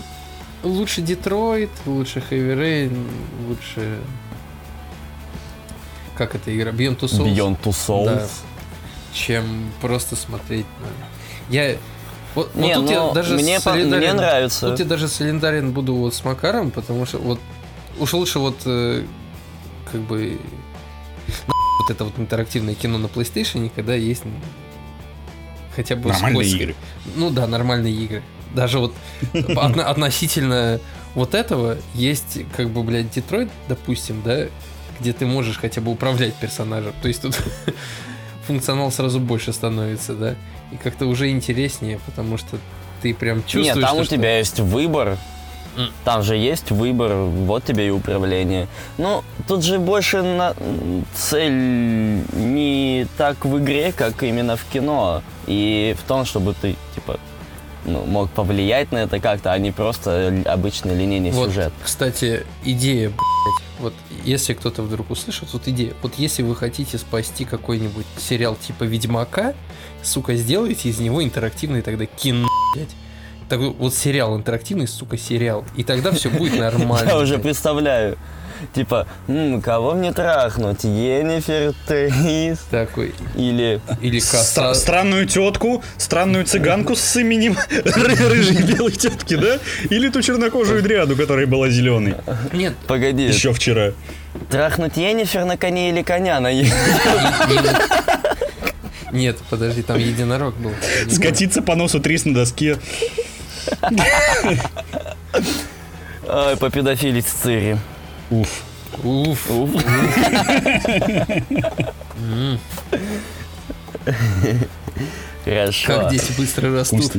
лучше 0.63 1.01
Детройт, 1.01 1.69
лучше 1.85 2.19
Heavy 2.29 2.55
Rain, 2.55 3.07
лучше... 3.47 3.99
Как 6.15 6.35
эта 6.35 6.55
игра? 6.55 6.71
Beyond 6.71 6.99
Two 6.99 7.07
Souls. 7.07 7.25
Beyond 7.25 7.57
Two 7.63 7.71
Souls. 7.71 8.05
Да. 8.05 8.27
Чем 9.13 9.71
просто 9.81 10.15
смотреть 10.15 10.65
на... 10.81 11.53
Я... 11.53 11.77
Вот, 12.35 12.51
вот 12.53 12.61
Не, 12.61 12.75
тут 12.75 12.89
я 12.89 12.99
ну, 13.01 13.13
даже 13.13 13.35
мне, 13.35 13.59
по- 13.59 13.71
солидарен- 13.71 13.97
мне 13.97 14.13
нравится. 14.13 14.69
Тут 14.69 14.79
я 14.79 14.85
даже 14.85 15.07
солидарен 15.07 15.71
буду 15.71 15.95
вот 15.95 16.13
с 16.13 16.23
Макаром, 16.23 16.69
потому 16.69 17.05
что 17.05 17.17
вот 17.17 17.39
уж 17.99 18.13
лучше 18.13 18.37
вот 18.37 18.57
э, 18.65 19.03
как 19.91 20.01
бы 20.01 20.39
вот 21.87 21.95
это 21.95 22.03
вот 22.03 22.13
интерактивное 22.19 22.75
кино 22.75 22.97
на 22.97 23.05
PlayStation, 23.07 23.71
когда 23.73 23.95
есть 23.95 24.23
хотя 25.75 25.95
бы 25.95 26.09
Нормальные 26.09 26.45
сквозь- 26.45 26.61
игры. 26.61 26.75
Ну 27.15 27.29
да, 27.29 27.47
нормальные 27.47 27.93
игры. 27.93 28.23
Даже 28.53 28.79
вот 28.79 28.93
отно- 29.33 29.83
относительно 29.83 30.79
вот 31.15 31.33
этого 31.33 31.77
есть 31.93 32.39
как 32.55 32.69
бы, 32.69 32.83
блядь, 32.83 33.11
Детройт, 33.11 33.49
допустим, 33.69 34.21
да, 34.23 34.47
где 34.99 35.13
ты 35.13 35.25
можешь 35.25 35.57
хотя 35.57 35.81
бы 35.81 35.91
управлять 35.91 36.33
персонажем. 36.35 36.93
То 37.01 37.07
есть 37.07 37.21
тут 37.21 37.39
функционал 38.47 38.91
сразу 38.91 39.19
больше 39.19 39.53
становится, 39.53 40.13
да, 40.13 40.35
и 40.71 40.77
как-то 40.77 41.05
уже 41.05 41.29
интереснее, 41.29 41.99
потому 42.05 42.37
что 42.37 42.57
ты 43.01 43.13
прям 43.13 43.43
чувствуешь, 43.43 43.75
Нет, 43.75 43.85
там 43.85 43.97
у 43.97 44.03
тебя 44.05 44.37
есть 44.37 44.59
выбор. 44.59 45.17
Там 46.03 46.23
же 46.23 46.35
есть 46.35 46.71
выбор, 46.71 47.13
вот 47.13 47.63
тебе 47.63 47.87
и 47.87 47.89
управление. 47.89 48.67
Ну, 48.97 49.23
тут 49.47 49.63
же 49.63 49.79
больше 49.79 50.21
на... 50.21 50.53
цель 51.13 51.51
не 51.51 53.07
так 53.17 53.45
в 53.45 53.57
игре, 53.59 53.91
как 53.91 54.23
именно 54.23 54.55
в 54.55 54.65
кино. 54.65 55.21
И 55.45 55.95
в 55.99 56.07
том, 56.07 56.25
чтобы 56.25 56.53
ты, 56.59 56.75
типа, 56.95 57.19
ну, 57.85 58.03
мог 58.05 58.29
повлиять 58.29 58.91
на 58.91 58.97
это 58.97 59.19
как-то, 59.19 59.53
а 59.53 59.57
не 59.57 59.71
просто 59.71 60.43
обычный 60.45 60.95
линейный 60.95 61.31
Вот, 61.31 61.49
сюжет. 61.49 61.73
кстати, 61.83 62.45
идея, 62.65 63.09
блядь, 63.09 63.63
вот 63.79 63.93
если 64.25 64.53
кто-то 64.53 64.81
вдруг 64.81 65.09
услышит, 65.09 65.53
вот 65.53 65.67
идея, 65.67 65.93
вот 66.01 66.15
если 66.17 66.43
вы 66.43 66.55
хотите 66.55 66.97
спасти 66.97 67.45
какой-нибудь 67.45 68.05
сериал 68.17 68.55
типа 68.55 68.83
Ведьмака, 68.83 69.53
сука, 70.03 70.35
сделайте 70.35 70.89
из 70.89 70.99
него 70.99 71.23
интерактивный 71.23 71.81
тогда 71.81 72.05
кино, 72.05 72.47
блядь. 72.75 72.89
Такой 73.49 73.69
вот 73.69 73.93
сериал 73.93 74.35
интерактивный, 74.37 74.87
сука, 74.87 75.17
сериал. 75.17 75.63
И 75.77 75.83
тогда 75.83 76.11
все 76.11 76.29
будет 76.29 76.55
нормально. 76.59 77.09
Я 77.09 77.17
уже 77.17 77.37
представляю. 77.39 78.17
Типа, 78.73 79.05
«М, 79.27 79.61
кого 79.61 79.93
мне 79.93 80.11
трахнуть? 80.11 80.83
Енифер 80.83 81.75
Трис? 81.87 82.57
Такой. 82.71 83.13
Или 83.35 83.79
Или 84.01 84.19
Стра- 84.19 84.31
коса. 84.39 84.73
странную 84.73 85.27
тетку, 85.27 85.83
странную 85.97 86.43
цыганку 86.43 86.95
с 86.95 87.15
именем 87.17 87.55
ры- 87.69 88.27
рыжей 88.29 88.63
белой 88.63 88.93
тетки, 88.93 89.35
да? 89.35 89.59
Или 89.91 90.09
ту 90.09 90.23
чернокожую 90.23 90.81
дряду, 90.81 91.15
которая 91.15 91.45
была 91.45 91.69
зеленой 91.69 92.15
Нет, 92.51 92.73
Погоди, 92.87 93.27
еще 93.27 93.53
вчера. 93.53 93.91
трахнуть 94.49 94.97
Енифер 94.97 95.45
на 95.45 95.55
коне 95.55 95.91
или 95.91 96.01
коня 96.01 96.39
на 96.39 96.49
е- 96.49 96.65
нет, 99.11 99.37
подожди, 99.51 99.83
там 99.83 99.99
единорог 99.99 100.55
был. 100.57 100.71
Скатиться 101.11 101.61
по 101.61 101.75
носу 101.75 101.99
трис 101.99 102.25
на 102.25 102.33
доске. 102.33 102.79
Ой, 106.29 106.57
по 106.57 106.69
педофилить 106.69 107.25
в 107.25 107.33
Цири. 107.33 107.77
Уф. 108.29 108.63
Уф. 109.03 109.51
Уф. 109.51 109.71
Хорошо. 115.45 115.87
Как 115.87 116.11
дети 116.11 116.31
быстро 116.37 116.73
растут. 116.73 117.13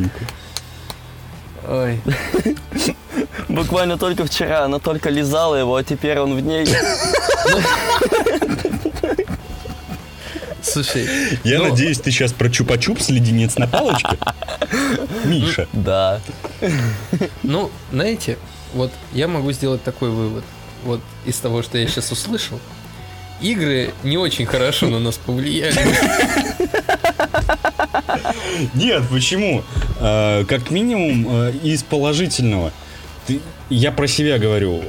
Ой. 1.66 2.00
Буквально 3.48 3.96
только 3.96 4.26
вчера 4.26 4.64
она 4.64 4.78
только 4.78 5.10
лизала 5.10 5.54
его, 5.54 5.76
а 5.76 5.84
теперь 5.84 6.18
он 6.18 6.34
в 6.34 6.40
ней. 6.40 6.66
Слушай, 10.62 11.08
Я 11.44 11.58
ну, 11.58 11.68
надеюсь, 11.70 11.98
ты 11.98 12.10
сейчас 12.10 12.32
про 12.32 12.48
чупа-чупс 12.48 13.10
леденец 13.12 13.56
на 13.56 13.66
палочке. 13.66 14.18
Миша. 15.24 15.68
Да. 15.72 16.20
Ну, 17.42 17.70
знаете, 17.92 18.38
вот 18.74 18.92
я 19.12 19.28
могу 19.28 19.52
сделать 19.52 19.82
такой 19.82 20.10
вывод. 20.10 20.44
Вот 20.84 21.00
из 21.24 21.36
того, 21.38 21.62
что 21.62 21.78
я 21.78 21.86
сейчас 21.86 22.10
услышал. 22.12 22.60
Игры 23.40 23.92
не 24.02 24.16
очень 24.18 24.46
хорошо 24.46 24.88
на 24.88 24.98
нас 24.98 25.16
повлияли. 25.16 25.78
Нет, 28.74 29.04
почему? 29.10 29.62
Э, 30.00 30.44
Как 30.48 30.70
минимум 30.70 31.26
э, 31.28 31.52
из 31.62 31.82
положительного. 31.82 32.72
Ты- 33.26 33.40
Я 33.70 33.92
про 33.92 34.06
себя 34.06 34.38
говорю. 34.38 34.82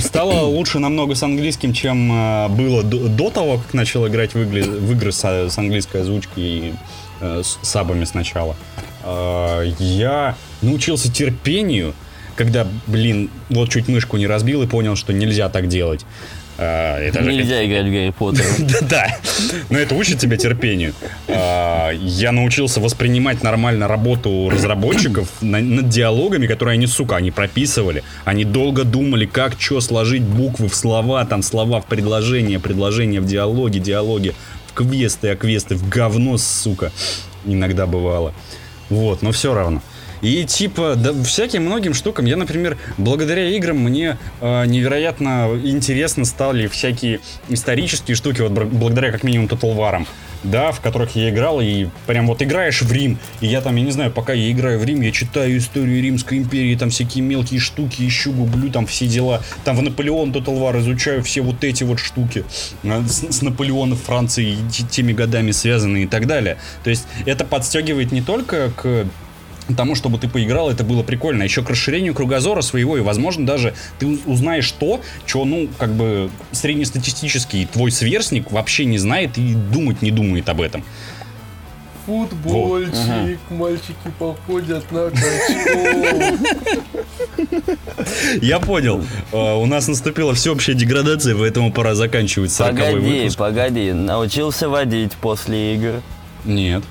Стало 0.00 0.42
лучше 0.46 0.80
намного 0.80 1.14
с 1.14 1.22
английским, 1.22 1.72
чем 1.72 2.10
э, 2.12 2.48
было 2.48 2.82
до, 2.82 3.08
до 3.08 3.30
того, 3.30 3.58
как 3.58 3.74
начал 3.74 4.06
играть 4.08 4.34
в 4.34 4.42
игры, 4.42 4.64
в 4.64 4.92
игры 4.92 5.12
с, 5.12 5.24
с 5.24 5.56
английской 5.56 6.00
озвучки 6.02 6.32
и 6.36 6.74
э, 7.20 7.42
с 7.44 7.58
сабами 7.62 8.04
сначала. 8.04 8.56
Э, 9.04 9.64
Я 9.78 10.34
научился 10.62 11.12
терпению, 11.12 11.94
когда, 12.34 12.66
блин, 12.88 13.30
вот 13.50 13.70
чуть 13.70 13.86
мышку 13.86 14.16
не 14.16 14.26
разбил 14.26 14.62
и 14.62 14.66
понял, 14.66 14.96
что 14.96 15.12
нельзя 15.12 15.48
так 15.48 15.68
делать. 15.68 16.04
Э, 16.56 16.98
это 17.08 17.22
же- 17.22 17.32
Нельзя 17.32 17.64
играть 17.66 17.82
в 17.86 17.90
Гарри 17.90 18.10
Поттера. 18.16 18.46
да-да. 18.58 19.06
Но 19.70 19.78
это 19.78 19.94
учит 19.94 20.18
тебя 20.18 20.36
терпению. 20.36 20.94
А, 21.28 21.90
Я 21.90 22.32
научился 22.32 22.80
воспринимать 22.80 23.42
нормально 23.42 23.88
работу 23.88 24.48
разработчиков 24.50 25.28
на- 25.40 25.60
над 25.60 25.88
диалогами, 25.88 26.46
которые 26.46 26.74
они, 26.74 26.86
сука, 26.86 27.16
они 27.16 27.30
прописывали. 27.30 28.02
Они 28.24 28.44
долго 28.44 28.84
думали, 28.84 29.26
как 29.26 29.54
что 29.60 29.80
сложить 29.80 30.22
буквы 30.22 30.68
в 30.68 30.74
слова, 30.74 31.24
там 31.24 31.42
слова 31.42 31.80
в 31.80 31.86
предложения, 31.86 32.60
предложения 32.60 33.20
в 33.20 33.26
диалоге, 33.26 33.80
диалоги 33.80 34.34
в 34.68 34.74
квесты, 34.74 35.28
а 35.30 35.36
квесты 35.36 35.74
в 35.74 35.88
говно, 35.88 36.38
сука. 36.38 36.92
Иногда 37.44 37.86
бывало. 37.86 38.32
Вот, 38.90 39.22
но 39.22 39.32
все 39.32 39.54
равно. 39.54 39.82
И 40.22 40.44
типа, 40.44 40.94
да, 40.96 41.12
всяким 41.24 41.64
многим 41.64 41.94
штукам. 41.94 42.24
Я, 42.24 42.36
например, 42.36 42.78
благодаря 42.98 43.48
играм 43.50 43.78
мне 43.78 44.18
э, 44.40 44.66
невероятно 44.66 45.50
интересно 45.62 46.24
стали 46.24 46.66
всякие 46.66 47.20
исторические 47.48 48.14
штуки, 48.14 48.40
вот 48.40 48.52
благодаря 48.52 49.12
как 49.12 49.22
минимум 49.22 49.46
Total 49.46 49.76
War, 49.76 50.06
да, 50.44 50.72
в 50.72 50.80
которых 50.80 51.16
я 51.16 51.30
играл, 51.30 51.60
и 51.60 51.88
прям 52.06 52.26
вот 52.26 52.42
играешь 52.42 52.82
в 52.82 52.92
Рим, 52.92 53.18
и 53.40 53.46
я 53.46 53.60
там, 53.60 53.76
я 53.76 53.82
не 53.82 53.90
знаю, 53.90 54.10
пока 54.10 54.32
я 54.32 54.50
играю 54.50 54.78
в 54.78 54.84
Рим, 54.84 55.00
я 55.00 55.10
читаю 55.10 55.56
историю 55.58 56.02
Римской 56.02 56.38
империи, 56.38 56.76
там 56.76 56.90
всякие 56.90 57.24
мелкие 57.24 57.60
штуки, 57.60 58.06
ищу, 58.06 58.32
гуглю, 58.32 58.70
там 58.70 58.86
все 58.86 59.06
дела, 59.06 59.42
там 59.64 59.76
в 59.76 59.82
Наполеон 59.82 60.32
Total 60.32 60.58
War 60.58 60.78
изучаю 60.80 61.22
все 61.22 61.40
вот 61.40 61.64
эти 61.64 61.84
вот 61.84 61.98
штуки 61.98 62.44
э, 62.82 63.02
с, 63.06 63.38
с 63.38 63.42
Наполеоном 63.42 63.98
Франции, 63.98 64.56
теми 64.90 65.12
годами 65.12 65.50
связанные 65.50 66.04
и 66.04 66.06
так 66.06 66.26
далее. 66.26 66.58
То 66.82 66.90
есть 66.90 67.06
это 67.24 67.44
подстегивает 67.44 68.12
не 68.12 68.20
только 68.20 68.70
к 68.70 69.06
тому, 69.76 69.94
чтобы 69.94 70.18
ты 70.18 70.28
поиграл, 70.28 70.70
это 70.70 70.84
было 70.84 71.02
прикольно. 71.02 71.42
Еще 71.42 71.62
к 71.62 71.70
расширению 71.70 72.14
кругозора 72.14 72.60
своего, 72.60 72.96
и, 72.96 73.00
возможно, 73.00 73.46
даже 73.46 73.74
ты 73.98 74.06
уз- 74.06 74.20
узнаешь 74.26 74.70
то, 74.72 75.00
что, 75.26 75.44
ну, 75.44 75.68
как 75.78 75.92
бы 75.94 76.30
среднестатистический 76.52 77.66
твой 77.66 77.90
сверстник 77.90 78.50
вообще 78.52 78.84
не 78.84 78.98
знает 78.98 79.38
и 79.38 79.54
думать 79.54 80.02
не 80.02 80.10
думает 80.10 80.48
об 80.48 80.60
этом. 80.60 80.84
Футбольчик, 82.06 83.38
мальчики 83.48 83.94
походят 84.18 84.84
на 84.92 85.08
качков. 85.10 86.40
Я 88.42 88.60
понял. 88.60 89.02
Э, 89.32 89.54
У 89.54 89.64
нас 89.64 89.88
наступила 89.88 90.34
всеобщая 90.34 90.74
деградация, 90.74 91.34
поэтому 91.34 91.72
пора 91.72 91.94
заканчивать 91.94 92.52
40 92.52 92.74
Погоди, 92.76 92.96
выпуск. 93.20 93.38
погоди. 93.38 93.92
Научился 93.92 94.68
водить 94.68 95.12
после 95.12 95.74
игр. 95.76 96.02
Нет. 96.44 96.82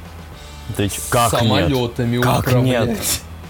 Ты 0.76 0.90
ч- 0.90 1.00
как 1.10 1.32
нет? 1.34 1.42
Самолетами 1.42 2.22
Как 2.22 2.40
управлять. 2.48 2.90
нет? 2.90 2.98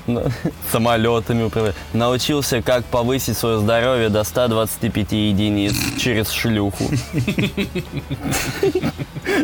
Ну, 0.05 0.23
Самолетами 0.71 1.43
управлять. 1.43 1.75
Научился, 1.93 2.61
как 2.61 2.83
повысить 2.85 3.37
свое 3.37 3.59
здоровье 3.59 4.09
до 4.09 4.23
125 4.23 5.11
единиц 5.13 5.75
через 5.97 6.29
шлюху. 6.31 6.83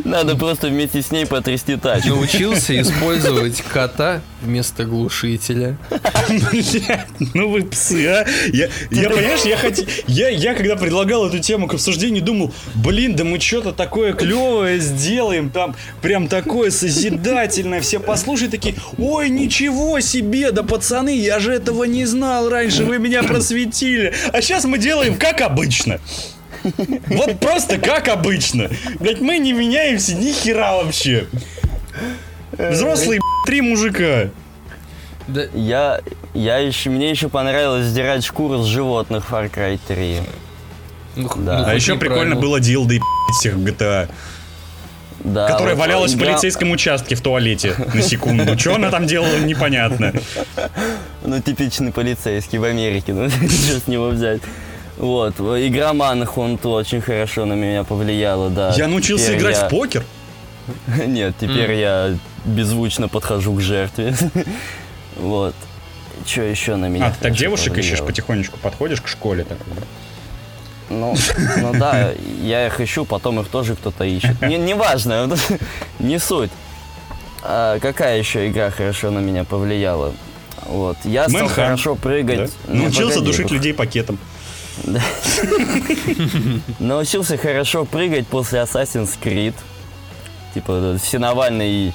Надо 0.03 0.35
просто 0.35 0.67
вместе 0.67 1.01
с 1.01 1.11
ней 1.11 1.25
потрясти 1.25 1.77
тачку. 1.77 2.09
Научился 2.09 2.79
использовать 2.81 3.61
кота 3.61 4.21
вместо 4.41 4.85
глушителя. 4.85 5.77
Ну 7.33 7.49
вы 7.49 7.63
псы, 7.63 8.07
а? 8.07 8.25
Я, 8.51 8.69
понимаешь, 8.91 9.41
я, 9.45 9.57
хот... 9.57 9.79
я, 10.07 10.29
я 10.29 10.53
когда 10.53 10.75
предлагал 10.75 11.27
эту 11.27 11.39
тему 11.39 11.67
к 11.67 11.73
обсуждению, 11.73 12.23
думал, 12.23 12.53
блин, 12.75 13.15
да 13.15 13.23
мы 13.23 13.39
что-то 13.39 13.73
такое 13.73 14.13
клевое 14.13 14.79
сделаем, 14.79 15.49
там 15.49 15.75
прям 16.01 16.27
такое 16.27 16.71
созидательное, 16.71 17.81
все 17.81 17.99
послушают 17.99 18.51
такие, 18.51 18.75
ой, 18.97 19.29
ничего 19.29 19.99
себе, 19.99 20.51
да 20.51 20.63
пацаны, 20.63 21.15
я 21.17 21.39
же 21.39 21.53
этого 21.53 21.83
не 21.85 22.05
знал 22.05 22.49
раньше, 22.49 22.83
вы 22.85 22.99
меня 22.99 23.23
просветили. 23.23 24.13
А 24.31 24.41
сейчас 24.41 24.65
мы 24.65 24.77
делаем 24.77 25.15
как 25.17 25.41
обычно. 25.41 25.99
Вот 26.63 27.39
просто 27.39 27.77
как 27.77 28.07
обычно. 28.09 28.69
Блять, 28.99 29.21
мы 29.21 29.37
не 29.37 29.53
меняемся 29.53 30.13
ни 30.15 30.31
хера 30.31 30.75
вообще. 30.75 31.27
Взрослые, 32.59 33.19
б***ь, 33.19 33.45
три 33.47 33.61
мужика. 33.61 34.29
Да, 35.27 35.43
Я, 35.53 36.01
я 36.33 36.57
еще, 36.57 36.89
мне 36.89 37.09
еще 37.11 37.29
понравилось 37.29 37.85
сдирать 37.85 38.23
шкуру 38.25 38.63
с 38.63 38.65
животных 38.65 39.29
в 39.29 39.33
Far 39.33 39.49
Cry 39.51 39.79
3. 39.87 40.17
ну, 41.15 41.29
Да. 41.37 41.59
ну, 41.59 41.65
А 41.67 41.73
еще 41.75 41.95
прикольно 41.95 42.33
неправильно. 42.33 42.35
было 42.41 42.59
и 42.95 42.99
всех 43.39 43.55
в 43.55 43.63
GTA. 43.65 44.09
Да, 45.21 45.47
которая 45.49 45.75
вот 45.75 45.81
валялась 45.81 46.13
в 46.13 46.17
игра- 46.17 46.27
полицейском 46.31 46.71
участке 46.71 47.15
в 47.15 47.21
туалете 47.21 47.75
на 47.93 48.01
секунду. 48.01 48.57
Что 48.57 48.75
она 48.75 48.89
там 48.89 49.05
делала, 49.05 49.37
непонятно. 49.39 50.13
Ну, 51.23 51.41
типичный 51.41 51.91
полицейский 51.91 52.57
в 52.57 52.63
Америке, 52.63 53.13
ну, 53.13 53.29
что 53.29 53.79
с 53.79 53.87
него 53.87 54.07
взять. 54.09 54.41
Вот, 54.97 55.39
игроман 55.39 56.25
Хунт 56.25 56.65
очень 56.65 57.01
хорошо 57.01 57.45
на 57.45 57.53
меня 57.53 57.83
повлияла, 57.83 58.49
да. 58.49 58.73
Я 58.75 58.87
научился 58.87 59.37
играть 59.37 59.57
я- 59.57 59.67
в 59.67 59.69
покер. 59.69 60.03
Нет, 61.05 61.35
теперь 61.39 61.73
я 61.73 62.15
беззвучно 62.45 63.07
подхожу 63.07 63.53
к 63.53 63.61
жертве. 63.61 64.15
Вот. 65.15 65.53
Что 66.25 66.43
еще 66.43 66.75
на 66.77 66.87
меня? 66.87 67.07
А, 67.07 67.09
ты 67.11 67.15
так 67.15 67.21
хорошо 67.23 67.39
девушек 67.39 67.73
ищешь 67.77 67.85
повлияло? 67.99 68.07
потихонечку, 68.07 68.57
подходишь 68.57 69.01
к 69.01 69.07
школе 69.09 69.43
такой. 69.43 69.73
Ну, 70.89 71.13
ну 71.57 71.73
да, 71.73 72.11
я 72.41 72.67
их 72.67 72.79
ищу, 72.79 73.03
потом 73.05 73.39
их 73.41 73.47
тоже 73.49 73.75
кто-то 73.75 74.05
ищет. 74.05 74.41
Не, 74.41 74.57
не 74.57 74.73
важно, 74.75 75.29
не 75.99 76.19
суть. 76.19 76.51
А 77.43 77.79
какая 77.79 78.17
еще 78.17 78.47
игра 78.47 78.69
хорошо 78.71 79.11
на 79.11 79.19
меня 79.19 79.43
повлияла? 79.43 80.13
Вот. 80.65 80.97
Я 81.03 81.27
стал 81.27 81.41
Мэнхан, 81.41 81.65
хорошо 81.65 81.95
Да? 81.95 82.01
прыгать. 82.01 82.51
Не, 82.67 82.81
Научился 82.83 83.19
погоди, 83.19 83.25
душить 83.25 83.51
людей 83.51 83.73
пакетом. 83.73 84.17
Научился 86.79 87.37
хорошо 87.37 87.85
прыгать 87.85 88.27
после 88.27 88.59
Assassin's 88.59 89.17
Creed. 89.21 89.53
Типа 90.53 90.97
всенавальный 91.01 91.93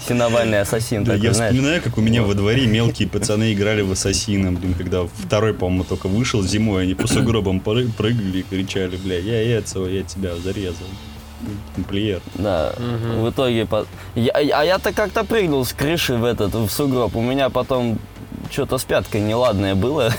всенавальный 0.00 0.60
ассасин 0.62 1.04
Да, 1.04 1.12
такой, 1.12 1.26
я 1.28 1.32
знаешь. 1.34 1.52
вспоминаю, 1.54 1.82
как 1.82 1.98
у 1.98 2.00
меня 2.00 2.22
во 2.22 2.34
дворе 2.34 2.66
мелкие 2.66 3.08
пацаны 3.08 3.52
играли 3.52 3.82
в 3.82 3.92
Ассасина, 3.92 4.52
блин, 4.52 4.74
когда 4.74 5.04
второй, 5.06 5.54
по-моему, 5.54 5.84
только 5.84 6.08
вышел 6.08 6.42
зимой, 6.42 6.84
они 6.84 6.94
по 6.94 7.06
сугробам 7.06 7.58
пры- 7.64 7.90
прыгали 7.92 8.38
и 8.38 8.42
кричали, 8.42 8.96
бля, 8.96 9.18
я 9.18 9.58
этого, 9.58 9.86
я 9.86 10.02
тебя 10.02 10.34
зарезал. 10.36 10.86
Тамплиер. 11.76 12.20
Да, 12.34 12.72
Мгм. 12.78 13.22
в 13.22 13.30
итоге... 13.30 13.66
по- 13.66 13.86
Я- 14.14 14.32
а 14.32 14.64
я-то 14.64 14.92
как-то 14.92 15.22
прыгнул 15.22 15.64
с 15.64 15.72
крыши 15.74 16.14
в 16.14 16.24
этот, 16.24 16.54
в 16.54 16.68
сугроб. 16.70 17.14
У 17.14 17.20
меня 17.22 17.50
потом 17.50 17.98
что-то 18.50 18.78
с 18.78 18.84
пяткой 18.84 19.20
неладное 19.20 19.74
было. 19.74 20.12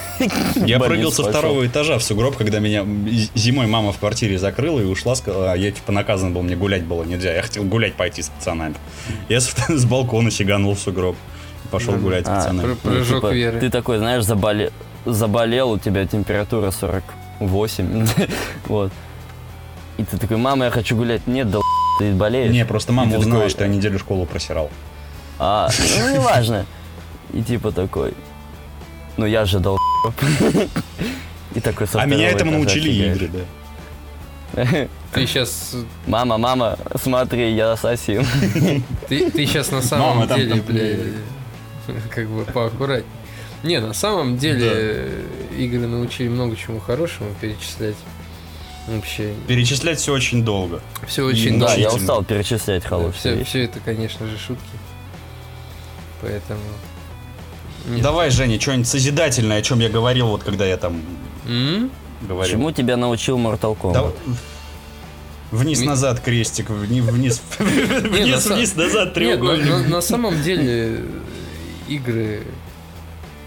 Я 0.55 0.79
прыгал 0.79 1.11
со 1.11 1.23
второго 1.23 1.65
этажа 1.65 1.97
в 1.97 2.03
сугроб, 2.03 2.35
когда 2.37 2.59
меня 2.59 2.85
зимой 3.35 3.67
мама 3.67 3.91
в 3.91 3.97
квартире 3.99 4.37
закрыла 4.37 4.79
и 4.79 4.83
ушла, 4.85 5.15
сказала, 5.15 5.55
я 5.55 5.71
типа 5.71 5.91
наказан 5.91 6.33
был, 6.33 6.41
мне 6.43 6.55
гулять 6.55 6.83
было 6.83 7.03
нельзя. 7.03 7.33
Я 7.33 7.41
хотел 7.41 7.63
гулять 7.63 7.95
пойти 7.95 8.21
с 8.21 8.29
пацанами. 8.29 8.75
Я 9.29 9.39
с, 9.41 9.53
с 9.67 9.85
балкона 9.85 10.31
сиганул 10.31 10.75
в 10.75 10.79
сугроб. 10.79 11.15
Пошел 11.71 11.93
Да. 11.93 11.99
гулять 11.99 12.25
с 12.25 12.29
А, 12.29 12.35
пацанами. 12.35 12.75
Пр- 12.75 12.91
Прыжок 12.91 13.21
типа, 13.21 13.33
веры. 13.33 13.59
Ты 13.59 13.69
такой, 13.69 13.97
знаешь, 13.97 14.23
заболе- 14.23 14.71
заболел, 15.05 15.71
у 15.71 15.79
тебя 15.79 16.05
температура 16.05 16.71
48. 16.71 18.07
Вот. 18.67 18.91
И 19.97 20.03
ты 20.03 20.17
такой, 20.17 20.37
мама, 20.37 20.65
я 20.65 20.71
хочу 20.71 20.95
гулять. 20.95 21.25
Нет, 21.27 21.49
да 21.49 21.59
ты 21.99 22.11
болеешь. 22.13 22.51
Не, 22.51 22.65
просто 22.65 22.93
мама 22.93 23.17
узнала, 23.17 23.41
такой, 23.41 23.49
что 23.49 23.63
я 23.63 23.69
неделю 23.69 23.97
школу 23.99 24.25
просирал. 24.25 24.69
А, 25.39 25.69
ну 25.99 26.13
неважно. 26.13 26.65
И 27.33 27.41
типа 27.41 27.71
такой, 27.71 28.13
ну 29.17 29.25
я 29.25 29.45
же 29.45 29.59
дал 29.59 29.77
И 31.55 31.59
такой 31.59 31.87
а 31.93 32.05
меня 32.05 32.29
этому 32.29 32.51
научили 32.51 33.11
игры, 33.11 33.29
да. 33.29 33.43
Ты 35.11 35.25
сейчас, 35.27 35.75
Мама, 36.05 36.37
мама, 36.37 36.77
смотри, 37.01 37.53
я 37.53 37.73
ассасин. 37.73 38.25
ты, 39.07 39.29
ты 39.31 39.45
сейчас 39.45 39.71
на 39.71 39.81
самом 39.81 40.07
Мама, 40.09 40.27
там 40.27 40.37
деле, 40.39 40.55
тамплиер. 40.55 40.97
бля, 41.87 41.95
как 42.09 42.27
бы 42.29 42.43
поаккуратнее. 42.45 43.05
Не, 43.63 43.79
на 43.79 43.93
самом 43.93 44.37
деле 44.37 44.69
э, 44.71 45.23
игры 45.57 45.87
научили 45.87 46.27
много 46.27 46.55
чему 46.55 46.79
хорошему 46.79 47.29
перечислять. 47.41 47.95
Вообще, 48.87 49.33
Перечислять 49.47 49.99
все 49.99 50.13
очень 50.13 50.43
долго. 50.45 50.81
все 51.07 51.23
очень 51.23 51.59
Да, 51.59 51.73
я 51.75 51.91
устал 51.91 52.23
перечислять 52.23 52.85
холодные 52.85 53.13
все, 53.13 53.33
вещи. 53.35 53.49
все 53.49 53.63
это, 53.65 53.79
конечно 53.79 54.27
же, 54.27 54.37
шутки. 54.37 54.63
Поэтому. 56.21 56.61
Нет. 57.87 58.01
Давай, 58.01 58.29
Женя, 58.29 58.59
что-нибудь 58.59 58.87
созидательное, 58.87 59.57
о 59.57 59.61
чем 59.61 59.79
я 59.79 59.89
говорил, 59.89 60.27
вот 60.27 60.43
когда 60.43 60.65
я 60.65 60.77
там 60.77 61.01
М? 61.47 61.89
говорил. 62.21 62.51
Чему 62.51 62.71
тебя 62.71 62.97
научил 62.97 63.37
Mortal 63.37 63.77
Kombat? 63.79 63.93
Да- 63.93 64.11
Вниз 65.51 65.79
Ми- 65.79 65.87
назад 65.87 66.19
крестик, 66.19 66.69
вниз 66.69 67.05
вниз 67.09 67.41
вниз 67.59 68.27
на 68.29 68.35
са- 68.37 68.55
вниз 68.55 68.75
назад 68.75 69.05
Нет, 69.05 69.07
на, 69.07 69.13
треугольник. 69.13 69.87
на- 69.87 70.01
самом 70.01 70.41
деле 70.43 71.05
игры, 71.87 72.43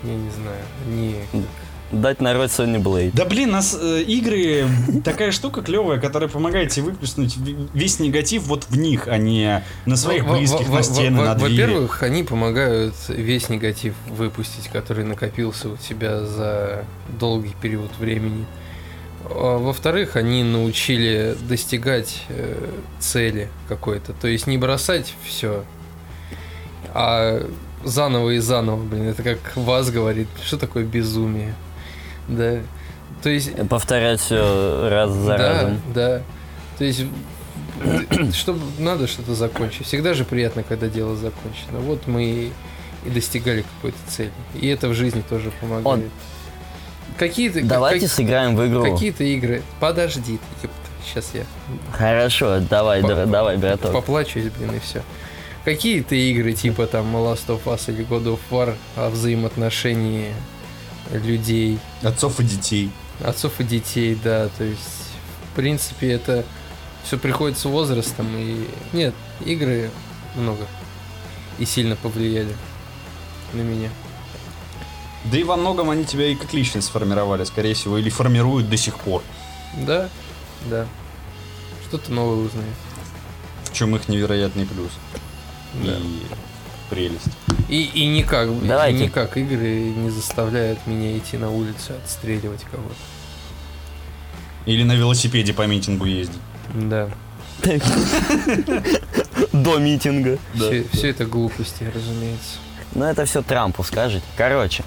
я 0.05 0.15
не 0.15 0.31
знаю, 0.31 0.65
не 0.89 1.17
Дать 1.93 2.21
народ 2.21 2.51
Sony 2.51 2.81
Blade. 2.81 3.11
Да 3.15 3.25
блин, 3.25 3.51
нас 3.51 3.77
э, 3.81 4.03
игры 4.03 4.67
такая 5.05 5.33
штука 5.33 5.61
клевая, 5.61 5.99
которая 5.99 6.29
помогает 6.29 6.71
тебе 6.71 6.87
выплеснуть 6.87 7.37
весь 7.75 7.99
негатив 7.99 8.45
вот 8.45 8.65
в 8.69 8.79
них, 8.79 9.09
а 9.09 9.17
не 9.19 9.65
на 9.87 9.97
своих 9.97 10.23
Во- 10.23 10.31
во- 10.35 10.39
близких, 10.39 10.69
на 10.69 10.83
стены, 10.85 11.23
на 11.23 11.35
двери. 11.35 11.51
Во-первых, 11.63 12.03
они 12.05 12.23
помогают 12.23 12.95
весь 13.09 13.49
негатив 13.49 13.95
выпустить, 14.09 14.69
который 14.69 15.05
накопился 15.05 15.69
у 15.69 15.77
тебя 15.77 16.25
за 16.25 16.85
долгий 17.19 17.57
период 17.61 17.91
времени. 17.99 18.47
А 19.25 19.59
Во-вторых, 19.59 20.15
они 20.15 20.45
научили 20.45 21.37
достигать 21.49 22.23
э, 22.29 22.69
цели 23.01 23.49
какой-то. 23.69 24.13
То 24.13 24.29
есть 24.29 24.47
не 24.47 24.59
бросать 24.59 25.13
все, 25.27 25.65
а 26.95 27.45
заново 27.85 28.31
и 28.31 28.39
заново, 28.39 28.83
блин. 28.83 29.09
Это 29.09 29.25
как 29.25 29.39
вас 29.57 29.91
говорит, 29.91 30.29
что 30.45 30.57
такое 30.57 30.85
безумие. 30.85 31.55
Да. 32.31 32.59
То 33.23 33.29
есть 33.29 33.51
Повторять 33.69 34.21
все 34.21 34.89
раз 34.89 35.11
за 35.13 35.37
да, 35.37 35.37
разом. 35.37 35.81
Да, 35.95 36.23
То 36.79 36.85
есть, 36.85 37.05
чтобы 38.33 38.61
надо 38.79 39.07
что-то 39.07 39.35
закончить. 39.35 39.87
Всегда 39.87 40.15
же 40.15 40.25
приятно, 40.25 40.63
когда 40.63 40.89
дело 40.89 41.17
закончено. 41.17 41.81
Вот 41.81 42.07
мы 42.07 42.25
и, 43.05 43.11
достигали 43.11 43.63
какой-то 43.77 43.99
цели. 44.09 44.33
И 44.55 44.67
это 44.69 44.89
в 44.89 44.95
жизни 44.95 45.23
тоже 45.29 45.51
помогает. 45.61 46.11
Какие-то 47.19 47.63
Давайте 47.63 48.07
как- 48.07 48.15
сыграем 48.15 48.57
в 48.57 48.67
игру. 48.67 48.83
какие-то 48.83 49.25
игры. 49.25 49.63
Подожди, 49.81 50.39
сейчас 51.05 51.31
я 51.35 51.43
Хорошо, 51.93 52.61
давай, 52.61 53.03
По- 53.03 53.27
давай, 53.27 53.57
браток. 53.59 53.93
поплачусь, 53.93 54.45
блин, 54.59 54.77
и 54.77 54.79
все. 54.81 55.03
Какие-то 55.65 56.15
игры 56.15 56.55
типа 56.55 56.87
там 56.87 57.15
Last 57.17 57.49
of 57.49 57.65
Us 57.67 57.93
или 57.93 58.07
God 58.07 58.25
of 58.25 58.39
War 58.51 58.75
о 58.97 59.11
взаимоотношении 59.11 60.33
людей, 61.13 61.79
Отцов 62.03 62.41
и 62.41 62.45
детей. 62.45 62.91
отцов 63.25 63.61
и 63.61 63.65
детей, 63.65 64.19
да, 64.23 64.49
то 64.57 64.65
есть, 64.65 64.81
в 65.53 65.57
принципе, 65.57 66.13
это 66.13 66.45
все 67.05 67.19
приходит 67.19 67.59
с 67.59 67.65
возрастом, 67.65 68.27
и 68.37 68.67
нет, 68.93 69.15
игры 69.45 69.91
много 70.37 70.67
и 71.59 71.65
сильно 71.65 71.97
повлияли 71.97 72.55
на 73.53 73.61
меня. 73.61 73.91
Да 75.25 75.37
и 75.37 75.43
во 75.43 75.57
многом 75.57 75.91
они 75.91 76.05
тебя 76.05 76.29
и 76.29 76.35
как 76.35 76.53
личность 76.55 76.87
сформировали, 76.87 77.45
скорее 77.45 77.75
всего, 77.75 77.99
или 77.99 78.09
формируют 78.09 78.71
до 78.71 78.77
сих 78.79 78.97
пор. 78.99 79.23
Да, 79.87 80.09
да. 80.71 80.87
Что-то 81.89 82.11
новое 82.13 82.47
узнаешь. 82.47 82.69
В 83.65 83.73
чем 83.75 83.95
их 83.97 84.09
невероятный 84.09 84.65
плюс. 84.65 84.91
Да. 85.75 85.97
и 85.99 86.23
прелесть. 86.91 87.31
И, 87.69 87.85
и 87.85 88.07
никак, 88.07 88.49
и 88.49 88.67
Давайте. 88.67 89.05
никак 89.05 89.37
игры 89.37 89.93
не 89.97 90.11
заставляют 90.11 90.87
меня 90.87 91.17
идти 91.17 91.37
на 91.37 91.51
улицу 91.51 91.95
отстреливать 92.05 92.65
кого-то. 92.71 92.95
Или 94.67 94.83
на 94.83 94.93
велосипеде 94.93 95.55
по 95.55 95.67
митингу 95.67 96.05
ездить. 96.05 96.41
Да. 96.75 97.09
До 99.53 99.79
митинга. 99.79 100.39
Все, 100.55 101.11
это 101.11 101.25
глупости, 101.25 101.85
разумеется. 101.95 102.59
Ну, 102.95 103.05
это 103.05 103.25
все 103.25 103.43
Трампу 103.43 103.85
скажете. 103.85 104.25
Короче, 104.37 104.83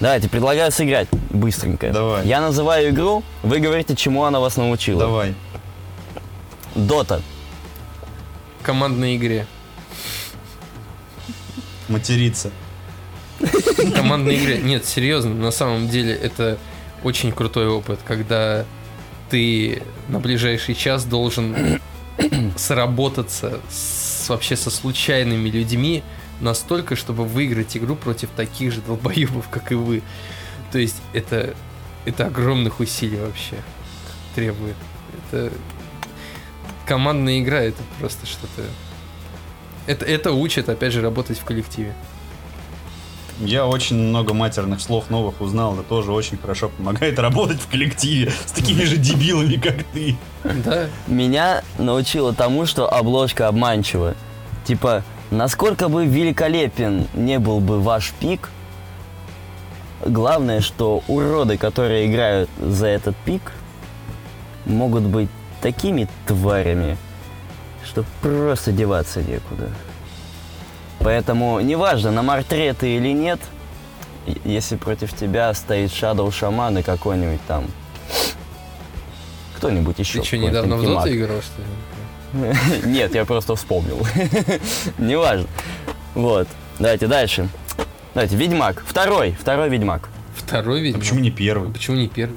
давайте, 0.00 0.28
предлагаю 0.28 0.72
сыграть 0.72 1.08
быстренько. 1.30 1.92
Давай. 1.92 2.26
Я 2.26 2.40
называю 2.40 2.90
игру, 2.90 3.22
вы 3.42 3.60
говорите, 3.60 3.94
чему 3.94 4.24
она 4.24 4.40
вас 4.40 4.56
научила. 4.56 5.00
Давай. 5.00 5.34
Дота. 6.74 7.20
Командной 8.62 9.16
игре. 9.16 9.46
Материться. 11.88 12.50
В 13.38 13.92
командной 13.92 14.36
игре. 14.36 14.58
Нет, 14.58 14.84
серьезно, 14.84 15.34
на 15.34 15.50
самом 15.50 15.88
деле 15.88 16.12
это 16.12 16.58
очень 17.02 17.32
крутой 17.32 17.68
опыт, 17.68 18.00
когда 18.04 18.64
ты 19.30 19.82
на 20.08 20.18
ближайший 20.20 20.74
час 20.74 21.04
должен 21.04 21.80
сработаться 22.56 23.60
с, 23.70 24.28
вообще 24.28 24.56
со 24.56 24.70
случайными 24.70 25.48
людьми 25.48 26.02
настолько, 26.40 26.96
чтобы 26.96 27.24
выиграть 27.24 27.76
игру 27.76 27.96
против 27.96 28.30
таких 28.30 28.72
же 28.72 28.80
долбоебов, 28.80 29.48
как 29.48 29.72
и 29.72 29.74
вы. 29.74 30.02
То 30.72 30.78
есть 30.78 30.96
это, 31.12 31.54
это 32.04 32.26
огромных 32.26 32.80
усилий 32.80 33.18
вообще 33.18 33.56
требует. 34.34 34.76
Это 35.30 35.52
командная 36.86 37.40
игра, 37.40 37.60
это 37.60 37.82
просто 37.98 38.26
что-то... 38.26 38.62
Это, 39.88 40.04
это 40.04 40.32
учит, 40.32 40.68
опять 40.68 40.92
же, 40.92 41.00
работать 41.00 41.38
в 41.38 41.44
коллективе. 41.44 41.94
Я 43.40 43.66
очень 43.66 43.96
много 43.96 44.34
матерных 44.34 44.82
слов 44.82 45.08
новых 45.08 45.40
узнал, 45.40 45.72
это 45.74 45.82
тоже 45.82 46.12
очень 46.12 46.36
хорошо 46.36 46.68
помогает 46.68 47.18
работать 47.18 47.58
в 47.58 47.70
коллективе 47.70 48.30
с 48.44 48.52
такими 48.52 48.82
же 48.82 48.98
дебилами, 48.98 49.54
как 49.54 49.84
ты. 49.94 50.16
Да, 50.44 50.88
Меня 51.06 51.62
научило 51.78 52.34
тому, 52.34 52.66
что 52.66 52.92
обложка 52.92 53.48
обманчива. 53.48 54.14
Типа, 54.66 55.04
насколько 55.30 55.88
бы 55.88 56.04
великолепен 56.04 57.08
не 57.14 57.38
был 57.38 57.60
бы 57.60 57.80
ваш 57.80 58.12
пик, 58.20 58.50
главное, 60.04 60.60
что 60.60 61.02
уроды, 61.08 61.56
которые 61.56 62.10
играют 62.10 62.50
за 62.60 62.88
этот 62.88 63.16
пик, 63.24 63.52
могут 64.66 65.04
быть 65.04 65.30
такими 65.62 66.08
тварями, 66.26 66.98
что 67.88 68.04
просто 68.22 68.72
деваться 68.72 69.22
некуда. 69.22 69.70
Поэтому, 71.00 71.60
неважно, 71.60 72.10
на 72.10 72.22
мартре 72.22 72.72
ты 72.74 72.96
или 72.96 73.12
нет, 73.12 73.40
если 74.44 74.76
против 74.76 75.14
тебя 75.14 75.54
стоит 75.54 75.90
Shadow 75.90 76.30
Шаман 76.32 76.78
и 76.78 76.82
какой-нибудь 76.82 77.40
там 77.46 77.64
кто-нибудь 79.56 79.98
еще. 79.98 80.20
ты 80.20 80.26
что, 80.26 80.38
недавно 80.38 80.76
в 80.76 80.84
доту 80.84 81.12
играл, 81.12 81.40
что 81.42 81.62
ли? 81.62 82.54
Нет, 82.84 83.14
я 83.14 83.24
просто 83.24 83.56
вспомнил. 83.56 84.06
Неважно. 84.98 85.48
Вот. 86.14 86.46
Давайте 86.78 87.08
дальше. 87.08 87.48
Давайте, 88.14 88.36
Ведьмак. 88.36 88.84
Второй. 88.86 89.32
Второй 89.32 89.68
Ведьмак. 89.68 90.08
Второй 90.36 90.80
А 90.80 90.82
ведь. 90.82 90.98
почему 90.98 91.20
не 91.20 91.30
первый? 91.30 91.72
Почему 91.72 91.96
не 91.96 92.08
первый? 92.08 92.36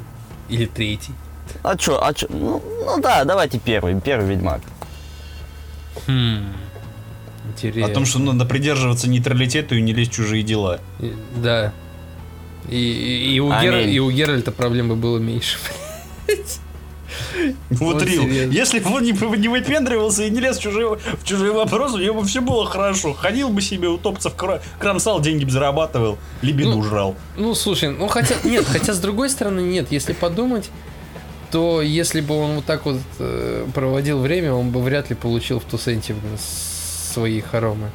Или 0.50 0.66
третий? 0.66 1.14
А 1.62 1.78
чё, 1.78 2.00
а 2.02 2.14
чё? 2.14 2.26
Ну, 2.30 2.64
ну 2.86 3.02
да, 3.02 3.24
давайте 3.24 3.60
первый. 3.60 4.00
Первый 4.02 4.28
Ведьмак. 4.28 4.62
Хм. 6.08 6.54
Интересно. 7.50 7.86
О 7.92 7.94
том, 7.94 8.06
что 8.06 8.20
надо 8.20 8.46
придерживаться 8.46 9.10
нейтралитета 9.10 9.76
и 9.76 9.82
не 9.82 9.94
лезть 9.94 10.12
в 10.12 10.16
чужие 10.16 10.44
дела. 10.44 10.80
И- 11.00 11.14
Да. 11.38 11.74
И, 12.70 12.76
и, 12.78 13.36
и 13.36 13.40
у. 13.40 13.50
Гер- 13.52 13.90
и 13.90 14.00
у 14.00 14.12
Геральта 14.12 14.52
проблемы 14.52 14.96
было 14.96 15.18
меньше. 15.18 15.58
Вот 17.70 18.02
Рил, 18.04 18.26
если 18.28 18.80
бы 18.80 18.94
он 18.94 19.04
не, 19.04 19.12
не 19.12 19.48
выпендривался 19.48 20.24
и 20.24 20.30
не 20.30 20.40
лез 20.40 20.58
в 20.58 20.62
чужие, 20.62 20.98
в 20.98 21.24
чужие 21.26 21.52
вопросы, 21.52 21.96
у 21.96 22.00
него 22.00 22.22
бы 22.22 22.28
все 22.28 22.40
было 22.42 22.66
хорошо. 22.66 23.14
Ходил 23.14 23.50
бы 23.50 23.62
себе, 23.62 23.90
утопца 23.90 24.30
в 24.30 24.36
кра- 24.36 24.62
кромсал, 24.80 25.20
деньги 25.22 25.44
бы 25.44 25.52
зарабатывал, 25.52 26.18
либидо 26.42 26.70
Ну, 26.70 26.84
жрал. 26.84 27.16
Ну, 27.38 27.54
слушай, 27.56 27.90
ну 27.90 28.08
хотя, 28.08 28.36
нет, 28.44 28.66
хотя 28.66 28.94
с 28.94 29.00
другой 29.00 29.30
стороны, 29.30 29.62
нет, 29.62 29.92
если 29.92 30.14
подумать, 30.14 30.70
то 31.52 31.82
если 31.82 32.22
бы 32.22 32.36
он 32.40 32.56
вот 32.56 32.66
так 32.66 32.86
вот 32.86 32.98
э, 33.20 33.68
проводил 33.74 34.20
время, 34.20 34.54
он 34.54 34.70
бы 34.72 34.82
вряд 34.82 35.10
ли 35.10 35.16
получил 35.16 35.60
в 35.60 35.64
Тусенте 35.64 36.16
свои 36.40 37.42
хоромы. 37.42 37.90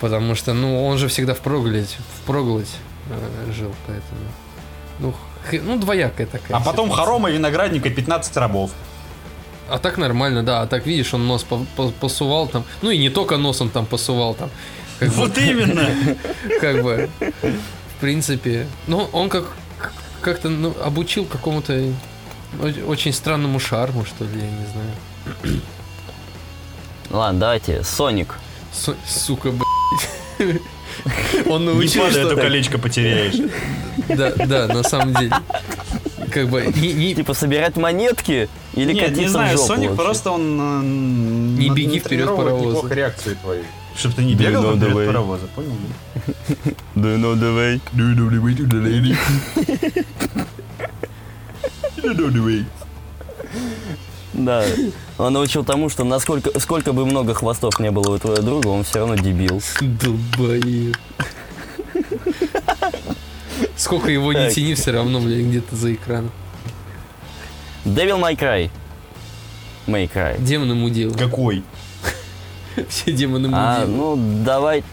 Потому 0.00 0.34
что, 0.34 0.54
ну, 0.54 0.86
он 0.86 0.98
же 0.98 1.08
всегда 1.08 1.34
впроголодь, 1.34 1.96
впроголодь 2.22 2.70
э, 3.10 3.52
жил, 3.52 3.74
поэтому... 3.86 4.20
Ну, 4.98 5.14
х- 5.44 5.62
ну, 5.64 5.78
двоякая 5.78 6.26
такая. 6.26 6.56
А 6.56 6.60
потом 6.60 6.86
ситуация. 6.86 7.04
хорома 7.04 7.30
виноградника 7.30 7.90
15 7.90 8.36
рабов. 8.36 8.70
А 9.68 9.78
так 9.78 9.98
нормально, 9.98 10.42
да. 10.42 10.62
А 10.62 10.66
так 10.66 10.86
видишь, 10.86 11.14
он 11.14 11.26
нос 11.26 11.42
по- 11.44 11.64
по- 11.76 11.90
посувал 11.90 12.48
там. 12.48 12.64
Ну 12.82 12.90
и 12.90 12.98
не 12.98 13.08
только 13.10 13.36
нос 13.36 13.60
он 13.60 13.70
там 13.70 13.86
посувал 13.86 14.34
там. 14.34 14.50
Как 14.98 15.08
бы, 15.10 15.14
Вот 15.14 15.38
именно. 15.38 15.88
как 16.60 16.82
бы, 16.82 17.08
в 17.20 18.00
принципе. 18.00 18.66
Ну, 18.86 19.08
он 19.12 19.28
как 19.28 19.44
как-то 20.20 20.48
ну, 20.50 20.74
обучил 20.84 21.24
какому-то 21.24 21.82
очень 22.86 23.12
странному 23.12 23.60
шарму, 23.60 24.04
что 24.04 24.24
ли, 24.24 24.30
я 24.34 24.50
не 24.50 24.66
знаю. 24.66 25.60
Ладно, 27.10 27.40
давайте. 27.40 27.82
Соник. 27.82 28.36
Су- 28.72 28.96
сука, 29.06 29.50
блядь. 29.50 30.10
Он 31.48 31.62
Не 31.62 31.66
научил, 31.72 32.02
падай, 32.02 32.22
а 32.22 32.24
то 32.24 32.30
что... 32.32 32.40
колечко 32.40 32.78
потеряешь. 32.78 33.34
Да, 34.08 34.32
да, 34.46 34.66
на 34.68 34.82
самом 34.82 35.14
деле. 35.14 35.32
Как 36.30 36.48
бы, 36.48 36.72
не, 36.76 36.92
не- 36.92 37.14
Типа 37.14 37.34
собирать 37.34 37.76
монетки 37.76 38.48
или 38.74 38.92
Нет, 38.92 39.04
катиться 39.04 39.22
не 39.22 39.28
знаю, 39.28 39.56
в 39.56 39.60
жопу 39.60 39.74
Соник 39.74 39.90
вообще? 39.90 40.04
просто 40.04 40.30
он... 40.30 41.56
Не 41.56 41.70
беги 41.70 41.98
вперед 41.98 42.26
паровоза. 42.26 42.76
Неплохо 42.76 42.94
реакцию 42.94 43.36
твою. 43.36 43.64
Чтоб 43.96 44.14
ты 44.14 44.24
не 44.24 44.34
бегал 44.34 44.62
ну, 44.62 44.76
вперед 44.76 44.88
давай. 44.90 45.06
паровоза, 45.06 45.46
понял? 45.48 45.72
Да 46.94 47.08
ну 47.16 47.34
давай. 47.34 47.80
Да. 54.32 54.64
Он 55.18 55.32
научил 55.32 55.64
тому, 55.64 55.88
что 55.88 56.04
насколько 56.04 56.58
сколько 56.60 56.92
бы 56.92 57.04
много 57.04 57.34
хвостов 57.34 57.78
не 57.80 57.90
было 57.90 58.14
у 58.14 58.18
твоего 58.18 58.42
друга, 58.42 58.68
он 58.68 58.84
все 58.84 59.00
равно 59.00 59.16
дебил. 59.16 59.60
Долбоеб. 59.80 60.96
Сколько 63.76 64.10
его 64.10 64.32
не 64.32 64.50
тяни, 64.50 64.74
все 64.74 64.92
равно, 64.92 65.20
блядь, 65.20 65.44
где-то 65.44 65.74
за 65.76 65.94
экраном. 65.94 66.30
Devil 67.84 68.20
May 68.20 68.36
Cry. 68.38 68.70
May 69.86 70.10
Cry. 70.10 70.40
Демоны 70.40 70.74
мудил. 70.74 71.14
Какой? 71.14 71.62
Все 72.88 73.12
демоны 73.12 73.48
А, 73.52 73.80
мудил. 73.80 73.96
ну 73.96 74.44
давай. 74.44 74.84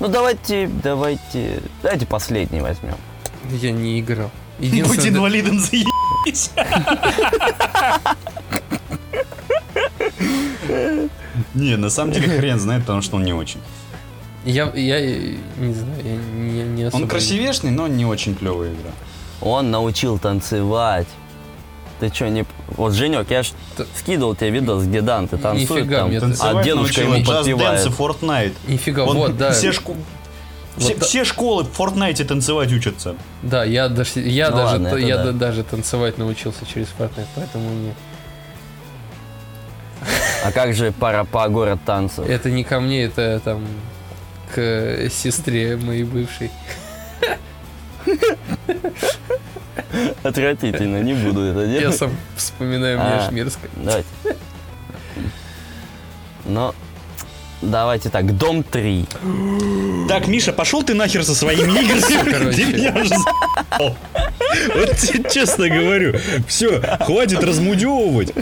Ну 0.00 0.08
давайте, 0.08 0.70
давайте. 0.82 1.60
Давайте 1.82 2.06
последний 2.06 2.60
возьмем. 2.60 2.96
Я 3.50 3.72
не 3.72 4.00
играл. 4.00 4.30
Будь 4.58 4.68
Единственное, 4.72 5.10
инвалидом, 5.10 5.58
заебись. 5.60 6.50
Не, 11.54 11.76
на 11.76 11.90
самом 11.90 12.12
деле 12.12 12.28
хрен 12.38 12.58
знает, 12.58 12.82
потому 12.82 13.02
что 13.02 13.16
он 13.16 13.24
не 13.24 13.32
очень. 13.34 13.60
я, 14.44 14.70
я 14.74 15.00
не 15.00 15.74
знаю, 15.74 16.02
я 16.04 16.16
не, 16.16 16.62
не 16.62 16.82
особо... 16.84 17.02
Он 17.02 17.08
красивешный, 17.08 17.70
но 17.70 17.86
не 17.88 18.06
очень 18.06 18.34
клевая 18.34 18.70
игра. 18.70 18.90
Он 19.40 19.70
научил 19.70 20.18
танцевать. 20.18 21.08
Ты 22.00 22.12
что, 22.12 22.28
не... 22.28 22.44
Вот, 22.68 22.92
Женек, 22.92 23.30
я 23.30 23.42
ж 23.42 23.52
Т- 23.76 23.86
скидывал 23.96 24.34
тебе 24.34 24.50
видос, 24.50 24.84
где 24.84 25.00
Данте 25.00 25.38
танцует 25.38 25.84
Нифига 25.84 26.00
там, 26.00 26.08
мне 26.10 26.20
ты- 26.20 26.34
а 26.40 26.62
дедушка 26.62 27.00
ему 27.02 27.24
подпевает. 27.24 27.92
Нифига, 28.66 29.04
Он 29.04 29.16
вот, 29.16 29.36
да. 29.38 29.52
Все, 29.52 29.70
шко- 29.70 29.96
все, 30.78 30.94
Вот 30.94 31.04
все 31.04 31.24
школы 31.24 31.64
в 31.64 31.78
Fortnite 31.80 32.24
танцевать 32.24 32.72
учатся. 32.72 33.14
Да, 33.42 33.64
я 33.64 33.88
даже, 33.88 34.20
я 34.20 34.50
Ну 34.50 34.56
даже, 34.56 34.72
ладно, 34.72 34.96
я 34.96 35.16
да. 35.18 35.24
да- 35.24 35.32
даже 35.32 35.62
танцевать 35.64 36.18
научился 36.18 36.66
через 36.66 36.88
Fortnite, 36.98 37.26
поэтому 37.34 37.70
не. 37.70 37.94
А 40.44 40.52
как 40.52 40.74
же 40.74 40.92
пара 40.92 41.24
по 41.24 41.48
город 41.48 41.80
танцев? 41.84 42.28
Это 42.28 42.50
не 42.50 42.62
ко 42.64 42.78
мне, 42.80 43.04
это 43.04 43.40
там 43.44 43.64
к 44.54 45.08
сестре 45.10 45.76
моей 45.76 46.04
бывшей. 46.04 46.50
Отвратительно, 50.22 51.02
не 51.02 51.14
буду 51.14 51.40
это 51.42 51.60
Я 51.64 51.80
делать. 51.80 51.96
сам 51.96 52.10
вспоминаю, 52.36 52.98
мне 52.98 53.08
А. 53.08 53.24
аж 53.26 53.32
мерзко. 53.32 53.68
Давайте. 53.76 54.08
Но 56.44 56.74
давайте 57.62 58.08
так, 58.10 58.36
Дом 58.36 58.62
3. 58.62 59.06
Так, 60.08 60.26
Миша, 60.28 60.52
пошел 60.52 60.82
ты 60.82 60.94
нахер 60.94 61.24
со 61.24 61.34
своими 61.34 61.70
играми. 61.80 62.30
короче. 62.30 62.56
Ты 62.56 62.72
меня 62.72 62.92
уже 62.94 63.08
за***л. 63.08 63.96
Вот 64.74 64.96
тебе 64.96 65.28
честно 65.30 65.68
говорю. 65.68 66.14
Все, 66.46 66.80
хватит 67.00 67.42
размудевывать. 67.42 68.32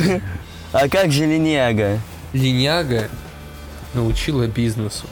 А 0.73 0.89
как 0.89 1.13
же 1.13 1.25
Линяга? 1.27 2.01
Линяга. 2.33 3.09
научила 3.95 4.47
бизнесу. 4.47 5.07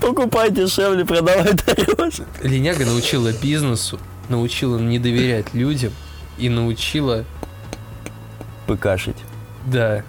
Покупай 0.00 0.50
дешевле, 0.50 1.04
продавай 1.04 1.52
дороже. 1.52 2.24
Линяга 2.42 2.84
научила 2.86 3.32
бизнесу, 3.32 3.98
научила 4.28 4.78
не 4.78 4.98
доверять 4.98 5.52
людям 5.54 5.92
и 6.38 6.48
научила, 6.48 7.24
Пыкашить. 8.66 9.16
да, 9.66 10.02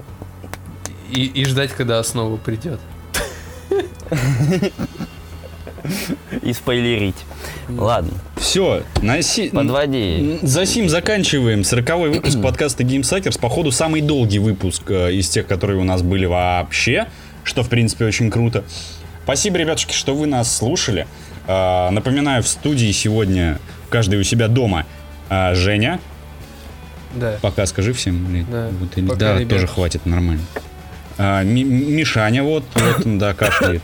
и, 1.12 1.26
и 1.26 1.46
ждать, 1.46 1.72
когда 1.72 2.00
основа 2.00 2.38
придет. 2.38 2.80
И 6.42 6.54
спойлерить. 6.54 7.16
Ладно, 7.70 8.12
Все, 8.38 8.84
носи... 9.02 9.50
подводи. 9.50 10.40
За 10.42 10.66
сим 10.66 10.90
заканчиваем 10.90 11.64
40 11.64 11.90
выпуск 12.14 12.42
подкаста 12.44 12.84
GameSuckers. 12.84 13.40
Походу, 13.40 13.72
самый 13.72 14.02
долгий 14.02 14.40
выпуск 14.40 14.84
э, 14.90 15.14
из 15.14 15.30
тех, 15.30 15.48
которые 15.48 15.80
у 15.80 15.84
нас 15.84 16.02
были 16.02 16.26
вообще, 16.26 17.08
что, 17.44 17.64
в 17.64 17.70
принципе, 17.70 18.06
очень 18.06 18.30
круто. 18.30 18.64
Спасибо, 19.24 19.58
ребятушки, 19.58 19.94
что 19.94 20.14
вы 20.16 20.28
нас 20.28 20.56
слушали. 20.56 21.08
Э, 21.48 21.90
Напоминаю, 21.92 22.44
в 22.44 22.48
студии 22.48 22.92
сегодня, 22.92 23.60
каждый 23.90 24.20
у 24.20 24.24
себя 24.24 24.48
дома, 24.48 24.86
э, 25.30 25.54
Женя. 25.56 26.00
Да. 27.16 27.38
Пока 27.42 27.66
скажи 27.66 27.94
всем. 27.94 28.26
блин. 28.26 28.46
Да. 28.52 28.70
Вот, 28.80 28.98
или- 28.98 29.08
Пока, 29.08 29.20
да, 29.20 29.38
ребят. 29.40 29.50
тоже 29.50 29.68
хватит, 29.68 30.06
нормально. 30.06 30.44
А, 31.22 31.44
Ми- 31.44 31.64
Мишаня 31.66 32.44
вот, 32.44 32.64
вот 32.76 33.06
он, 33.06 33.20
да, 33.20 33.34
кашляет 33.34 33.82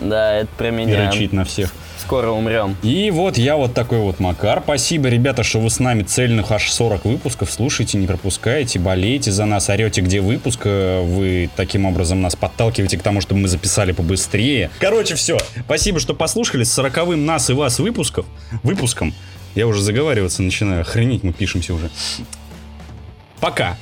Да, 0.00 0.34
это 0.34 0.48
про 0.56 0.68
и 0.68 0.70
меня. 0.70 1.10
рычит 1.10 1.32
на 1.32 1.44
всех. 1.44 1.72
Скоро 1.98 2.30
умрем. 2.30 2.76
И 2.82 3.10
вот 3.10 3.38
я 3.38 3.56
вот 3.56 3.72
такой 3.72 3.98
вот 3.98 4.20
Макар. 4.20 4.60
Спасибо, 4.62 5.08
ребята, 5.08 5.42
что 5.42 5.58
вы 5.58 5.70
с 5.70 5.78
нами 5.80 6.02
цельных 6.02 6.52
аж 6.52 6.70
40 6.70 7.06
выпусков. 7.06 7.50
Слушайте, 7.50 7.96
не 7.98 8.06
пропускайте, 8.06 8.78
болейте 8.78 9.32
за 9.32 9.46
нас, 9.46 9.68
орете, 9.70 10.02
где 10.02 10.20
выпуск. 10.20 10.60
Э, 10.64 11.02
Вы 11.02 11.48
таким 11.56 11.86
образом 11.86 12.20
нас 12.20 12.36
подталкиваете 12.36 12.98
к 12.98 13.02
тому, 13.02 13.20
чтобы 13.22 13.40
мы 13.40 13.48
записали 13.48 13.92
побыстрее. 13.92 14.70
Короче, 14.80 15.14
все. 15.14 15.38
Спасибо, 15.64 15.98
что 15.98 16.14
послушали. 16.14 16.62
С 16.64 16.72
40 16.74 17.16
нас 17.16 17.48
и 17.48 17.54
вас 17.54 17.78
выпусков. 17.78 18.26
Выпуском. 18.62 19.14
Я 19.54 19.66
уже 19.66 19.80
заговариваться 19.80 20.42
начинаю. 20.42 20.82
Охренеть, 20.82 21.22
мы 21.24 21.32
пишемся 21.32 21.72
уже. 21.74 21.88
Пока. 23.40 23.76